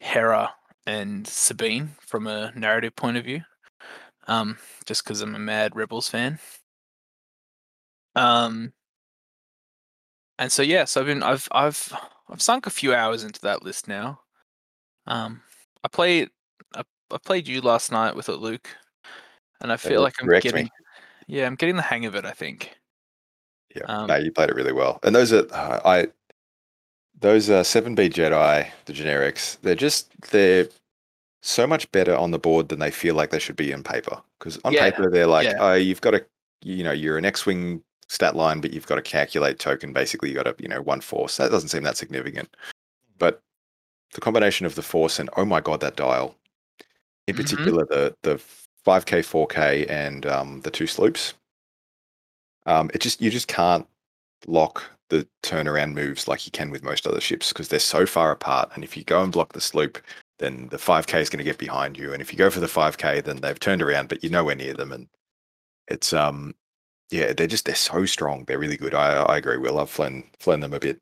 Hera 0.00 0.52
and 0.86 1.26
Sabine 1.26 1.90
from 2.00 2.26
a 2.26 2.52
narrative 2.54 2.96
point 2.96 3.16
of 3.16 3.24
view. 3.24 3.42
Um, 4.26 4.58
just 4.84 5.04
because 5.04 5.20
I'm 5.22 5.34
a 5.34 5.38
mad 5.38 5.74
Rebels 5.74 6.08
fan. 6.08 6.38
Um, 8.14 8.72
and 10.38 10.52
so 10.52 10.62
yeah, 10.62 10.84
so 10.84 11.00
I've 11.00 11.06
been 11.06 11.22
I've 11.22 11.48
I've 11.52 11.92
I've 12.28 12.42
sunk 12.42 12.66
a 12.66 12.70
few 12.70 12.94
hours 12.94 13.24
into 13.24 13.40
that 13.42 13.62
list 13.62 13.88
now. 13.88 14.20
Um, 15.06 15.42
I 15.82 15.88
played 15.88 16.28
I, 16.74 16.82
I 17.10 17.18
played 17.18 17.48
you 17.48 17.60
last 17.60 17.90
night 17.90 18.14
with 18.14 18.28
it, 18.28 18.36
Luke, 18.36 18.68
and 19.60 19.72
I 19.72 19.76
feel 19.76 20.02
like 20.02 20.14
I'm 20.20 20.28
wrecked 20.28 20.44
me. 20.46 20.50
getting 20.50 20.70
yeah 21.26 21.46
I'm 21.46 21.54
getting 21.54 21.76
the 21.76 21.82
hang 21.82 22.06
of 22.06 22.14
it. 22.14 22.24
I 22.24 22.32
think. 22.32 22.74
Yeah, 23.78 23.84
Um, 23.86 24.06
no, 24.06 24.16
you 24.16 24.32
played 24.32 24.50
it 24.50 24.56
really 24.56 24.72
well. 24.72 24.98
And 25.02 25.14
those 25.14 25.32
are 25.32 25.46
uh, 25.52 25.80
I 25.84 26.08
those 27.20 27.50
uh, 27.50 27.62
seven 27.64 27.94
B 27.94 28.08
Jedi, 28.08 28.68
the 28.86 28.92
generics. 28.92 29.60
They're 29.62 29.74
just 29.74 30.08
they're 30.30 30.68
so 31.42 31.66
much 31.66 31.90
better 31.92 32.14
on 32.16 32.30
the 32.30 32.38
board 32.38 32.68
than 32.68 32.78
they 32.78 32.90
feel 32.90 33.14
like 33.14 33.30
they 33.30 33.38
should 33.38 33.56
be 33.56 33.72
in 33.72 33.82
paper. 33.82 34.20
Because 34.38 34.58
on 34.64 34.72
Yeah, 34.72 34.90
paper 34.90 35.10
they're 35.10 35.26
like, 35.26 35.46
yeah. 35.46 35.56
oh, 35.60 35.74
you've 35.74 36.00
got 36.00 36.10
to, 36.12 36.24
you 36.62 36.82
know, 36.84 36.92
you're 36.92 37.16
an 37.18 37.24
X-wing 37.24 37.82
stat 38.08 38.34
line, 38.34 38.60
but 38.60 38.72
you've 38.72 38.86
got 38.86 38.96
to 38.96 39.02
calculate 39.02 39.58
token. 39.58 39.92
Basically, 39.92 40.28
you 40.30 40.34
got 40.34 40.44
to, 40.44 40.54
you 40.58 40.68
know, 40.68 40.82
one 40.82 41.00
force. 41.00 41.36
That 41.36 41.50
doesn't 41.50 41.68
seem 41.68 41.84
that 41.84 41.96
significant. 41.96 42.48
But 43.18 43.40
the 44.14 44.20
combination 44.20 44.66
of 44.66 44.74
the 44.74 44.82
force 44.82 45.18
and 45.18 45.28
oh 45.36 45.44
my 45.44 45.60
god, 45.60 45.80
that 45.80 45.96
dial, 45.96 46.34
in 47.26 47.34
Mhm. 47.34 47.36
particular 47.36 47.84
the 47.86 48.16
the 48.22 48.36
5K, 48.84 49.22
4K, 49.22 49.86
and 49.90 50.24
um, 50.26 50.60
the 50.62 50.70
two 50.70 50.86
sloops. 50.86 51.34
Um, 52.68 52.90
it 52.94 53.00
just 53.02 53.22
you 53.22 53.30
just 53.32 53.48
can't 53.48 53.88
lock 54.46 54.84
the 55.10 55.28
turnaround 55.44 55.94
moves 55.94 56.28
like 56.28 56.46
you 56.46 56.52
can 56.52 56.70
with 56.70 56.84
most 56.84 57.06
other 57.06 57.20
ships 57.20 57.50
because 57.50 57.68
they're 57.68 57.80
so 57.80 58.06
far 58.06 58.32
apart. 58.32 58.70
And 58.74 58.84
if 58.84 58.96
you 58.96 59.04
go 59.04 59.22
and 59.22 59.32
block 59.32 59.52
the 59.54 59.60
sloop, 59.62 59.98
then 60.38 60.68
the 60.70 60.78
5K 60.78 61.20
is 61.20 61.30
going 61.30 61.38
to 61.38 61.44
get 61.44 61.58
behind 61.58 61.98
you. 61.98 62.12
And 62.12 62.22
if 62.22 62.32
you 62.32 62.38
go 62.38 62.50
for 62.50 62.60
the 62.60 62.68
5K, 62.68 63.22
then 63.24 63.38
they've 63.38 63.60
turned 63.60 63.82
around, 63.82 64.08
but 64.10 64.22
you're 64.24 64.32
nowhere 64.32 64.56
near 64.56 64.74
them. 64.74 64.92
And 64.92 65.08
it's 65.88 66.12
um, 66.12 66.54
yeah, 67.10 67.32
they're 67.34 67.46
just 67.48 67.66
they're 67.66 67.74
so 67.76 68.06
strong. 68.06 68.44
They're 68.46 68.58
really 68.60 68.78
good. 68.78 68.94
I 68.94 69.22
I 69.24 69.38
agree. 69.38 69.58
Will 69.58 69.80
I've 69.80 69.90
flown 69.90 70.24
flown 70.40 70.60
them 70.60 70.74
a 70.74 70.80
bit 70.80 71.00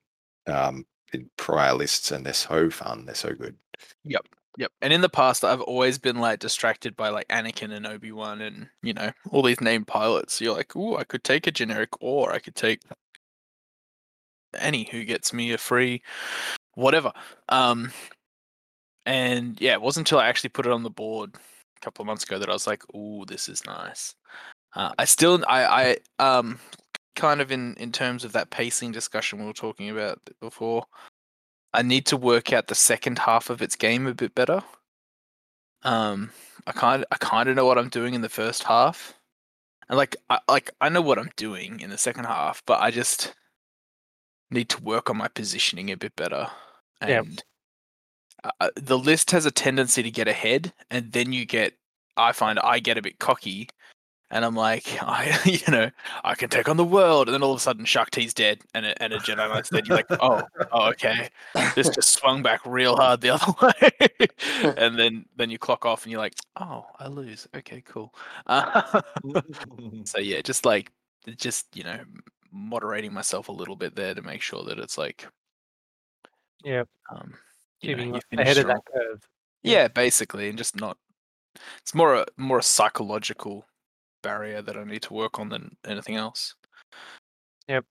um 0.48 0.86
in 1.14 1.30
prior 1.38 1.74
lists, 1.74 2.12
and 2.12 2.26
they're 2.26 2.34
so 2.34 2.70
fun. 2.70 3.06
They're 3.06 3.16
so 3.16 3.34
good. 3.34 3.56
Yep. 4.04 4.26
And 4.80 4.92
in 4.92 5.00
the 5.00 5.08
past, 5.08 5.44
I've 5.44 5.60
always 5.60 5.98
been 5.98 6.18
like 6.18 6.38
distracted 6.38 6.96
by 6.96 7.10
like 7.10 7.28
Anakin 7.28 7.72
and 7.72 7.86
Obi 7.86 8.12
Wan 8.12 8.40
and 8.40 8.68
you 8.82 8.94
know 8.94 9.12
all 9.30 9.42
these 9.42 9.60
named 9.60 9.86
pilots. 9.86 10.40
You're 10.40 10.56
like, 10.56 10.74
ooh, 10.76 10.96
I 10.96 11.04
could 11.04 11.24
take 11.24 11.46
a 11.46 11.50
generic, 11.50 11.90
or 12.00 12.32
I 12.32 12.38
could 12.38 12.54
take 12.54 12.80
any 14.58 14.88
who 14.90 15.04
gets 15.04 15.32
me 15.32 15.52
a 15.52 15.58
free 15.58 16.02
whatever. 16.74 17.12
Um, 17.48 17.92
and 19.04 19.60
yeah, 19.60 19.72
it 19.72 19.82
wasn't 19.82 20.06
until 20.06 20.20
I 20.20 20.28
actually 20.28 20.50
put 20.50 20.66
it 20.66 20.72
on 20.72 20.82
the 20.82 20.90
board 20.90 21.34
a 21.34 21.80
couple 21.80 22.02
of 22.02 22.06
months 22.06 22.24
ago 22.24 22.38
that 22.38 22.48
I 22.48 22.52
was 22.52 22.66
like, 22.66 22.82
ooh, 22.94 23.24
this 23.26 23.48
is 23.48 23.64
nice. 23.66 24.14
Uh, 24.74 24.92
I 24.98 25.04
still, 25.06 25.42
I, 25.48 25.96
I, 26.20 26.38
um, 26.38 26.58
kind 27.14 27.40
of 27.40 27.50
in 27.50 27.74
in 27.76 27.90
terms 27.92 28.24
of 28.24 28.32
that 28.32 28.50
pacing 28.50 28.92
discussion 28.92 29.38
we 29.38 29.46
were 29.46 29.52
talking 29.52 29.90
about 29.90 30.20
before. 30.40 30.84
I 31.76 31.82
need 31.82 32.06
to 32.06 32.16
work 32.16 32.54
out 32.54 32.68
the 32.68 32.74
second 32.74 33.18
half 33.18 33.50
of 33.50 33.60
its 33.60 33.76
game 33.76 34.06
a 34.06 34.14
bit 34.14 34.34
better. 34.34 34.62
Um, 35.82 36.30
I 36.66 36.72
kind 36.72 37.04
I 37.12 37.16
kind 37.18 37.50
of 37.50 37.54
know 37.54 37.66
what 37.66 37.76
I'm 37.76 37.90
doing 37.90 38.14
in 38.14 38.22
the 38.22 38.30
first 38.30 38.62
half, 38.62 39.12
and 39.86 39.98
like 39.98 40.16
I 40.30 40.38
like 40.48 40.70
I 40.80 40.88
know 40.88 41.02
what 41.02 41.18
I'm 41.18 41.30
doing 41.36 41.80
in 41.80 41.90
the 41.90 41.98
second 41.98 42.24
half, 42.24 42.62
but 42.66 42.80
I 42.80 42.90
just 42.90 43.34
need 44.50 44.70
to 44.70 44.82
work 44.82 45.10
on 45.10 45.18
my 45.18 45.28
positioning 45.28 45.90
a 45.90 45.98
bit 45.98 46.16
better. 46.16 46.48
Yeah. 47.06 47.18
And 47.18 47.44
uh, 48.42 48.70
the 48.76 48.98
list 48.98 49.32
has 49.32 49.44
a 49.44 49.50
tendency 49.50 50.02
to 50.02 50.10
get 50.10 50.28
ahead, 50.28 50.72
and 50.90 51.12
then 51.12 51.34
you 51.34 51.44
get. 51.44 51.74
I 52.16 52.32
find 52.32 52.58
I 52.58 52.78
get 52.78 52.96
a 52.96 53.02
bit 53.02 53.18
cocky, 53.18 53.68
and 54.30 54.44
I'm 54.44 54.54
like, 54.54 54.86
I, 55.02 55.38
you 55.44 55.72
know, 55.72 55.90
I 56.24 56.34
can 56.34 56.48
take 56.48 56.68
on 56.68 56.76
the 56.76 56.84
world, 56.84 57.28
and 57.28 57.34
then 57.34 57.42
all 57.42 57.52
of 57.52 57.58
a 57.58 57.60
sudden, 57.60 57.84
Shaak 57.84 58.10
Ti's 58.10 58.34
dead, 58.34 58.62
and 58.74 58.86
a, 58.86 59.02
and 59.02 59.12
a 59.12 59.18
Jedi 59.18 59.36
Knight's 59.36 59.70
dead. 59.70 59.86
You're 59.86 59.96
like, 59.96 60.06
oh, 60.10 60.42
oh, 60.72 60.88
okay, 60.90 61.28
this 61.74 61.88
just 61.88 62.12
swung 62.12 62.42
back 62.42 62.60
real 62.64 62.96
hard 62.96 63.20
the 63.20 63.30
other 63.30 63.54
way, 63.62 64.74
and 64.76 64.98
then 64.98 65.26
then 65.36 65.50
you 65.50 65.58
clock 65.58 65.84
off, 65.84 66.04
and 66.04 66.12
you're 66.12 66.20
like, 66.20 66.34
oh, 66.60 66.86
I 66.98 67.08
lose. 67.08 67.46
Okay, 67.56 67.82
cool. 67.86 68.14
Uh, 68.46 69.00
so 70.04 70.18
yeah, 70.18 70.40
just 70.42 70.64
like, 70.64 70.90
just 71.36 71.66
you 71.74 71.84
know, 71.84 72.00
moderating 72.52 73.12
myself 73.12 73.48
a 73.48 73.52
little 73.52 73.76
bit 73.76 73.94
there 73.94 74.14
to 74.14 74.22
make 74.22 74.42
sure 74.42 74.64
that 74.64 74.78
it's 74.78 74.98
like, 74.98 75.26
Yeah, 76.64 76.84
um, 77.14 77.34
you 77.80 77.96
know, 77.96 78.20
ahead 78.32 78.58
of 78.58 78.66
that 78.66 78.82
curve. 78.92 79.22
Yeah, 79.62 79.88
basically, 79.88 80.48
and 80.48 80.58
just 80.58 80.76
not. 80.76 80.96
It's 81.80 81.94
more 81.94 82.14
a 82.14 82.26
more 82.36 82.58
a 82.58 82.62
psychological 82.62 83.66
barrier 84.22 84.62
that 84.62 84.76
I 84.76 84.84
need 84.84 85.02
to 85.02 85.14
work 85.14 85.38
on 85.38 85.48
than 85.48 85.76
anything 85.84 86.16
else. 86.16 86.54
Yep. 87.68 87.84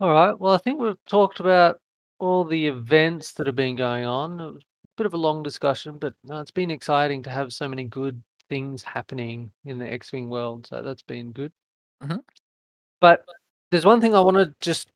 All 0.00 0.12
right. 0.12 0.38
Well, 0.38 0.54
I 0.54 0.58
think 0.58 0.80
we've 0.80 0.96
talked 1.06 1.40
about 1.40 1.80
all 2.18 2.44
the 2.44 2.66
events 2.66 3.32
that 3.34 3.46
have 3.46 3.56
been 3.56 3.76
going 3.76 4.04
on. 4.04 4.40
It 4.40 4.52
was 4.52 4.62
a 4.62 4.88
bit 4.96 5.06
of 5.06 5.14
a 5.14 5.18
long 5.18 5.42
discussion, 5.42 5.98
but 5.98 6.14
no, 6.24 6.40
it's 6.40 6.50
been 6.50 6.70
exciting 6.70 7.22
to 7.24 7.30
have 7.30 7.52
so 7.52 7.68
many 7.68 7.84
good 7.84 8.22
things 8.48 8.82
happening 8.82 9.50
in 9.64 9.78
the 9.78 9.90
X-wing 9.90 10.28
world. 10.28 10.66
So 10.66 10.82
that's 10.82 11.02
been 11.02 11.32
good. 11.32 11.52
Mhm. 12.02 12.22
But 13.00 13.24
there's 13.70 13.84
one 13.84 14.00
thing 14.00 14.14
I 14.14 14.20
want 14.20 14.36
to 14.36 14.54
just 14.60 14.88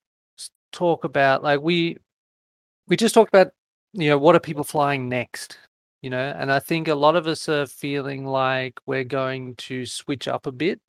talk 0.72 1.04
about. 1.04 1.42
Like 1.42 1.60
we 1.60 1.98
we 2.88 2.96
just 2.96 3.14
talked 3.14 3.34
about, 3.34 3.52
you 3.92 4.08
know, 4.10 4.18
what 4.18 4.36
are 4.36 4.40
people 4.40 4.64
flying 4.64 5.08
next? 5.08 5.58
You 6.06 6.10
know, 6.10 6.32
and 6.38 6.52
I 6.52 6.60
think 6.60 6.86
a 6.86 6.94
lot 6.94 7.16
of 7.16 7.26
us 7.26 7.48
are 7.48 7.66
feeling 7.66 8.24
like 8.24 8.78
we're 8.86 9.02
going 9.02 9.56
to 9.56 9.84
switch 9.84 10.28
up 10.28 10.46
a 10.46 10.52
bit 10.52 10.80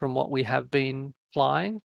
from 0.00 0.14
what 0.14 0.30
we 0.30 0.42
have 0.44 0.70
been 0.70 1.12
flying. 1.34 1.82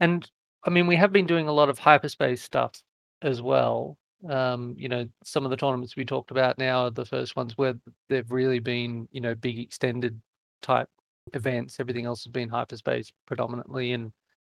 And 0.00 0.28
I 0.64 0.70
mean, 0.70 0.88
we 0.88 0.96
have 0.96 1.12
been 1.12 1.28
doing 1.28 1.46
a 1.46 1.52
lot 1.52 1.68
of 1.68 1.78
hyperspace 1.78 2.42
stuff 2.42 2.82
as 3.22 3.40
well. 3.42 3.96
Um, 4.28 4.74
you 4.76 4.88
know, 4.88 5.06
some 5.22 5.44
of 5.44 5.52
the 5.52 5.56
tournaments 5.56 5.94
we 5.94 6.04
talked 6.04 6.32
about 6.32 6.58
now 6.58 6.86
are 6.86 6.90
the 6.90 7.04
first 7.04 7.36
ones 7.36 7.56
where 7.56 7.74
they've 8.08 8.28
really 8.28 8.58
been, 8.58 9.06
you 9.12 9.20
know, 9.20 9.36
big 9.36 9.60
extended 9.60 10.20
type 10.62 10.88
events. 11.32 11.78
Everything 11.78 12.06
else 12.06 12.24
has 12.24 12.32
been 12.32 12.48
hyperspace 12.48 13.12
predominantly 13.28 13.92
in 13.92 14.12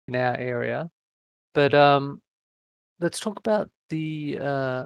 in 0.10 0.18
our 0.18 0.36
area. 0.36 0.92
But 1.54 1.74
um, 1.74 2.22
let's 3.00 3.22
talk 3.22 3.40
about 3.40 3.70
the 3.88 4.40
uh, 4.42 4.86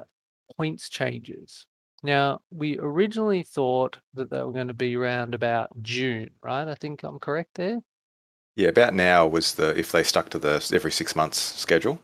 points 0.56 0.88
changes. 0.88 1.66
Now, 2.06 2.42
we 2.52 2.78
originally 2.78 3.42
thought 3.42 3.98
that 4.14 4.30
they 4.30 4.42
were 4.44 4.52
going 4.52 4.68
to 4.68 4.76
be 4.76 4.96
around 4.96 5.34
about 5.34 5.72
June, 5.82 6.30
right? 6.44 6.68
I 6.68 6.76
think 6.76 7.02
I'm 7.04 7.18
correct 7.18 7.56
there. 7.56 7.80
Yeah, 8.56 8.70
about 8.70 8.94
now 8.94 9.28
was 9.28 9.56
the 9.56 9.78
if 9.78 9.92
they 9.92 10.04
stuck 10.04 10.30
to 10.30 10.40
the 10.40 10.70
every 10.74 10.92
six 10.92 11.16
months 11.16 11.40
schedule. 11.40 12.00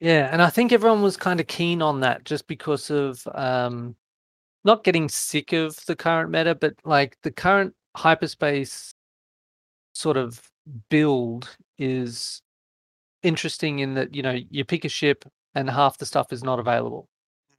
Yeah, 0.00 0.28
and 0.30 0.42
I 0.42 0.50
think 0.50 0.70
everyone 0.70 1.02
was 1.02 1.16
kind 1.16 1.40
of 1.40 1.46
keen 1.46 1.80
on 1.80 2.00
that 2.00 2.24
just 2.24 2.46
because 2.46 2.90
of 2.90 3.26
um 3.34 3.96
not 4.64 4.84
getting 4.84 5.08
sick 5.08 5.52
of 5.52 5.76
the 5.86 5.96
current 5.96 6.30
meta, 6.30 6.54
but 6.54 6.74
like 6.84 7.16
the 7.22 7.30
current 7.30 7.74
hyperspace 7.96 8.92
sort 9.94 10.18
of 10.18 10.42
build 10.90 11.56
is 11.78 12.42
interesting 13.22 13.78
in 13.78 13.94
that 13.94 14.14
you 14.14 14.22
know 14.22 14.38
you 14.50 14.64
pick 14.64 14.84
a 14.84 14.88
ship 14.90 15.24
and 15.54 15.70
half 15.70 15.98
the 15.98 16.06
stuff 16.06 16.32
is 16.32 16.44
not 16.44 16.58
available. 16.58 17.08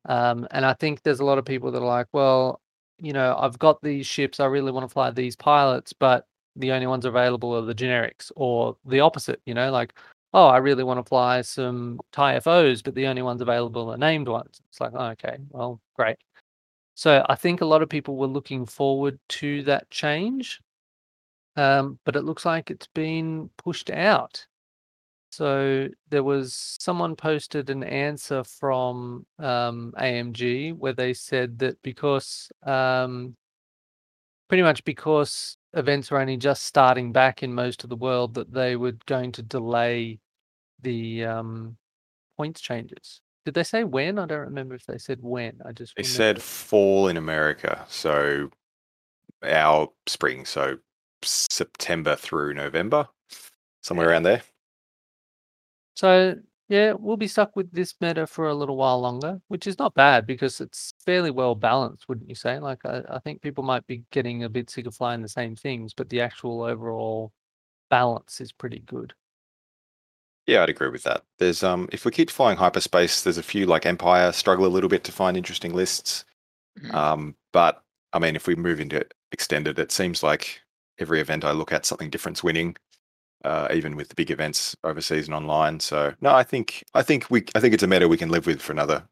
Um, 0.08 0.48
and 0.52 0.66
I 0.66 0.74
think 0.74 1.04
there's 1.04 1.20
a 1.20 1.26
lot 1.26 1.38
of 1.38 1.46
people 1.46 1.72
that 1.72 1.82
are 1.82 1.86
like, 1.86 2.08
well, 2.14 2.62
you 3.00 3.14
know, 3.14 3.36
I've 3.38 3.60
got 3.60 3.82
these 3.82 4.08
ships, 4.08 4.40
I 4.40 4.46
really 4.46 4.72
want 4.72 4.86
to 4.86 4.92
fly 4.94 5.12
these 5.12 5.36
pilots, 5.36 5.94
but 5.94 6.26
the 6.56 6.72
only 6.72 6.88
ones 6.88 7.06
available 7.06 7.56
are 7.56 7.62
the 7.62 7.76
generics, 7.76 8.32
or 8.36 8.76
the 8.86 9.02
opposite, 9.02 9.42
you 9.46 9.54
know, 9.54 9.72
like, 9.72 9.94
oh, 10.34 10.48
I 10.48 10.58
really 10.58 10.84
want 10.84 11.00
to 11.00 11.08
fly 11.08 11.42
some 11.42 12.00
TIE 12.12 12.40
FOs, 12.40 12.82
but 12.82 12.96
the 12.96 13.08
only 13.08 13.22
ones 13.22 13.42
available 13.42 13.92
are 13.92 13.98
named 13.98 14.28
ones. 14.28 14.62
It's 14.70 14.82
like, 14.82 14.94
oh, 14.96 15.08
okay, 15.10 15.38
well, 15.50 15.80
great. 15.96 16.18
So 16.96 17.26
I 17.30 17.36
think 17.36 17.62
a 17.62 17.66
lot 17.66 17.84
of 17.84 17.90
people 17.90 18.18
were 18.18 18.28
looking 18.28 18.66
forward 18.66 19.20
to 19.30 19.64
that 19.64 19.90
change, 19.92 20.62
um, 21.56 22.00
but 22.06 22.16
it 22.16 22.24
looks 22.24 22.46
like 22.46 22.72
it's 22.72 22.88
been 22.88 23.50
pushed 23.58 23.90
out. 23.90 24.46
So 25.38 25.88
there 26.10 26.24
was 26.24 26.78
someone 26.80 27.16
posted 27.16 27.70
an 27.70 27.84
answer 27.84 28.44
from 28.44 29.24
um, 29.38 29.94
AMG 29.96 30.74
where 30.74 30.94
they 30.94 31.14
said 31.14 31.60
that 31.60 31.80
because 31.84 32.50
um, 32.66 33.36
pretty 34.50 34.64
much 34.64 34.84
because 34.84 35.56
events 35.74 36.10
were 36.10 36.20
only 36.20 36.38
just 36.38 36.64
starting 36.64 37.12
back 37.12 37.44
in 37.44 37.54
most 37.54 37.84
of 37.84 37.92
the 37.92 37.96
world, 37.96 38.34
that 38.34 38.52
they 38.52 38.76
were 38.78 38.94
going 39.06 39.32
to 39.34 39.44
delay 39.44 40.18
the 40.82 41.26
um, 41.26 41.78
points 42.36 42.60
changes. 42.60 43.22
Did 43.46 43.54
they 43.54 43.64
say 43.64 43.84
when? 43.84 44.18
I 44.18 44.26
don't 44.26 44.40
remember 44.40 44.74
if 44.74 44.88
they 44.88 44.98
said 44.98 45.20
when. 45.22 45.62
I 45.64 45.72
just 45.72 45.96
They 45.96 46.02
remember- 46.02 46.16
said 46.16 46.42
fall 46.42 47.10
in 47.10 47.18
America, 47.18 47.86
so 47.90 48.50
our 49.44 49.90
spring, 50.08 50.46
so 50.46 50.80
September 51.22 52.16
through 52.16 52.56
November, 52.56 53.08
somewhere 53.84 54.10
around 54.10 54.24
there. 54.24 54.42
So 55.98 56.36
yeah, 56.70 56.94
we'll 56.94 57.18
be 57.18 57.28
stuck 57.28 57.56
with 57.56 57.72
this 57.72 57.96
meta 58.00 58.28
for 58.28 58.50
a 58.50 58.54
little 58.54 58.78
while 58.78 59.02
longer, 59.02 59.42
which 59.48 59.66
is 59.66 59.80
not 59.80 59.96
bad 59.96 60.28
because 60.28 60.62
it's 60.62 60.94
fairly 61.04 61.32
well 61.32 61.56
balanced, 61.56 62.08
wouldn't 62.08 62.30
you 62.30 62.36
say? 62.36 62.60
Like 62.60 62.86
I, 62.86 63.02
I 63.10 63.20
think 63.20 63.42
people 63.42 63.64
might 63.64 63.88
be 63.88 64.04
getting 64.12 64.44
a 64.44 64.50
bit 64.50 64.70
sick 64.70 64.86
of 64.86 64.94
flying 64.94 65.24
the 65.24 65.28
same 65.28 65.56
things, 65.56 65.96
but 65.96 66.08
the 66.10 66.22
actual 66.22 66.62
overall 66.62 67.32
balance 67.90 68.40
is 68.40 68.52
pretty 68.52 68.84
good. 68.86 69.16
Yeah, 70.46 70.62
I'd 70.62 70.70
agree 70.70 70.90
with 70.90 71.02
that. 71.04 71.24
There's 71.40 71.64
um, 71.64 71.90
if 71.92 72.06
we 72.06 72.12
keep 72.12 72.30
flying 72.30 72.58
hyperspace, 72.58 73.24
there's 73.24 73.40
a 73.40 73.44
few 73.44 73.66
like 73.66 73.88
Empire 73.88 74.32
struggle 74.32 74.68
a 74.68 74.68
little 74.68 74.90
bit 74.90 75.04
to 75.06 75.12
find 75.12 75.36
interesting 75.36 75.74
lists. 75.74 76.26
Um, 76.92 77.36
but 77.54 77.82
I 78.14 78.20
mean, 78.20 78.36
if 78.36 78.46
we 78.46 78.54
move 78.54 78.80
into 78.80 79.04
extended, 79.32 79.80
it 79.80 79.92
seems 79.92 80.22
like 80.22 80.62
every 81.00 81.22
event 81.22 81.44
I 81.44 81.54
look 81.54 81.72
at, 81.72 81.88
something 81.88 82.12
different's 82.12 82.44
winning. 82.44 82.76
Uh, 83.44 83.68
even 83.72 83.96
with 83.96 84.10
the 84.10 84.16
big 84.16 84.32
events 84.32 84.76
overseas 84.84 85.28
and 85.28 85.36
online. 85.36 85.80
So 85.80 86.12
no, 86.22 86.34
I 86.34 86.44
think 86.44 86.84
I 86.96 87.04
think 87.04 87.30
we 87.30 87.46
I 87.56 87.60
think 87.60 87.74
it's 87.76 87.84
a 87.84 87.88
meta 87.88 88.08
we 88.08 88.18
can 88.18 88.30
live 88.30 88.48
with 88.48 88.62
for 88.62 88.72
another 88.74 89.04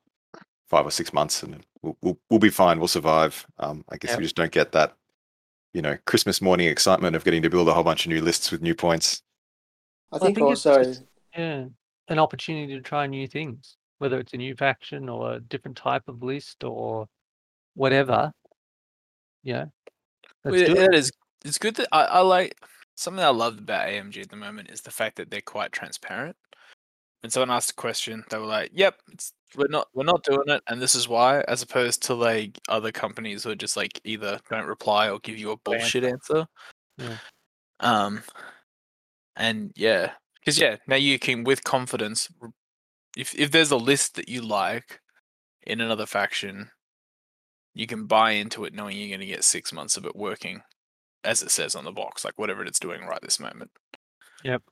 five 0.68 0.85
or 0.85 0.91
six 0.91 1.14
months, 1.14 1.43
and 1.43 1.64
we'll 1.84 1.95
we'll, 2.02 2.18
we'll 2.30 2.39
be 2.39 2.49
fine. 2.49 2.80
We'll 2.80 2.88
survive. 2.88 3.45
Um, 3.60 3.85
I 3.89 3.97
guess 3.97 4.11
Yeah. 4.11 4.18
we 4.18 4.23
just 4.23 4.35
don't 4.35 4.52
get 4.52 4.72
that, 4.72 4.95
you 5.73 5.81
know, 5.84 5.95
Christmas 6.06 6.41
morning 6.41 6.68
excitement 6.68 7.15
of 7.15 7.23
getting 7.23 7.43
to 7.43 7.49
build 7.52 7.69
a 7.69 7.73
whole 7.73 7.84
bunch 7.84 8.06
of 8.07 8.10
new 8.10 8.19
lists 8.19 8.52
with 8.52 8.64
new 8.64 8.73
points. 8.73 9.22
I 10.11 10.15
Well, 10.15 10.19
think, 10.26 10.38
think 10.38 10.52
it's 10.52 10.65
also 10.65 10.84
just- 10.84 11.03
Yeah, 11.38 11.65
an 12.07 12.19
opportunity 12.19 12.73
to 12.76 12.81
try 12.81 13.06
new 13.06 13.27
things, 13.27 13.77
whether 13.99 14.19
it's 14.19 14.34
a 14.34 14.38
new 14.38 14.56
faction 14.56 15.07
or 15.07 15.34
a 15.34 15.39
different 15.39 15.77
type 15.77 16.07
of 16.07 16.23
list 16.23 16.64
or 16.64 17.07
whatever. 17.76 18.34
Yeah, 19.43 19.65
Well, 20.43 20.56
yeah, 20.56 20.72
it. 20.72 20.77
it 20.77 20.95
is. 20.95 21.11
It's 21.45 21.60
good 21.60 21.76
that 21.76 21.88
I, 21.91 22.06
I 22.06 22.19
like 22.22 22.56
something 22.95 23.23
I 23.23 23.30
love 23.30 23.59
about 23.59 23.88
AMG 23.88 24.22
at 24.22 24.30
the 24.30 24.35
moment 24.35 24.72
is 24.72 24.81
the 24.81 24.91
fact 24.91 25.17
that 25.17 25.30
they're 25.30 25.41
quite 25.41 25.72
transparent. 25.72 26.35
When 27.22 27.30
someone 27.30 27.51
asked 27.51 27.72
a 27.72 27.76
question, 27.76 28.23
they 28.30 28.38
were 28.38 28.45
like, 28.45 28.72
"Yep, 28.73 28.95
it's, 29.11 29.34
we're 29.55 29.67
not 29.67 29.88
we're 29.93 30.03
not 30.03 30.23
doing 30.23 30.47
it, 30.47 30.61
and 30.67 30.81
this 30.81 30.95
is 30.95 31.07
why," 31.07 31.41
as 31.47 31.61
opposed 31.61 32.03
to 32.03 32.13
like 32.13 32.59
other 32.69 32.91
companies 32.91 33.43
who 33.43 33.51
are 33.51 33.55
just 33.55 33.77
like 33.77 33.99
either 34.03 34.39
don't 34.49 34.67
reply 34.67 35.09
or 35.09 35.19
give 35.19 35.38
you 35.38 35.51
a 35.51 35.57
bullshit 35.57 36.03
answer. 36.03 36.45
Yeah. 36.97 37.17
Um, 37.80 38.23
and 39.35 39.72
yeah, 39.76 40.13
because 40.39 40.59
yeah, 40.59 40.77
now 40.88 40.95
you 40.95 41.19
can 41.19 41.43
with 41.43 41.63
confidence, 41.63 42.30
if 43.17 43.34
if 43.35 43.51
there's 43.51 43.72
a 43.72 43.77
list 43.77 44.15
that 44.15 44.30
you 44.30 44.41
like 44.41 45.01
in 45.63 45.81
another 45.81 46.05
faction, 46.05 46.69
you 47.73 47.88
can 47.88 48.05
buy 48.05 48.31
into 48.31 48.65
it 48.65 48.73
knowing 48.73 48.97
you're 48.97 49.09
going 49.09 49.19
to 49.19 49.26
get 49.26 49.43
six 49.43 49.73
months 49.73 49.97
of 49.97 50.05
it 50.05 50.15
working 50.15 50.61
as 51.26 51.41
it 51.41 51.52
says 51.52 51.76
on 51.76 51.84
the 51.84 51.91
box, 51.91 52.23
like 52.23 52.38
whatever 52.38 52.64
it's 52.64 52.80
doing 52.80 53.02
right 53.06 53.22
this 53.22 53.39
moment. 53.39 53.72
Yep. 54.43 54.64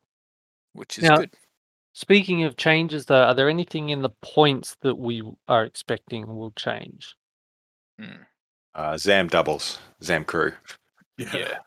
Which 0.73 0.97
is 0.97 1.03
Now- 1.05 1.17
good. 1.17 1.33
Speaking 1.95 2.43
of 2.43 2.57
changes, 2.57 3.05
though, 3.05 3.23
are 3.23 3.35
there 3.35 3.49
anything 3.49 3.89
in 3.89 4.01
the 4.01 4.09
points 4.21 4.75
that 4.81 4.95
we 4.95 5.21
are 5.47 5.63
expecting 5.63 6.25
will 6.25 6.51
change? 6.51 7.15
Mm, 8.01 8.25
Uh, 8.73 8.97
Zam 8.97 9.27
doubles, 9.27 9.77
Zam 10.01 10.25
crew. 10.25 10.53
yeah. 11.17 11.59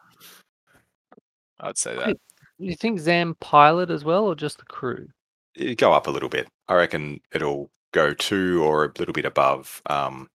I'd 1.60 1.78
say 1.78 1.96
Wait. 1.96 2.06
that. 2.06 2.16
You 2.58 2.74
think 2.74 2.98
Zam 2.98 3.36
pilot 3.36 3.90
as 3.90 4.02
well, 4.04 4.24
or 4.24 4.34
just 4.34 4.58
the 4.58 4.64
crew? 4.64 5.08
It 5.54 5.78
go 5.78 5.92
up 5.92 6.06
a 6.08 6.10
little 6.10 6.28
bit. 6.28 6.48
I 6.68 6.74
reckon 6.74 7.20
it'll 7.32 7.70
go 7.92 8.12
to 8.12 8.64
or 8.64 8.86
a 8.86 8.92
little 8.98 9.12
bit 9.14 9.24
above 9.24 9.80
um, 9.88 10.28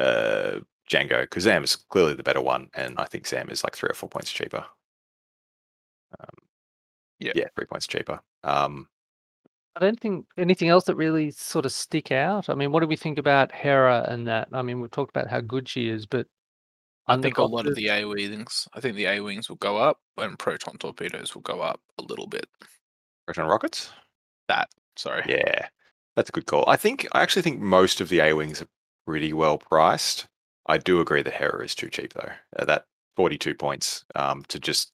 uh, 0.00 0.60
Django 0.90 1.22
because 1.22 1.44
Zam 1.44 1.62
is 1.64 1.76
clearly 1.76 2.14
the 2.14 2.22
better 2.22 2.40
one, 2.42 2.68
and 2.74 2.98
I 2.98 3.04
think 3.04 3.26
Zam 3.26 3.48
is 3.50 3.62
like 3.64 3.76
three 3.76 3.88
or 3.90 3.94
four 3.94 4.08
points 4.08 4.32
cheaper. 4.32 4.64
Um, 6.18 6.34
Yeah. 7.18 7.32
yeah, 7.36 7.48
three 7.54 7.66
points 7.66 7.86
cheaper. 7.86 8.20
Um, 8.42 8.88
I 9.76 9.80
don't 9.80 10.00
think 10.00 10.26
anything 10.36 10.68
else 10.68 10.84
that 10.84 10.96
really 10.96 11.30
sort 11.30 11.64
of 11.64 11.72
stick 11.72 12.10
out. 12.10 12.48
I 12.50 12.54
mean, 12.54 12.72
what 12.72 12.80
do 12.80 12.86
we 12.88 12.96
think 12.96 13.18
about 13.18 13.52
Hera 13.52 14.04
and 14.08 14.26
that? 14.26 14.48
I 14.52 14.62
mean, 14.62 14.80
we've 14.80 14.90
talked 14.90 15.14
about 15.16 15.28
how 15.30 15.40
good 15.40 15.68
she 15.68 15.88
is, 15.88 16.06
but 16.06 16.26
I 17.06 17.16
think 17.20 17.38
a 17.38 17.42
lot 17.44 17.66
of 17.66 17.76
the 17.76 17.88
A 17.88 18.04
wings, 18.04 18.68
I 18.74 18.80
think 18.80 18.96
the 18.96 19.06
A 19.06 19.20
wings 19.20 19.48
will 19.48 19.56
go 19.56 19.76
up, 19.76 20.00
and 20.16 20.38
proton 20.38 20.76
torpedoes 20.78 21.34
will 21.34 21.42
go 21.42 21.60
up 21.60 21.80
a 21.98 22.02
little 22.02 22.26
bit. 22.26 22.46
proton 23.26 23.46
rockets. 23.46 23.92
That 24.48 24.68
sorry. 24.96 25.22
Yeah, 25.28 25.68
that's 26.16 26.30
a 26.30 26.32
good 26.32 26.46
call. 26.46 26.64
I 26.68 26.76
think 26.76 27.06
I 27.12 27.22
actually 27.22 27.42
think 27.42 27.60
most 27.60 28.00
of 28.00 28.08
the 28.08 28.20
A 28.20 28.32
wings 28.32 28.60
are 28.60 28.68
pretty 29.06 29.32
well 29.32 29.56
priced. 29.58 30.26
I 30.70 30.78
do 30.78 31.00
agree 31.00 31.22
that 31.22 31.34
Hera 31.34 31.64
is 31.64 31.74
too 31.74 31.90
cheap 31.90 32.12
though. 32.14 32.32
Uh, 32.56 32.64
that 32.64 32.84
forty-two 33.16 33.54
points 33.54 34.04
um, 34.14 34.44
to 34.48 34.58
just 34.58 34.92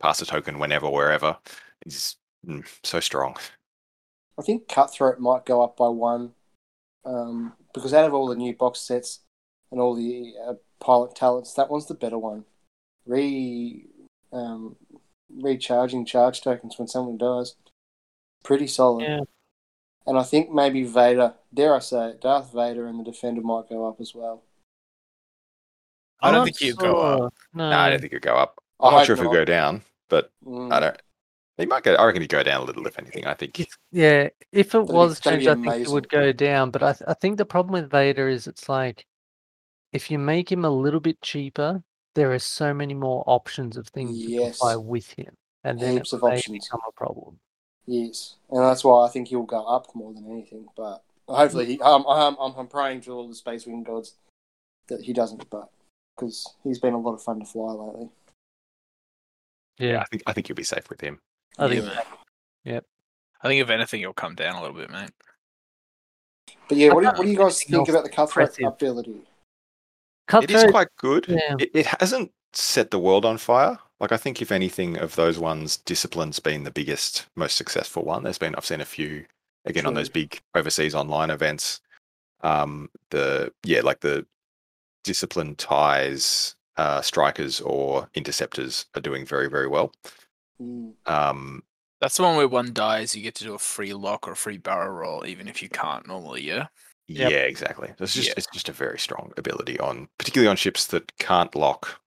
pass 0.00 0.20
a 0.20 0.26
token 0.26 0.58
whenever, 0.58 0.90
wherever 0.90 1.38
is 1.86 2.16
mm, 2.46 2.66
so 2.82 2.98
strong. 3.00 3.36
I 4.38 4.42
think 4.42 4.66
Cutthroat 4.66 5.20
might 5.20 5.46
go 5.46 5.62
up 5.62 5.76
by 5.76 5.88
one 5.88 6.32
um, 7.04 7.52
because 7.72 7.94
out 7.94 8.06
of 8.06 8.14
all 8.14 8.28
the 8.28 8.34
new 8.34 8.54
box 8.54 8.80
sets 8.80 9.20
and 9.70 9.80
all 9.80 9.94
the 9.94 10.34
uh, 10.44 10.54
pilot 10.80 11.14
talents, 11.14 11.54
that 11.54 11.70
one's 11.70 11.86
the 11.86 11.94
better 11.94 12.18
one. 12.18 12.44
Re 13.06 13.86
um, 14.32 14.76
recharging 15.30 16.04
charge 16.04 16.40
tokens 16.40 16.78
when 16.78 16.88
someone 16.88 17.18
dies, 17.18 17.54
pretty 18.42 18.66
solid. 18.66 19.04
Yeah. 19.04 19.20
And 20.04 20.18
I 20.18 20.24
think 20.24 20.50
maybe 20.50 20.82
Vader, 20.82 21.34
dare 21.54 21.76
I 21.76 21.78
say 21.78 22.08
it, 22.08 22.20
Darth 22.20 22.52
Vader 22.52 22.88
and 22.88 22.98
the 22.98 23.04
Defender 23.04 23.40
might 23.40 23.68
go 23.68 23.86
up 23.86 24.00
as 24.00 24.14
well. 24.14 24.42
I 26.22 26.30
don't 26.30 26.44
think 26.44 26.58
he'd 26.58 26.76
go 26.76 26.96
up. 26.98 27.34
No, 27.54 27.70
No, 27.70 27.76
I 27.76 27.90
don't 27.90 28.00
think 28.00 28.12
it'll 28.12 28.24
go 28.32 28.36
up. 28.36 28.62
I 28.80 28.86
I'm 28.88 28.92
not 28.94 29.06
sure 29.06 29.14
if 29.14 29.20
it'll 29.20 29.32
not. 29.32 29.38
go 29.40 29.44
down, 29.44 29.82
but 30.08 30.30
Mm. 30.44 30.72
I 30.72 30.80
don't. 30.80 31.02
He 31.58 31.66
might 31.66 31.82
go. 31.82 31.94
I 31.94 32.04
reckon 32.06 32.22
he'd 32.22 32.28
go 32.30 32.42
down 32.42 32.62
a 32.62 32.64
little, 32.64 32.86
if 32.86 32.98
anything. 32.98 33.26
I 33.26 33.34
think. 33.34 33.68
Yeah, 33.92 34.28
if 34.52 34.74
it 34.74 34.86
be- 34.86 34.92
was 34.92 35.20
changed, 35.20 35.46
I 35.46 35.54
think 35.54 35.66
it 35.86 35.88
would 35.88 36.08
go 36.08 36.32
down. 36.32 36.70
But 36.70 36.82
I, 36.82 36.92
th- 36.94 37.04
I 37.08 37.14
think 37.14 37.36
the 37.36 37.44
problem 37.44 37.72
with 37.74 37.90
Vader 37.90 38.28
is 38.28 38.46
it's 38.46 38.68
like 38.68 39.06
if 39.92 40.10
you 40.10 40.18
make 40.18 40.50
him 40.50 40.64
a 40.64 40.70
little 40.70 40.98
bit 41.00 41.20
cheaper, 41.20 41.82
there 42.14 42.32
are 42.32 42.38
so 42.38 42.72
many 42.72 42.94
more 42.94 43.22
options 43.26 43.76
of 43.76 43.86
things 43.88 44.16
you 44.18 44.40
can 44.40 44.52
fly 44.54 44.72
Yes. 44.72 44.78
with 44.78 45.10
him, 45.12 45.34
and 45.62 45.78
then 45.78 45.94
Heaps 45.98 46.12
it 46.12 46.16
of 46.16 46.22
may 46.22 46.36
options. 46.38 46.64
become 46.66 46.80
a 46.88 46.92
problem. 46.92 47.38
Yes, 47.86 48.36
and 48.50 48.62
that's 48.62 48.82
why 48.84 49.04
I 49.06 49.10
think 49.10 49.28
he'll 49.28 49.42
go 49.42 49.64
up 49.64 49.94
more 49.94 50.12
than 50.14 50.30
anything. 50.30 50.66
But 50.76 51.02
hopefully, 51.28 51.66
he, 51.66 51.82
I'm, 51.82 52.04
I'm, 52.06 52.36
I'm, 52.40 52.54
I'm 52.56 52.66
praying 52.68 53.02
to 53.02 53.12
all 53.12 53.28
the 53.28 53.34
Space 53.34 53.66
Wing 53.66 53.82
gods 53.82 54.14
that 54.88 55.02
he 55.02 55.12
doesn't. 55.12 55.48
But 55.50 55.68
because 56.16 56.54
he's 56.64 56.78
been 56.78 56.94
a 56.94 56.98
lot 56.98 57.14
of 57.14 57.22
fun 57.22 57.40
to 57.40 57.46
fly 57.46 57.72
lately. 57.72 58.08
Yeah, 59.78 60.00
I 60.00 60.04
think. 60.04 60.22
I 60.26 60.32
think 60.32 60.48
you'll 60.48 60.56
be 60.56 60.62
safe 60.62 60.88
with 60.90 61.00
him. 61.00 61.20
I 61.58 61.68
think 61.68 61.84
Yeah, 61.84 61.88
man. 61.88 62.82
I 63.42 63.48
think 63.48 63.60
if 63.60 63.70
anything, 63.70 64.02
it'll 64.02 64.12
come 64.12 64.34
down 64.34 64.54
a 64.54 64.60
little 64.60 64.76
bit, 64.76 64.90
mate. 64.90 65.10
But 66.68 66.78
yeah, 66.78 66.92
what 66.92 67.00
do, 67.00 67.06
you, 67.06 67.12
what 67.12 67.22
do 67.24 67.30
you 67.30 67.36
guys 67.36 67.62
think 67.62 67.88
about 67.88 68.04
the 68.04 68.10
cutthroat 68.10 68.58
impressive. 68.58 68.88
ability? 68.88 69.10
It 69.10 70.50
is 70.50 70.62
Cutthroat. 70.62 70.70
quite 70.70 70.88
good. 70.98 71.26
yeah. 71.28 71.56
It, 71.58 71.70
it 71.74 71.86
hasn't 71.86 72.32
set 72.52 72.90
the 72.90 72.98
world 72.98 73.24
on 73.24 73.38
fire. 73.38 73.78
Like 74.00 74.12
I 74.12 74.16
think, 74.16 74.40
if 74.40 74.52
anything, 74.52 74.96
of 74.98 75.14
those 75.16 75.38
ones, 75.38 75.76
discipline's 75.78 76.38
been 76.40 76.64
the 76.64 76.70
biggest, 76.70 77.26
most 77.36 77.56
successful 77.56 78.04
one. 78.04 78.22
There's 78.22 78.38
been 78.38 78.54
I've 78.54 78.64
seen 78.66 78.80
a 78.80 78.86
few 78.86 79.24
again 79.64 79.86
on 79.86 79.94
those 79.94 80.08
big 80.08 80.40
overseas 80.54 80.94
online 80.94 81.30
events. 81.30 81.80
Um, 82.42 82.90
the 83.10 83.52
yeah, 83.64 83.80
like 83.80 84.00
the 84.00 84.26
discipline 85.04 85.54
ties 85.56 86.54
uh, 86.76 87.00
strikers 87.02 87.60
or 87.60 88.08
interceptors 88.14 88.86
are 88.94 89.00
doing 89.00 89.26
very 89.26 89.48
very 89.48 89.68
well. 89.68 89.92
Mm. 90.60 90.92
Um, 91.06 91.62
That's 92.00 92.16
the 92.16 92.22
one 92.24 92.36
where 92.36 92.48
one 92.48 92.72
dies, 92.72 93.14
you 93.14 93.22
get 93.22 93.34
to 93.36 93.44
do 93.44 93.54
a 93.54 93.58
free 93.58 93.94
lock 93.94 94.26
or 94.28 94.32
a 94.32 94.36
free 94.36 94.58
barrel 94.58 94.90
roll, 94.90 95.26
even 95.26 95.48
if 95.48 95.62
you 95.62 95.68
can't 95.68 96.06
normally. 96.06 96.42
Yeah. 96.42 96.66
Yeah, 97.08 97.28
Yep. 97.28 97.48
exactly. 97.50 97.88
It's 97.98 98.14
just 98.14 98.28
Yeah. 98.28 98.34
it's 98.36 98.46
just 98.52 98.68
a 98.68 98.72
very 98.72 98.98
strong 98.98 99.32
ability 99.36 99.78
on, 99.80 100.08
particularly 100.18 100.48
on 100.48 100.56
ships 100.56 100.86
that 100.88 101.16
can't 101.18 101.54
lock. 101.54 102.00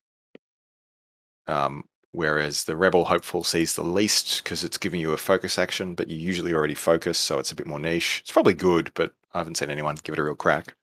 Um, 1.48 1.84
whereas 2.12 2.64
the 2.64 2.76
rebel 2.76 3.06
hopeful 3.06 3.44
sees 3.44 3.76
the 3.76 3.84
least 3.84 4.44
because 4.44 4.64
it's 4.64 4.78
giving 4.78 5.00
you 5.02 5.12
a 5.12 5.18
focus 5.18 5.60
action, 5.60 5.96
but 5.96 6.08
you 6.08 6.18
usually 6.18 6.54
already 6.54 6.74
focus, 6.76 7.18
so 7.20 7.40
it's 7.40 7.52
a 7.52 7.56
bit 7.56 7.68
more 7.68 7.80
niche. 7.80 8.20
It's 8.22 8.32
probably 8.32 8.54
good, 8.54 8.92
but 8.96 9.14
I 9.34 9.38
haven't 9.40 9.56
seen 9.58 9.70
anyone 9.70 9.98
give 10.04 10.14
it 10.14 10.20
a 10.20 10.24
real 10.24 10.36
crack. 10.36 10.76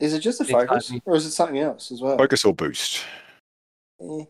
Is 0.00 0.14
it 0.14 0.20
just 0.20 0.40
a 0.40 0.44
focus, 0.44 0.92
or 1.04 1.14
is 1.16 1.26
it 1.26 1.30
something 1.32 1.58
else 1.58 1.92
as 1.92 2.00
well? 2.00 2.16
Focus 2.16 2.44
or 2.44 2.54
boost, 2.54 3.04
Eh. 4.00 4.24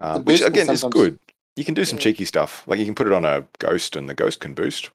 um, 0.00 0.24
which 0.24 0.40
boost 0.40 0.42
can 0.44 0.52
again 0.52 0.70
is 0.70 0.84
good. 0.90 1.18
You 1.56 1.64
can 1.64 1.74
do 1.74 1.84
some 1.84 1.98
Yeah. 1.98 2.02
cheeky 2.04 2.24
stuff, 2.24 2.64
like 2.66 2.78
you 2.78 2.84
can 2.84 2.94
put 2.94 3.06
it 3.06 3.12
on 3.12 3.24
a 3.24 3.46
ghost, 3.58 3.96
and 3.96 4.08
the 4.08 4.14
ghost 4.14 4.40
can 4.40 4.54
boost. 4.54 4.90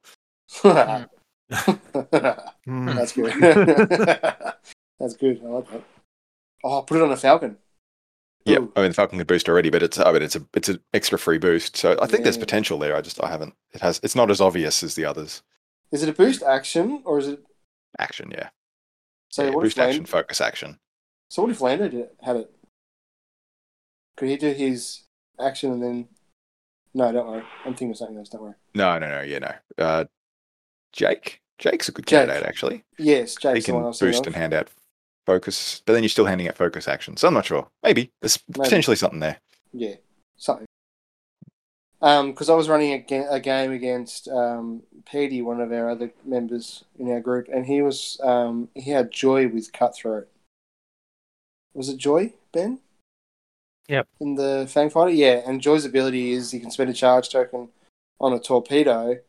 Hmm. 0.62 1.04
That's 1.50 3.12
good. 3.14 3.34
That's 5.00 5.16
good. 5.20 5.42
I 5.44 5.48
like 5.48 5.70
that. 5.72 5.84
Oh, 6.64 6.82
put 6.82 6.98
it 6.98 7.04
on 7.04 7.12
a 7.12 7.18
falcon. 7.18 7.58
Yeah, 8.46 8.58
I 8.76 8.82
mean 8.82 8.90
the 8.90 8.94
Falcon 8.94 9.18
can 9.20 9.26
boost 9.26 9.48
already, 9.48 9.70
but 9.70 9.82
it's 9.84 9.98
I 9.98 10.12
mean 10.12 10.22
it's 10.22 10.36
a 10.36 10.46
it's 10.54 10.68
an 10.68 10.80
extra 10.94 11.18
free 11.18 11.38
boost. 11.38 11.78
So 11.78 11.98
I 12.02 12.08
think 12.08 12.24
there's 12.24 12.38
potential 12.38 12.78
there. 12.78 12.94
I 12.96 13.02
just 13.02 13.24
I 13.24 13.30
haven't. 13.30 13.54
It 13.74 13.80
has. 13.82 14.02
It's 14.04 14.16
not 14.16 14.30
as 14.30 14.42
obvious 14.42 14.84
as 14.84 14.96
the 14.96 15.06
others. 15.06 15.42
Is 15.94 16.04
it 16.04 16.10
a 16.10 16.14
boost 16.14 16.44
action 16.44 17.02
or 17.06 17.20
is 17.20 17.28
it? 17.30 17.42
Action, 18.00 18.32
yeah. 18.32 18.50
So 19.34 19.46
yeah 19.46 19.50
what 19.50 19.64
boost 19.64 19.78
if 19.78 19.82
Land- 19.82 19.90
action, 19.90 20.06
focus 20.06 20.42
action. 20.42 20.78
So 21.32 21.42
what 21.42 21.50
if 21.50 21.60
Lando 21.60 21.88
did 21.88 22.02
it, 22.02 22.16
had 22.22 22.36
it? 22.36 22.52
Could 24.16 24.30
he 24.30 24.38
do 24.38 24.52
his 24.52 25.02
action 25.44 25.72
and 25.72 25.82
then? 25.82 26.08
No, 26.94 27.12
don't 27.12 27.26
worry. 27.28 27.44
I'm 27.66 27.72
thinking 27.74 27.90
of 27.90 27.98
something 27.98 28.16
else. 28.20 28.30
Don't 28.30 28.44
worry. 28.44 28.54
No, 28.76 29.00
no, 29.00 29.10
no, 29.10 29.22
yeah, 29.22 29.40
no. 29.40 29.52
Uh, 29.84 30.06
Jake, 30.92 31.42
Jake's 31.58 31.90
a 31.90 31.92
good 31.92 32.06
Jake. 32.06 32.28
candidate 32.28 32.48
actually. 32.48 32.84
Yes, 33.00 33.36
He 33.36 33.42
Jake's 33.42 33.66
the 33.66 33.72
can 33.72 33.76
one 33.76 33.84
I 33.86 33.88
was 33.88 33.98
thinking 34.00 34.12
boost 34.20 34.28
and 34.28 34.36
hand 34.36 34.54
out 34.54 34.70
focus, 35.26 35.82
but 35.84 35.94
then 35.94 36.04
you're 36.04 36.10
still 36.10 36.28
handing 36.28 36.48
out 36.48 36.56
focus 36.56 36.88
action. 36.88 37.18
So 37.18 37.28
I'm 37.28 37.34
not 37.34 37.46
sure. 37.48 37.68
Maybe 37.82 38.12
there's 38.22 38.38
Maybe. 38.56 38.66
potentially 38.66 38.98
something 38.98 39.20
there. 39.20 39.40
Yeah, 39.74 39.96
something. 40.38 40.68
Um, 42.04 42.32
because 42.32 42.50
I 42.50 42.54
was 42.54 42.70
running 42.70 42.92
a, 42.92 43.00
ga- 43.00 43.30
a 43.30 43.40
game 43.40 43.72
against 43.72 44.28
um 44.28 44.84
Petey, 45.10 45.42
one 45.42 45.62
of 45.62 45.72
our 45.72 45.90
other 45.90 46.12
members 46.26 46.84
in 47.00 47.10
our 47.10 47.22
group, 47.22 47.48
and 47.48 47.66
he 47.66 47.82
was 47.82 48.20
um 48.22 48.68
he 48.76 48.92
had 48.92 49.10
Joy 49.10 49.48
with 49.48 49.74
Cutthroat. 49.74 50.28
Was 51.74 51.90
it 51.90 51.98
Joy, 51.98 52.34
Ben? 52.52 52.80
Yep. 53.88 54.08
In 54.20 54.36
the 54.36 54.68
Fang 54.70 54.90
Fighter, 54.90 55.12
yeah. 55.12 55.42
And 55.46 55.62
Joy's 55.62 55.86
ability 55.86 56.32
is 56.32 56.52
he 56.52 56.60
can 56.60 56.72
spend 56.72 56.90
a 56.90 56.94
charge 56.94 57.30
token 57.30 57.70
on 58.20 58.34
a 58.34 58.40
torpedo 58.40 59.20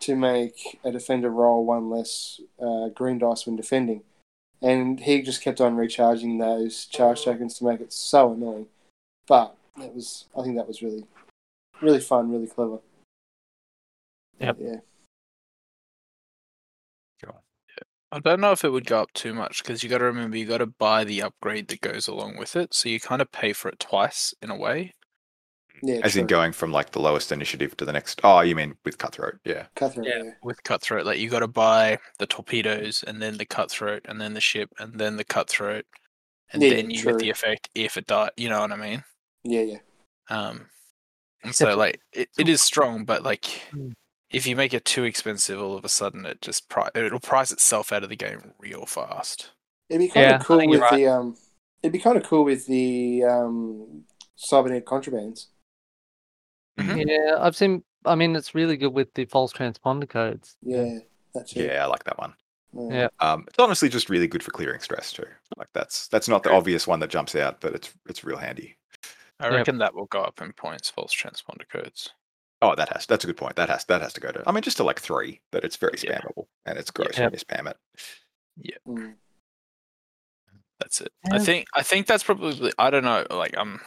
to 0.00 0.16
make 0.16 0.78
a 0.82 0.90
defender 0.90 1.30
roll 1.30 1.64
one 1.64 1.90
less 1.90 2.40
uh, 2.60 2.88
green 2.88 3.18
dice 3.18 3.46
when 3.46 3.56
defending. 3.56 4.02
And 4.62 5.00
he 5.00 5.22
just 5.22 5.42
kept 5.42 5.60
on 5.60 5.76
recharging 5.76 6.38
those 6.38 6.86
charge 6.86 7.24
tokens 7.24 7.58
to 7.58 7.64
make 7.64 7.80
it 7.80 7.92
so 7.92 8.32
annoying. 8.32 8.66
But 9.26 9.56
it 9.80 9.94
was, 9.94 10.26
I 10.36 10.42
think 10.42 10.56
that 10.56 10.68
was 10.68 10.82
really, 10.82 11.04
really 11.80 12.00
fun, 12.00 12.30
really 12.30 12.46
clever. 12.46 12.78
Yep. 14.38 14.56
Yeah. 14.60 14.76
I 18.12 18.18
don't 18.18 18.40
know 18.40 18.50
if 18.50 18.64
it 18.64 18.70
would 18.70 18.86
go 18.86 19.00
up 19.00 19.12
too 19.12 19.32
much 19.32 19.62
because 19.62 19.84
you 19.84 19.88
got 19.88 19.98
to 19.98 20.04
remember 20.04 20.36
you 20.36 20.44
got 20.44 20.58
to 20.58 20.66
buy 20.66 21.04
the 21.04 21.22
upgrade 21.22 21.68
that 21.68 21.80
goes 21.80 22.08
along 22.08 22.38
with 22.38 22.56
it, 22.56 22.74
so 22.74 22.88
you 22.88 22.98
kind 22.98 23.22
of 23.22 23.30
pay 23.30 23.52
for 23.52 23.68
it 23.68 23.78
twice 23.78 24.34
in 24.42 24.50
a 24.50 24.56
way. 24.56 24.94
Yeah. 25.80 26.00
As 26.02 26.16
in 26.16 26.26
going 26.26 26.50
from 26.50 26.72
like 26.72 26.90
the 26.90 27.00
lowest 27.00 27.30
initiative 27.30 27.76
to 27.76 27.84
the 27.84 27.92
next. 27.92 28.20
Oh, 28.24 28.40
you 28.40 28.56
mean 28.56 28.74
with 28.84 28.98
cutthroat? 28.98 29.38
Yeah. 29.44 29.66
Cutthroat, 29.76 30.08
Yeah. 30.08 30.24
yeah. 30.24 30.30
With 30.42 30.60
cutthroat, 30.64 31.06
like 31.06 31.20
you 31.20 31.30
got 31.30 31.38
to 31.38 31.46
buy 31.46 31.98
the 32.18 32.26
torpedoes 32.26 33.04
and 33.06 33.22
then 33.22 33.38
the 33.38 33.46
cutthroat 33.46 34.04
and 34.08 34.20
then 34.20 34.34
the 34.34 34.40
ship 34.40 34.70
and 34.80 34.98
then 34.98 35.16
the 35.16 35.24
cutthroat, 35.24 35.84
and 36.52 36.60
Yeah, 36.62 36.70
then 36.70 36.90
you 36.90 36.98
true. 36.98 37.12
get 37.12 37.20
the 37.20 37.30
effect 37.30 37.68
if 37.76 37.96
it 37.96 38.08
die. 38.08 38.30
You 38.36 38.48
know 38.48 38.60
what 38.60 38.72
I 38.72 38.76
mean? 38.76 39.04
Yeah, 39.44 39.62
yeah. 39.62 39.78
Um, 40.28 40.66
and 41.42 41.54
so 41.54 41.76
like 41.76 42.00
it, 42.12 42.28
it 42.38 42.48
is 42.48 42.62
strong, 42.62 43.04
but 43.04 43.22
like 43.22 43.44
Mm. 43.72 43.92
if 44.30 44.46
you 44.46 44.56
make 44.56 44.74
it 44.74 44.84
too 44.84 45.04
expensive, 45.04 45.60
all 45.60 45.76
of 45.76 45.84
a 45.84 45.88
sudden 45.88 46.26
it 46.26 46.40
just 46.40 46.68
pri- 46.68 46.90
it'll 46.94 47.20
price 47.20 47.50
itself 47.50 47.92
out 47.92 48.02
of 48.04 48.08
the 48.10 48.16
game 48.16 48.52
real 48.58 48.86
fast. 48.86 49.50
It'd 49.88 50.00
be 50.00 50.08
kind 50.08 50.26
Yeah, 50.26 50.36
of 50.36 50.44
cool 50.46 50.66
with 50.68 50.80
right. 50.80 50.92
the 50.96 51.06
um. 51.08 51.36
It'd 51.82 51.92
be 51.92 51.98
kind 51.98 52.16
of 52.16 52.24
cool 52.24 52.44
with 52.44 52.66
the 52.66 53.24
um 53.24 54.04
cybernet 54.38 54.84
contrabands. 54.84 55.46
Mhm. 56.78 57.06
Yeah, 57.08 57.36
I've 57.38 57.56
seen. 57.56 57.84
I 58.04 58.14
mean, 58.14 58.34
it's 58.36 58.54
really 58.54 58.76
good 58.76 58.92
with 58.94 59.12
the 59.14 59.26
false 59.26 59.52
transponder 59.52 60.08
codes. 60.08 60.56
Yeah, 60.62 60.98
that's 61.34 61.54
it. 61.56 61.66
Yeah, 61.66 61.84
I 61.84 61.86
like 61.86 62.04
that 62.04 62.18
one. 62.18 62.34
Yeah. 62.72 63.08
Um, 63.18 63.44
it's 63.48 63.58
honestly 63.58 63.88
just 63.88 64.08
really 64.08 64.28
good 64.28 64.42
for 64.42 64.52
clearing 64.52 64.80
stress 64.80 65.12
too. 65.12 65.26
Like 65.56 65.68
that's 65.74 66.08
that's 66.08 66.28
not 66.28 66.42
the 66.42 66.52
obvious 66.52 66.86
one 66.86 67.00
that 67.00 67.10
jumps 67.10 67.34
out, 67.34 67.60
but 67.60 67.74
it's 67.74 67.92
it's 68.08 68.24
real 68.24 68.38
handy. 68.38 68.76
I 69.40 69.46
Yep. 69.46 69.52
reckon 69.54 69.78
that 69.78 69.94
will 69.94 70.06
go 70.06 70.22
up 70.22 70.40
in 70.40 70.52
points. 70.52 70.90
False 70.90 71.14
transponder 71.14 71.68
codes. 71.68 72.10
Oh, 72.62 72.74
that 72.74 72.90
has 72.90 73.06
that's 73.06 73.24
a 73.24 73.26
good 73.26 73.36
point. 73.38 73.56
That 73.56 73.68
has 73.70 73.84
that 73.86 74.02
has 74.02 74.12
to 74.14 74.20
go 74.20 74.30
to. 74.32 74.42
I 74.46 74.52
mean, 74.52 74.62
just 74.62 74.76
to 74.76 74.84
like 74.84 75.00
three, 75.00 75.40
that 75.52 75.64
it's 75.64 75.76
very 75.76 75.94
Yeah. 76.02 76.18
spammable 76.20 76.46
and 76.66 76.78
it's 76.78 76.90
gross 76.90 77.16
Yep. 77.18 77.32
when 77.32 77.32
you 77.32 77.38
spam 77.38 77.70
it. 77.70 78.78
Mm. 78.86 79.16
That's 80.78 81.00
it. 81.00 81.12
I 81.32 81.38
think 81.38 81.66
I 81.74 81.82
think 81.82 82.06
that's 82.06 82.22
probably 82.24 82.72
I 82.78 82.90
don't 82.90 83.04
know, 83.04 83.26
like 83.30 83.54
I'm 83.56 83.80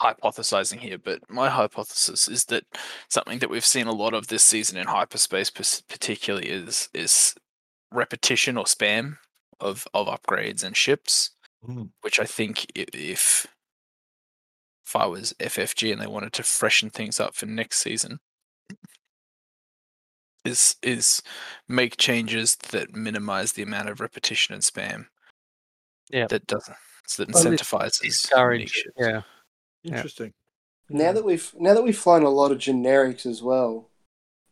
hypothesizing 0.00 0.78
here, 0.80 0.98
but 0.98 1.20
my 1.28 1.48
hypothesis 1.48 2.26
is 2.28 2.46
that 2.46 2.64
something 3.08 3.38
that 3.40 3.50
we've 3.50 3.64
seen 3.66 3.86
a 3.86 3.92
lot 3.92 4.14
of 4.14 4.28
this 4.28 4.42
season 4.42 4.76
in 4.76 4.86
hyperspace 4.86 5.50
particularly 5.50 6.48
is 6.48 6.88
is 6.94 7.34
repetition 7.92 8.56
or 8.56 8.64
spam 8.64 9.18
of 9.60 9.86
of 9.94 10.06
upgrades 10.08 10.64
and 10.64 10.76
ships, 10.76 11.30
Mm. 11.64 11.90
which 12.00 12.18
I 12.18 12.24
think 12.24 12.66
i- 12.76 12.86
if 12.92 13.46
if 14.84 14.96
I 14.96 15.06
was 15.06 15.32
FFG 15.38 15.92
and 15.92 16.00
they 16.00 16.06
wanted 16.06 16.32
to 16.34 16.42
freshen 16.42 16.90
things 16.90 17.20
up 17.20 17.34
for 17.34 17.46
next 17.46 17.78
season 17.78 18.18
is 20.44 20.74
is 20.82 21.22
make 21.68 21.96
changes 21.96 22.56
that 22.70 22.94
minimize 22.94 23.52
the 23.52 23.62
amount 23.62 23.88
of 23.88 24.00
repetition 24.00 24.54
and 24.54 24.62
spam 24.62 25.06
Yeah. 26.10 26.26
that 26.28 26.46
doesn't 26.46 26.76
so 27.06 27.24
that 27.24 27.34
Well, 27.34 27.46
it 27.46 27.60
incentivizes 27.60 28.00
Discourage. 28.00 28.58
unique 28.60 28.72
ships. 28.72 28.94
Yeah. 28.98 29.22
Yeah. 29.84 29.96
Interesting. 29.96 30.32
Now 30.88 31.12
that 31.12 31.24
we've 31.24 31.52
now 31.58 31.74
that 31.74 31.82
we've 31.82 31.96
flown 31.98 32.22
a 32.24 32.28
lot 32.30 32.50
of 32.52 32.58
generics 32.58 33.24
as 33.24 33.42
well, 33.42 33.88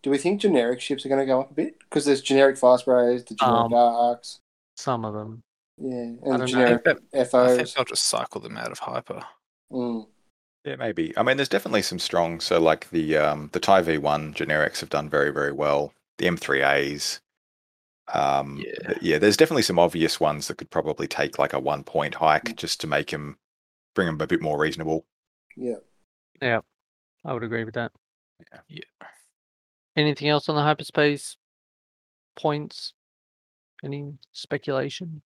do 0.02 0.10
we 0.10 0.18
think 0.18 0.40
generic 0.40 0.80
ships 0.80 1.04
are 1.04 1.08
going 1.08 1.20
to 1.20 1.26
go 1.26 1.40
up 1.40 1.50
a 1.50 1.54
bit? 1.54 1.78
Because 1.80 2.04
there's 2.04 2.22
generic 2.22 2.56
fast 2.56 2.82
sprays, 2.84 3.24
the 3.24 3.34
generic 3.34 3.64
Um, 3.66 3.74
arcs, 3.74 4.40
Some 4.76 5.04
of 5.04 5.12
them. 5.14 5.42
yeah, 5.76 5.90
I 5.92 5.96
and 5.98 6.20
don't 6.22 6.38
know. 6.38 6.44
I 6.44 6.46
generic 6.46 6.84
think, 6.84 6.98
that, 7.12 7.20
I 7.20 7.24
think 7.24 7.58
FOs. 7.60 7.74
they'll 7.74 7.84
just 7.84 8.06
cycle 8.06 8.40
them 8.40 8.56
out 8.56 8.72
of 8.72 8.78
hyper. 8.78 9.22
Mm. 9.70 10.08
Yeah, 10.64 10.76
maybe. 10.76 11.16
I 11.16 11.22
mean, 11.22 11.36
there's 11.36 11.48
definitely 11.48 11.82
some 11.82 11.98
strong. 11.98 12.40
So, 12.40 12.60
like 12.60 12.90
the 12.90 13.16
um, 13.16 13.48
the 13.52 13.60
TIE 13.60 13.82
V1 13.82 14.34
generics 14.34 14.80
have 14.80 14.90
done 14.90 15.08
very, 15.08 15.30
very 15.30 15.52
well. 15.52 15.92
The 16.18 16.26
M3As. 16.26 17.20
Um, 18.12 18.58
Yeah. 18.58 18.94
yeah. 19.00 19.18
There's 19.18 19.36
definitely 19.36 19.62
some 19.62 19.78
obvious 19.78 20.20
ones 20.20 20.48
that 20.48 20.58
could 20.58 20.70
probably 20.70 21.06
take 21.08 21.38
like 21.38 21.52
a 21.52 21.60
one 21.60 21.84
point 21.84 22.16
hike 22.16 22.56
just 22.56 22.80
to 22.82 22.86
make 22.86 23.10
them 23.10 23.38
bring 23.94 24.06
them 24.06 24.20
a 24.20 24.26
bit 24.26 24.42
more 24.42 24.58
reasonable. 24.58 25.06
Yeah. 25.56 25.76
Yeah, 26.42 26.60
I 27.24 27.32
would 27.34 27.44
agree 27.44 27.64
with 27.64 27.74
that. 27.74 27.92
Yeah. 28.68 28.84
Anything 29.96 30.28
else 30.28 30.48
on 30.48 30.56
the 30.56 30.62
hyperspace 30.62 31.36
points? 32.36 32.94
Any 33.84 34.14
speculation? 34.32 35.22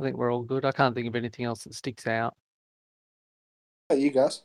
I 0.00 0.04
think 0.04 0.16
we're 0.16 0.32
all 0.32 0.42
good. 0.42 0.64
I 0.64 0.72
can't 0.72 0.94
think 0.94 1.06
of 1.08 1.16
anything 1.16 1.44
else 1.44 1.64
that 1.64 1.74
sticks 1.74 2.06
out. 2.06 2.34
You 3.94 4.10
guys? 4.10 4.42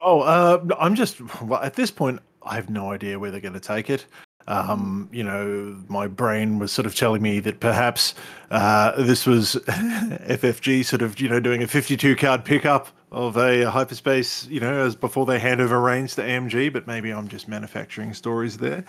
Oh, 0.00 0.20
uh, 0.20 0.64
I'm 0.78 0.94
just 0.94 1.20
well, 1.42 1.60
at 1.62 1.74
this 1.74 1.90
point. 1.90 2.20
I 2.42 2.54
have 2.54 2.70
no 2.70 2.90
idea 2.90 3.18
where 3.18 3.30
they're 3.30 3.40
going 3.40 3.52
to 3.52 3.60
take 3.60 3.90
it. 3.90 4.06
Um, 4.46 5.08
you 5.12 5.22
know, 5.22 5.76
my 5.88 6.06
brain 6.06 6.58
was 6.58 6.72
sort 6.72 6.86
of 6.86 6.94
telling 6.94 7.22
me 7.22 7.40
that 7.40 7.60
perhaps 7.60 8.14
uh, 8.50 9.00
this 9.02 9.26
was 9.26 9.54
FFG 9.66 10.84
sort 10.84 11.02
of, 11.02 11.20
you 11.20 11.28
know, 11.28 11.38
doing 11.38 11.62
a 11.62 11.68
52 11.68 12.16
card 12.16 12.44
pickup 12.44 12.88
of 13.12 13.36
a 13.36 13.70
hyperspace, 13.70 14.46
you 14.46 14.58
know, 14.58 14.84
as 14.84 14.96
before 14.96 15.26
they 15.26 15.38
hand 15.38 15.60
over 15.60 15.80
reins 15.80 16.14
to 16.14 16.22
AMG. 16.22 16.72
But 16.72 16.86
maybe 16.86 17.10
I'm 17.10 17.28
just 17.28 17.48
manufacturing 17.48 18.14
stories 18.14 18.56
there. 18.56 18.84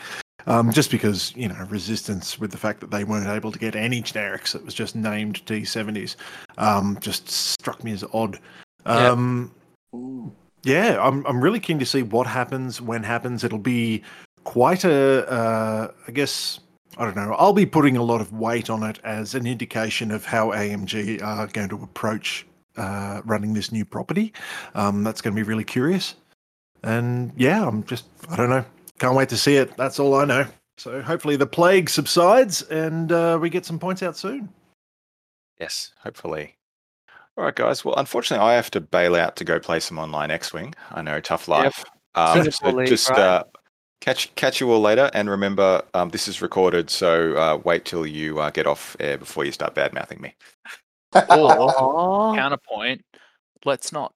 Um, 0.48 0.72
just 0.72 0.90
because 0.90 1.36
you 1.36 1.48
know 1.48 1.68
resistance 1.70 2.40
with 2.40 2.50
the 2.50 2.58
fact 2.58 2.80
that 2.80 2.90
they 2.90 3.04
weren't 3.04 3.28
able 3.28 3.52
to 3.52 3.60
get 3.60 3.76
any 3.76 4.02
generics, 4.02 4.56
it 4.56 4.66
was 4.66 4.74
just 4.74 4.96
named 4.96 5.46
T-70s. 5.46 6.16
Um, 6.58 6.98
just 7.00 7.30
struck 7.30 7.84
me 7.84 7.92
as 7.92 8.04
odd. 8.12 8.40
Yeah. 8.86 9.10
Um, 9.10 9.52
Mm. 9.94 10.32
yeah, 10.64 11.06
I'm 11.06 11.26
I'm 11.26 11.42
really 11.42 11.60
keen 11.60 11.78
to 11.80 11.86
see 11.86 12.02
what 12.02 12.26
happens 12.26 12.80
when 12.80 13.04
happens. 13.04 13.44
It'll 13.44 13.58
be 13.60 14.04
quite 14.46 14.86
a, 14.86 15.30
uh, 15.30 15.92
I 16.08 16.12
guess 16.12 16.62
I 16.98 17.04
don't 17.04 17.16
know. 17.18 17.36
I'll 17.38 17.52
be 17.52 17.66
putting 17.66 17.98
a 17.98 18.04
lot 18.04 18.22
of 18.22 18.32
weight 18.32 18.70
on 18.70 18.84
it 18.84 19.00
as 19.04 19.36
an 19.36 19.46
indication 19.46 20.12
of 20.12 20.24
how 20.24 20.52
AMG 20.52 21.22
are 21.22 21.48
going 21.48 21.68
to 21.70 21.84
approach 21.84 22.46
uh, 22.78 23.22
running 23.26 23.54
this 23.54 23.72
new 23.74 23.84
property. 23.84 24.32
Um, 24.74 25.04
that's 25.04 25.22
going 25.22 25.36
to 25.36 25.42
be 25.42 25.48
really 25.48 25.66
curious. 25.66 26.16
And 26.84 27.34
yeah, 27.36 27.68
I'm 27.68 27.84
just, 27.84 28.06
I 28.30 28.36
don't 28.38 28.50
know. 28.50 28.64
Can't 28.98 29.16
wait 29.16 29.30
to 29.30 29.38
see 29.38 29.56
it. 29.58 29.76
That's 29.78 30.00
all 30.00 30.16
I 30.16 30.26
know. 30.26 30.46
So 30.78 31.02
hopefully 31.02 31.36
the 31.36 31.46
plague 31.46 31.90
subsides 31.90 32.62
and 32.64 33.12
uh, 33.12 33.38
we 33.42 33.50
get 33.50 33.66
some 33.66 33.78
points 33.78 34.02
out 34.04 34.18
soon. 34.18 34.50
Yes, 35.60 35.92
hopefully. 36.02 36.56
All 37.38 37.46
right, 37.46 37.56
guys. 37.56 37.86
Well, 37.86 37.96
unfortunately, 37.96 38.46
I 38.46 38.54
have 38.54 38.72
to 38.72 38.82
bail 38.82 39.16
out 39.16 39.36
to 39.38 39.44
go 39.44 39.60
play 39.60 39.80
some 39.80 39.98
online 39.98 40.32
X-wing. 40.32 40.76
I 40.92 41.02
know, 41.02 41.20
tough 41.20 41.48
life. 41.48 41.84
Um, 42.16 42.52
so 42.52 42.70
League, 42.72 42.88
just 42.88 43.10
right? 43.10 43.20
uh, 43.20 43.44
catch 44.02 44.34
catch 44.36 44.60
you 44.60 44.70
all 44.72 44.82
later, 44.82 45.10
and 45.14 45.30
remember, 45.30 45.82
um, 45.94 46.10
this 46.10 46.28
is 46.28 46.42
recorded, 46.42 46.90
so 46.90 47.36
uh, 47.38 47.58
wait 47.64 47.86
till 47.86 48.06
you 48.06 48.40
uh, 48.40 48.50
get 48.50 48.68
off 48.68 48.98
air 49.00 49.18
before 49.18 49.46
you 49.46 49.52
start 49.54 49.76
bad 49.76 49.94
mouthing 49.94 50.20
me. 50.20 50.36
Or 51.14 52.36
counterpoint, 52.36 53.06
let's 53.64 53.94
not. 53.94 54.14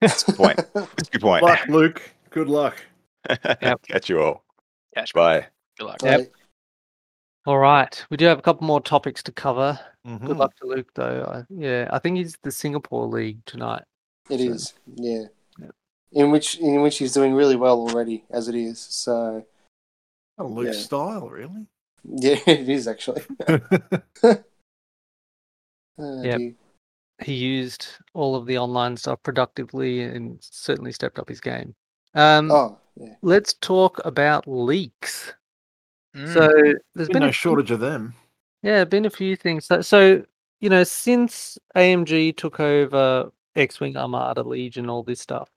That's 0.00 0.22
a 0.22 0.26
good 0.26 0.36
point. 0.36 0.60
That's 0.72 1.08
a 1.08 1.10
good 1.10 1.20
point. 1.20 1.42
Luck, 1.42 1.68
Luke. 1.68 2.02
Good 2.30 2.48
luck. 2.48 2.76
Catch 3.28 4.08
you 4.08 4.22
all. 4.22 4.44
Catch 4.94 5.14
me. 5.14 5.20
Bye. 5.20 5.46
Good 5.78 5.86
luck. 5.86 6.02
Yep. 6.02 6.32
Right. 7.46 7.52
All 7.52 7.58
right, 7.58 8.04
we 8.10 8.16
do 8.16 8.26
have 8.26 8.38
a 8.38 8.42
couple 8.42 8.66
more 8.66 8.80
topics 8.80 9.22
to 9.24 9.32
cover. 9.32 9.78
Mhm. 10.06 10.26
Good 10.26 10.36
luck 10.36 10.54
to 10.56 10.66
Luke, 10.66 10.90
though. 10.94 11.24
I, 11.24 11.44
yeah, 11.54 11.88
I 11.90 11.98
think 11.98 12.16
he's 12.16 12.36
the 12.42 12.50
Singapore 12.50 13.06
League 13.06 13.44
tonight. 13.46 13.84
It 14.28 14.38
So- 14.38 14.44
is, 14.52 14.74
yeah. 14.96 15.24
Yep. 15.58 15.74
In 16.12 16.30
which 16.30 16.58
in 16.58 16.82
which 16.82 16.98
he's 16.98 17.12
doing 17.14 17.34
really 17.34 17.56
well 17.56 17.78
already 17.80 18.24
as 18.30 18.48
it 18.48 18.54
is. 18.54 18.78
So 18.80 19.46
Oh, 20.38 20.46
Luke's 20.46 20.76
Yeah. 20.78 20.82
style, 20.84 21.28
really? 21.28 21.66
yeah, 22.04 22.38
it 22.46 22.68
is 22.68 22.88
actually. 22.88 23.22
Oh, 25.98 26.22
Yep. 26.22 26.38
dear. 26.38 26.54
He 27.22 27.34
used 27.34 27.88
all 28.14 28.34
of 28.36 28.46
the 28.46 28.56
online 28.56 28.96
stuff 28.96 29.22
productively 29.22 30.00
and 30.02 30.38
certainly 30.42 30.92
stepped 30.92 31.18
up 31.18 31.28
his 31.28 31.40
game. 31.42 31.74
Um, 32.14 32.50
Oh, 32.50 32.78
yeah. 32.96 33.16
Let's 33.20 33.52
talk 33.54 34.00
about 34.06 34.46
leaks. 34.48 35.34
Mm. 36.16 36.34
So 36.34 36.48
there's 36.94 37.08
Been 37.08 37.14
been 37.14 37.20
no 37.22 37.26
a 37.28 37.32
few- 37.32 37.32
shortage 37.32 37.70
of 37.70 37.80
them. 37.80 38.14
Yeah, 38.62 38.84
been 38.84 39.06
a 39.06 39.10
few 39.10 39.36
things. 39.36 39.64
So, 39.66 39.80
so 39.80 40.22
you 40.60 40.68
know, 40.68 40.84
since 40.84 41.56
AMG 41.76 42.36
took 42.36 42.60
over 42.60 43.30
X-wing 43.56 43.96
Armada 43.96 44.42
Legion, 44.42 44.90
all 44.90 45.02
this 45.02 45.20
stuff, 45.20 45.48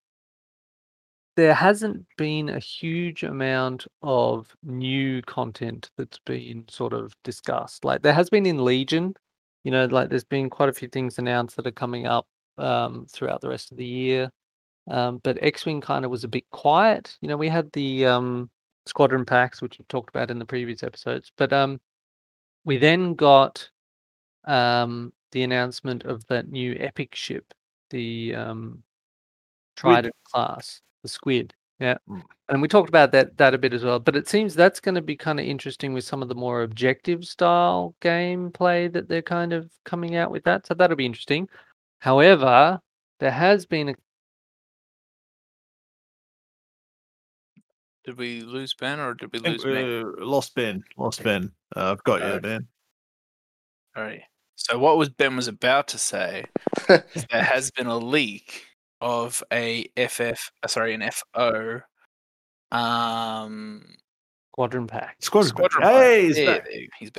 there 1.35 1.53
hasn't 1.53 2.05
been 2.17 2.49
a 2.49 2.59
huge 2.59 3.23
amount 3.23 3.87
of 4.03 4.55
new 4.63 5.21
content 5.23 5.89
that's 5.97 6.19
been 6.25 6.63
sort 6.69 6.93
of 6.93 7.13
discussed. 7.23 7.83
Like 7.83 8.03
there 8.03 8.13
has 8.13 8.29
been 8.29 8.45
in 8.45 8.63
Legion, 8.63 9.15
you 9.63 9.71
know, 9.71 9.85
like 9.85 10.09
there's 10.09 10.23
been 10.23 10.49
quite 10.49 10.69
a 10.69 10.73
few 10.73 10.87
things 10.87 11.17
announced 11.17 11.55
that 11.57 11.67
are 11.67 11.71
coming 11.71 12.05
up 12.05 12.27
um, 12.59 13.05
throughout 13.09 13.41
the 13.41 13.49
rest 13.49 13.71
of 13.71 13.77
the 13.77 13.85
year. 13.85 14.29
Um, 14.89 15.19
but 15.23 15.39
X-wing 15.41 15.81
kind 15.81 16.05
of 16.05 16.11
was 16.11 16.23
a 16.23 16.27
bit 16.27 16.43
quiet. 16.51 17.17
You 17.21 17.27
know, 17.29 17.37
we 17.37 17.49
had 17.49 17.71
the 17.71 18.05
um, 18.05 18.49
squadron 18.85 19.25
packs, 19.25 19.61
which 19.61 19.79
we've 19.79 19.87
talked 19.87 20.09
about 20.09 20.31
in 20.31 20.39
the 20.39 20.45
previous 20.45 20.83
episodes, 20.83 21.31
but 21.37 21.53
um, 21.53 21.79
we 22.65 22.77
then 22.77 23.13
got 23.15 23.69
um, 24.45 25.13
the 25.31 25.43
announcement 25.43 26.03
of 26.05 26.25
that 26.27 26.49
new 26.49 26.75
epic 26.79 27.15
ship, 27.15 27.53
the 27.89 28.35
um, 28.35 28.83
Trident 29.75 30.15
class, 30.23 30.81
the 31.01 31.09
Squid. 31.09 31.53
Yeah, 31.79 31.97
Mm. 32.07 32.21
and 32.49 32.61
we 32.61 32.67
talked 32.67 32.87
about 32.87 33.11
that 33.11 33.35
that 33.37 33.53
a 33.55 33.57
bit 33.57 33.73
as 33.73 33.83
well. 33.83 33.99
But 33.99 34.15
it 34.15 34.29
seems 34.29 34.53
that's 34.53 34.79
going 34.79 34.95
to 34.95 35.01
be 35.01 35.17
kind 35.17 35.39
of 35.39 35.45
interesting 35.45 35.91
with 35.91 36.05
some 36.05 36.21
of 36.21 36.29
the 36.29 36.35
more 36.35 36.61
objective 36.61 37.25
style 37.25 37.95
gameplay 37.99 38.93
that 38.93 39.09
they're 39.09 39.23
kind 39.23 39.53
of 39.53 39.69
coming 39.83 40.15
out 40.15 40.31
with 40.31 40.43
that. 40.45 40.67
So 40.67 40.75
that'll 40.75 40.95
be 40.95 41.05
interesting. 41.05 41.49
However, 41.99 42.79
there 43.19 43.31
has 43.31 43.65
been 43.65 43.89
a 43.89 43.95
Did 48.03 48.17
we 48.17 48.41
lose 48.41 48.73
Ben 48.73 48.99
or 48.99 49.13
did 49.13 49.31
we 49.31 49.39
lose 49.39 49.63
me? 49.65 50.01
uh, 50.01 50.03
lost 50.25 50.55
Ben. 50.55 50.83
Lost 50.97 51.23
Ben. 51.23 51.51
Uh, 51.75 51.91
I've 51.91 52.03
got 52.03 52.19
you, 52.21 52.27
Uh, 52.27 52.39
Ben. 52.39 52.67
All 53.95 54.03
right. 54.03 54.21
So 54.55 54.77
what 54.77 54.97
was 54.97 55.09
Ben 55.09 55.35
was 55.35 55.47
about 55.47 55.87
to 55.89 55.97
say 55.97 56.45
is 56.89 57.25
there 57.31 57.43
has 57.43 57.71
been 57.71 57.87
a 57.87 57.97
leak 57.97 58.65
of 59.01 59.43
a 59.51 59.85
FF, 59.97 60.51
uh, 60.63 60.67
sorry, 60.67 60.93
an 60.93 61.03
FO, 61.11 61.81
um, 62.71 63.83
squadron 64.53 64.87
pack. 64.87 65.17
Squadron. 65.21 65.49
squadron. 65.49 65.81
pack. 65.81 65.91
pilot. 65.91 66.03
Hey, 66.03 66.27
he's 66.27 66.37
Yeah, 66.37 66.45
back. 66.45 66.63
there- 66.65 66.87
he's 66.99 67.11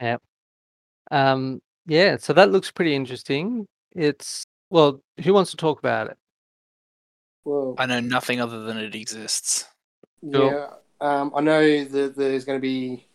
back. 0.00 0.20
Um, 1.12 1.60
yeah, 1.86 2.16
so 2.18 2.32
that 2.34 2.52
looks 2.52 2.70
pretty 2.70 2.94
interesting. 2.94 3.66
It's 3.96 4.44
well, 4.70 5.00
who 5.24 5.34
wants 5.34 5.50
to 5.50 5.56
talk 5.56 5.80
about 5.80 6.06
it? 6.08 6.16
Well, 7.44 7.74
I 7.78 7.86
know 7.86 8.00
nothing 8.00 8.40
other 8.40 8.62
than 8.62 8.76
it 8.78 8.94
exists. 8.94 9.66
yeah. 10.22 10.68
Um, 11.00 11.32
I 11.34 11.40
know 11.40 11.84
that 11.84 12.14
there's 12.16 12.44
going 12.44 12.58
to 12.58 12.62
be. 12.62 13.06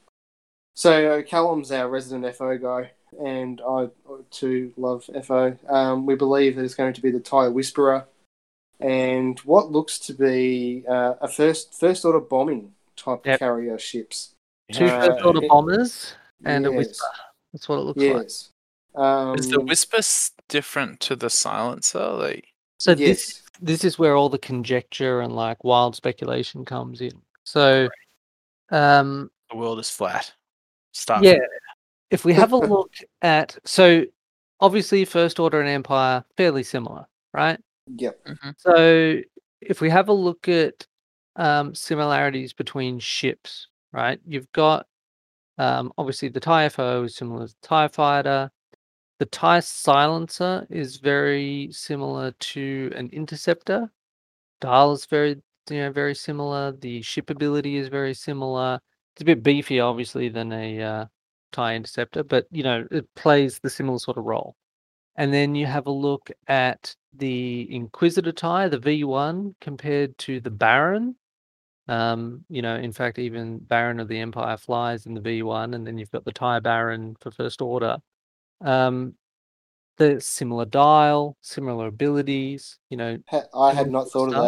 So 0.75 1.19
uh, 1.19 1.21
Callum's 1.21 1.71
our 1.71 1.87
resident 1.87 2.35
FO 2.35 2.57
guy, 2.57 2.91
and 3.23 3.61
I 3.67 3.89
too 4.31 4.73
love 4.77 5.07
FO. 5.23 5.57
Um, 5.69 6.05
we 6.05 6.15
believe 6.15 6.55
that 6.55 6.63
it's 6.63 6.73
going 6.75 6.93
to 6.93 7.01
be 7.01 7.11
the 7.11 7.19
Tie 7.19 7.47
Whisperer, 7.47 8.05
and 8.79 9.39
what 9.41 9.71
looks 9.71 9.99
to 9.99 10.13
be 10.13 10.83
uh, 10.89 11.13
a 11.21 11.27
first 11.27 11.79
first 11.79 12.03
order 12.05 12.19
bombing 12.19 12.73
type 12.95 13.25
Yep. 13.25 13.39
carrier 13.39 13.77
ships. 13.77 14.31
Two 14.73 14.85
Uh, 14.85 15.05
first 15.05 15.23
order 15.25 15.41
bombers 15.47 16.13
and 16.43 16.65
a 16.65 16.71
whisper. 16.71 17.05
That's 17.53 17.69
what 17.69 17.77
it 17.77 17.81
looks 17.83 18.01
like. 18.01 18.23
Yes. 18.23 18.49
Um, 18.95 19.35
Is 19.37 19.49
the 19.49 19.59
whisper 19.61 19.99
different 20.49 20.99
to 21.01 21.15
the 21.15 21.29
silencer? 21.29 22.07
Like, 22.13 22.47
So 22.79 22.91
yes. 22.91 22.97
this 22.97 23.41
this 23.61 23.83
is 23.83 23.99
where 23.99 24.15
all 24.15 24.29
the 24.29 24.37
conjecture 24.37 25.21
and 25.21 25.35
like 25.35 25.63
wild 25.63 25.95
speculation 25.95 26.65
comes 26.65 27.01
in. 27.01 27.13
So, 27.43 27.89
um, 28.71 29.29
the 29.49 29.57
world 29.57 29.79
is 29.79 29.89
flat. 29.89 30.33
Start. 30.91 31.23
yeah, 31.23 31.37
if 32.09 32.23
we 32.25 32.33
have 32.33 32.53
a 32.53 32.57
look 32.57 32.93
at 33.21 33.57
so 33.65 34.05
obviously 34.59 35.05
first 35.05 35.39
order 35.39 35.59
and 35.59 35.69
empire 35.69 36.23
fairly 36.37 36.63
similar, 36.63 37.05
right? 37.33 37.59
Yep. 37.97 38.27
So 38.57 39.19
if 39.61 39.81
we 39.81 39.89
have 39.89 40.09
a 40.09 40.13
look 40.13 40.47
at 40.47 40.87
um, 41.35 41.75
similarities 41.75 42.53
between 42.53 42.99
ships, 42.99 43.67
right? 43.91 44.19
You've 44.25 44.51
got 44.53 44.87
um, 45.57 45.91
obviously 45.97 46.29
the 46.29 46.39
TIE 46.39 46.69
FO 46.69 47.03
is 47.03 47.15
similar 47.15 47.47
to 47.47 47.53
the 47.53 47.67
TIE 47.67 47.87
fighter. 47.87 48.51
The 49.19 49.25
TIE 49.25 49.61
silencer 49.61 50.67
is 50.69 50.97
very 50.97 51.69
similar 51.71 52.31
to 52.31 52.91
an 52.95 53.09
interceptor. 53.13 53.89
Dial 54.59 54.91
is 54.91 55.05
very 55.05 55.41
you 55.69 55.77
know 55.77 55.91
very 55.91 56.15
similar. 56.15 56.73
The 56.73 57.01
ship 57.01 57.29
ability 57.29 57.77
is 57.77 57.87
very 57.87 58.13
similar. 58.13 58.79
It's 59.13 59.21
a 59.21 59.25
bit 59.25 59.43
beefier, 59.43 59.85
obviously, 59.89 60.27
than 60.29 60.51
a 60.51 60.81
uh, 60.81 61.05
TIE 61.53 61.75
interceptor, 61.75 62.23
but 62.23 62.47
you 62.51 62.63
know 62.63 62.85
it 62.91 63.07
plays 63.15 63.59
the 63.59 63.69
similar 63.69 63.99
sort 63.99 64.17
of 64.17 64.25
role. 64.25 64.55
And 65.15 65.33
then 65.33 65.55
you 65.55 65.65
have 65.65 65.87
a 65.87 65.91
look 65.91 66.29
at 66.47 66.95
the 67.13 67.67
Inquisitor 67.73 68.33
tie, 68.33 68.67
the 68.67 68.79
V1, 68.79 69.55
compared 69.61 70.17
to 70.19 70.41
the 70.41 70.51
Baron. 70.51 71.15
Um, 71.87 72.43
you 72.49 72.61
know, 72.61 72.75
in 72.75 72.91
fact, 72.91 73.19
even 73.19 73.59
Baron 73.59 73.99
of 73.99 74.07
the 74.09 74.19
Empire 74.19 74.57
flies 74.57 75.05
in 75.05 75.13
the 75.13 75.21
V1, 75.21 75.75
and 75.75 75.87
then 75.87 75.97
you've 75.97 76.11
got 76.11 76.25
the 76.25 76.33
tie 76.33 76.59
Baron 76.59 77.15
for 77.21 77.31
First 77.31 77.61
Order. 77.61 77.97
Um, 78.61 79.15
the 79.97 80.19
similar 80.19 80.65
dial, 80.65 81.37
similar 81.41 81.87
abilities. 81.87 82.77
You 82.89 82.97
know, 82.97 83.17
I 83.53 83.73
had 83.73 83.89
not 83.91 84.09
thought 84.09 84.27
of 84.27 84.31
stuff. 84.33 84.45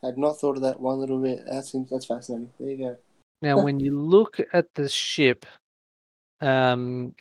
that. 0.00 0.06
Had 0.06 0.18
not 0.18 0.38
thought 0.38 0.56
of 0.56 0.62
that 0.62 0.80
one 0.80 0.98
little 0.98 1.20
bit. 1.20 1.40
That 1.46 1.64
seems 1.64 1.90
that's 1.90 2.06
fascinating. 2.06 2.50
There 2.58 2.70
you 2.70 2.78
go. 2.78 2.96
Now, 3.42 3.60
when 3.62 3.78
you 3.80 3.98
look 3.98 4.40
at 4.52 4.66
the 4.74 4.88
ship, 4.88 5.46
um, 6.40 7.14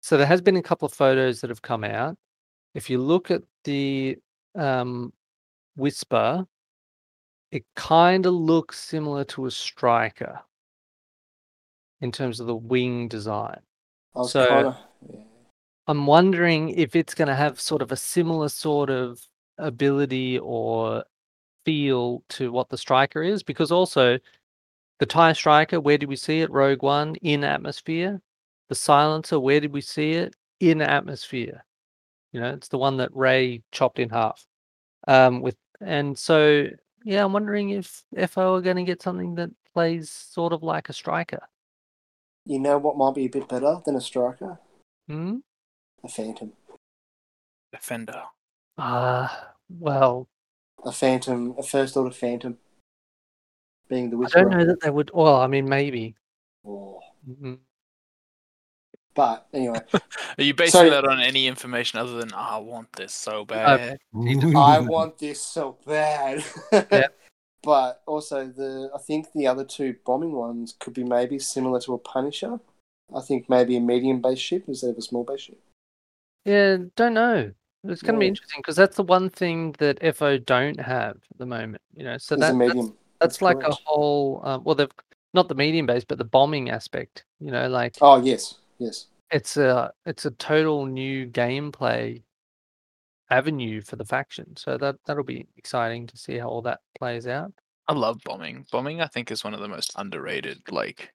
so 0.00 0.16
there 0.16 0.26
has 0.26 0.40
been 0.40 0.56
a 0.56 0.62
couple 0.62 0.86
of 0.86 0.92
photos 0.92 1.40
that 1.40 1.50
have 1.50 1.62
come 1.62 1.84
out. 1.84 2.16
If 2.74 2.88
you 2.88 2.98
look 2.98 3.30
at 3.30 3.42
the 3.64 4.16
um, 4.54 5.12
Whisper, 5.76 6.46
it 7.52 7.64
kind 7.76 8.26
of 8.26 8.34
looks 8.34 8.78
similar 8.78 9.24
to 9.24 9.46
a 9.46 9.50
striker 9.50 10.40
in 12.00 12.10
terms 12.10 12.40
of 12.40 12.46
the 12.46 12.56
wing 12.56 13.08
design. 13.08 13.60
I 14.16 14.22
So- 14.24 14.48
kind 14.48 14.66
of. 14.68 14.76
Yeah. 15.08 15.20
I'm 15.86 16.06
wondering 16.06 16.70
if 16.70 16.94
it's 16.94 17.14
going 17.14 17.28
to 17.28 17.34
have 17.34 17.60
sort 17.60 17.82
of 17.82 17.92
a 17.92 17.96
similar 17.96 18.48
sort 18.48 18.90
of 18.90 19.20
ability 19.58 20.38
or 20.38 21.04
feel 21.64 22.22
to 22.30 22.52
what 22.52 22.68
the 22.68 22.78
striker 22.78 23.22
is, 23.22 23.42
because 23.42 23.72
also 23.72 24.18
the 24.98 25.06
TIE 25.06 25.32
striker, 25.32 25.80
where 25.80 25.98
did 25.98 26.08
we 26.08 26.16
see 26.16 26.40
it? 26.40 26.50
Rogue 26.50 26.82
One 26.82 27.16
in 27.16 27.42
atmosphere. 27.44 28.20
The 28.68 28.74
silencer, 28.74 29.40
where 29.40 29.60
did 29.60 29.72
we 29.72 29.80
see 29.80 30.12
it? 30.12 30.36
In 30.60 30.80
atmosphere. 30.82 31.64
You 32.32 32.40
know, 32.40 32.52
it's 32.52 32.68
the 32.68 32.78
one 32.78 32.98
that 32.98 33.14
Rey 33.16 33.62
chopped 33.72 33.98
in 33.98 34.10
half. 34.10 34.46
Um, 35.08 35.40
with 35.40 35.56
and 35.80 36.16
so 36.16 36.66
yeah, 37.04 37.24
I'm 37.24 37.32
wondering 37.32 37.70
if 37.70 38.04
FO 38.28 38.54
are 38.54 38.60
going 38.60 38.76
to 38.76 38.84
get 38.84 39.02
something 39.02 39.34
that 39.36 39.50
plays 39.72 40.10
sort 40.10 40.52
of 40.52 40.62
like 40.62 40.88
a 40.88 40.92
striker. 40.92 41.40
You 42.44 42.58
know 42.58 42.78
what 42.78 42.96
might 42.96 43.14
be 43.14 43.26
a 43.26 43.30
bit 43.30 43.48
better 43.48 43.78
than 43.84 43.96
a 43.96 44.00
striker? 44.00 44.58
Hmm? 45.08 45.38
A 46.04 46.08
phantom. 46.08 46.52
Defender. 47.72 48.22
Uh 48.78 49.28
well, 49.78 50.26
A 50.84 50.92
phantom, 50.92 51.54
a 51.58 51.62
first 51.62 51.96
order 51.96 52.10
phantom, 52.10 52.58
being 53.88 54.10
the 54.10 54.16
I 54.34 54.40
don't 54.40 54.50
know 54.50 54.64
that 54.64 54.80
they 54.80 54.90
would. 54.90 55.10
Well, 55.14 55.36
I 55.36 55.46
mean, 55.46 55.68
maybe. 55.68 56.16
Oh. 56.66 57.00
Mhm. 57.28 57.58
But 59.14 59.46
anyway, 59.52 59.80
Are 60.38 60.42
you 60.42 60.54
basing 60.54 60.70
Sorry. 60.72 60.90
that 60.90 61.04
on 61.04 61.20
any 61.20 61.46
information 61.46 61.98
other 61.98 62.14
than 62.18 62.30
"Oh, 62.32 62.36
I 62.38 62.58
want 62.58 62.92
this 62.92 63.12
so 63.12 63.44
bad? 63.44 63.98
I 64.14 64.78
want 64.80 65.18
this 65.18 65.40
so 65.42 65.76
bad. 65.86 66.44
Yeah. 66.72 67.08
But 67.62 68.02
also 68.06 68.46
the 68.46 68.90
I 68.94 68.98
think 68.98 69.26
the 69.34 69.46
other 69.46 69.64
two 69.64 69.96
bombing 70.06 70.32
ones 70.32 70.74
could 70.80 70.94
be 70.94 71.04
maybe 71.04 71.38
similar 71.38 71.78
to 71.80 71.92
a 71.94 71.98
Punisher. 71.98 72.58
I 73.14 73.20
think 73.20 73.50
maybe 73.50 73.76
a 73.76 73.80
medium 73.80 74.22
based 74.22 74.40
ship 74.42 74.64
instead 74.66 74.90
of 74.90 74.96
a 74.98 75.02
small 75.02 75.24
based 75.24 75.44
ship. 75.44 75.60
Yeah, 76.44 76.78
don't 76.96 77.14
know. 77.14 77.52
It's 77.84 78.02
going 78.02 78.14
to 78.14 78.18
be 78.18 78.26
Yeah. 78.26 78.30
interesting 78.30 78.60
because 78.60 78.76
that's 78.76 78.96
the 78.96 79.02
one 79.02 79.30
thing 79.30 79.72
that 79.78 79.98
FO 80.14 80.38
don't 80.38 80.78
have 80.80 81.16
at 81.16 81.38
the 81.38 81.46
moment. 81.46 81.82
You 81.94 82.04
know, 82.04 82.18
so 82.18 82.34
It's 82.34 82.34
a 82.34 82.36
that, 82.36 82.40
that's 82.40 82.54
medium. 82.54 82.86
that's 82.86 82.96
That's 83.20 83.42
like 83.42 83.58
correct. 83.60 83.72
a 83.72 83.78
whole. 83.84 84.40
Um, 84.44 84.64
well, 84.64 84.74
they've 84.74 84.90
not 85.32 85.48
the 85.48 85.54
medium 85.54 85.86
base, 85.86 86.04
but 86.04 86.18
the 86.18 86.24
bombing 86.24 86.70
aspect. 86.70 87.24
You 87.38 87.50
know, 87.50 87.68
like 87.68 87.96
Oh 88.00 88.20
yes, 88.22 88.56
yes. 88.78 89.06
it's 89.30 89.56
a 89.56 89.92
it's 90.06 90.26
a 90.26 90.30
total 90.32 90.86
new 90.86 91.26
gameplay 91.26 92.22
avenue 93.30 93.80
for 93.80 93.96
the 93.96 94.04
faction. 94.04 94.56
So 94.56 94.76
that 94.78 94.96
that'll 95.06 95.24
be 95.24 95.46
exciting 95.56 96.06
to 96.08 96.16
see 96.16 96.36
how 96.38 96.48
all 96.48 96.62
that 96.62 96.80
plays 96.98 97.26
out. 97.26 97.52
I 97.88 97.92
love 97.94 98.18
bombing. 98.24 98.66
Bombing, 98.70 99.00
I 99.00 99.06
think, 99.06 99.30
is 99.30 99.42
one 99.44 99.54
of 99.54 99.60
the 99.60 99.68
most 99.68 99.92
underrated 99.96 100.60
like 100.70 101.12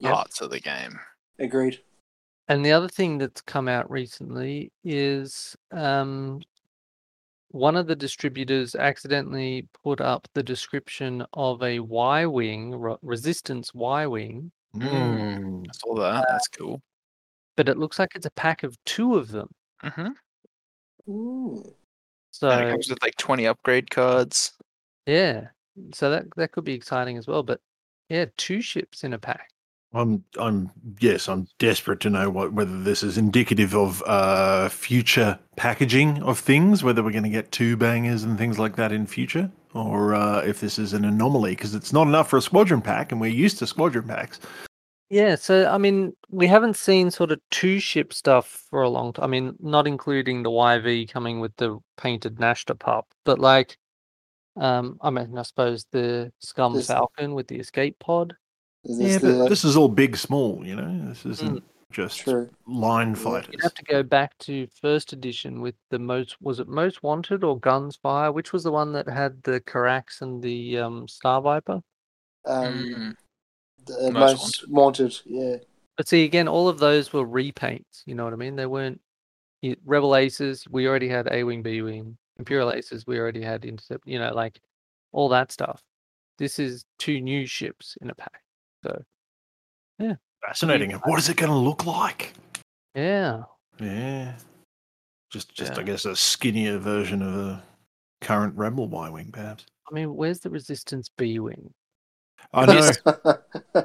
Yep. 0.00 0.12
parts 0.12 0.40
of 0.40 0.50
the 0.50 0.60
game. 0.60 0.98
Agreed. 1.40 1.80
And 2.48 2.64
the 2.64 2.72
other 2.72 2.88
thing 2.88 3.18
that's 3.18 3.40
come 3.42 3.68
out 3.68 3.90
recently 3.90 4.72
is 4.82 5.54
um, 5.70 6.40
one 7.50 7.76
of 7.76 7.86
the 7.86 7.96
distributors 7.96 8.74
accidentally 8.74 9.68
put 9.84 10.00
up 10.00 10.26
the 10.34 10.42
description 10.42 11.24
of 11.34 11.62
a 11.62 11.80
Y 11.80 12.24
wing, 12.26 12.74
re- 12.74 12.96
resistance 13.02 13.72
Y 13.74 14.06
wing, 14.06 14.52
Mm. 14.74 15.64
I 15.66 15.70
saw 15.72 15.94
that. 15.96 16.26
That's 16.28 16.46
cool. 16.48 16.82
but 17.56 17.68
it 17.70 17.78
looks 17.78 17.98
like 17.98 18.10
it's 18.14 18.26
a 18.26 18.30
pack 18.32 18.62
of 18.62 18.76
two 18.84 19.14
of 19.16 19.28
them. 19.28 19.48
hmm 19.80 20.08
Mm. 21.08 21.74
So 22.30 22.50
and 22.50 22.68
it 22.68 22.70
comes 22.70 22.88
with 22.90 23.02
like 23.02 23.16
twenty 23.16 23.46
upgrade 23.46 23.90
cards. 23.90 24.52
yeah, 25.06 25.48
so 25.94 26.10
that 26.10 26.26
that 26.36 26.52
could 26.52 26.64
be 26.64 26.74
exciting 26.74 27.16
as 27.16 27.26
well. 27.26 27.42
But 27.42 27.60
yeah, 28.10 28.26
two 28.36 28.60
ships 28.60 29.04
in 29.04 29.14
a 29.14 29.18
pack. 29.18 29.48
I'm, 29.94 30.22
I'm, 30.38 30.70
yes, 31.00 31.28
I'm 31.28 31.48
desperate 31.58 32.00
to 32.00 32.10
know 32.10 32.28
what 32.28 32.52
whether 32.52 32.82
this 32.82 33.02
is 33.02 33.16
indicative 33.16 33.74
of 33.74 34.02
uh, 34.06 34.68
future 34.68 35.38
packaging 35.56 36.22
of 36.22 36.38
things, 36.38 36.84
whether 36.84 37.02
we're 37.02 37.10
going 37.12 37.22
to 37.24 37.30
get 37.30 37.52
two 37.52 37.76
bangers 37.76 38.22
and 38.22 38.36
things 38.36 38.58
like 38.58 38.76
that 38.76 38.92
in 38.92 39.06
future, 39.06 39.50
or 39.72 40.14
uh, 40.14 40.40
if 40.42 40.60
this 40.60 40.78
is 40.78 40.92
an 40.92 41.04
anomaly 41.04 41.52
because 41.52 41.74
it's 41.74 41.92
not 41.92 42.06
enough 42.06 42.28
for 42.28 42.36
a 42.36 42.42
squadron 42.42 42.82
pack, 42.82 43.12
and 43.12 43.20
we're 43.20 43.28
used 43.28 43.58
to 43.60 43.66
squadron 43.66 44.06
packs. 44.06 44.40
Yeah, 45.10 45.36
so 45.36 45.66
I 45.66 45.78
mean, 45.78 46.14
we 46.28 46.46
haven't 46.46 46.76
seen 46.76 47.10
sort 47.10 47.32
of 47.32 47.40
two 47.50 47.80
ship 47.80 48.12
stuff 48.12 48.66
for 48.68 48.82
a 48.82 48.90
long 48.90 49.14
time. 49.14 49.24
I 49.24 49.26
mean, 49.28 49.56
not 49.58 49.86
including 49.86 50.42
the 50.42 50.50
YV 50.50 51.10
coming 51.10 51.40
with 51.40 51.56
the 51.56 51.78
painted 51.96 52.36
Nashtah 52.36 52.78
pup, 52.78 53.06
but 53.24 53.38
like, 53.38 53.78
um, 54.56 54.98
I 55.00 55.08
mean, 55.08 55.38
I 55.38 55.42
suppose 55.42 55.86
the 55.92 56.30
Scum 56.40 56.74
This- 56.74 56.88
Falcon 56.88 57.32
with 57.32 57.48
the 57.48 57.58
escape 57.58 57.98
pod. 57.98 58.36
Is 58.84 58.98
Yeah, 58.98 59.06
this 59.06 59.22
but 59.22 59.38
the, 59.44 59.48
this 59.48 59.64
is 59.64 59.76
all 59.76 59.88
big, 59.88 60.16
small. 60.16 60.64
You 60.64 60.76
know, 60.76 61.08
this 61.08 61.26
isn't 61.26 61.62
just 61.90 62.18
true? 62.18 62.48
line 62.66 63.10
Yeah. 63.10 63.14
fighters. 63.16 63.48
You'd 63.52 63.62
have 63.62 63.74
to 63.74 63.84
go 63.84 64.02
back 64.02 64.36
to 64.38 64.66
first 64.80 65.12
edition 65.12 65.60
with 65.60 65.74
the 65.90 65.98
most, 65.98 66.40
was 66.40 66.60
it 66.60 66.68
Most 66.68 67.02
Wanted 67.02 67.44
or 67.44 67.58
Guns 67.58 67.96
for 68.00 68.10
Hire? 68.10 68.32
Which 68.32 68.52
was 68.52 68.62
the 68.64 68.72
one 68.72 68.92
that 68.92 69.08
had 69.08 69.42
the 69.42 69.60
Kihraxz 69.60 70.20
and 70.22 70.42
the 70.42 70.78
um, 70.78 71.08
Star 71.08 71.40
Viper? 71.40 71.80
Um, 72.46 72.84
Mm. 72.84 73.14
the 73.86 74.10
Most 74.12 74.40
most, 74.62 74.68
wanted. 74.70 75.18
Yeah. 75.24 75.56
But 75.96 76.06
see, 76.08 76.24
again, 76.24 76.46
all 76.46 76.68
of 76.68 76.78
those 76.78 77.12
were 77.12 77.26
repaints. 77.26 78.02
You 78.06 78.14
know 78.14 78.24
what 78.24 78.32
I 78.32 78.36
mean? 78.36 78.54
They 78.54 78.66
weren't 78.66 79.00
y- 79.62 79.76
Rebel 79.84 80.14
Aces. 80.14 80.64
We 80.70 80.86
already 80.86 81.08
had 81.08 81.28
A 81.32 81.42
Wing, 81.42 81.62
B 81.62 81.82
Wing. 81.82 82.16
Imperial 82.38 82.70
Aces. 82.72 83.04
We 83.06 83.18
already 83.18 83.42
had 83.42 83.64
Intercept. 83.64 84.06
You 84.06 84.20
know, 84.20 84.32
like 84.32 84.60
all 85.10 85.28
that 85.30 85.50
stuff. 85.50 85.82
This 86.38 86.60
is 86.60 86.84
two 87.00 87.20
new 87.20 87.46
ships 87.46 87.96
in 88.00 88.10
a 88.10 88.14
pack. 88.14 88.42
So 88.88 90.16
Fascinating. 90.42 90.92
And 90.92 91.02
What 91.04 91.18
is 91.18 91.28
it 91.28 91.36
going 91.36 91.50
to 91.50 91.56
look 91.56 91.84
like? 91.84 92.32
yeah, 92.94 93.42
Yeah, 93.80 94.34
just, 95.30 95.54
just 95.54 95.78
I 95.78 95.82
guess 95.82 96.04
a 96.04 96.14
skinnier 96.16 96.78
version 96.78 97.22
of 97.22 97.34
a 97.34 97.62
current 98.20 98.54
Rebel 98.56 98.88
Y 98.88 99.10
wing, 99.10 99.30
perhaps. 99.32 99.66
I 99.90 99.94
mean, 99.94 100.14
where's 100.14 100.40
the 100.40 100.50
Resistance 100.50 101.10
B 101.16 101.38
Wing? 101.38 101.72
I 102.52 102.66
know. 102.66 103.84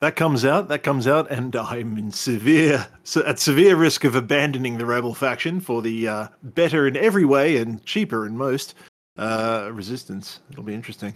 That 0.00 0.16
comes 0.16 0.44
out. 0.44 0.68
That 0.68 0.82
comes 0.82 1.06
out, 1.06 1.30
and 1.30 1.56
I'm 1.56 1.96
in 1.96 2.10
severe, 2.12 2.86
so 3.04 3.24
at 3.24 3.38
severe 3.38 3.76
risk 3.76 4.04
of 4.04 4.16
abandoning 4.16 4.76
the 4.76 4.84
rebel 4.84 5.14
faction 5.14 5.60
for 5.60 5.80
the 5.80 6.06
uh, 6.08 6.28
better 6.42 6.86
in 6.86 6.94
every 6.96 7.24
way 7.24 7.56
and 7.56 7.82
cheaper 7.86 8.26
in 8.26 8.36
most 8.36 8.74
uh, 9.16 9.70
resistance. 9.72 10.40
It'll 10.50 10.62
be 10.64 10.74
interesting. 10.74 11.14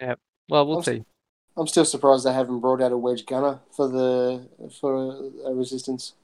Yeah. 0.00 0.14
Well, 0.48 0.64
we'll 0.66 0.76
Also- 0.76 0.92
see. 0.98 1.04
I'm 1.56 1.66
still 1.66 1.84
surprised 1.84 2.24
they 2.26 2.32
haven't 2.32 2.60
brought 2.60 2.80
out 2.82 2.92
a 2.92 2.96
wedge 2.98 3.26
gunner 3.26 3.60
for 3.76 3.88
the 3.88 4.48
for 4.80 5.30
a 5.46 5.54
resistance. 5.54 6.14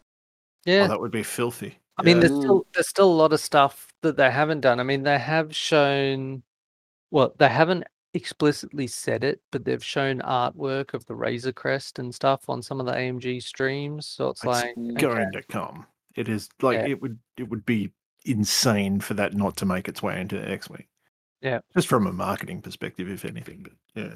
Yeah, 0.65 0.85
Oh, 0.85 0.89
that 0.89 1.01
would 1.01 1.12
be 1.12 1.23
filthy. 1.23 1.78
I 1.97 2.02
mean, 2.02 2.20
there's 2.20 2.32
Mm. 2.32 2.40
still 2.43 2.66
there's 2.74 2.89
still 2.89 3.11
a 3.11 3.15
lot 3.15 3.32
of 3.32 3.40
stuff 3.40 3.93
that 4.02 4.16
they 4.16 4.31
haven't 4.31 4.61
done. 4.61 4.81
I 4.81 4.82
mean, 4.82 5.02
they 5.02 5.19
have 5.19 5.55
shown, 5.55 6.43
well, 7.11 7.35
they 7.39 7.48
haven't 7.48 7.85
explicitly 8.15 8.86
said 8.89 9.23
it, 9.23 9.40
but 9.52 9.65
they've 9.65 9.85
shown 9.85 10.19
artwork 10.20 10.94
of 10.94 11.07
the 11.07 11.15
Razor 11.15 11.52
Crest 11.52 11.98
and 11.98 12.12
stuff 12.15 12.48
on 12.48 12.61
some 12.62 12.81
of 12.81 12.86
the 12.86 12.93
AMG 12.93 13.40
streams. 13.40 14.07
So 14.07 14.31
it's 14.31 14.40
It's 14.40 14.47
like, 14.47 14.74
going 14.98 15.28
okay, 15.28 15.40
to 15.40 15.43
come. 15.44 15.86
It 16.16 16.28
is 16.28 16.48
like 16.61 16.78
Yeah. 16.78 16.89
it 16.89 17.02
would. 17.02 17.19
It 17.36 17.48
would 17.48 17.65
be 17.65 17.93
insane 18.27 19.01
for 19.01 19.15
that 19.15 19.35
not 19.35 19.57
to 19.59 19.65
make 19.66 19.89
its 19.89 20.02
way 20.02 20.20
into 20.20 20.36
X 20.51 20.69
Wing. 20.69 20.86
Yeah. 21.40 21.61
just 21.74 21.89
from 21.89 22.07
a 22.07 22.12
marketing 22.12 22.61
perspective, 22.61 23.09
if 23.09 23.24
anything. 23.24 23.62
But 23.62 23.73
yeah. 23.94 24.15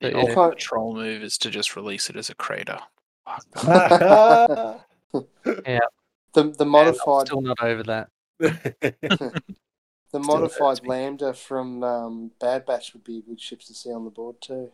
But 0.00 0.12
The 0.12 0.18
yeah. 0.18 0.24
ultimate 0.24 0.58
troll 0.58 0.94
move 0.94 1.22
is 1.22 1.38
to 1.38 1.50
just 1.50 1.76
release 1.76 2.08
it 2.10 2.16
as 2.16 2.30
a 2.30 2.34
crater. 2.34 2.78
Fuck. 3.26 3.48
the 3.52 4.80
Yeah, 5.66 5.78
the 6.32 6.54
I'm 6.60 6.68
modified 6.68 7.26
still 7.26 7.40
not 7.40 7.62
over 7.62 7.82
that. 7.84 8.08
the 8.38 9.40
modified. 10.14 10.86
Lambda 10.86 11.32
from 11.34 11.82
um, 11.82 12.30
Bad 12.40 12.66
Batch 12.66 12.92
would 12.92 13.04
be 13.04 13.18
a 13.18 13.22
good 13.22 13.40
ship 13.40 13.60
to 13.60 13.74
see 13.74 13.90
on 13.92 14.04
the 14.04 14.10
board 14.10 14.36
too. 14.40 14.70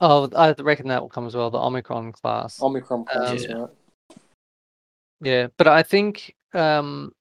Oh, 0.00 0.28
I 0.34 0.52
reckon 0.52 0.88
that 0.88 1.00
will 1.00 1.08
come 1.08 1.26
as 1.26 1.36
well. 1.36 1.50
The 1.50 1.58
Omicron 1.60 2.12
class. 2.12 2.60
Omicron 2.60 3.04
class, 3.04 3.44
Yeah. 3.44 3.52
right? 3.54 3.70
Yeah, 5.20 5.46
but 5.56 5.68
I 5.68 5.84
think 5.84 6.34
um, 6.54 7.12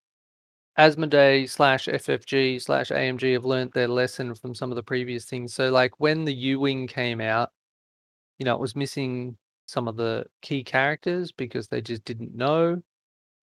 Asmodee 0.78 1.50
slash 1.50 1.88
FFG 1.88 2.62
slash 2.62 2.90
AMG 2.90 3.34
have 3.34 3.46
learnt 3.46 3.74
their 3.74 3.88
lesson 3.88 4.34
from 4.36 4.56
some 4.56 4.72
of 4.72 4.76
the 4.76 4.84
previous 4.84 5.26
things. 5.26 5.54
So, 5.54 5.70
like 5.70 6.00
when 6.00 6.26
the 6.26 6.34
U 6.34 6.60
Wing 6.60 6.88
came 6.88 7.20
out, 7.20 7.52
you 8.40 8.46
know, 8.46 8.56
it 8.56 8.62
was 8.62 8.76
missing 8.76 9.38
some 9.66 9.88
of 9.88 9.98
the 9.98 10.26
key 10.42 10.64
characters 10.64 11.32
because 11.32 11.68
they 11.68 11.82
just 11.82 12.06
didn't 12.06 12.36
know. 12.36 12.82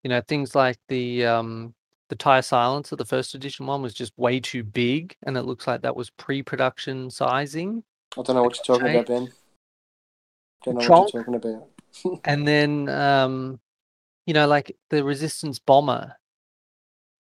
You 0.04 0.10
know, 0.10 0.20
things 0.22 0.54
like 0.54 0.78
the 0.88 1.26
um, 1.26 1.74
the 2.08 2.16
TIE 2.16 2.40
Silencer, 2.40 2.96
the 2.96 3.04
first 3.04 3.34
edition 3.34 3.66
one, 3.66 3.82
was 3.82 3.94
just 3.94 4.16
way 4.16 4.40
too 4.40 4.64
big, 4.64 5.14
and 5.24 5.36
it 5.36 5.42
looks 5.42 5.66
like 5.66 5.82
that 5.82 5.96
was 5.96 6.10
pre-production 6.10 7.10
sizing. 7.10 7.82
I 8.16 8.22
don't 8.22 8.36
know 8.36 8.42
what 8.42 8.56
you're 8.56 8.78
talking 8.78 8.94
about, 8.94 9.06
Ben. 9.06 9.28
Don't 10.64 10.74
know 10.76 10.88
what 10.88 11.12
you're 11.12 11.24
talking 11.24 11.34
about. 11.34 11.68
and 12.24 12.46
then 12.46 12.88
um 12.88 13.58
you 14.26 14.34
know 14.34 14.46
like 14.46 14.76
the 14.90 15.02
resistance 15.02 15.58
bomber 15.58 16.14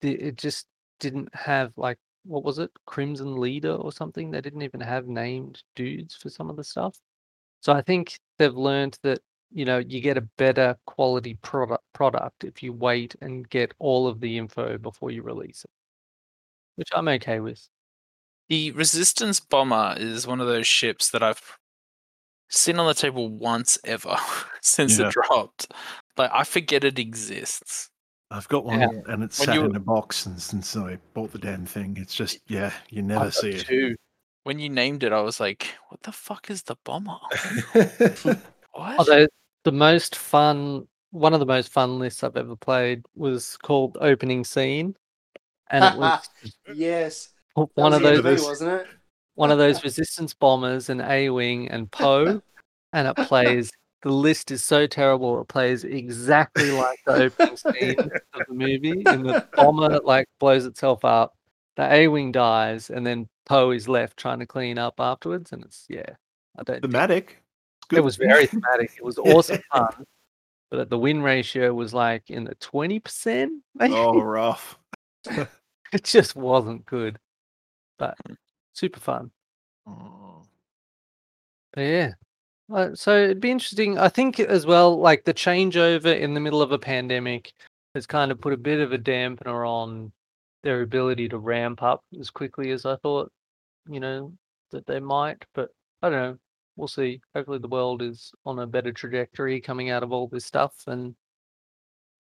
it 0.02 0.36
just 0.36 0.66
didn't 1.00 1.32
have 1.34 1.72
like 1.76 1.98
what 2.24 2.44
was 2.44 2.58
it 2.58 2.70
crimson 2.86 3.36
leader 3.36 3.72
or 3.72 3.92
something 3.92 4.30
they 4.30 4.40
didn't 4.40 4.62
even 4.62 4.80
have 4.80 5.06
named 5.06 5.62
dudes 5.76 6.14
for 6.16 6.28
some 6.28 6.50
of 6.50 6.56
the 6.56 6.64
stuff 6.64 6.98
so 7.60 7.72
i 7.72 7.80
think 7.80 8.18
they've 8.38 8.54
learned 8.56 8.98
that 9.02 9.20
you 9.52 9.64
know 9.64 9.78
you 9.78 10.00
get 10.00 10.16
a 10.18 10.28
better 10.36 10.76
quality 10.86 11.34
product 11.42 11.82
product 11.94 12.44
if 12.44 12.62
you 12.62 12.72
wait 12.72 13.14
and 13.22 13.48
get 13.48 13.72
all 13.78 14.06
of 14.06 14.20
the 14.20 14.36
info 14.36 14.76
before 14.78 15.10
you 15.10 15.22
release 15.22 15.64
it 15.64 15.70
which 16.76 16.88
i'm 16.94 17.08
okay 17.08 17.40
with 17.40 17.68
The 18.48 18.72
Resistance 18.72 19.40
Bomber 19.40 19.94
is 19.98 20.26
one 20.26 20.40
of 20.40 20.46
those 20.46 20.66
ships 20.66 21.10
that 21.10 21.22
I've 21.22 21.58
seen 22.48 22.78
on 22.78 22.86
the 22.86 22.94
table 22.94 23.28
once 23.28 23.78
ever 23.84 24.16
since 24.62 24.98
Yeah. 24.98 25.08
it 25.08 25.12
dropped. 25.12 25.70
Like 26.16 26.30
I 26.32 26.44
forget 26.44 26.84
it 26.84 26.98
exists. 26.98 27.90
I've 28.30 28.48
got 28.48 28.64
one, 28.64 28.80
Yeah. 28.80 28.88
and 29.06 29.22
it's 29.24 29.38
When 29.38 29.46
sat 29.46 29.54
you- 29.54 29.64
in 29.64 29.76
a 29.76 29.80
box, 29.80 30.26
and 30.26 30.40
since 30.40 30.76
I 30.76 30.98
bought 31.14 31.32
the 31.32 31.38
damn 31.38 31.64
thing, 31.64 31.96
it's 31.98 32.14
just 32.14 32.38
yeah, 32.46 32.72
you 32.90 33.02
never 33.02 33.26
I've 33.26 33.34
see 33.34 33.50
it. 33.50 33.66
two. 33.66 33.96
When 34.44 34.58
you 34.58 34.68
named 34.68 35.02
it, 35.02 35.12
I 35.12 35.20
was 35.20 35.40
like, 35.40 35.66
"What 35.88 36.02
the 36.02 36.12
fuck 36.12 36.50
is 36.50 36.62
the 36.62 36.76
bomber? 36.84 37.18
What?" 38.72 38.98
Although 38.98 39.26
the 39.64 39.72
most 39.72 40.14
fun, 40.16 40.86
one 41.10 41.32
of 41.34 41.40
the 41.40 41.46
most 41.46 41.70
fun 41.72 41.98
lists 41.98 42.22
I've 42.22 42.36
ever 42.36 42.54
played 42.56 43.02
was 43.14 43.56
called 43.56 43.96
Opening 44.00 44.44
Scene, 44.44 44.94
and 45.70 45.84
it 45.84 45.98
was 45.98 46.28
yes. 46.74 47.30
one 47.54 47.68
That 47.76 47.92
of 47.94 48.02
those 48.02 48.18
enemy, 48.26 48.42
wasn't 48.42 48.80
it? 48.82 48.86
one 49.34 49.50
of 49.50 49.58
those 49.58 49.82
resistance 49.84 50.34
bombers 50.34 50.90
and 50.90 51.00
A 51.00 51.30
wing 51.30 51.68
and 51.70 51.90
Poe, 51.90 52.40
and 52.92 53.08
it 53.08 53.16
plays. 53.28 53.70
The 54.02 54.10
list 54.10 54.50
is 54.52 54.64
so 54.64 54.86
terrible. 54.86 55.40
It 55.40 55.48
plays 55.48 55.82
exactly 55.82 56.70
like 56.70 57.00
the 57.04 57.24
opening 57.24 57.56
scene 57.56 57.98
of 57.98 58.42
the 58.48 58.54
movie, 58.54 59.02
and 59.06 59.24
the 59.24 59.46
bomber 59.54 60.00
like 60.04 60.28
blows 60.38 60.66
itself 60.66 61.04
up. 61.04 61.34
The 61.76 61.92
A 61.92 62.08
wing 62.08 62.30
dies, 62.30 62.90
and 62.90 63.04
then 63.04 63.28
Poe 63.46 63.72
is 63.72 63.88
left 63.88 64.16
trying 64.16 64.38
to 64.38 64.46
clean 64.46 64.78
up 64.78 64.94
afterwards. 64.98 65.52
And 65.52 65.64
it's 65.64 65.84
yeah, 65.88 66.10
I 66.56 66.62
don't. 66.62 66.80
Thematic. 66.80 67.42
It 67.92 68.04
was 68.04 68.16
very 68.16 68.46
thematic. 68.46 68.92
It 68.96 69.04
was 69.04 69.18
awesome 69.18 69.62
fun, 69.72 70.04
but 70.70 70.90
the 70.90 70.98
win 70.98 71.22
ratio 71.22 71.74
was 71.74 71.92
like 71.92 72.30
in 72.30 72.44
the 72.44 72.54
twenty 72.56 73.00
percent. 73.00 73.62
Oh, 73.80 74.20
rough. 74.20 74.78
it 75.92 76.04
just 76.04 76.36
wasn't 76.36 76.86
good, 76.86 77.18
but 77.98 78.16
super 78.74 79.00
fun. 79.00 79.32
But 81.72 81.82
yeah, 81.82 82.12
uh, 82.72 82.94
so 82.94 83.16
it'd 83.16 83.40
be 83.40 83.50
interesting. 83.50 83.98
I 83.98 84.08
think 84.08 84.40
as 84.40 84.66
well, 84.66 84.98
like 84.98 85.24
the 85.24 85.34
changeover 85.34 86.18
in 86.18 86.34
the 86.34 86.40
middle 86.40 86.62
of 86.62 86.72
a 86.72 86.78
pandemic 86.78 87.52
has 87.94 88.06
kind 88.06 88.30
of 88.30 88.40
put 88.40 88.52
a 88.52 88.58
bit 88.58 88.80
of 88.80 88.92
a 88.92 88.98
dampener 88.98 89.66
on 89.66 90.12
their 90.62 90.82
ability 90.82 91.28
to 91.30 91.38
ramp 91.38 91.82
up 91.82 92.04
as 92.20 92.30
quickly 92.30 92.70
as 92.70 92.84
I 92.84 92.96
thought, 92.96 93.32
you 93.88 94.00
know, 94.00 94.32
that 94.70 94.86
they 94.86 95.00
might. 95.00 95.44
But 95.54 95.70
I 96.02 96.10
don't 96.10 96.22
know. 96.22 96.38
We'll 96.76 96.88
see. 96.88 97.20
Hopefully, 97.34 97.58
the 97.58 97.68
world 97.68 98.02
is 98.02 98.30
on 98.44 98.58
a 98.58 98.66
better 98.66 98.92
trajectory 98.92 99.60
coming 99.60 99.90
out 99.90 100.02
of 100.02 100.12
all 100.12 100.28
this 100.28 100.44
stuff, 100.44 100.74
and 100.86 101.14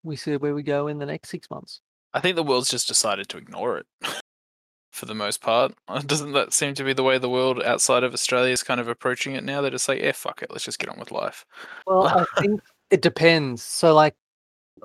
we 0.02 0.16
see 0.16 0.36
where 0.36 0.54
we 0.54 0.62
go 0.62 0.88
in 0.88 0.98
the 0.98 1.06
next 1.06 1.28
six 1.28 1.48
months. 1.50 1.80
I 2.14 2.20
think 2.20 2.36
the 2.36 2.42
world's 2.42 2.70
just 2.70 2.88
decided 2.88 3.28
to 3.28 3.36
ignore 3.36 3.78
it 3.78 3.86
for 4.90 5.06
the 5.06 5.14
most 5.14 5.40
part. 5.40 5.74
Doesn't 6.06 6.32
that 6.32 6.52
seem 6.52 6.74
to 6.74 6.84
be 6.84 6.92
the 6.92 7.02
way 7.02 7.18
the 7.18 7.28
world 7.28 7.62
outside 7.62 8.04
of 8.04 8.14
Australia 8.14 8.52
is 8.52 8.62
kind 8.62 8.80
of 8.80 8.88
approaching 8.88 9.34
it 9.34 9.44
now? 9.44 9.60
They're 9.60 9.70
just 9.70 9.88
like, 9.88 10.00
yeah, 10.00 10.12
fuck 10.12 10.42
it, 10.42 10.50
let's 10.50 10.64
just 10.64 10.78
get 10.78 10.88
on 10.88 10.98
with 10.98 11.12
life. 11.12 11.44
Well, 11.86 12.06
I 12.06 12.24
think 12.40 12.60
it 12.90 13.02
depends. 13.02 13.62
So, 13.62 13.94
like, 13.94 14.14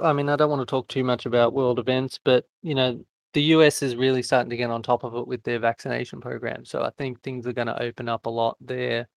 I 0.01 0.13
mean, 0.13 0.29
I 0.29 0.35
don't 0.35 0.49
want 0.49 0.61
to 0.61 0.65
talk 0.65 0.87
too 0.87 1.03
much 1.03 1.25
about 1.25 1.53
world 1.53 1.79
events, 1.79 2.19
but 2.23 2.45
you 2.61 2.75
know, 2.75 3.03
the 3.33 3.43
US 3.43 3.81
is 3.81 3.95
really 3.95 4.21
starting 4.21 4.49
to 4.49 4.57
get 4.57 4.69
on 4.69 4.83
top 4.83 5.03
of 5.03 5.15
it 5.15 5.27
with 5.27 5.43
their 5.43 5.59
vaccination 5.59 6.21
program. 6.21 6.65
So, 6.65 6.83
I 6.83 6.91
think 6.97 7.21
things 7.21 7.47
are 7.47 7.53
going 7.53 7.67
to 7.67 7.81
open 7.81 8.09
up 8.09 8.25
a 8.25 8.29
lot 8.29 8.57
there 8.61 9.07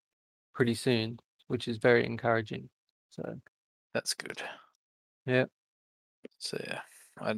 pretty 0.54 0.74
soon, 0.74 1.18
which 1.48 1.68
is 1.68 1.78
very 1.78 2.04
encouraging. 2.06 2.68
So, 3.10 3.40
That's 3.94 4.14
good. 4.14 4.42
yeah, 5.26 5.44
So 6.38 6.62
yeah, 6.66 6.80
I 7.20 7.34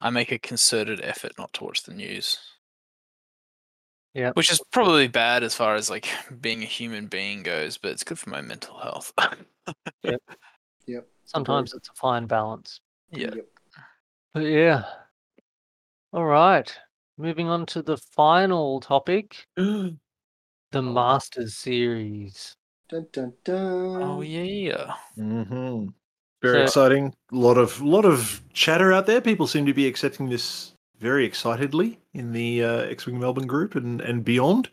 I 0.00 0.10
make 0.10 0.32
a 0.32 0.38
concerted 0.38 1.00
effort 1.02 1.32
not 1.38 1.52
to 1.54 1.64
watch 1.64 1.82
the 1.82 1.92
news. 1.94 2.38
Yeah. 4.14 4.32
Which 4.34 4.50
is 4.50 4.60
probably 4.72 5.08
bad 5.08 5.42
as 5.42 5.54
far 5.54 5.74
as 5.74 5.88
like 5.90 6.08
being 6.40 6.62
a 6.62 6.66
human 6.66 7.06
being 7.06 7.42
goes, 7.42 7.78
but 7.78 7.92
it's 7.92 8.04
good 8.04 8.18
for 8.18 8.30
my 8.30 8.40
mental 8.40 8.78
health. 8.78 9.12
Yep. 10.02 10.22
Yep. 10.86 11.06
sometimes 11.24 11.72
it's 11.72 11.88
a 11.88 11.92
fine 11.92 12.26
balance. 12.26 12.80
yeah. 13.12 13.30
Yep. 13.34 13.46
But 14.34 14.40
yeah. 14.40 14.84
All 16.12 16.24
right. 16.24 16.74
Moving 17.16 17.48
on 17.48 17.66
to 17.66 17.82
the 17.82 17.96
final 17.96 18.80
topic 18.80 19.46
the 19.56 19.98
Masters 20.72 21.56
series. 21.56 22.56
Dun, 22.88 23.06
dun, 23.12 23.34
dun. 23.44 24.02
Oh 24.02 24.20
yeah. 24.22 24.94
hmm 25.14 25.88
Very 26.42 26.58
So- 26.58 26.62
exciting. 26.62 27.14
A 27.32 27.36
lot 27.36 27.58
of 27.58 27.80
lot 27.82 28.04
of 28.04 28.40
chatter 28.52 28.92
out 28.92 29.06
there. 29.06 29.20
People 29.20 29.46
seem 29.46 29.66
to 29.66 29.74
be 29.74 29.86
accepting 29.86 30.28
this 30.28 30.72
very 30.98 31.24
excitedly 31.24 31.98
in 32.14 32.32
the 32.32 32.64
uh, 32.64 32.78
X-wing 32.82 33.18
Melbourne 33.18 33.46
group 33.46 33.74
and 33.74 34.00
and 34.00 34.24
beyond. 34.24 34.70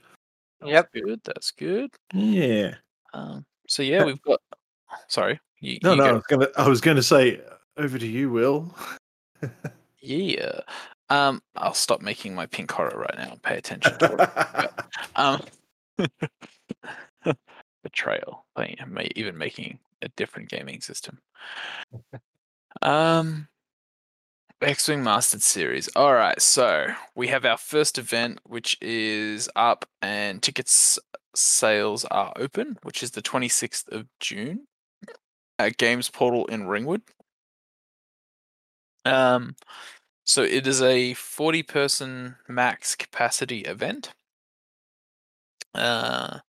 Yep. 0.65 0.91
Good. 0.94 1.22
That's 1.23 1.52
good. 1.52 1.91
Yeah. 2.14 2.76
Um, 3.14 3.45
so 3.68 3.84
yeah, 3.84 4.03
we've 4.03 4.22
got. 4.22 4.41
Sorry. 5.07 5.39
You, 5.60 5.80
No, 5.84 5.91
you 5.91 5.98
no. 5.98 6.03
I 6.06 6.11
was 6.14 6.23
gonna. 6.27 6.48
I 6.57 6.68
was 6.69 6.81
gonna 6.81 7.03
say 7.03 7.41
over 7.77 7.98
to 7.98 8.07
you, 8.07 8.30
Will. 8.31 8.73
Yeah. 9.99 10.61
Um, 11.10 11.41
I'll 11.57 11.73
stop 11.73 12.02
making 12.02 12.34
my 12.34 12.45
pink 12.45 12.72
horror 12.72 12.98
right 12.98 13.18
now 13.18 13.31
and 13.31 13.41
pay 13.41 13.57
attention 13.57 13.98
to 13.98 14.07
what 14.07 14.89
Um, 15.18 15.41
betrayal. 17.84 18.45
Playing, 18.56 18.77
ma- 18.88 19.02
even 19.15 19.38
making 19.38 19.80
a 20.02 20.10
different 20.10 20.49
gaming 20.49 20.82
system. 20.82 21.19
Um, 22.82 23.48
X-wing 24.61 25.03
Masters 25.03 25.44
Series. 25.44 25.88
All 25.95 26.14
right, 26.14 26.41
so 26.41 26.88
we 27.15 27.28
have 27.28 27.45
our 27.45 27.57
first 27.57 27.98
event, 27.98 28.40
which 28.44 28.78
is 28.82 29.49
up, 29.56 29.86
and 30.02 30.41
tickets 30.41 30.98
sales 31.36 32.06
are 32.06 32.34
open, 32.36 32.78
which 32.84 33.03
is 33.03 33.11
the 33.11 33.22
26th 33.22 33.88
of 33.90 34.07
June 34.19 34.68
at 35.60 35.78
Games 35.78 36.10
Portal 36.10 36.45
in 36.48 36.68
Ringwood. 36.68 37.02
Um, 39.06 39.56
so 40.26 40.41
it 40.41 40.68
is 40.68 40.82
a 40.82 41.14
40 41.14 41.64
person 41.64 42.36
max 42.48 42.95
capacity 42.95 43.61
event. 43.61 44.14
Uh, 45.74 46.40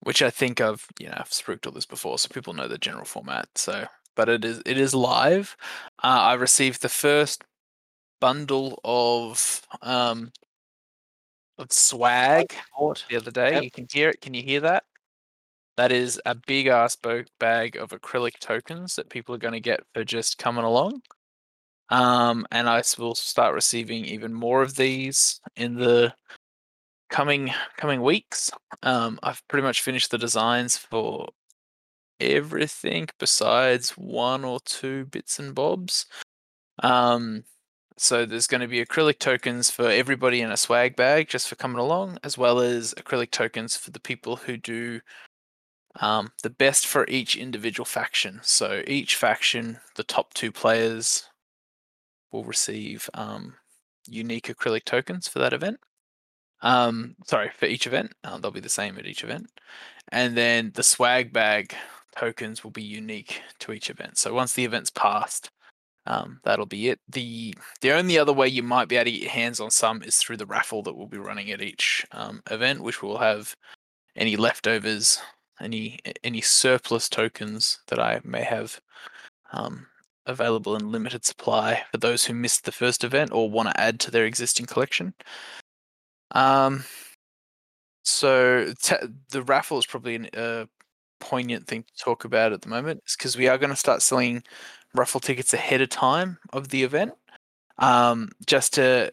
which 0.00 0.22
I 0.22 0.30
think 0.30 0.60
I've 0.60 0.86
you 0.98 1.08
know 1.08 1.16
I've 1.18 1.32
spooked 1.32 1.66
all 1.66 1.72
this 1.72 1.86
before, 1.86 2.18
so 2.18 2.28
people 2.28 2.52
know 2.52 2.68
the 2.68 2.78
general 2.78 3.04
format. 3.04 3.48
So, 3.54 3.86
but 4.16 4.28
it 4.28 4.44
is 4.44 4.62
it 4.66 4.78
is 4.78 4.94
live. 4.94 5.56
Uh, 6.02 6.06
I 6.06 6.34
received 6.34 6.82
the 6.82 6.88
first 6.88 7.44
bundle 8.20 8.80
of 8.84 9.62
um 9.82 10.32
of 11.58 11.72
swag 11.72 12.54
the 13.08 13.16
other 13.16 13.30
day. 13.30 13.54
Yep. 13.54 13.62
You 13.62 13.70
can 13.70 13.86
hear 13.92 14.10
it. 14.10 14.20
Can 14.20 14.34
you 14.34 14.42
hear 14.42 14.60
that? 14.60 14.84
That 15.76 15.92
is 15.92 16.20
a 16.26 16.34
big 16.34 16.66
ass 16.66 16.96
bag 16.96 17.76
of 17.76 17.90
acrylic 17.90 18.38
tokens 18.40 18.96
that 18.96 19.10
people 19.10 19.34
are 19.34 19.38
going 19.38 19.54
to 19.54 19.60
get 19.60 19.80
for 19.94 20.04
just 20.04 20.38
coming 20.38 20.64
along. 20.64 21.02
Um, 21.90 22.46
and 22.50 22.68
I 22.68 22.82
will 22.98 23.14
start 23.14 23.54
receiving 23.54 24.04
even 24.04 24.34
more 24.34 24.62
of 24.62 24.74
these 24.74 25.40
in 25.56 25.76
the 25.76 26.12
coming 27.08 27.52
coming 27.76 28.02
weeks. 28.02 28.50
Um, 28.82 29.18
I've 29.22 29.46
pretty 29.48 29.64
much 29.64 29.82
finished 29.82 30.10
the 30.10 30.18
designs 30.18 30.76
for 30.76 31.28
everything 32.20 33.08
besides 33.18 33.90
one 33.90 34.44
or 34.44 34.60
two 34.60 35.06
bits 35.06 35.38
and 35.38 35.54
bobs. 35.54 36.06
Um, 36.82 37.44
so 37.96 38.24
there's 38.24 38.46
going 38.46 38.60
to 38.60 38.68
be 38.68 38.84
acrylic 38.84 39.18
tokens 39.18 39.70
for 39.70 39.88
everybody 39.88 40.40
in 40.40 40.52
a 40.52 40.56
swag 40.56 40.94
bag 40.94 41.28
just 41.28 41.48
for 41.48 41.56
coming 41.56 41.78
along, 41.78 42.18
as 42.22 42.38
well 42.38 42.60
as 42.60 42.94
acrylic 42.94 43.32
tokens 43.32 43.76
for 43.76 43.90
the 43.90 44.00
people 44.00 44.36
who 44.36 44.56
do 44.56 45.00
um, 46.00 46.30
the 46.42 46.50
best 46.50 46.86
for 46.86 47.04
each 47.08 47.36
individual 47.36 47.84
faction. 47.84 48.38
So 48.42 48.82
each 48.86 49.16
faction, 49.16 49.80
the 49.96 50.04
top 50.04 50.32
two 50.34 50.52
players 50.52 51.28
will 52.30 52.44
receive 52.44 53.10
um, 53.14 53.54
unique 54.06 54.46
acrylic 54.46 54.84
tokens 54.84 55.26
for 55.26 55.40
that 55.40 55.52
event. 55.52 55.80
Um, 56.60 57.14
sorry, 57.26 57.50
for 57.56 57.66
each 57.66 57.86
event, 57.86 58.12
uh, 58.24 58.38
they'll 58.38 58.50
be 58.50 58.60
the 58.60 58.68
same 58.68 58.98
at 58.98 59.06
each 59.06 59.24
event, 59.24 59.46
and 60.10 60.36
then 60.36 60.72
the 60.74 60.82
swag 60.82 61.32
bag 61.32 61.74
tokens 62.16 62.64
will 62.64 62.72
be 62.72 62.82
unique 62.82 63.42
to 63.60 63.72
each 63.72 63.90
event. 63.90 64.18
So 64.18 64.34
once 64.34 64.54
the 64.54 64.64
event's 64.64 64.90
passed, 64.90 65.50
um, 66.06 66.40
that'll 66.42 66.66
be 66.66 66.88
it. 66.88 67.00
the 67.08 67.54
The 67.80 67.92
only 67.92 68.18
other 68.18 68.32
way 68.32 68.48
you 68.48 68.62
might 68.62 68.88
be 68.88 68.96
able 68.96 69.04
to 69.04 69.10
get 69.12 69.20
your 69.20 69.30
hands 69.30 69.60
on 69.60 69.70
some 69.70 70.02
is 70.02 70.16
through 70.16 70.38
the 70.38 70.46
raffle 70.46 70.82
that 70.84 70.96
we'll 70.96 71.06
be 71.06 71.18
running 71.18 71.50
at 71.50 71.62
each 71.62 72.04
um, 72.12 72.42
event, 72.50 72.82
which 72.82 73.02
will 73.02 73.18
have 73.18 73.54
any 74.16 74.36
leftovers, 74.36 75.20
any 75.60 75.98
any 76.24 76.40
surplus 76.40 77.08
tokens 77.08 77.80
that 77.88 77.98
I 77.98 78.20
may 78.24 78.42
have 78.42 78.80
um, 79.52 79.86
available 80.26 80.76
in 80.76 80.90
limited 80.90 81.24
supply 81.24 81.82
for 81.90 81.98
those 81.98 82.24
who 82.24 82.34
missed 82.34 82.64
the 82.64 82.72
first 82.72 83.04
event 83.04 83.32
or 83.32 83.50
want 83.50 83.68
to 83.68 83.80
add 83.80 84.00
to 84.00 84.10
their 84.10 84.24
existing 84.24 84.66
collection. 84.66 85.14
Um, 86.32 86.84
so 88.04 88.72
te- 88.82 88.96
the 89.30 89.42
raffle 89.42 89.78
is 89.78 89.86
probably 89.86 90.28
a 90.34 90.68
poignant 91.20 91.66
thing 91.66 91.82
to 91.82 92.04
talk 92.04 92.24
about 92.24 92.52
at 92.52 92.62
the 92.62 92.68
moment, 92.68 93.02
because 93.16 93.36
we 93.36 93.48
are 93.48 93.58
going 93.58 93.70
to 93.70 93.76
start 93.76 94.02
selling 94.02 94.42
raffle 94.94 95.20
tickets 95.20 95.52
ahead 95.52 95.80
of 95.80 95.88
time 95.90 96.38
of 96.52 96.68
the 96.68 96.82
event, 96.82 97.12
um, 97.78 98.30
just 98.46 98.74
to 98.74 99.10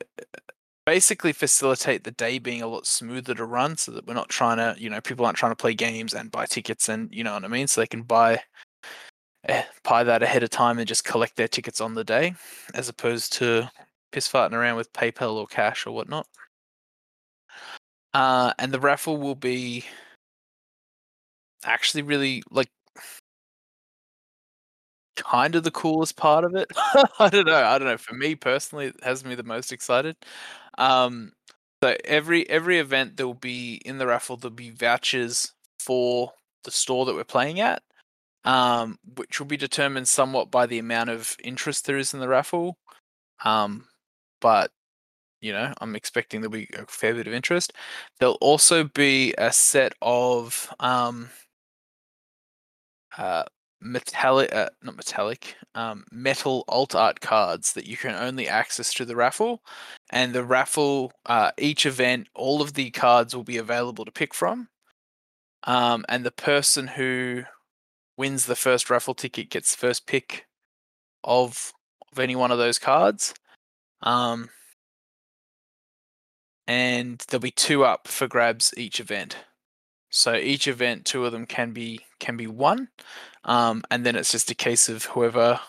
basically 0.85 1.33
facilitate 1.33 2.03
the 2.03 2.11
day 2.11 2.37
being 2.37 2.61
a 2.61 2.67
lot 2.67 2.85
smoother 2.85 3.33
to 3.33 3.45
run, 3.45 3.75
so 3.75 3.91
that 3.91 4.05
we're 4.05 4.13
not 4.13 4.29
trying 4.29 4.57
to, 4.57 4.75
you 4.79 4.89
know, 4.89 5.01
people 5.01 5.25
aren't 5.25 5.37
trying 5.37 5.51
to 5.51 5.55
play 5.55 5.73
games 5.73 6.13
and 6.13 6.31
buy 6.31 6.45
tickets, 6.45 6.89
and 6.89 7.13
you 7.13 7.23
know 7.23 7.33
what 7.33 7.43
I 7.43 7.47
mean, 7.47 7.67
so 7.67 7.81
they 7.81 7.87
can 7.87 8.03
buy 8.03 8.41
eh, 9.47 9.63
buy 9.83 10.03
that 10.03 10.23
ahead 10.23 10.43
of 10.43 10.49
time 10.49 10.79
and 10.79 10.87
just 10.87 11.03
collect 11.03 11.35
their 11.35 11.47
tickets 11.47 11.81
on 11.81 11.95
the 11.95 12.03
day, 12.03 12.35
as 12.73 12.89
opposed 12.89 13.33
to 13.33 13.69
piss 14.11 14.31
farting 14.31 14.53
around 14.53 14.77
with 14.77 14.93
PayPal 14.93 15.35
or 15.35 15.47
cash 15.47 15.85
or 15.85 15.91
whatnot. 15.91 16.27
Uh, 18.15 18.53
and 18.59 18.71
the 18.71 18.79
raffle 18.79 19.17
will 19.17 19.35
be 19.35 19.83
actually 21.65 22.01
really 22.01 22.41
like 22.49 22.69
kind 25.17 25.53
of 25.55 25.63
the 25.63 25.71
coolest 25.71 26.15
part 26.15 26.45
of 26.45 26.55
it. 26.55 26.71
I 27.19 27.27
don't 27.29 27.45
know. 27.45 27.55
I 27.55 27.77
don't 27.77 27.89
know. 27.89 27.97
For 27.97 28.13
me 28.15 28.35
personally, 28.35 28.87
it 28.87 28.95
has 29.03 29.25
me 29.25 29.35
the 29.35 29.43
most 29.43 29.73
excited. 29.73 30.15
Um, 30.77 31.33
so 31.83 31.95
every 32.05 32.49
every 32.49 32.79
event 32.79 33.17
there 33.17 33.27
will 33.27 33.33
be 33.33 33.81
in 33.85 33.97
the 33.97 34.07
raffle 34.07 34.37
there'll 34.37 34.55
be 34.55 34.71
vouchers 34.71 35.53
for 35.79 36.31
the 36.63 36.71
store 36.71 37.05
that 37.05 37.15
we're 37.15 37.25
playing 37.25 37.59
at, 37.59 37.83
um, 38.45 38.97
which 39.17 39.39
will 39.39 39.47
be 39.47 39.57
determined 39.57 40.07
somewhat 40.07 40.51
by 40.51 40.65
the 40.67 40.79
amount 40.79 41.09
of 41.11 41.35
interest 41.43 41.85
there 41.85 41.97
is 41.97 42.13
in 42.13 42.21
the 42.21 42.29
raffle. 42.29 42.77
Um, 43.45 43.87
but 44.41 44.71
you 45.45 45.53
know, 45.53 45.71
I'm 45.79 45.95
expecting 45.95 46.41
there'll 46.41 46.51
be 46.51 46.67
a 46.75 46.87
fair 46.87 47.13
bit 47.13 47.27
of 47.27 47.33
interest. 47.33 47.71
There'll 48.19 48.39
also 48.41 48.83
be 48.83 49.35
a 49.37 49.53
set 49.53 49.93
of 50.01 50.73
um, 50.79 51.29
uh, 53.15 53.43
metallic, 53.79 54.51
uh, 54.51 54.69
not 54.81 54.97
metallic, 54.97 55.55
um, 55.75 56.03
metal 56.11 56.65
alt 56.67 56.95
art 56.95 57.21
cards 57.21 57.73
that 57.73 57.85
you 57.85 57.95
can 57.95 58.15
only 58.15 58.47
access 58.47 58.91
through 58.91 59.05
the 59.05 59.15
raffle. 59.15 59.61
And 60.09 60.33
the 60.33 60.43
raffle, 60.43 61.13
uh, 61.27 61.51
each 61.59 61.85
event, 61.85 62.27
all 62.33 62.63
of 62.63 62.73
the 62.73 62.89
cards 62.89 63.35
will 63.35 63.43
be 63.43 63.57
available 63.57 64.03
to 64.03 64.11
pick 64.11 64.33
from. 64.33 64.69
Um, 65.65 66.05
and 66.09 66.25
the 66.25 66.31
person 66.31 66.87
who 66.87 67.43
wins 68.17 68.47
the 68.47 68.55
first 68.55 68.89
raffle 68.89 69.13
ticket 69.13 69.51
gets 69.51 69.75
first 69.75 70.07
pick 70.07 70.47
of 71.23 71.71
of 72.11 72.17
any 72.17 72.35
one 72.35 72.51
of 72.51 72.57
those 72.57 72.79
cards. 72.79 73.35
Um, 74.01 74.49
and 76.67 77.23
there'll 77.27 77.41
be 77.41 77.51
two 77.51 77.83
up 77.83 78.07
for 78.07 78.27
grabs 78.27 78.73
each 78.77 78.99
event. 78.99 79.37
So 80.09 80.35
each 80.35 80.67
event, 80.67 81.05
two 81.05 81.25
of 81.25 81.31
them 81.31 81.45
can 81.45 81.73
be 81.73 81.99
can 82.19 82.37
be 82.37 82.47
won, 82.47 82.89
um, 83.43 83.83
and 83.91 84.05
then 84.05 84.15
it's 84.15 84.31
just 84.31 84.51
a 84.51 84.55
case 84.55 84.87
of 84.87 85.05
whoever, 85.05 85.59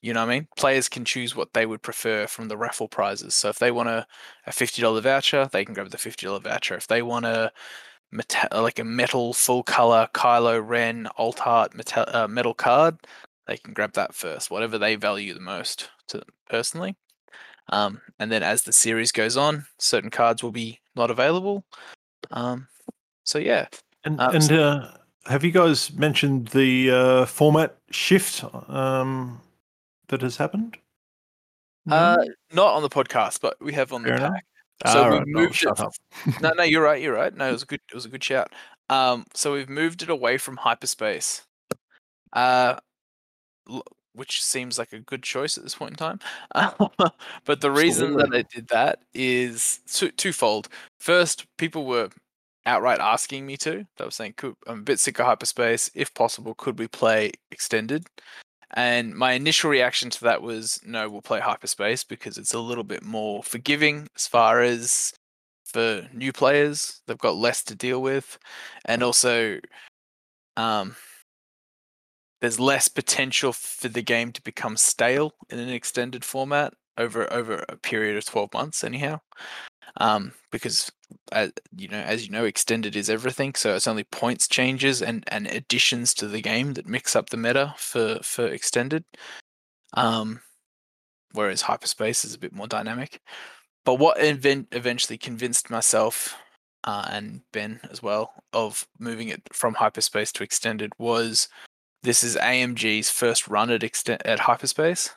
you 0.00 0.12
know, 0.12 0.20
what 0.20 0.32
I 0.32 0.34
mean, 0.34 0.48
players 0.56 0.88
can 0.88 1.04
choose 1.04 1.36
what 1.36 1.52
they 1.52 1.64
would 1.64 1.82
prefer 1.82 2.26
from 2.26 2.48
the 2.48 2.56
raffle 2.56 2.88
prizes. 2.88 3.36
So 3.36 3.48
if 3.48 3.58
they 3.60 3.70
want 3.70 3.88
a, 3.88 4.06
a 4.46 4.52
fifty 4.52 4.82
dollar 4.82 5.00
voucher, 5.00 5.48
they 5.52 5.64
can 5.64 5.74
grab 5.74 5.90
the 5.90 5.98
fifty 5.98 6.26
dollar 6.26 6.40
voucher. 6.40 6.74
If 6.74 6.88
they 6.88 7.02
want 7.02 7.26
a 7.26 7.52
meta- 8.10 8.48
like 8.52 8.80
a 8.80 8.84
metal 8.84 9.32
full 9.32 9.62
color 9.62 10.08
Kylo 10.12 10.60
Ren 10.66 11.06
alt 11.16 11.46
art 11.46 11.74
metal, 11.76 12.04
uh, 12.08 12.26
metal 12.26 12.54
card, 12.54 12.98
they 13.46 13.56
can 13.56 13.72
grab 13.72 13.92
that 13.92 14.14
first. 14.14 14.50
Whatever 14.50 14.78
they 14.78 14.96
value 14.96 15.32
the 15.34 15.40
most, 15.40 15.90
to 16.08 16.22
personally. 16.48 16.96
Um, 17.72 18.00
and 18.18 18.30
then 18.30 18.42
as 18.42 18.62
the 18.62 18.72
series 18.72 19.10
goes 19.12 19.36
on, 19.36 19.66
certain 19.78 20.10
cards 20.10 20.42
will 20.42 20.52
be 20.52 20.78
not 20.94 21.10
available. 21.10 21.64
Um, 22.30 22.68
so 23.24 23.38
yeah, 23.38 23.66
And 24.04 24.20
Uh, 24.20 24.30
and 24.34 24.52
uh, 24.52 24.88
have 25.26 25.42
you 25.42 25.50
guys 25.50 25.92
mentioned 25.92 26.48
the 26.48 26.90
uh, 26.90 27.26
format 27.26 27.78
shift 27.90 28.44
um, 28.68 29.40
that 30.08 30.20
has 30.22 30.36
happened? 30.36 30.76
uh, 31.90 32.16
not 32.52 32.74
on 32.74 32.82
the 32.82 32.88
podcast, 32.90 33.40
but 33.40 33.56
we 33.60 33.72
have 33.72 33.92
on 33.92 34.02
Fair 34.02 34.12
the 34.12 34.18
enough. 34.18 34.32
pack. 34.34 34.44
So 34.86 35.02
Ah, 35.04 35.08
we 35.08 35.18
right, 35.18 35.26
no, 35.26 35.40
moved 35.40 35.54
shut 35.54 35.80
it. 35.80 36.40
no, 36.42 36.50
no, 36.52 36.62
you're 36.64 36.82
right. 36.82 37.00
You're 37.00 37.14
right. 37.14 37.34
No, 37.34 37.48
it 37.48 37.52
was 37.52 37.62
a 37.62 37.66
good. 37.66 37.80
It 37.90 37.94
was 37.94 38.04
a 38.04 38.08
good 38.08 38.22
shout. 38.24 38.52
Um, 38.90 39.24
so 39.32 39.52
we've 39.52 39.68
moved 39.68 40.02
it 40.02 40.10
away 40.10 40.36
from 40.38 40.56
hyperspace, 40.58 41.42
uh, 42.34 42.76
which 44.14 44.42
seems 44.42 44.78
like 44.78 44.92
a 44.92 45.00
good 45.00 45.22
choice 45.22 45.56
at 45.56 45.64
this 45.64 45.74
point 45.74 45.92
in 45.92 45.96
time. 45.96 46.20
but 47.44 47.60
the 47.60 47.70
reason 47.70 48.16
that 48.16 48.34
I 48.34 48.42
did 48.42 48.68
that 48.68 49.00
is 49.14 49.80
two, 49.86 50.10
twofold. 50.10 50.68
First, 51.00 51.46
people 51.58 51.86
were 51.86 52.10
outright 52.66 53.00
asking 53.00 53.46
me 53.46 53.56
to. 53.58 53.86
They 53.96 54.04
were 54.04 54.10
saying, 54.10 54.34
could, 54.36 54.54
"I'm 54.66 54.80
a 54.80 54.82
bit 54.82 55.00
sick 55.00 55.18
of 55.18 55.26
hyperspace. 55.26 55.90
If 55.94 56.14
possible, 56.14 56.54
could 56.54 56.78
we 56.78 56.88
play 56.88 57.32
extended?" 57.50 58.06
And 58.74 59.14
my 59.14 59.32
initial 59.32 59.70
reaction 59.70 60.10
to 60.10 60.24
that 60.24 60.42
was, 60.42 60.80
"No, 60.84 61.08
we'll 61.10 61.22
play 61.22 61.40
hyperspace 61.40 62.04
because 62.04 62.38
it's 62.38 62.54
a 62.54 62.60
little 62.60 62.84
bit 62.84 63.02
more 63.04 63.42
forgiving 63.42 64.08
as 64.16 64.26
far 64.26 64.62
as 64.62 65.12
for 65.64 66.08
new 66.12 66.32
players. 66.32 67.02
They've 67.06 67.18
got 67.18 67.36
less 67.36 67.62
to 67.64 67.74
deal 67.74 68.02
with, 68.02 68.38
and 68.86 69.02
also, 69.02 69.58
um, 70.56 70.96
there's 72.42 72.58
less 72.58 72.88
potential 72.88 73.52
for 73.52 73.88
the 73.88 74.02
game 74.02 74.32
to 74.32 74.42
become 74.42 74.76
stale 74.76 75.32
in 75.48 75.60
an 75.60 75.68
extended 75.68 76.24
format 76.24 76.74
over 76.98 77.32
over 77.32 77.64
a 77.68 77.76
period 77.76 78.16
of 78.16 78.24
12 78.26 78.52
months 78.52 78.84
anyhow. 78.84 79.20
Um, 79.98 80.32
because 80.50 80.90
uh, 81.30 81.48
you 81.76 81.86
know 81.86 82.00
as 82.00 82.26
you 82.26 82.32
know 82.32 82.44
extended 82.44 82.96
is 82.96 83.10
everything 83.10 83.54
so 83.54 83.74
it's 83.76 83.86
only 83.86 84.04
points 84.04 84.48
changes 84.48 85.02
and 85.02 85.22
and 85.28 85.46
additions 85.46 86.14
to 86.14 86.26
the 86.26 86.40
game 86.40 86.72
that 86.74 86.86
mix 86.86 87.14
up 87.14 87.30
the 87.30 87.36
meta 87.36 87.74
for 87.78 88.18
for 88.22 88.46
extended. 88.46 89.04
Um, 89.94 90.40
whereas 91.32 91.62
hyperspace 91.62 92.24
is 92.24 92.34
a 92.34 92.38
bit 92.40 92.52
more 92.52 92.66
dynamic. 92.66 93.20
But 93.84 93.94
what 93.94 94.22
event 94.22 94.68
eventually 94.72 95.18
convinced 95.18 95.70
myself 95.70 96.36
uh, 96.84 97.06
and 97.10 97.42
ben 97.52 97.80
as 97.90 98.02
well 98.02 98.32
of 98.52 98.86
moving 98.98 99.28
it 99.28 99.42
from 99.52 99.74
hyperspace 99.74 100.32
to 100.32 100.42
extended 100.42 100.92
was 100.98 101.48
this 102.02 102.24
is 102.24 102.36
AMG's 102.36 103.10
first 103.10 103.48
run 103.48 103.70
at 103.70 103.82
extent 103.82 104.22
at 104.24 104.40
hyperspace 104.40 105.10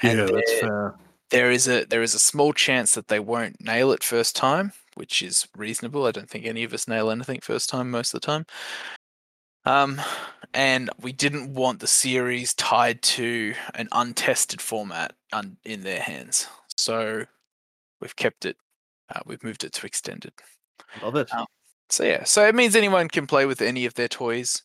and 0.00 0.18
Yeah, 0.18 0.26
that's 0.26 0.60
fair. 0.60 0.94
there 1.30 1.50
is 1.50 1.68
a 1.68 1.84
there 1.86 2.02
is 2.02 2.14
a 2.14 2.18
small 2.18 2.52
chance 2.52 2.94
that 2.94 3.08
they 3.08 3.20
won't 3.20 3.60
nail 3.60 3.92
it 3.92 4.02
first 4.04 4.36
time, 4.36 4.72
which 4.94 5.22
is 5.22 5.46
reasonable. 5.56 6.06
I 6.06 6.10
don't 6.10 6.28
think 6.28 6.44
any 6.46 6.64
of 6.64 6.72
us 6.74 6.88
nail 6.88 7.10
anything 7.10 7.40
first 7.40 7.68
time 7.70 7.90
most 7.90 8.12
of 8.14 8.20
the 8.20 8.26
time. 8.26 8.46
Um, 9.64 10.00
and 10.54 10.90
we 11.00 11.12
didn't 11.12 11.52
want 11.52 11.80
the 11.80 11.88
series 11.88 12.54
tied 12.54 13.02
to 13.02 13.54
an 13.74 13.88
untested 13.92 14.60
format 14.60 15.12
un- 15.32 15.56
in 15.64 15.82
their 15.82 16.00
hands, 16.00 16.46
so 16.76 17.24
we've 18.00 18.14
kept 18.14 18.44
it. 18.44 18.56
Uh, 19.12 19.20
we've 19.26 19.42
moved 19.42 19.64
it 19.64 19.72
to 19.72 19.86
extended. 19.86 20.32
Love 21.02 21.16
it. 21.16 21.32
Um, 21.34 21.46
so 21.88 22.04
yeah, 22.04 22.22
so 22.24 22.46
it 22.46 22.54
means 22.54 22.76
anyone 22.76 23.08
can 23.08 23.26
play 23.26 23.44
with 23.46 23.60
any 23.60 23.86
of 23.86 23.94
their 23.94 24.08
toys. 24.08 24.62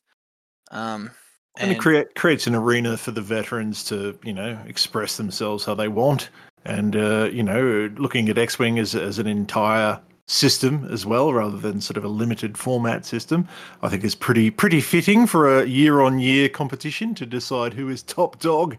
Um, 0.71 1.11
and, 1.57 1.71
it 1.71 1.79
create, 1.79 2.15
creates 2.15 2.47
an 2.47 2.55
arena 2.55 2.97
for 2.97 3.11
the 3.11 3.21
veterans 3.21 3.83
to, 3.85 4.17
you 4.23 4.33
know, 4.33 4.57
express 4.65 5.17
themselves 5.17 5.65
how 5.65 5.75
they 5.75 5.89
want. 5.89 6.29
And, 6.65 6.95
uh, 6.95 7.29
you 7.31 7.43
know, 7.43 7.91
looking 7.97 8.29
at 8.29 8.37
X 8.37 8.57
Wing 8.57 8.79
as, 8.79 8.95
as 8.95 9.19
an 9.19 9.27
entire 9.27 9.99
system 10.27 10.87
as 10.89 11.05
well, 11.05 11.33
rather 11.33 11.57
than 11.57 11.81
sort 11.81 11.97
of 11.97 12.05
a 12.05 12.07
limited 12.07 12.57
format 12.57 13.05
system, 13.05 13.47
I 13.81 13.89
think 13.89 14.03
is 14.03 14.15
pretty 14.15 14.49
pretty 14.49 14.79
fitting 14.79 15.27
for 15.27 15.59
a 15.59 15.65
year 15.65 16.01
on 16.01 16.19
year 16.19 16.47
competition 16.47 17.13
to 17.15 17.25
decide 17.25 17.73
who 17.73 17.89
is 17.89 18.01
top 18.01 18.39
dog 18.39 18.77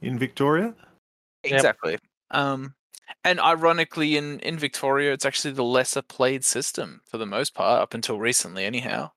in 0.00 0.18
Victoria. 0.18 0.74
Exactly. 1.42 1.98
Um, 2.30 2.74
and 3.24 3.40
ironically, 3.40 4.16
in 4.16 4.38
in 4.40 4.58
Victoria, 4.58 5.12
it's 5.12 5.26
actually 5.26 5.54
the 5.54 5.64
lesser 5.64 6.02
played 6.02 6.44
system 6.44 7.00
for 7.04 7.18
the 7.18 7.26
most 7.26 7.54
part, 7.54 7.82
up 7.82 7.94
until 7.94 8.20
recently, 8.20 8.64
anyhow. 8.64 9.10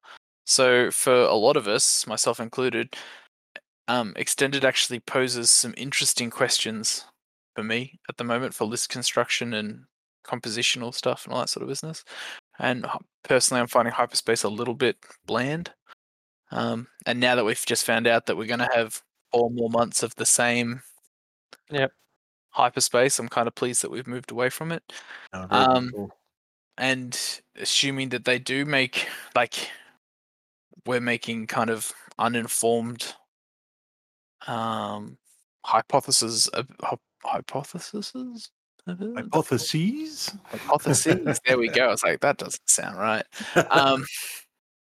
So 0.49 0.89
for 0.89 1.13
a 1.13 1.35
lot 1.35 1.57
of 1.57 1.67
us, 1.67 2.07
myself 2.07 2.39
included, 2.39 2.95
um, 3.87 4.13
extended 4.15 4.65
actually 4.65 4.99
poses 4.99 5.51
some 5.51 5.75
interesting 5.77 6.31
questions 6.31 7.05
for 7.55 7.63
me 7.63 7.99
at 8.09 8.17
the 8.17 8.23
moment 8.23 8.55
for 8.55 8.65
list 8.65 8.89
construction 8.89 9.53
and 9.53 9.83
compositional 10.25 10.91
stuff 10.91 11.25
and 11.25 11.33
all 11.33 11.41
that 11.41 11.49
sort 11.49 11.61
of 11.61 11.69
business. 11.69 12.03
And 12.57 12.87
personally, 13.23 13.61
I'm 13.61 13.67
finding 13.67 13.93
hyperspace 13.93 14.41
a 14.41 14.49
little 14.49 14.73
bit 14.73 14.97
bland. 15.27 15.71
Um, 16.49 16.87
and 17.05 17.19
now 17.19 17.35
that 17.35 17.45
we've 17.45 17.63
just 17.67 17.85
found 17.85 18.07
out 18.07 18.25
that 18.25 18.35
we're 18.35 18.47
going 18.47 18.57
to 18.57 18.69
have 18.73 19.03
four 19.31 19.51
more 19.51 19.69
months 19.69 20.01
of 20.01 20.15
the 20.15 20.25
same 20.25 20.81
Yep. 21.69 21.91
hyperspace, 22.49 23.19
I'm 23.19 23.29
kind 23.29 23.47
of 23.47 23.53
pleased 23.53 23.83
that 23.83 23.91
we've 23.91 24.07
moved 24.07 24.31
away 24.31 24.49
from 24.49 24.71
it. 24.71 24.81
Oh, 25.31 25.45
Um, 25.51 25.91
cool. 25.93 26.11
and 26.79 27.41
assuming 27.55 28.09
that 28.09 28.25
they 28.25 28.39
do 28.39 28.65
make 28.65 29.07
like 29.35 29.69
we're 30.85 31.01
making 31.01 31.47
kind 31.47 31.69
of 31.69 31.91
uninformed 32.17 33.13
um 34.47 35.17
hypotheses 35.65 36.49
hy- 36.81 36.97
hypotheses 37.23 38.49
Hypotheses? 38.87 40.31
hypotheses? 40.45 41.39
There 41.45 41.57
we 41.57 41.67
go. 41.67 41.91
It's 41.91 42.03
like 42.03 42.21
that 42.21 42.37
doesn't 42.37 42.67
sound 42.69 42.97
right. 42.97 43.25
Um 43.69 44.05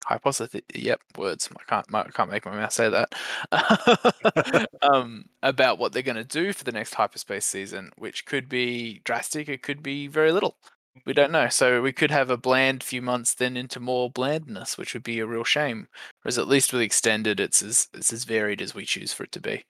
hypothesis 0.05 0.61
yep 0.75 0.99
words. 1.17 1.49
I 1.57 1.63
can't 1.69 1.85
i 1.95 2.03
can't 2.09 2.29
make 2.31 2.45
my 2.45 2.55
mouth 2.55 2.73
say 2.73 2.89
that. 2.89 4.67
Um 4.81 5.25
about 5.41 5.77
what 5.79 5.93
they're 5.93 6.01
going 6.01 6.17
to 6.17 6.25
do 6.25 6.51
for 6.51 6.65
the 6.65 6.71
next 6.73 6.93
hyperspace 6.95 7.45
season 7.45 7.91
which 7.97 8.25
could 8.25 8.49
be 8.49 8.99
drastic 9.05 9.47
it 9.47 9.61
could 9.63 9.81
be 9.81 10.07
very 10.07 10.33
little 10.33 10.57
we 11.05 11.13
don't 11.13 11.31
know 11.31 11.49
so 11.49 11.81
we 11.81 11.91
could 11.91 12.11
have 12.11 12.29
a 12.29 12.37
bland 12.37 12.83
few 12.83 13.01
months 13.01 13.35
then 13.35 13.57
into 13.57 13.79
more 13.79 14.09
blandness 14.11 14.77
which 14.77 14.93
would 14.93 15.03
be 15.03 15.19
a 15.19 15.25
real 15.25 15.43
shame 15.43 15.87
whereas 16.21 16.37
at 16.37 16.47
least 16.47 16.71
with 16.71 16.81
extended 16.81 17.39
it's 17.39 17.61
as 17.61 17.87
it's 17.93 18.13
as 18.13 18.23
varied 18.23 18.61
as 18.61 18.75
we 18.75 18.85
choose 18.85 19.11
for 19.11 19.23
it 19.23 19.31
to 19.31 19.41
be 19.41 19.63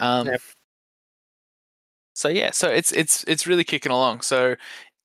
um 0.00 0.26
Yep. 0.26 0.40
so 2.14 2.28
yeah 2.28 2.50
so 2.50 2.68
it's 2.68 2.92
it's 2.92 3.24
it's 3.24 3.46
really 3.46 3.64
kicking 3.64 3.92
along 3.92 4.20
so 4.20 4.54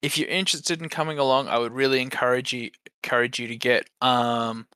if 0.02 0.18
you're 0.18 0.30
interested 0.30 0.82
in 0.82 0.90
coming 0.90 1.20
along 1.20 1.48
i 1.48 1.58
would 1.58 1.74
really 1.74 2.02
encourage 2.02 2.54
you 2.54 2.70
encourage 3.04 3.40
you 3.40 3.48
to 3.48 3.58
get 3.58 3.90
um 4.02 4.68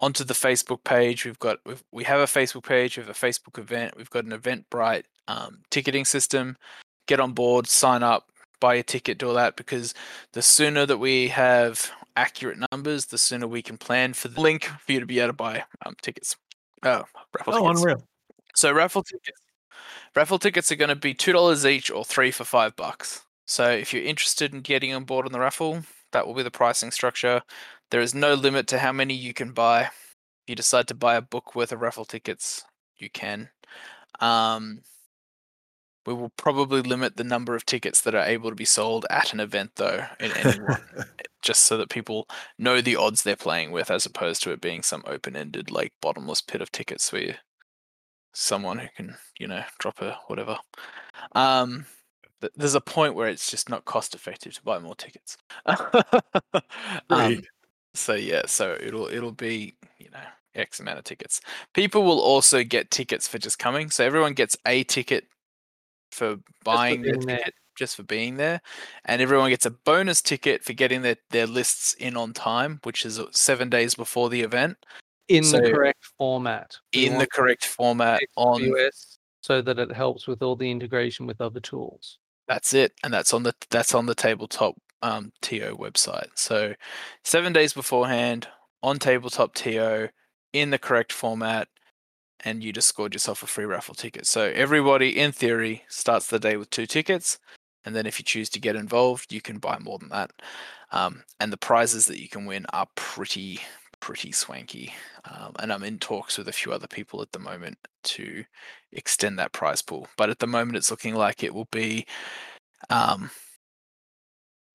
onto 0.00 0.22
the 0.22 0.34
Facebook 0.34 0.84
page. 0.84 1.24
We've 1.24 1.38
got 1.38 1.58
we've, 1.64 1.82
we 1.92 2.04
have 2.04 2.20
a 2.20 2.24
Facebook 2.24 2.64
page. 2.64 2.96
We 2.96 3.02
have 3.02 3.10
a 3.10 3.14
Facebook 3.14 3.58
event. 3.58 3.94
We've 3.96 4.10
got 4.10 4.24
an 4.24 4.32
Eventbrite 4.32 5.04
um, 5.28 5.62
ticketing 5.70 6.04
system. 6.04 6.56
Get 7.06 7.20
on 7.20 7.32
board, 7.32 7.66
sign 7.66 8.02
up, 8.02 8.30
buy 8.60 8.74
a 8.76 8.82
ticket, 8.82 9.18
do 9.18 9.28
all 9.28 9.34
that. 9.34 9.56
Because 9.56 9.94
the 10.32 10.42
sooner 10.42 10.86
that 10.86 10.98
we 10.98 11.28
have 11.28 11.90
accurate 12.16 12.58
numbers, 12.72 13.06
the 13.06 13.18
sooner 13.18 13.46
we 13.46 13.62
can 13.62 13.76
plan 13.76 14.12
for 14.12 14.28
the 14.28 14.40
link 14.40 14.64
for 14.64 14.92
you 14.92 15.00
to 15.00 15.06
be 15.06 15.18
able 15.18 15.28
to 15.28 15.32
buy 15.32 15.64
um, 15.84 15.94
tickets. 16.02 16.36
Oh, 16.82 17.04
raffle 17.36 17.54
Oh, 17.54 17.62
tickets. 17.62 17.80
unreal. 17.80 18.02
So 18.54 18.72
raffle 18.72 19.02
tickets. 19.02 19.40
Raffle 20.14 20.38
tickets 20.38 20.70
are 20.70 20.76
going 20.76 20.90
to 20.90 20.96
be 20.96 21.14
two 21.14 21.32
dollars 21.32 21.66
each 21.66 21.90
or 21.90 22.04
three 22.04 22.30
for 22.30 22.44
five 22.44 22.76
bucks. 22.76 23.24
So 23.46 23.68
if 23.70 23.92
you're 23.92 24.04
interested 24.04 24.54
in 24.54 24.60
getting 24.60 24.94
on 24.94 25.04
board 25.04 25.26
on 25.26 25.32
the 25.32 25.40
raffle, 25.40 25.82
that 26.12 26.26
will 26.26 26.34
be 26.34 26.42
the 26.42 26.50
pricing 26.50 26.90
structure. 26.90 27.42
There 27.90 28.00
is 28.00 28.14
no 28.14 28.34
limit 28.34 28.66
to 28.68 28.78
how 28.78 28.92
many 28.92 29.14
you 29.14 29.34
can 29.34 29.52
buy. 29.52 29.82
If 29.82 29.90
you 30.46 30.54
decide 30.54 30.88
to 30.88 30.94
buy 30.94 31.16
a 31.16 31.20
book 31.22 31.54
worth 31.54 31.72
of 31.72 31.80
raffle 31.80 32.04
tickets, 32.04 32.64
you 32.96 33.10
can. 33.10 33.50
Um, 34.20 34.80
we 36.06 36.14
will 36.14 36.30
probably 36.36 36.82
limit 36.82 37.16
the 37.16 37.24
number 37.24 37.54
of 37.54 37.64
tickets 37.64 38.00
that 38.02 38.14
are 38.14 38.24
able 38.24 38.50
to 38.50 38.56
be 38.56 38.64
sold 38.64 39.06
at 39.10 39.32
an 39.32 39.40
event, 39.40 39.72
though, 39.76 40.04
in 40.20 40.32
any 40.32 40.60
one, 40.60 40.82
just 41.42 41.62
so 41.64 41.76
that 41.78 41.88
people 41.88 42.28
know 42.58 42.80
the 42.80 42.96
odds 42.96 43.22
they're 43.22 43.36
playing 43.36 43.72
with, 43.72 43.90
as 43.90 44.06
opposed 44.06 44.42
to 44.42 44.50
it 44.50 44.60
being 44.60 44.82
some 44.82 45.02
open-ended, 45.06 45.70
like 45.70 45.92
bottomless 46.02 46.40
pit 46.40 46.60
of 46.60 46.70
tickets 46.70 47.12
where 47.12 47.22
you, 47.22 47.34
someone 48.32 48.78
who 48.78 48.88
can, 48.96 49.16
you 49.38 49.46
know, 49.46 49.62
drop 49.78 50.00
a 50.02 50.18
whatever. 50.26 50.58
Um, 51.32 51.86
th- 52.40 52.52
there's 52.56 52.74
a 52.74 52.80
point 52.80 53.14
where 53.14 53.28
it's 53.28 53.50
just 53.50 53.68
not 53.68 53.84
cost 53.84 54.14
effective 54.14 54.54
to 54.54 54.62
buy 54.62 54.78
more 54.78 54.94
tickets. 54.94 55.36
um, 57.10 57.42
so 57.94 58.14
yeah, 58.14 58.42
so 58.46 58.76
it'll 58.80 59.06
it'll 59.06 59.32
be 59.32 59.76
you 59.98 60.10
know 60.10 60.18
X 60.54 60.80
amount 60.80 60.98
of 60.98 61.04
tickets. 61.04 61.40
People 61.72 62.02
will 62.02 62.20
also 62.20 62.64
get 62.64 62.90
tickets 62.90 63.26
for 63.26 63.38
just 63.38 63.58
coming. 63.58 63.90
So 63.90 64.04
everyone 64.04 64.34
gets 64.34 64.56
a 64.66 64.84
ticket 64.84 65.26
for 66.14 66.36
buying 66.64 67.02
the 67.02 67.12
ticket 67.18 67.54
just 67.76 67.96
for 67.96 68.04
being 68.04 68.36
there, 68.36 68.60
and 69.04 69.20
everyone 69.20 69.50
gets 69.50 69.66
a 69.66 69.70
bonus 69.70 70.22
ticket 70.22 70.62
for 70.62 70.72
getting 70.72 71.02
their, 71.02 71.16
their 71.30 71.46
lists 71.46 71.94
in 71.94 72.16
on 72.16 72.32
time, 72.32 72.78
which 72.84 73.04
is 73.04 73.18
uh, 73.18 73.26
seven 73.32 73.68
days 73.68 73.96
before 73.96 74.30
the 74.30 74.40
event 74.42 74.76
in 75.28 75.42
So- 75.42 75.58
the 75.60 75.72
correct 75.72 76.04
format. 76.16 76.76
We 76.94 77.06
in 77.06 77.18
the 77.18 77.26
correct 77.26 77.66
format 77.66 78.20
on 78.36 78.60
XWS 78.62 79.18
so 79.42 79.60
that 79.60 79.78
it 79.78 79.92
helps 79.92 80.26
with 80.28 80.40
all 80.42 80.54
the 80.56 80.70
integration 80.70 81.26
with 81.26 81.40
other 81.40 81.60
tools. 81.60 82.18
That's 82.46 82.72
it, 82.74 82.92
and 83.02 83.12
that's 83.12 83.34
on 83.34 83.42
the 83.42 83.54
that's 83.70 83.94
on 83.94 84.06
the 84.06 84.14
tabletop 84.14 84.76
um, 85.02 85.32
TO 85.42 85.76
website. 85.78 86.28
So 86.36 86.74
seven 87.24 87.52
days 87.52 87.72
beforehand 87.72 88.46
on 88.82 88.98
tabletop 88.98 89.54
TO 89.54 90.08
in 90.52 90.70
the 90.70 90.78
correct 90.78 91.12
format, 91.12 91.68
and 92.40 92.62
you 92.62 92.72
just 92.72 92.88
scored 92.88 93.14
yourself 93.14 93.42
a 93.42 93.46
free 93.46 93.64
raffle 93.64 93.94
ticket. 93.94 94.26
So 94.26 94.52
everybody, 94.54 95.18
in 95.18 95.32
theory, 95.32 95.84
starts 95.88 96.26
the 96.26 96.38
day 96.38 96.56
with 96.56 96.70
two 96.70 96.86
tickets, 96.86 97.38
and 97.84 97.94
then 97.94 98.06
if 98.06 98.18
you 98.18 98.24
choose 98.24 98.48
to 98.50 98.60
get 98.60 98.76
involved, 98.76 99.32
you 99.32 99.40
can 99.40 99.58
buy 99.58 99.78
more 99.78 99.98
than 99.98 100.08
that. 100.10 100.30
Um, 100.92 101.22
and 101.40 101.52
the 101.52 101.56
prizes 101.56 102.06
that 102.06 102.20
you 102.20 102.28
can 102.28 102.46
win 102.46 102.66
are 102.72 102.86
pretty 102.94 103.60
pretty 104.00 104.32
swanky. 104.32 104.92
Um, 105.24 105.54
and 105.60 105.72
I'm 105.72 105.82
in 105.82 105.98
talks 105.98 106.36
with 106.36 106.48
a 106.48 106.52
few 106.52 106.72
other 106.72 106.86
people 106.86 107.22
at 107.22 107.32
the 107.32 107.38
moment 107.38 107.78
to 108.02 108.44
extend 108.92 109.38
that 109.38 109.54
prize 109.54 109.80
pool. 109.80 110.08
But 110.18 110.28
at 110.28 110.40
the 110.40 110.46
moment, 110.46 110.76
it's 110.76 110.90
looking 110.90 111.14
like 111.14 111.42
it 111.42 111.54
will 111.54 111.68
be 111.72 112.04
um, 112.90 113.30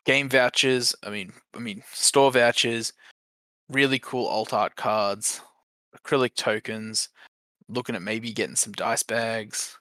game 0.06 0.30
vouchers. 0.30 0.96
I 1.04 1.12
mean, 1.12 1.32
I 1.56 1.60
mean 1.60 1.84
store 1.94 2.32
vouchers, 2.32 2.92
really 3.70 4.00
cool 4.00 4.26
alt 4.26 4.52
art 4.52 4.76
cards, 4.76 5.42
acrylic 5.96 6.34
tokens. 6.34 7.10
Looking 7.70 7.96
at 7.96 8.02
maybe 8.02 8.32
getting 8.34 8.56
some 8.56 8.74
dice 8.74 9.04
bags 9.04 9.78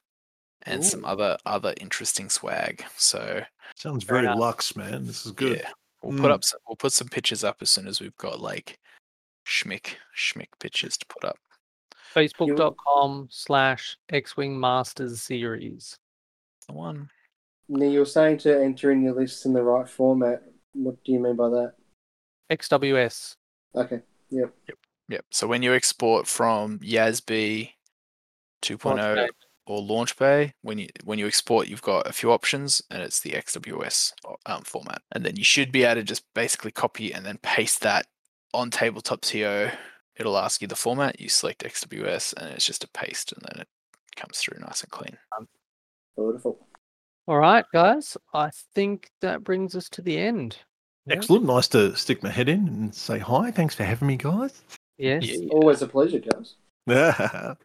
and 0.62 0.84
some 0.84 1.04
other 1.04 1.38
other 1.46 1.74
interesting 1.80 2.28
swag. 2.28 2.84
So 2.96 3.42
Sounds 3.76 4.04
very 4.04 4.20
enough. 4.20 4.38
luxe, 4.38 4.76
man. 4.76 5.06
This 5.06 5.24
is 5.26 5.32
good. 5.32 5.58
yeah, 5.58 5.70
we'll 6.02 6.18
put 6.18 6.30
Mm. 6.30 6.34
up 6.34 6.44
some, 6.44 6.60
we'll 6.68 6.76
put 6.76 6.92
some 6.92 7.08
pictures 7.08 7.44
up 7.44 7.56
as 7.62 7.70
soon 7.70 7.86
as 7.88 8.00
we've 8.00 8.16
got 8.16 8.40
like 8.40 8.78
schmick 9.46 9.94
schmick 10.16 10.48
pictures 10.60 10.96
to 10.98 11.06
put 11.06 11.24
up. 11.24 11.38
Facebook.com 12.14 13.28
slash 13.30 13.96
X-Wing 14.10 14.58
Masters 14.58 15.22
Series. 15.22 15.96
The 16.66 16.74
one. 16.74 17.08
Now 17.68 17.86
you're 17.86 18.06
saying 18.06 18.38
to 18.38 18.62
enter 18.62 18.90
in 18.92 19.02
your 19.02 19.14
lists 19.14 19.44
in 19.44 19.52
the 19.52 19.62
right 19.62 19.88
format. 19.88 20.42
What 20.72 21.02
do 21.04 21.12
you 21.12 21.20
mean 21.20 21.36
by 21.36 21.48
that? 21.50 21.74
XWS. 22.50 23.34
Okay. 23.74 24.00
Yep. 24.30 24.52
Yep. 24.68 24.78
Yep. 25.10 25.24
So 25.30 25.46
when 25.46 25.62
you 25.62 25.72
export 25.74 26.26
from 26.26 26.78
YASB 26.80 27.70
2.0 28.62 28.96
Launchpad. 28.96 29.28
or 29.66 29.82
LaunchBay, 29.82 30.52
when 30.62 30.78
you 30.78 30.88
when 31.04 31.18
you 31.18 31.26
export, 31.26 31.68
you've 31.68 31.82
got 31.82 32.06
a 32.06 32.12
few 32.12 32.32
options, 32.32 32.82
and 32.90 33.02
it's 33.02 33.20
the 33.20 33.30
XWS 33.30 34.12
um, 34.46 34.62
format, 34.62 35.02
and 35.12 35.24
then 35.24 35.36
you 35.36 35.44
should 35.44 35.72
be 35.72 35.84
able 35.84 35.96
to 35.96 36.02
just 36.02 36.24
basically 36.34 36.70
copy 36.70 37.12
and 37.12 37.24
then 37.24 37.38
paste 37.42 37.80
that 37.82 38.06
on 38.54 38.70
Tabletop 38.70 39.20
TO. 39.20 39.70
It'll 40.16 40.38
ask 40.38 40.60
you 40.60 40.68
the 40.68 40.74
format. 40.74 41.20
You 41.20 41.28
select 41.28 41.64
XWS, 41.64 42.34
and 42.34 42.50
it's 42.50 42.66
just 42.66 42.84
a 42.84 42.88
paste, 42.88 43.32
and 43.32 43.42
then 43.42 43.60
it 43.60 43.68
comes 44.16 44.38
through 44.38 44.60
nice 44.60 44.82
and 44.82 44.90
clean. 44.90 45.16
Beautiful. 46.16 46.66
All 47.28 47.38
right, 47.38 47.64
guys. 47.72 48.16
I 48.32 48.50
think 48.74 49.10
that 49.20 49.44
brings 49.44 49.76
us 49.76 49.88
to 49.90 50.02
the 50.02 50.18
end. 50.18 50.56
Yeah. 51.06 51.16
Excellent. 51.16 51.44
Nice 51.44 51.68
to 51.68 51.94
stick 51.94 52.22
my 52.22 52.30
head 52.30 52.48
in 52.48 52.66
and 52.66 52.94
say 52.94 53.18
hi. 53.18 53.50
Thanks 53.50 53.74
for 53.74 53.84
having 53.84 54.08
me, 54.08 54.16
guys. 54.16 54.62
Yes. 54.96 55.24
Yeah. 55.24 55.48
Always 55.50 55.82
a 55.82 55.86
pleasure, 55.86 56.20
guys. 56.20 56.56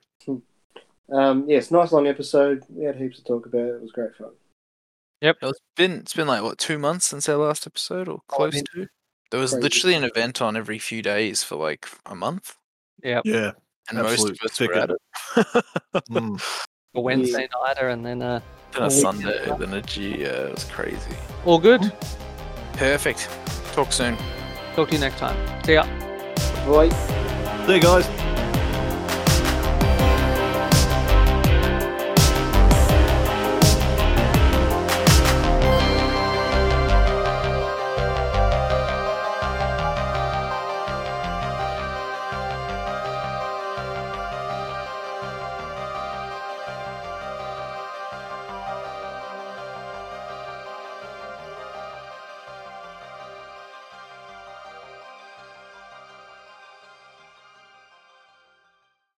Yeah. 1.09 1.29
Um, 1.29 1.45
yes, 1.47 1.71
nice 1.71 1.91
long 1.91 2.07
episode. 2.07 2.63
We 2.69 2.85
had 2.85 2.95
heaps 2.95 3.17
to 3.17 3.23
talk 3.23 3.45
about. 3.45 3.61
It 3.61 3.81
was 3.81 3.91
great 3.91 4.15
fun. 4.15 4.31
Yep, 5.21 5.37
it's 5.41 5.59
been 5.77 5.91
it's 5.99 6.13
been 6.13 6.27
like 6.27 6.43
what 6.43 6.57
two 6.57 6.77
months 6.77 7.05
since 7.05 7.27
our 7.29 7.37
last 7.37 7.65
episode, 7.67 8.07
or 8.07 8.15
Oh, 8.15 8.23
close 8.27 8.53
mean- 8.53 8.63
to. 8.75 8.87
There 9.31 9.39
was 9.39 9.51
Crazy. 9.51 9.63
literally 9.63 9.95
an 9.95 10.03
event 10.03 10.41
on 10.43 10.55
every 10.55 10.77
few 10.77 11.01
days 11.01 11.43
for 11.43 11.55
like 11.55 11.87
a 12.05 12.13
month, 12.13 12.55
Yep. 13.03 13.23
Yeah. 13.25 13.51
and 13.89 13.97
Absolute 13.97 14.03
most 14.03 14.29
of 14.29 14.37
us 14.45 14.59
were 14.59 14.73
at 14.75 14.89
it. 14.91 14.97
Mm. 16.11 16.39
A 16.95 17.01
Wednesday 17.01 17.49
nighter 17.65 17.89
and 17.89 18.05
then 18.05 18.21
uh, 18.21 18.39
Then 18.73 18.83
a 18.83 18.85
a 18.85 18.91
Sunday, 18.91 19.49
up. 19.49 19.57
then 19.57 19.73
a 19.73 19.81
G. 19.81 20.21
Yeah, 20.21 20.27
it 20.27 20.51
was 20.53 20.65
crazy. 20.65 21.15
all 21.45 21.57
good. 21.57 21.81
Perfect. 22.73 23.27
Talk 23.73 23.91
soon. 23.91 24.15
Talk 24.75 24.89
to 24.89 24.93
you 24.93 24.99
next 24.99 25.17
time. 25.17 25.35
See 25.65 25.73
ya. 25.73 25.85
Bye. 26.67 26.89
See 27.65 27.73
you 27.75 27.81
guys. 27.81 28.32